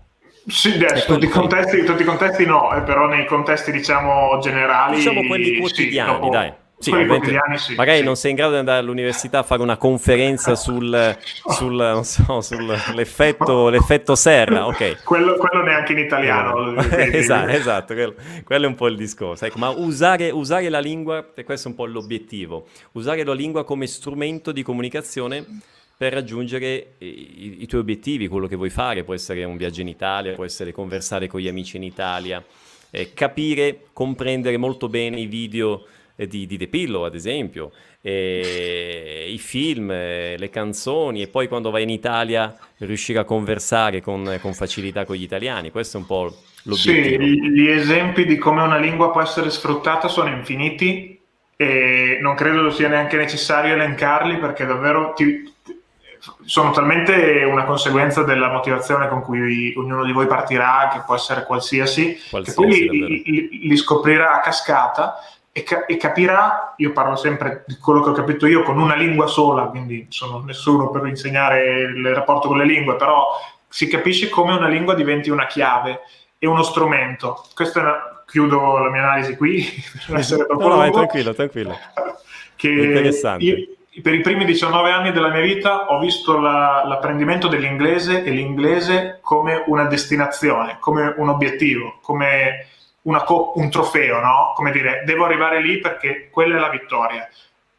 Sì, 0.46 0.74
adesso, 0.74 1.12
tutti, 1.12 1.24
i 1.24 1.28
contesti, 1.28 1.82
tutti 1.84 2.02
i 2.02 2.04
contesti 2.04 2.44
no, 2.44 2.72
eh, 2.74 2.82
però 2.82 3.06
nei 3.06 3.26
contesti 3.26 3.72
diciamo 3.72 4.38
generali... 4.40 4.96
Diciamo 4.96 5.26
quelli 5.26 5.58
quotidiani, 5.58 6.12
sì, 6.12 6.20
dopo... 6.20 6.30
dai. 6.30 6.52
Sì, 6.82 6.90
sì, 6.90 7.74
magari 7.76 7.98
sì. 7.98 8.04
non 8.04 8.16
sei 8.16 8.30
in 8.30 8.36
grado 8.36 8.52
di 8.52 8.58
andare 8.58 8.80
all'università 8.80 9.38
a 9.38 9.42
fare 9.44 9.62
una 9.62 9.76
conferenza 9.76 10.54
sul, 10.56 11.16
sul 11.46 12.00
so, 12.02 12.40
sull'effetto 12.40 13.68
l'effetto 13.70 14.14
serra, 14.16 14.66
ok. 14.66 15.04
Quello, 15.04 15.36
quello 15.36 15.62
neanche 15.62 15.92
in 15.92 15.98
italiano. 15.98 16.76
esatto, 16.76 17.50
esatto 17.52 17.94
quello, 17.94 18.14
quello, 18.44 18.64
è 18.66 18.68
un 18.68 18.74
po' 18.74 18.88
il 18.88 18.96
discorso. 18.96 19.44
Ecco, 19.44 19.58
ma 19.58 19.68
usare, 19.68 20.30
usare 20.30 20.68
la 20.68 20.80
lingua, 20.80 21.32
e 21.34 21.44
questo 21.44 21.68
è 21.68 21.70
un 21.70 21.76
po' 21.76 21.86
l'obiettivo, 21.86 22.66
usare 22.92 23.22
la 23.22 23.34
lingua 23.34 23.64
come 23.64 23.86
strumento 23.86 24.50
di 24.50 24.62
comunicazione 24.62 25.44
per 25.96 26.14
raggiungere 26.14 26.94
i, 26.98 27.58
i, 27.60 27.66
tuoi 27.66 27.80
obiettivi, 27.80 28.26
quello 28.26 28.48
che 28.48 28.56
vuoi 28.56 28.70
fare, 28.70 29.04
può 29.04 29.14
essere 29.14 29.44
un 29.44 29.56
viaggio 29.56 29.82
in 29.82 29.88
Italia, 29.88 30.34
può 30.34 30.44
essere 30.44 30.72
conversare 30.72 31.28
con 31.28 31.38
gli 31.38 31.46
amici 31.46 31.76
in 31.76 31.84
Italia, 31.84 32.42
eh, 32.90 33.14
capire, 33.14 33.84
comprendere 33.92 34.56
molto 34.56 34.88
bene 34.88 35.20
i 35.20 35.26
video 35.26 35.84
di, 36.16 36.46
di 36.46 36.56
The 36.56 36.68
Pillow, 36.68 37.02
ad 37.02 37.14
esempio, 37.14 37.72
e 38.00 39.28
i 39.30 39.38
film, 39.38 39.90
eh, 39.90 40.36
le 40.38 40.50
canzoni, 40.50 41.22
e 41.22 41.28
poi 41.28 41.48
quando 41.48 41.70
vai 41.70 41.82
in 41.82 41.90
Italia 41.90 42.56
riuscire 42.78 43.18
a 43.18 43.24
conversare 43.24 44.00
con, 44.00 44.38
con 44.40 44.54
facilità 44.54 45.04
con 45.04 45.16
gli 45.16 45.22
italiani. 45.22 45.70
Questo 45.70 45.96
è 45.96 46.00
un 46.00 46.06
po' 46.06 46.34
l'obiettivo. 46.64 47.22
Sì, 47.22 47.50
gli 47.50 47.68
esempi 47.68 48.24
di 48.24 48.36
come 48.38 48.62
una 48.62 48.78
lingua 48.78 49.10
può 49.10 49.20
essere 49.22 49.50
sfruttata 49.50 50.08
sono 50.08 50.28
infiniti 50.28 51.20
e 51.56 52.18
non 52.20 52.34
credo 52.34 52.70
sia 52.70 52.88
neanche 52.88 53.16
necessario 53.16 53.74
elencarli 53.74 54.38
perché 54.38 54.64
davvero 54.64 55.12
ti, 55.14 55.50
sono 56.44 56.70
talmente 56.70 57.42
una 57.44 57.64
conseguenza 57.64 58.22
della 58.22 58.48
motivazione 58.48 59.08
con 59.08 59.22
cui 59.22 59.72
ognuno 59.76 60.04
di 60.04 60.12
voi 60.12 60.26
partirà, 60.26 60.88
che 60.92 61.02
può 61.04 61.14
essere 61.14 61.44
qualsiasi, 61.44 62.16
qualsiasi 62.30 62.42
che 62.44 62.52
poi 62.52 62.88
li, 62.88 63.22
li, 63.24 63.68
li, 63.68 63.76
scoprirà 63.76 64.34
a 64.34 64.40
cascata 64.40 65.18
e, 65.52 65.62
ca- 65.64 65.84
e, 65.84 65.98
capirà, 65.98 66.72
io 66.78 66.92
parlo 66.92 67.14
sempre 67.14 67.64
di 67.66 67.76
quello 67.76 68.00
che 68.00 68.08
ho 68.08 68.14
capito 68.14 68.46
io 68.46 68.62
con 68.62 68.80
una 68.80 68.94
lingua 68.94 69.26
sola, 69.26 69.64
quindi 69.64 70.06
sono 70.08 70.40
nessuno 70.40 70.88
per 70.88 71.06
insegnare 71.06 71.82
il 71.94 72.14
rapporto 72.14 72.48
con 72.48 72.56
le 72.56 72.64
lingue, 72.64 72.96
però 72.96 73.26
si 73.68 73.86
capisce 73.86 74.30
come 74.30 74.54
una 74.54 74.68
lingua 74.68 74.94
diventi 74.94 75.28
una 75.28 75.46
chiave 75.46 76.00
e 76.38 76.46
uno 76.46 76.62
strumento. 76.62 77.44
Questa 77.54 77.80
è 77.80 77.82
una, 77.82 78.24
chiudo 78.26 78.78
la 78.78 78.90
mia 78.90 79.02
analisi 79.02 79.36
qui, 79.36 79.62
per 80.06 80.18
essere 80.18 80.46
troppo 80.46 80.68
no, 80.68 80.76
no, 80.76 80.90
tranquillo, 80.90 81.34
tranquillo. 81.34 81.78
che 82.56 82.68
interessante. 82.70 83.44
Io, 83.44 83.56
per 84.00 84.14
i 84.14 84.22
primi 84.22 84.46
19 84.46 84.90
anni 84.90 85.12
della 85.12 85.28
mia 85.28 85.42
vita 85.42 85.92
ho 85.92 85.98
visto 85.98 86.38
la, 86.38 86.82
l'apprendimento 86.86 87.46
dell'inglese 87.48 88.24
e 88.24 88.30
l'inglese 88.30 89.18
come 89.20 89.64
una 89.66 89.84
destinazione, 89.84 90.78
come 90.80 91.12
un 91.18 91.28
obiettivo, 91.28 91.98
come 92.00 92.68
co- 93.24 93.52
un 93.56 93.70
trofeo, 93.70 94.20
no? 94.20 94.52
Come 94.54 94.70
dire, 94.70 95.02
devo 95.04 95.24
arrivare 95.24 95.60
lì 95.60 95.78
perché 95.78 96.28
quella 96.30 96.56
è 96.56 96.60
la 96.60 96.68
vittoria. 96.70 97.28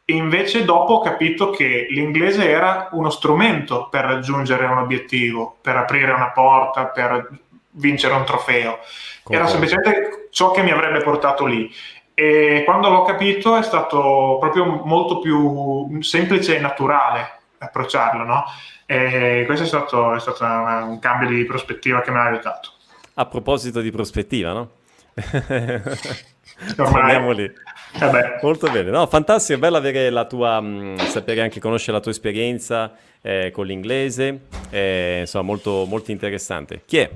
E 0.06 0.14
invece 0.14 0.64
dopo 0.64 0.94
ho 0.94 1.00
capito 1.00 1.50
che 1.50 1.86
l'inglese 1.88 2.48
era 2.48 2.88
uno 2.92 3.08
strumento 3.08 3.88
per 3.90 4.04
raggiungere 4.04 4.66
un 4.66 4.78
obiettivo, 4.78 5.56
per 5.62 5.76
aprire 5.76 6.12
una 6.12 6.30
porta, 6.30 6.86
per 6.86 7.30
vincere 7.70 8.14
un 8.14 8.24
trofeo. 8.24 8.78
Concordo. 9.22 9.32
Era 9.32 9.46
semplicemente 9.46 10.28
ciò 10.30 10.50
che 10.50 10.62
mi 10.62 10.70
avrebbe 10.70 11.00
portato 11.02 11.46
lì. 11.46 11.72
E 12.12 12.62
quando 12.64 12.90
l'ho 12.90 13.02
capito 13.02 13.56
è 13.56 13.62
stato 13.62 14.36
proprio 14.38 14.66
molto 14.84 15.20
più 15.20 16.00
semplice 16.02 16.56
e 16.56 16.60
naturale 16.60 17.38
approcciarlo, 17.58 18.24
no? 18.24 18.44
E 18.86 19.44
questo 19.46 19.64
è 19.64 19.66
stato, 19.66 20.14
è 20.14 20.20
stato 20.20 20.44
un 20.44 20.98
cambio 21.00 21.28
di 21.28 21.44
prospettiva 21.46 22.02
che 22.02 22.10
mi 22.10 22.18
ha 22.18 22.24
aiutato. 22.24 22.72
A 23.14 23.24
proposito 23.24 23.80
di 23.80 23.90
prospettiva, 23.90 24.52
no? 24.52 24.70
Torniamo 26.76 27.30
lì. 27.32 27.44
Eh 27.44 28.38
Molto 28.42 28.70
bene, 28.70 28.90
no, 28.90 29.06
fantastico, 29.06 29.56
è 29.56 29.60
bello 29.60 29.76
avere 29.76 30.10
la 30.10 30.24
tua, 30.26 30.60
mh, 30.60 30.66
mm, 30.66 30.96
sapere 30.96 31.40
anche 31.42 31.60
conoscere 31.60 31.92
la 31.92 32.00
tua 32.02 32.10
esperienza 32.10 32.92
eh, 33.22 33.50
con 33.52 33.66
l'inglese, 33.66 34.46
eh, 34.70 35.18
insomma 35.20 35.44
molto, 35.44 35.84
molto 35.86 36.10
interessante. 36.10 36.82
Chi 36.84 36.96
è? 36.98 37.10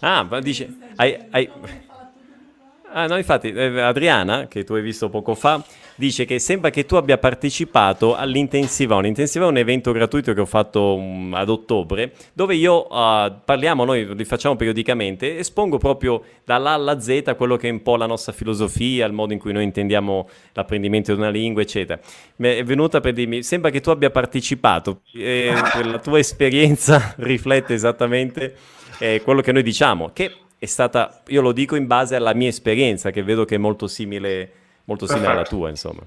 Ah, 0.00 0.22
ma 0.24 0.40
dice, 0.40 0.74
hai, 0.96 1.16
hai... 1.30 1.50
Ah, 2.92 3.06
no, 3.06 3.16
infatti, 3.16 3.52
eh, 3.52 3.80
Adriana, 3.80 4.48
che 4.48 4.64
tu 4.64 4.74
hai 4.74 4.82
visto 4.82 5.08
poco 5.08 5.34
fa, 5.36 5.64
dice 6.00 6.24
che 6.24 6.38
sembra 6.38 6.70
che 6.70 6.86
tu 6.86 6.94
abbia 6.94 7.18
partecipato 7.18 8.16
all'Intensivone. 8.16 9.02
L'Intensivone 9.02 9.50
è 9.50 9.52
un 9.52 9.58
evento 9.58 9.92
gratuito 9.92 10.32
che 10.32 10.40
ho 10.40 10.46
fatto 10.46 10.94
um, 10.94 11.34
ad 11.34 11.50
ottobre, 11.50 12.12
dove 12.32 12.54
io 12.54 12.86
uh, 12.86 13.32
parliamo, 13.44 13.84
noi 13.84 14.16
li 14.16 14.24
facciamo 14.24 14.56
periodicamente, 14.56 15.36
espongo 15.38 15.76
proprio 15.76 16.24
dall'A 16.44 16.72
alla 16.72 16.98
Z 17.00 17.34
quello 17.36 17.56
che 17.56 17.68
è 17.68 17.70
un 17.70 17.82
po' 17.82 17.96
la 17.96 18.06
nostra 18.06 18.32
filosofia, 18.32 19.06
il 19.06 19.12
modo 19.12 19.34
in 19.34 19.38
cui 19.38 19.52
noi 19.52 19.64
intendiamo 19.64 20.28
l'apprendimento 20.54 21.12
di 21.12 21.20
una 21.20 21.28
lingua, 21.28 21.60
eccetera. 21.60 22.00
Mi 22.36 22.48
è 22.56 22.64
venuta 22.64 23.00
per 23.00 23.12
dirmi, 23.12 23.42
sembra 23.42 23.70
che 23.70 23.80
tu 23.80 23.90
abbia 23.90 24.10
partecipato, 24.10 25.02
eh, 25.12 25.52
la 25.84 25.98
tua 25.98 26.18
esperienza 26.18 27.14
riflette 27.20 27.74
esattamente 27.74 28.54
eh, 28.98 29.20
quello 29.22 29.42
che 29.42 29.52
noi 29.52 29.62
diciamo, 29.62 30.12
che 30.14 30.32
è 30.58 30.66
stata, 30.66 31.22
io 31.28 31.42
lo 31.42 31.52
dico 31.52 31.76
in 31.76 31.86
base 31.86 32.16
alla 32.16 32.34
mia 32.34 32.48
esperienza, 32.48 33.10
che 33.10 33.22
vedo 33.22 33.44
che 33.44 33.56
è 33.56 33.58
molto 33.58 33.86
simile, 33.86 34.52
molto 34.90 35.06
simile 35.06 35.28
alla 35.28 35.44
tua, 35.44 35.68
insomma. 35.68 36.02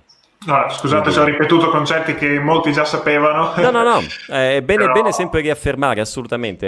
No, 0.45 0.65
scusate 0.69 1.09
se 1.09 1.19
ho 1.19 1.23
ripetuto 1.23 1.69
concetti 1.69 2.15
che 2.15 2.39
molti 2.39 2.73
già 2.73 2.83
sapevano. 2.83 3.53
No, 3.55 3.71
no, 3.71 3.83
no, 3.83 3.99
è 4.27 4.61
bene, 4.61 4.83
Però... 4.83 4.91
bene 4.91 5.11
sempre 5.11 5.41
riaffermare, 5.41 6.01
assolutamente. 6.01 6.67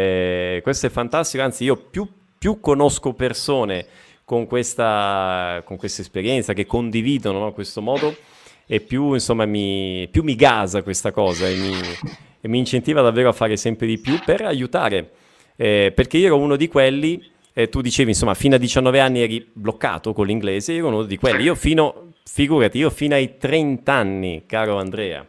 Eh, 0.57 0.61
questo 0.61 0.85
è 0.85 0.89
fantastico, 0.89 1.43
anzi 1.43 1.65
io 1.65 1.75
più, 1.75 2.07
più 2.37 2.59
conosco 2.59 3.13
persone 3.13 3.85
con 4.23 4.47
questa, 4.47 5.61
con 5.65 5.77
questa, 5.77 6.01
esperienza, 6.01 6.53
che 6.53 6.65
condividono 6.65 7.39
no, 7.39 7.51
questo 7.51 7.81
modo, 7.81 8.15
e 8.65 8.79
più, 8.79 9.13
insomma, 9.13 9.45
mi, 9.45 10.07
più 10.09 10.23
mi 10.23 10.35
gasa 10.35 10.81
questa 10.81 11.11
cosa 11.11 11.47
e 11.47 11.55
mi, 11.55 11.73
e 12.41 12.47
mi 12.47 12.57
incentiva 12.57 13.01
davvero 13.01 13.29
a 13.29 13.33
fare 13.33 13.57
sempre 13.57 13.85
di 13.87 13.99
più 13.99 14.19
per 14.25 14.41
aiutare 14.41 15.11
eh, 15.55 15.91
perché 15.95 16.17
io 16.17 16.27
ero 16.27 16.37
uno 16.37 16.55
di 16.55 16.67
quelli, 16.67 17.23
eh, 17.53 17.69
tu 17.69 17.81
dicevi 17.81 18.09
insomma 18.09 18.33
fino 18.33 18.55
a 18.55 18.57
19 18.57 18.99
anni 18.99 19.21
eri 19.21 19.47
bloccato 19.51 20.13
con 20.13 20.25
l'inglese, 20.25 20.73
io 20.73 20.79
ero 20.79 20.87
uno 20.87 21.03
di 21.03 21.17
quelli, 21.17 21.43
io 21.43 21.55
fino, 21.55 22.04
figurati, 22.27 22.79
io 22.79 22.89
fino 22.89 23.15
ai 23.15 23.37
30 23.37 23.93
anni, 23.93 24.43
caro 24.45 24.77
Andrea, 24.77 25.25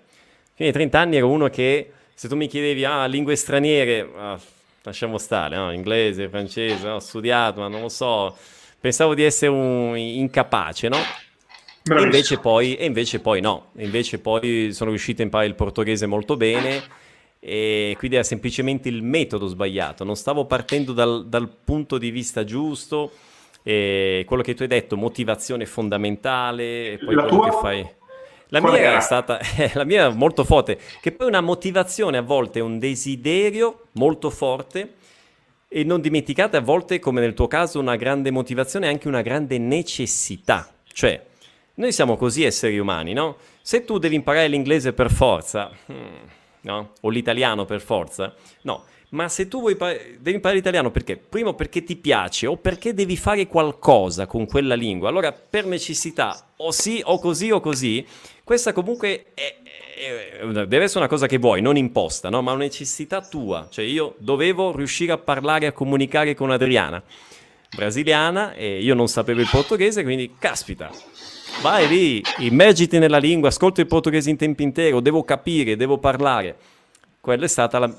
fino 0.55 0.69
ai 0.69 0.73
30 0.73 0.99
anni 0.99 1.17
ero 1.17 1.29
uno 1.29 1.49
che 1.49 1.93
se 2.15 2.29
tu 2.29 2.35
mi 2.37 2.49
chiedevi, 2.49 2.85
ah, 2.85 3.07
lingue 3.07 3.37
straniere, 3.37 4.11
ah, 4.17 4.41
lasciamo 4.83 5.19
stare, 5.19 5.57
no? 5.57 5.71
inglese, 5.73 6.29
francese, 6.29 6.89
ho 6.89 6.99
studiato, 6.99 7.61
ma 7.61 7.69
non 7.69 7.83
lo 7.83 7.89
so, 7.89 8.37
pensavo 8.81 9.15
di 9.15 9.23
essere 9.23 9.51
un 9.51 9.97
incapace, 9.97 10.89
no? 10.89 10.97
E 10.97 12.03
invece, 12.03 12.39
poi, 12.39 12.75
e 12.75 12.87
invece 12.87 13.21
poi 13.21 13.41
no, 13.41 13.67
invece 13.77 14.19
poi 14.19 14.73
sono 14.73 14.91
riuscito 14.91 15.21
a 15.21 15.25
imparare 15.25 15.49
il 15.49 15.55
portoghese 15.55 16.07
molto 16.07 16.37
bene 16.37 16.83
e 17.39 17.95
quindi 17.99 18.17
era 18.17 18.25
semplicemente 18.25 18.89
il 18.89 19.03
metodo 19.03 19.47
sbagliato, 19.47 20.03
non 20.03 20.17
stavo 20.17 20.47
partendo 20.47 20.93
dal, 20.93 21.29
dal 21.29 21.49
punto 21.49 21.99
di 21.99 22.11
vista 22.11 22.43
giusto, 22.43 23.13
e 23.69 24.23
quello 24.29 24.43
che 24.43 24.55
tu 24.55 24.63
hai 24.63 24.69
detto, 24.69 24.97
motivazione 24.97 25.67
fondamentale, 25.67 26.93
e 26.93 26.99
poi 26.99 27.17
la 27.17 27.23
quello 27.23 27.37
tua? 27.37 27.51
che 27.51 27.57
fai... 27.57 27.95
La 28.51 28.61
mia 28.61 28.79
era 28.79 29.01
stata, 29.01 29.41
eh, 29.59 29.73
la 29.75 29.83
mia 29.83 30.09
molto 30.11 30.45
forte, 30.45 30.79
che 31.01 31.11
poi 31.11 31.27
una 31.27 31.41
motivazione 31.41 32.17
a 32.17 32.23
volte 32.23 32.61
è 32.61 32.63
un 32.63 32.79
desiderio 32.79 33.87
molto 33.95 34.31
forte 34.31 34.93
e 35.67 35.83
non 35.83 36.01
dimenticate 36.01 36.57
a 36.57 36.61
volte, 36.61 37.01
come 37.01 37.21
nel 37.21 37.35
tuo 37.35 37.49
caso, 37.49 37.81
una 37.81 37.97
grande 37.97 38.31
motivazione 38.31 38.87
è 38.87 38.89
anche 38.89 39.09
una 39.09 39.23
grande 39.23 39.59
necessità. 39.59 40.73
Cioè, 40.93 41.21
noi 41.75 41.91
siamo 41.91 42.17
così 42.17 42.45
esseri 42.45 42.79
umani, 42.79 43.15
no? 43.15 43.37
Se 43.63 43.85
tu 43.85 43.99
devi 43.99 44.15
imparare 44.15 44.47
l'inglese 44.47 44.93
per 44.93 45.11
forza... 45.11 45.73
Hmm, 45.91 46.27
no? 46.61 46.93
o 47.01 47.09
l'italiano 47.09 47.65
per 47.65 47.81
forza. 47.81 48.33
No, 48.63 48.85
ma 49.11 49.29
se 49.29 49.47
tu 49.49 49.61
vuoi 49.61 49.77
par- 49.77 49.97
devi 50.19 50.37
imparare 50.37 50.57
l'italiano 50.57 50.91
perché? 50.91 51.17
Primo 51.17 51.55
perché 51.55 51.85
ti 51.85 51.97
piace 51.97 52.47
o 52.47 52.57
perché 52.57 52.93
devi 52.93 53.17
fare 53.17 53.47
qualcosa 53.47 54.27
con 54.27 54.47
quella 54.47 54.75
lingua. 54.75 55.09
Allora 55.09 55.33
per 55.33 55.67
necessità 55.67 56.49
o 56.57 56.71
sì 56.73 57.01
o 57.05 57.19
così 57.19 57.51
o 57.51 57.61
così, 57.61 58.05
questa 58.43 58.73
comunque 58.73 59.27
è, 59.35 59.57
è, 59.65 60.47
deve 60.67 60.85
essere 60.85 61.01
una 61.01 61.09
cosa 61.09 61.27
che 61.27 61.39
vuoi, 61.39 61.61
non 61.61 61.77
imposta, 61.77 62.29
no? 62.29 62.43
ma 62.43 62.53
una 62.53 62.65
necessità 62.65 63.21
tua. 63.21 63.69
Cioè 63.71 63.85
io 63.85 64.17
dovevo 64.19 64.75
riuscire 64.75 65.13
a 65.13 65.19
parlare, 65.19 65.67
a 65.67 65.73
comunicare 65.73 66.35
con 66.35 66.51
Adriana, 66.51 67.03
brasiliana, 67.75 68.55
e 68.55 68.83
io 68.83 68.95
non 68.95 69.09
sapevo 69.09 69.41
il 69.41 69.49
portoghese, 69.51 70.03
quindi 70.03 70.35
caspita, 70.39 70.91
Vai 71.63 71.89
lì, 71.89 72.23
immergiti 72.41 72.99
nella 72.99 73.17
lingua, 73.17 73.49
ascolta 73.49 73.81
il 73.81 73.87
portoghese 73.87 74.29
in 74.29 74.37
tempo 74.37 74.63
intero, 74.63 75.01
devo 75.01 75.25
capire, 75.25 75.75
devo 75.75 75.97
parlare. 75.97 76.55
Quella 77.19 77.47
è 77.47 77.49
stata 77.49 77.79
la 77.79 77.93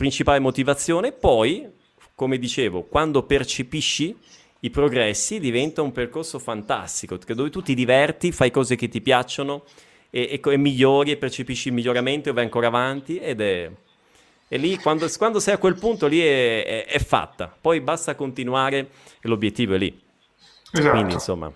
principale 0.00 0.38
motivazione. 0.38 1.12
Poi, 1.12 1.70
come 2.14 2.38
dicevo, 2.38 2.84
quando 2.84 3.24
percepisci 3.24 4.16
i 4.60 4.70
progressi 4.70 5.38
diventa 5.38 5.82
un 5.82 5.92
percorso 5.92 6.38
fantastico, 6.38 7.18
dove 7.34 7.50
tu 7.50 7.60
ti 7.60 7.74
diverti, 7.74 8.32
fai 8.32 8.50
cose 8.50 8.76
che 8.76 8.88
ti 8.88 9.02
piacciono 9.02 9.64
e, 10.08 10.40
e, 10.42 10.50
e 10.50 10.56
migliori 10.56 11.10
e 11.10 11.18
percepisci 11.18 11.68
il 11.68 11.74
miglioramento 11.74 12.30
e 12.30 12.32
vai 12.32 12.44
ancora 12.44 12.68
avanti 12.68 13.18
ed 13.18 13.42
è... 13.42 13.70
E 14.48 14.56
lì, 14.56 14.78
quando, 14.78 15.06
quando, 15.18 15.38
sei 15.38 15.52
a 15.54 15.58
quel 15.58 15.78
punto, 15.78 16.06
lì 16.06 16.20
è, 16.20 16.64
è, 16.64 16.84
è 16.86 16.98
fatta. 16.98 17.54
Poi 17.60 17.82
basta 17.82 18.14
continuare 18.14 18.88
e 19.20 19.28
l'obiettivo 19.28 19.74
è 19.74 19.78
lì. 19.78 20.00
Esatto. 20.72 20.90
Quindi, 20.90 21.12
insomma... 21.12 21.52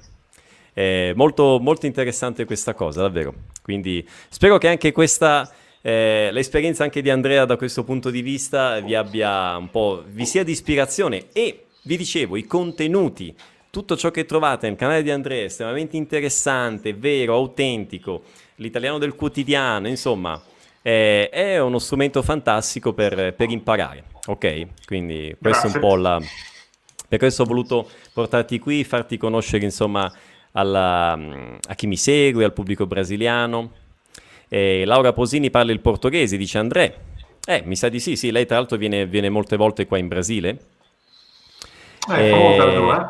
È 0.75 1.13
molto, 1.15 1.61
molto 1.61 1.87
interessante 1.87 2.45
questa 2.45 2.75
cosa, 2.75 3.01
davvero. 3.01 3.33
Quindi 3.63 4.07
spero 4.29 4.59
che 4.59 4.67
anche 4.67 4.91
questa, 4.91 5.49
eh, 5.87 6.31
l'esperienza 6.33 6.83
anche 6.83 7.03
di 7.03 7.11
Andrea 7.11 7.45
da 7.45 7.59
questo 7.59 7.85
punto 7.85 8.09
di 8.09 8.23
vista 8.23 8.81
vi 8.81 8.95
abbia 8.95 9.55
un 9.59 9.69
po', 9.69 10.03
vi 10.09 10.25
sia 10.25 10.43
di 10.43 10.51
ispirazione 10.51 11.27
e 11.35 11.67
vi 11.83 11.99
dicevo, 11.99 12.37
i 12.37 12.47
contenuti, 12.47 13.35
tutto 13.69 13.95
ciò 13.95 14.11
che 14.11 14.25
trovate 14.25 14.67
nel 14.67 14.77
canale 14.77 15.03
di 15.03 15.11
Andrea 15.11 15.43
è 15.43 15.45
estremamente 15.45 15.99
interessante, 15.99 16.95
vero, 16.95 17.35
autentico, 17.35 18.23
l'italiano 18.57 18.97
del 18.97 19.15
quotidiano, 19.15 19.87
insomma, 19.87 20.43
eh, 20.81 21.29
è 21.29 21.61
uno 21.61 21.79
strumento 21.79 22.23
fantastico 22.23 22.95
per, 22.95 23.35
per 23.35 23.51
imparare, 23.51 24.05
ok? 24.25 24.87
Quindi 24.87 25.37
questo 25.39 25.67
è 25.67 25.71
un 25.75 25.81
po' 25.81 25.97
la... 25.97 26.19
Per 27.07 27.19
questo 27.19 27.43
ho 27.43 27.47
voluto 27.47 27.87
portarti 28.15 28.59
qui, 28.59 28.85
farti 28.85 29.19
conoscere, 29.19 29.63
insomma, 29.65 30.11
alla, 30.53 31.13
a 31.13 31.75
chi 31.75 31.87
mi 31.87 31.99
segue, 31.99 32.43
al 32.43 32.55
pubblico 32.55 32.87
brasiliano. 32.87 33.83
E 34.49 34.85
Laura 34.85 35.13
Posini 35.13 35.51
parla 35.51 35.73
il 35.73 35.81
portoghese, 35.81 36.37
dice 36.37 36.59
André. 36.59 36.97
Eh, 37.47 37.63
mi 37.65 37.77
sa 37.77 37.89
di 37.89 38.01
sì, 38.01 38.17
sì, 38.17 38.31
lei 38.31 38.47
tra 38.47 38.57
l'altro 38.57 38.77
viene, 38.77 39.07
viene 39.07 39.29
molte 39.29 39.57
volte 39.57 39.87
qua 39.87 39.99
in 39.99 40.09
Brasile. 40.09 40.59
Eh, 42.11 42.31
e... 42.31 43.07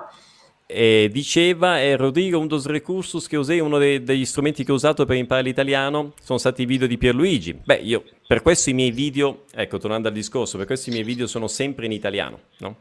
eh, 0.67 1.09
diceva 1.11 1.81
eh, 1.81 1.97
Rodrigo, 1.97 2.39
un 2.39 2.47
dos 2.47 2.67
recursos 2.67 3.27
che 3.27 3.37
usei, 3.37 3.61
uno 3.61 3.79
dei, 3.79 4.03
degli 4.03 4.25
strumenti 4.25 4.65
che 4.65 4.73
ho 4.73 4.75
usato 4.75 5.05
per 5.05 5.17
imparare 5.17 5.47
l'italiano 5.47 6.15
sono 6.21 6.39
stati 6.39 6.63
i 6.63 6.67
video 6.67 6.87
di 6.87 6.99
Pierluigi. 6.99 7.61
Beh, 7.63 7.77
io 7.77 8.05
per 8.27 8.43
questo 8.43 8.71
i 8.71 8.73
miei 8.73 8.91
video, 8.91 9.45
ecco, 9.55 9.79
tornando 9.79 10.09
al 10.09 10.15
discorso, 10.15 10.57
per 10.57 10.67
questo 10.67 10.91
i 10.91 10.93
miei 10.93 11.05
video 11.05 11.27
sono 11.27 11.47
sempre 11.47 11.87
in 11.87 11.93
italiano, 11.93 12.41
no? 12.59 12.77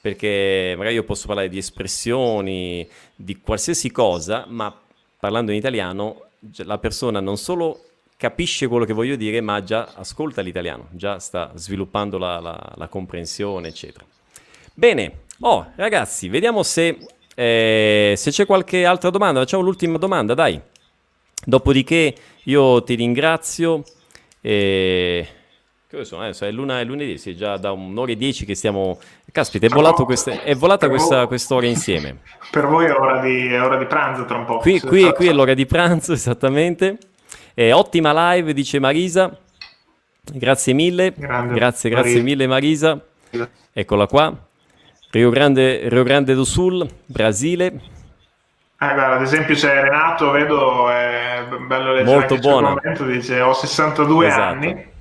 Perché 0.00 0.74
magari 0.76 0.94
io 0.94 1.04
posso 1.04 1.26
parlare 1.26 1.48
di 1.48 1.56
espressioni, 1.56 2.86
di 3.16 3.40
qualsiasi 3.40 3.90
cosa, 3.90 4.44
ma 4.48 4.78
parlando 5.18 5.50
in 5.50 5.56
italiano 5.56 6.23
la 6.64 6.78
persona 6.78 7.20
non 7.20 7.36
solo 7.36 7.80
capisce 8.16 8.68
quello 8.68 8.84
che 8.84 8.92
voglio 8.92 9.16
dire, 9.16 9.40
ma 9.40 9.62
già 9.62 9.92
ascolta 9.94 10.40
l'italiano, 10.40 10.88
già 10.92 11.18
sta 11.18 11.52
sviluppando 11.54 12.16
la, 12.18 12.40
la, 12.40 12.72
la 12.76 12.88
comprensione, 12.88 13.68
eccetera. 13.68 14.04
Bene, 14.72 15.24
oh 15.40 15.72
ragazzi, 15.76 16.28
vediamo 16.28 16.62
se, 16.62 16.98
eh, 17.34 18.14
se 18.16 18.30
c'è 18.30 18.46
qualche 18.46 18.84
altra 18.84 19.10
domanda. 19.10 19.40
Facciamo 19.40 19.62
l'ultima 19.62 19.98
domanda, 19.98 20.34
dai. 20.34 20.60
Dopodiché 21.44 22.14
io 22.44 22.82
ti 22.82 22.94
ringrazio. 22.94 23.82
E... 24.40 25.28
Che 25.86 26.04
sono? 26.04 26.26
Eh, 26.26 26.36
è, 26.36 26.50
luna, 26.50 26.80
è 26.80 26.84
lunedì, 26.84 27.18
sì, 27.18 27.36
già 27.36 27.56
da 27.56 27.72
un'ora 27.72 28.12
e 28.12 28.16
dieci 28.16 28.44
che 28.44 28.54
stiamo... 28.54 28.98
Caspita, 29.34 29.66
è, 29.66 29.68
volato 29.68 30.04
questa, 30.04 30.42
è 30.42 30.54
volata 30.54 30.88
questa, 30.88 31.26
quest'ora 31.26 31.66
insieme. 31.66 32.18
Per 32.52 32.68
voi 32.68 32.86
è 32.86 32.92
ora 32.92 33.18
di, 33.18 33.48
è 33.48 33.60
ora 33.60 33.76
di 33.76 33.84
pranzo 33.84 34.24
tra 34.26 34.36
un 34.36 34.44
po'. 34.44 34.58
Qui, 34.58 34.78
qui, 34.78 35.12
qui 35.12 35.26
è 35.26 35.32
l'ora 35.32 35.54
di 35.54 35.66
pranzo, 35.66 36.12
esattamente. 36.14 36.98
Eh, 37.52 37.72
ottima 37.72 38.32
live, 38.32 38.52
dice 38.52 38.78
Marisa. 38.78 39.36
Grazie 40.22 40.72
mille. 40.72 41.12
Grande. 41.16 41.52
Grazie, 41.52 41.90
grazie 41.90 42.10
Marisa. 42.10 42.22
mille 42.22 42.46
Marisa. 42.46 43.00
Eccola 43.72 44.06
qua. 44.06 44.32
Rio 45.10 45.30
Grande, 45.30 45.88
Rio 45.88 46.04
Grande 46.04 46.32
do 46.34 46.44
Sul, 46.44 46.88
Brasile. 47.04 47.66
Eh, 47.66 47.80
guarda, 48.78 49.16
ad 49.16 49.22
esempio 49.22 49.56
c'è 49.56 49.80
Renato, 49.80 50.30
vedo, 50.30 50.88
è 50.90 51.44
bello 51.66 51.92
leggere 51.92 52.16
Molto 52.16 52.36
buono. 52.36 52.80
Dice 53.00 53.40
ho 53.40 53.52
62 53.52 54.26
esatto. 54.28 54.42
anni 54.42 54.92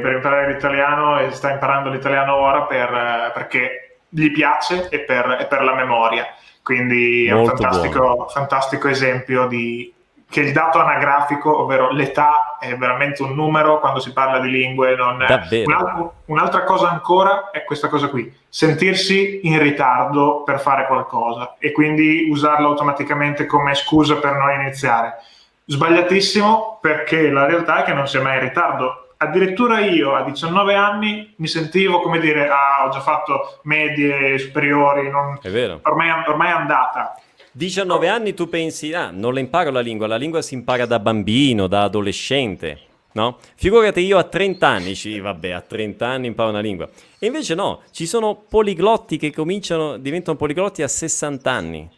per 0.00 0.12
imparare 0.12 0.52
l'italiano 0.52 1.18
e 1.18 1.30
sta 1.32 1.50
imparando 1.50 1.90
l'italiano 1.90 2.34
ora 2.34 2.62
per, 2.62 3.32
perché 3.34 3.98
gli 4.08 4.30
piace 4.30 4.88
e 4.88 5.00
per, 5.00 5.38
e 5.40 5.46
per 5.46 5.62
la 5.62 5.74
memoria. 5.74 6.26
Quindi 6.62 7.28
Molto 7.30 7.50
è 7.50 7.52
un 7.52 7.58
fantastico, 7.58 8.26
fantastico 8.28 8.88
esempio 8.88 9.46
di, 9.46 9.92
che 10.34 10.40
il 10.40 10.52
dato 10.52 10.80
anagrafico, 10.80 11.60
ovvero 11.60 11.90
l'età, 11.90 12.56
è 12.58 12.74
veramente 12.76 13.22
un 13.22 13.34
numero 13.34 13.78
quando 13.80 14.00
si 14.00 14.12
parla 14.12 14.40
di 14.40 14.50
lingue. 14.50 14.96
Non... 14.96 15.24
Un'altra, 15.66 16.10
un'altra 16.24 16.62
cosa 16.64 16.88
ancora 16.88 17.50
è 17.50 17.64
questa 17.64 17.88
cosa 17.88 18.08
qui, 18.08 18.34
sentirsi 18.48 19.46
in 19.46 19.58
ritardo 19.60 20.42
per 20.42 20.58
fare 20.58 20.86
qualcosa 20.86 21.56
e 21.58 21.70
quindi 21.70 22.26
usarlo 22.30 22.68
automaticamente 22.68 23.46
come 23.46 23.74
scusa 23.74 24.16
per 24.16 24.34
non 24.34 24.60
iniziare. 24.60 25.18
Sbagliatissimo 25.66 26.78
perché 26.80 27.30
la 27.30 27.46
realtà 27.46 27.82
è 27.82 27.84
che 27.84 27.92
non 27.92 28.08
si 28.08 28.16
è 28.16 28.20
mai 28.20 28.34
in 28.34 28.42
ritardo. 28.44 29.03
Addirittura 29.24 29.80
io 29.80 30.14
a 30.14 30.22
19 30.22 30.74
anni 30.74 31.34
mi 31.36 31.46
sentivo 31.46 32.00
come 32.00 32.18
dire, 32.18 32.48
ah, 32.48 32.86
ho 32.86 32.90
già 32.90 33.00
fatto 33.00 33.58
medie, 33.64 34.38
superiori, 34.38 35.10
non... 35.10 35.38
è 35.42 35.50
vero. 35.50 35.80
Ormai, 35.82 36.10
ormai 36.26 36.48
è 36.48 36.52
andata 36.52 37.14
19 37.56 38.08
anni 38.08 38.34
tu 38.34 38.48
pensi, 38.48 38.92
ah, 38.94 39.10
non 39.12 39.32
la 39.32 39.38
imparo 39.38 39.70
la 39.70 39.78
lingua, 39.78 40.08
la 40.08 40.16
lingua 40.16 40.42
si 40.42 40.54
impara 40.54 40.86
da 40.86 40.98
bambino, 40.98 41.68
da 41.68 41.84
adolescente, 41.84 42.80
no? 43.12 43.38
Figurati 43.54 44.00
io 44.00 44.18
a 44.18 44.24
30 44.24 44.66
anni, 44.66 44.96
sì, 44.96 45.20
vabbè, 45.20 45.50
a 45.50 45.60
30 45.60 46.04
anni 46.04 46.26
imparo 46.26 46.50
una 46.50 46.58
lingua. 46.58 46.88
E 47.16 47.26
invece 47.26 47.54
no, 47.54 47.82
ci 47.92 48.06
sono 48.06 48.34
poliglotti 48.34 49.18
che 49.18 49.32
cominciano, 49.32 49.98
diventano 49.98 50.36
poliglotti 50.36 50.82
a 50.82 50.88
60 50.88 51.48
anni. 51.48 51.88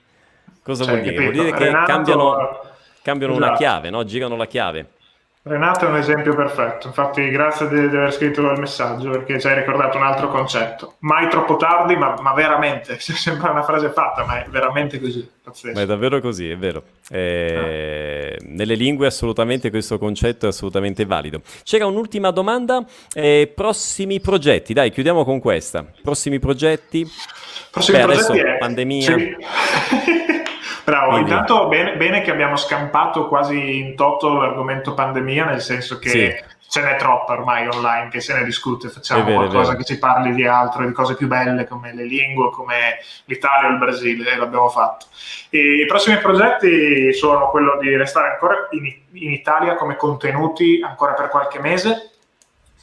Cosa 0.62 0.85
cioè, 0.85 0.93
vuol 0.93 1.05
dire? 1.09 1.23
Vuol 1.23 1.32
dire 1.32 1.53
che 1.53 1.65
Renato... 1.65 1.90
cambiano, 1.90 2.61
cambiano 3.01 3.32
esatto. 3.32 3.48
una 3.48 3.57
chiave, 3.57 3.89
no? 3.89 4.05
Girano 4.05 4.36
la 4.36 4.47
chiave. 4.47 4.90
Renato 5.48 5.85
è 5.86 5.89
un 5.89 5.97
esempio 5.97 6.35
perfetto, 6.35 6.89
infatti 6.89 7.31
grazie 7.31 7.68
di, 7.68 7.89
di 7.89 7.97
aver 7.97 8.12
scritto 8.12 8.43
quel 8.43 8.59
messaggio 8.59 9.10
perché 9.10 9.39
ci 9.39 9.47
hai 9.47 9.55
ricordato 9.55 9.97
un 9.97 10.02
altro 10.02 10.28
concetto. 10.28 10.94
Mai 11.01 11.28
troppo 11.28 11.55
tardi, 11.55 11.94
ma, 11.94 12.16
ma 12.20 12.35
veramente, 12.35 12.98
sembra 12.98 13.52
una 13.52 13.62
frase 13.62 13.90
fatta, 13.90 14.24
ma 14.24 14.43
è 14.43 14.48
veramente 14.48 15.01
così. 15.01 15.24
Pazzesco. 15.44 15.77
Ma 15.77 15.82
è 15.82 15.86
davvero 15.86 16.20
così, 16.20 16.51
è 16.51 16.56
vero. 16.56 16.82
Eh, 17.09 18.36
ah. 18.40 18.44
Nelle 18.44 18.74
lingue 18.74 19.06
assolutamente 19.06 19.70
questo 19.70 19.98
concetto 19.98 20.47
è 20.47 20.48
assolutamente 20.48 21.05
valido. 21.05 21.40
C'era 21.62 21.86
un'ultima 21.86 22.32
domanda, 22.32 22.85
eh, 23.14 23.52
prossimi 23.55 24.18
progetti, 24.18 24.73
dai 24.73 24.90
chiudiamo 24.90 25.24
con 25.24 25.39
questa. 25.39 25.86
Prossimi 26.02 26.40
progetti? 26.40 27.09
Prossimi 27.70 27.98
Beh, 27.98 28.05
progetti 28.05 28.31
adesso 28.32 28.48
è... 28.48 28.59
pandemia. 28.59 29.16
Sì. 29.16 29.36
Bravo, 30.86 31.10
Quindi... 31.10 31.30
intanto 31.30 31.66
bene, 31.66 31.96
bene, 31.96 32.22
che 32.22 32.30
abbiamo 32.30 32.54
scampato 32.54 33.26
quasi 33.26 33.78
in 33.78 33.96
toto 33.96 34.38
l'argomento 34.38 34.94
pandemia, 34.94 35.44
nel 35.44 35.60
senso 35.60 35.98
che 35.98 36.08
sì. 36.08 36.34
ce 36.68 36.80
n'è 36.80 36.94
troppa 36.94 37.32
ormai 37.32 37.66
online 37.66 38.08
che 38.08 38.20
se 38.20 38.34
ne 38.34 38.44
discute, 38.44 38.88
facciamo 38.88 39.24
vero, 39.24 39.36
qualcosa 39.38 39.74
che 39.74 39.82
ci 39.82 39.98
parli 39.98 40.32
di 40.32 40.46
altro, 40.46 40.86
di 40.86 40.92
cose 40.92 41.16
più 41.16 41.26
belle 41.26 41.66
come 41.66 41.92
le 41.92 42.04
lingue, 42.04 42.50
come 42.50 42.98
l'Italia 43.24 43.68
o 43.68 43.72
il 43.72 43.78
Brasile, 43.78 44.30
e 44.30 44.36
l'abbiamo 44.36 44.68
fatto. 44.68 45.06
E 45.50 45.82
I 45.82 45.86
prossimi 45.86 46.18
progetti 46.18 47.12
sono 47.14 47.50
quello 47.50 47.78
di 47.80 47.96
restare 47.96 48.30
ancora 48.30 48.68
in, 48.70 48.84
in 48.84 49.32
Italia 49.32 49.74
come 49.74 49.96
contenuti 49.96 50.80
ancora 50.84 51.14
per 51.14 51.30
qualche 51.30 51.58
mese, 51.58 52.12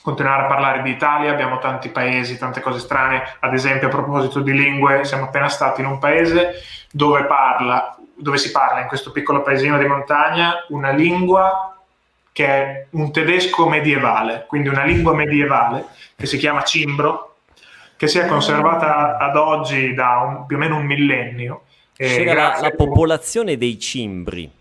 continuare 0.04 0.44
a 0.44 0.48
parlare 0.48 0.82
di 0.82 0.90
Italia, 0.90 1.32
abbiamo 1.32 1.60
tanti 1.60 1.88
paesi, 1.88 2.38
tante 2.38 2.60
cose 2.60 2.80
strane, 2.80 3.24
ad 3.40 3.54
esempio 3.54 3.88
a 3.88 3.90
proposito 3.90 4.42
di 4.42 4.52
lingue, 4.52 5.06
siamo 5.06 5.24
appena 5.24 5.48
stati 5.48 5.80
in 5.80 5.88
un 5.88 5.98
paese 5.98 6.56
dove, 6.92 7.24
parla, 7.24 7.98
dove 8.14 8.38
si 8.38 8.52
parla 8.52 8.82
in 8.82 8.88
questo 8.88 9.14
piccolo 9.14 9.42
paesino 9.42 9.78
di 9.78 9.86
montagna 9.86 10.66
una 10.68 10.92
lingua 10.92 11.78
che 12.34 12.46
è 12.46 12.86
un 12.92 13.14
tedesco 13.14 13.70
medievale, 13.70 14.44
quindi 14.46 14.68
una 14.68 14.84
lingua 14.84 15.14
medievale 15.14 15.86
che 16.18 16.26
si 16.26 16.38
chiama 16.38 16.64
cimbro, 16.64 17.36
che 17.96 18.08
si 18.08 18.20
è 18.20 18.26
conservata 18.26 19.18
ad 19.18 19.38
oggi 19.38 19.94
da 19.94 20.20
un, 20.20 20.46
più 20.46 20.58
o 20.58 20.60
meno 20.60 20.76
un 20.76 20.86
millennio. 20.86 21.64
C'era 21.96 22.34
la, 22.34 22.58
la 22.60 22.72
popolazione 22.72 23.56
dei 23.56 23.80
cimbri 23.80 24.52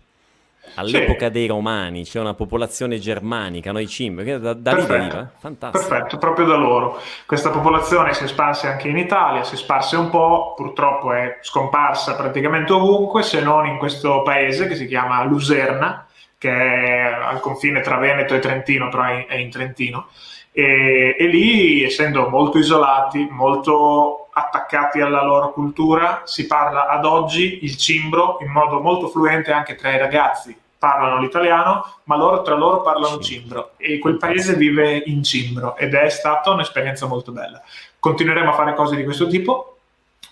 all'epoca 0.75 1.25
sì. 1.25 1.31
dei 1.31 1.47
Romani, 1.47 2.03
c'è 2.03 2.19
una 2.19 2.33
popolazione 2.33 2.99
germanica, 2.99 3.71
noi 3.71 3.87
Cimbri, 3.87 4.39
da, 4.39 4.53
da 4.53 4.73
lì 4.73 4.85
deriva? 4.85 5.31
Fantastico. 5.37 5.87
Perfetto, 5.87 6.17
proprio 6.17 6.45
da 6.45 6.55
loro. 6.55 6.99
Questa 7.25 7.49
popolazione 7.49 8.13
si 8.13 8.23
è 8.23 8.27
sparsa 8.27 8.69
anche 8.69 8.87
in 8.87 8.97
Italia, 8.97 9.43
si 9.43 9.55
è 9.55 9.57
sparsa 9.57 9.99
un 9.99 10.09
po', 10.09 10.53
purtroppo 10.55 11.13
è 11.13 11.39
scomparsa 11.41 12.15
praticamente 12.15 12.73
ovunque, 12.73 13.23
se 13.23 13.41
non 13.41 13.65
in 13.65 13.77
questo 13.77 14.21
paese 14.21 14.67
che 14.67 14.75
si 14.75 14.87
chiama 14.87 15.23
Luserna, 15.23 16.07
che 16.37 16.51
è 16.51 17.01
al 17.01 17.39
confine 17.39 17.81
tra 17.81 17.97
Veneto 17.97 18.35
e 18.35 18.39
Trentino, 18.39 18.89
però 18.89 19.03
è 19.03 19.35
in 19.35 19.49
Trentino. 19.49 20.07
E, 20.51 21.15
e 21.17 21.27
lì, 21.27 21.83
essendo 21.83 22.29
molto 22.29 22.57
isolati, 22.59 23.27
molto 23.31 24.27
attaccati 24.33 24.99
alla 24.99 25.23
loro 25.23 25.51
cultura, 25.51 26.21
si 26.25 26.45
parla 26.45 26.87
ad 26.87 27.05
oggi 27.05 27.59
il 27.63 27.77
cimbro 27.77 28.37
in 28.41 28.51
modo 28.51 28.79
molto 28.79 29.07
fluente 29.07 29.51
anche 29.51 29.75
tra 29.75 29.93
i 29.93 29.97
ragazzi 29.97 30.55
parlano 30.83 31.17
l'italiano, 31.19 31.85
ma 32.03 32.17
loro 32.17 32.41
tra 32.41 32.55
loro 32.55 32.81
parlano 32.81 33.19
cimbro. 33.19 33.71
E 33.77 33.99
quel 33.99 34.17
paese 34.17 34.55
vive 34.55 35.01
in 35.05 35.23
cimbro 35.23 35.77
ed 35.77 35.93
è 35.93 36.09
stata 36.09 36.49
un'esperienza 36.49 37.07
molto 37.07 37.31
bella. 37.31 37.61
Continueremo 37.97 38.49
a 38.49 38.53
fare 38.53 38.73
cose 38.73 38.97
di 38.97 39.05
questo 39.05 39.27
tipo, 39.27 39.77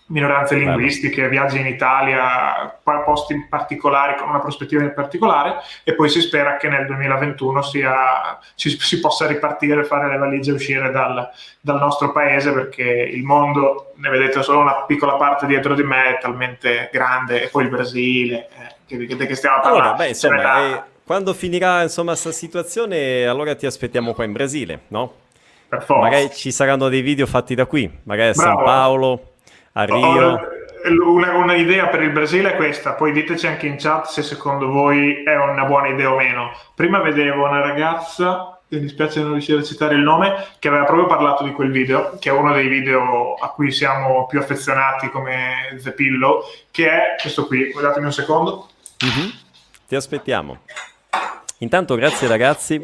minoranze 0.07 0.55
linguistiche, 0.55 1.29
viaggi 1.29 1.57
in 1.57 1.67
Italia, 1.67 2.77
posti 3.05 3.47
particolari 3.47 4.17
con 4.17 4.27
una 4.27 4.41
prospettiva 4.41 4.85
particolare 4.89 5.61
e 5.85 5.95
poi 5.95 6.09
si 6.09 6.19
spera 6.19 6.57
che 6.57 6.67
nel 6.67 6.85
2021 6.85 7.61
sia, 7.61 8.37
ci, 8.55 8.77
si 8.77 8.99
possa 8.99 9.27
ripartire, 9.27 9.85
fare 9.85 10.09
le 10.09 10.17
valigie 10.17 10.51
e 10.51 10.55
uscire 10.55 10.91
dal, 10.91 11.29
dal, 11.61 11.79
nostro 11.79 12.11
paese 12.11 12.51
perché 12.51 12.83
il 12.83 13.23
mondo, 13.23 13.93
ne 13.95 14.09
vedete 14.09 14.43
solo 14.43 14.59
una 14.59 14.83
piccola 14.83 15.13
parte 15.13 15.45
dietro 15.45 15.75
di 15.75 15.83
me, 15.83 16.17
è 16.17 16.19
talmente 16.19 16.89
grande 16.91 17.43
e 17.43 17.47
poi 17.47 17.63
il 17.63 17.69
Brasile, 17.69 18.49
eh, 18.49 18.79
che, 18.97 19.25
che, 19.27 19.35
stiamo 19.35 19.61
parlando. 19.61 19.83
Allora, 19.83 19.97
beh, 19.97 20.07
insomma, 20.07 20.65
eh, 20.65 20.83
quando 21.03 21.33
finirà 21.33 21.81
insomma 21.81 22.11
questa 22.11 22.31
situazione 22.31 23.25
allora 23.25 23.55
ti 23.55 23.65
aspettiamo 23.65 24.13
qua 24.13 24.23
in 24.23 24.31
Brasile, 24.31 24.81
no? 24.89 25.13
Per 25.67 25.83
forza. 25.83 26.01
Magari 26.01 26.31
ci 26.33 26.51
saranno 26.51 26.89
dei 26.89 27.01
video 27.01 27.25
fatti 27.25 27.55
da 27.55 27.65
qui, 27.65 27.89
magari 28.03 28.29
a 28.29 28.33
Bravo. 28.33 28.55
San 28.57 28.63
Paolo 28.63 29.31
a 29.73 29.83
Rio. 29.83 30.49
Una, 31.05 31.35
una, 31.35 31.55
idea 31.55 31.87
per 31.87 32.01
il 32.01 32.09
Brasile 32.11 32.53
è 32.53 32.55
questa, 32.55 32.93
poi 32.93 33.11
diteci 33.11 33.45
anche 33.45 33.67
in 33.67 33.75
chat 33.77 34.07
se 34.07 34.23
secondo 34.23 34.67
voi 34.67 35.21
è 35.23 35.35
una 35.35 35.65
buona 35.65 35.89
idea 35.89 36.11
o 36.11 36.15
meno. 36.15 36.51
Prima 36.73 37.01
vedevo 37.01 37.45
una 37.45 37.61
ragazza, 37.61 38.59
mi 38.69 38.79
dispiace 38.79 39.21
non 39.21 39.33
riuscire 39.33 39.59
a 39.59 39.63
citare 39.63 39.95
il 39.95 40.01
nome, 40.01 40.47
che 40.59 40.69
aveva 40.69 40.85
proprio 40.85 41.05
parlato 41.05 41.43
di 41.43 41.51
quel 41.51 41.71
video, 41.71 42.17
che 42.19 42.29
è 42.29 42.31
uno 42.31 42.53
dei 42.53 42.67
video 42.67 43.35
a 43.35 43.49
cui 43.49 43.71
siamo 43.71 44.25
più 44.25 44.39
affezionati 44.39 45.09
come 45.09 45.77
The 45.83 45.91
Pillow, 45.91 46.43
che 46.71 46.89
è 46.89 47.15
questo 47.21 47.45
qui, 47.45 47.71
guardatemi 47.71 48.05
un 48.05 48.13
secondo. 48.13 48.69
Mm-hmm. 49.05 49.29
Ti 49.87 49.95
aspettiamo. 49.95 50.59
Intanto 51.59 51.95
grazie 51.95 52.27
ragazzi 52.27 52.79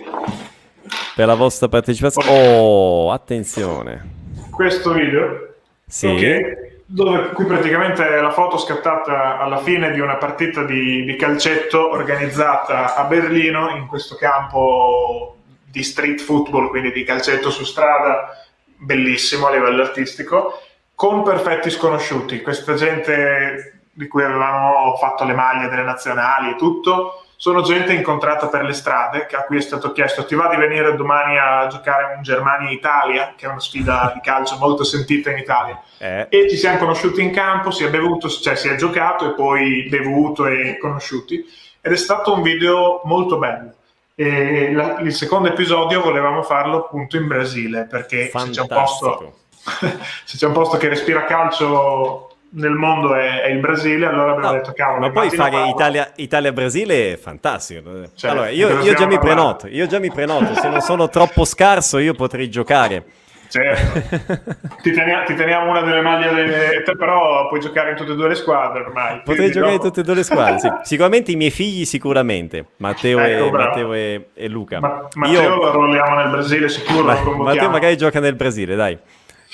per 1.16 1.28
la 1.28 1.36
vostra 1.36 1.68
partecipazione. 1.68 2.30
Oh, 2.30 3.12
attenzione. 3.12 4.16
Questo 4.52 4.94
video 4.94 5.56
sì. 5.88 6.08
Okay 6.08 6.68
dove, 6.90 7.32
qui 7.34 7.44
praticamente 7.44 8.04
la 8.22 8.32
foto 8.32 8.58
scattata 8.58 9.38
alla 9.38 9.58
fine 9.58 9.92
di 9.92 10.00
una 10.00 10.16
partita 10.16 10.64
di, 10.64 11.04
di, 11.04 11.16
calcetto 11.18 11.92
organizzata 11.92 12.96
a 12.96 13.04
Berlino 13.04 13.76
in 13.76 13.88
questo 13.88 14.16
campo 14.16 15.36
di 15.70 15.84
street 15.84 16.22
football, 16.22 16.70
quindi 16.70 16.94
di 16.94 17.04
calcetto 17.04 17.50
su 17.50 17.66
strada, 17.66 18.30
bellissimo 18.78 19.48
a 19.48 19.52
livello 19.52 19.82
artistico, 19.82 20.62
con 20.96 21.24
perfetti 21.24 21.70
sconosciuti. 21.70 22.42
Questa 22.42 22.74
gente 22.76 23.77
di 23.98 24.08
cui 24.08 24.24
avevamo 24.24 24.96
fatto 24.98 25.24
le 25.24 25.34
maglie 25.34 25.70
delle 25.70 25.82
nazionali 25.82 26.52
e 26.52 26.56
tutto, 26.56 27.24
sono 27.36 27.64
gente 27.64 27.94
incontrata 27.94 28.48
per 28.48 28.64
le 28.64 28.74
strade, 28.74 29.28
a 29.32 29.44
cui 29.44 29.58
è 29.58 29.62
stato 29.62 29.92
chiesto 29.92 30.26
ti 30.26 30.36
va 30.36 30.50
di 30.50 30.56
venire 30.56 30.96
domani 30.96 31.38
a 31.40 31.66
giocare 31.66 32.14
un 32.16 32.22
Germania-Italia, 32.22 33.34
che 33.36 33.48
è 33.48 33.50
una 33.50 33.60
sfida 33.60 34.12
di 34.14 34.22
calcio 34.22 34.58
molto 34.60 34.84
sentita 34.84 35.32
in 35.32 35.40
Italia. 35.40 35.82
Eh. 35.98 36.28
E 36.30 36.48
ci 36.48 36.58
siamo 36.58 36.78
conosciuti 36.78 37.24
in 37.24 37.32
campo, 37.32 37.72
si 37.72 37.86
è 37.86 37.90
bevuto, 37.90 38.30
cioè 38.30 38.56
si 38.56 38.68
è 38.68 38.76
giocato 38.76 39.32
e 39.32 39.34
poi 39.34 39.88
bevuto 39.90 40.46
e 40.46 40.78
conosciuti. 40.80 41.44
Ed 41.82 41.92
è 41.92 41.98
stato 41.98 42.34
un 42.34 42.44
video 42.44 43.02
molto 43.06 43.40
bello. 43.40 43.74
La, 44.14 45.00
il 45.00 45.14
secondo 45.14 45.48
episodio 45.48 46.02
volevamo 46.02 46.44
farlo 46.44 46.86
appunto 46.86 47.18
in 47.18 47.26
Brasile, 47.26 47.86
perché 47.86 48.32
se 48.32 48.50
c'è, 48.50 48.68
posto, 48.68 49.38
se 50.24 50.38
c'è 50.38 50.46
un 50.46 50.54
posto 50.54 50.78
che 50.78 50.88
respira 50.88 51.26
calcio 51.26 52.27
nel 52.50 52.74
mondo 52.74 53.14
è, 53.16 53.42
è, 53.42 53.50
il 53.50 53.60
Brasile, 53.60 54.06
allora 54.06 54.32
abbiamo 54.32 54.52
no, 54.52 54.54
detto 54.54 54.74
cavolo. 54.74 55.00
Ma 55.00 55.12
poi 55.12 55.30
fare 55.30 55.68
Italia, 55.68 56.12
Italia-Brasile 56.16 57.14
è 57.14 57.18
fantastico. 57.18 58.10
Cioè, 58.16 58.32
allora, 58.32 58.50
io, 58.50 58.82
io, 58.82 58.94
già 58.94 59.06
mi 59.06 59.20
prenoto, 59.20 59.68
io 59.68 59.86
già 59.88 60.00
mi 60.00 60.12
prenoto, 60.12 60.54
se 60.56 60.70
non 60.70 60.82
sono 60.82 61.10
troppo 61.10 61.46
scarso 61.46 61.98
io 61.98 62.14
potrei 62.14 62.50
giocare. 62.50 63.04
Certo. 63.50 64.44
ti, 64.82 64.92
teniamo, 64.92 65.26
ti, 65.26 65.34
teniamo, 65.34 65.70
una 65.70 65.82
delle 65.82 66.02
maglie, 66.02 66.34
delle... 66.34 66.84
però 66.98 67.48
puoi 67.48 67.60
giocare 67.60 67.92
in 67.92 67.96
tutte 67.96 68.12
e 68.12 68.16
due 68.16 68.28
le 68.28 68.36
squadre 68.36 68.82
ormai. 68.82 69.22
Potrei 69.24 69.52
giocare 69.52 69.74
dopo... 69.74 69.86
in 69.86 69.90
tutte 69.90 70.02
e 70.02 70.04
due 70.04 70.16
le 70.16 70.24
squadre, 70.24 70.60
sì. 70.60 70.70
Sicuramente 70.84 71.32
i 71.32 71.36
miei 71.36 71.52
figli 71.52 71.86
sicuramente, 71.86 72.66
Matteo, 72.78 73.20
ecco, 73.20 73.46
e, 73.46 73.52
Matteo 73.52 73.94
e, 73.94 74.28
e, 74.34 74.48
Luca. 74.48 74.80
Ma, 74.80 75.08
Matteo 75.14 75.42
io... 75.42 75.56
lo 75.56 75.72
rolliamo 75.72 76.16
nel 76.16 76.30
Brasile 76.30 76.70
sicuro. 76.70 77.04
Ma, 77.04 77.44
Matteo 77.44 77.70
magari 77.70 77.98
gioca 77.98 78.20
nel 78.20 78.36
Brasile, 78.36 78.76
dai. 78.76 78.98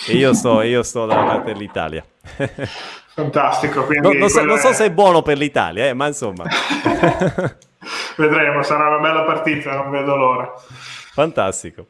E 0.07 0.15
io 0.15 0.33
sto, 0.33 0.61
io 0.61 0.83
sto 0.83 1.05
dalla 1.05 1.23
parte 1.23 1.53
dell'Italia. 1.53 2.03
Fantastico. 3.13 3.85
No, 4.01 4.11
non, 4.11 4.29
so, 4.29 4.43
non, 4.43 4.57
so, 4.57 4.73
se 4.73 4.85
è 4.85 4.91
buono 4.91 5.21
per 5.21 5.37
l'Italia, 5.37 5.87
eh, 5.87 5.93
ma 5.93 6.07
insomma. 6.07 6.45
Vedremo, 8.17 8.63
sarà 8.63 8.87
una 8.87 8.99
bella 8.99 9.23
partita, 9.23 9.75
non 9.75 9.91
vedo 9.91 10.15
l'ora. 10.15 10.51
Fantastico. 11.13 11.87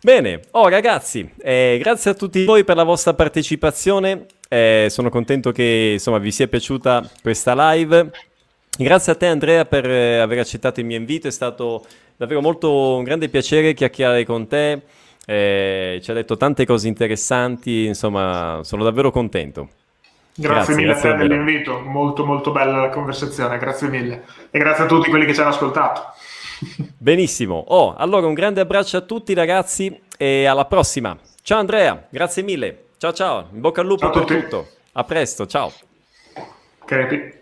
Bene, 0.00 0.40
oh 0.50 0.68
ragazzi, 0.68 1.32
eh, 1.40 1.78
grazie 1.80 2.10
a 2.10 2.14
tutti 2.14 2.44
voi 2.44 2.64
per 2.64 2.76
la 2.76 2.82
vostra 2.82 3.14
partecipazione. 3.14 4.26
Eh, 4.48 4.88
sono 4.90 5.08
contento 5.08 5.52
che 5.52 5.90
insomma, 5.92 6.18
vi 6.18 6.32
sia 6.32 6.48
piaciuta 6.48 7.08
questa 7.22 7.54
live. 7.70 8.10
Grazie 8.76 9.12
a 9.12 9.14
te 9.14 9.26
Andrea 9.26 9.64
per 9.64 9.88
eh, 9.88 10.18
aver 10.18 10.40
accettato 10.40 10.80
il 10.80 10.86
mio 10.86 10.96
invito, 10.96 11.28
è 11.28 11.30
stato 11.30 11.86
davvero 12.16 12.40
molto 12.40 12.96
un 12.96 13.04
grande 13.04 13.28
piacere 13.28 13.74
chiacchierare 13.74 14.24
con 14.24 14.48
te. 14.48 14.82
Eh, 15.32 16.00
ci 16.02 16.10
ha 16.10 16.14
detto 16.14 16.36
tante 16.36 16.66
cose 16.66 16.88
interessanti, 16.88 17.86
insomma, 17.86 18.60
sono 18.64 18.84
davvero 18.84 19.10
contento. 19.10 19.68
Grazie, 20.34 20.52
grazie 20.52 20.74
mille 20.74 20.86
grazie 20.88 21.08
a 21.08 21.12
te 21.16 21.26
dell'invito, 21.26 21.80
molto 21.80 22.26
molto 22.26 22.50
bella 22.52 22.80
la 22.80 22.88
conversazione, 22.90 23.56
grazie 23.56 23.88
mille. 23.88 24.24
E 24.50 24.58
grazie 24.58 24.84
a 24.84 24.86
tutti 24.86 25.08
quelli 25.08 25.24
che 25.24 25.32
ci 25.32 25.40
hanno 25.40 25.48
ascoltato. 25.48 26.02
Benissimo. 26.98 27.64
Oh, 27.68 27.94
allora 27.94 28.26
un 28.26 28.34
grande 28.34 28.60
abbraccio 28.60 28.98
a 28.98 29.00
tutti 29.00 29.32
ragazzi 29.32 29.98
e 30.18 30.44
alla 30.44 30.66
prossima. 30.66 31.16
Ciao 31.42 31.58
Andrea, 31.58 32.06
grazie 32.10 32.42
mille. 32.42 32.88
Ciao 32.98 33.12
ciao, 33.14 33.48
in 33.52 33.60
bocca 33.60 33.80
al 33.80 33.86
lupo 33.86 34.10
ciao 34.10 34.24
per 34.24 34.24
tutto. 34.24 34.68
A 34.92 35.04
presto, 35.04 35.46
ciao. 35.46 35.72
Crepi. 36.84 37.40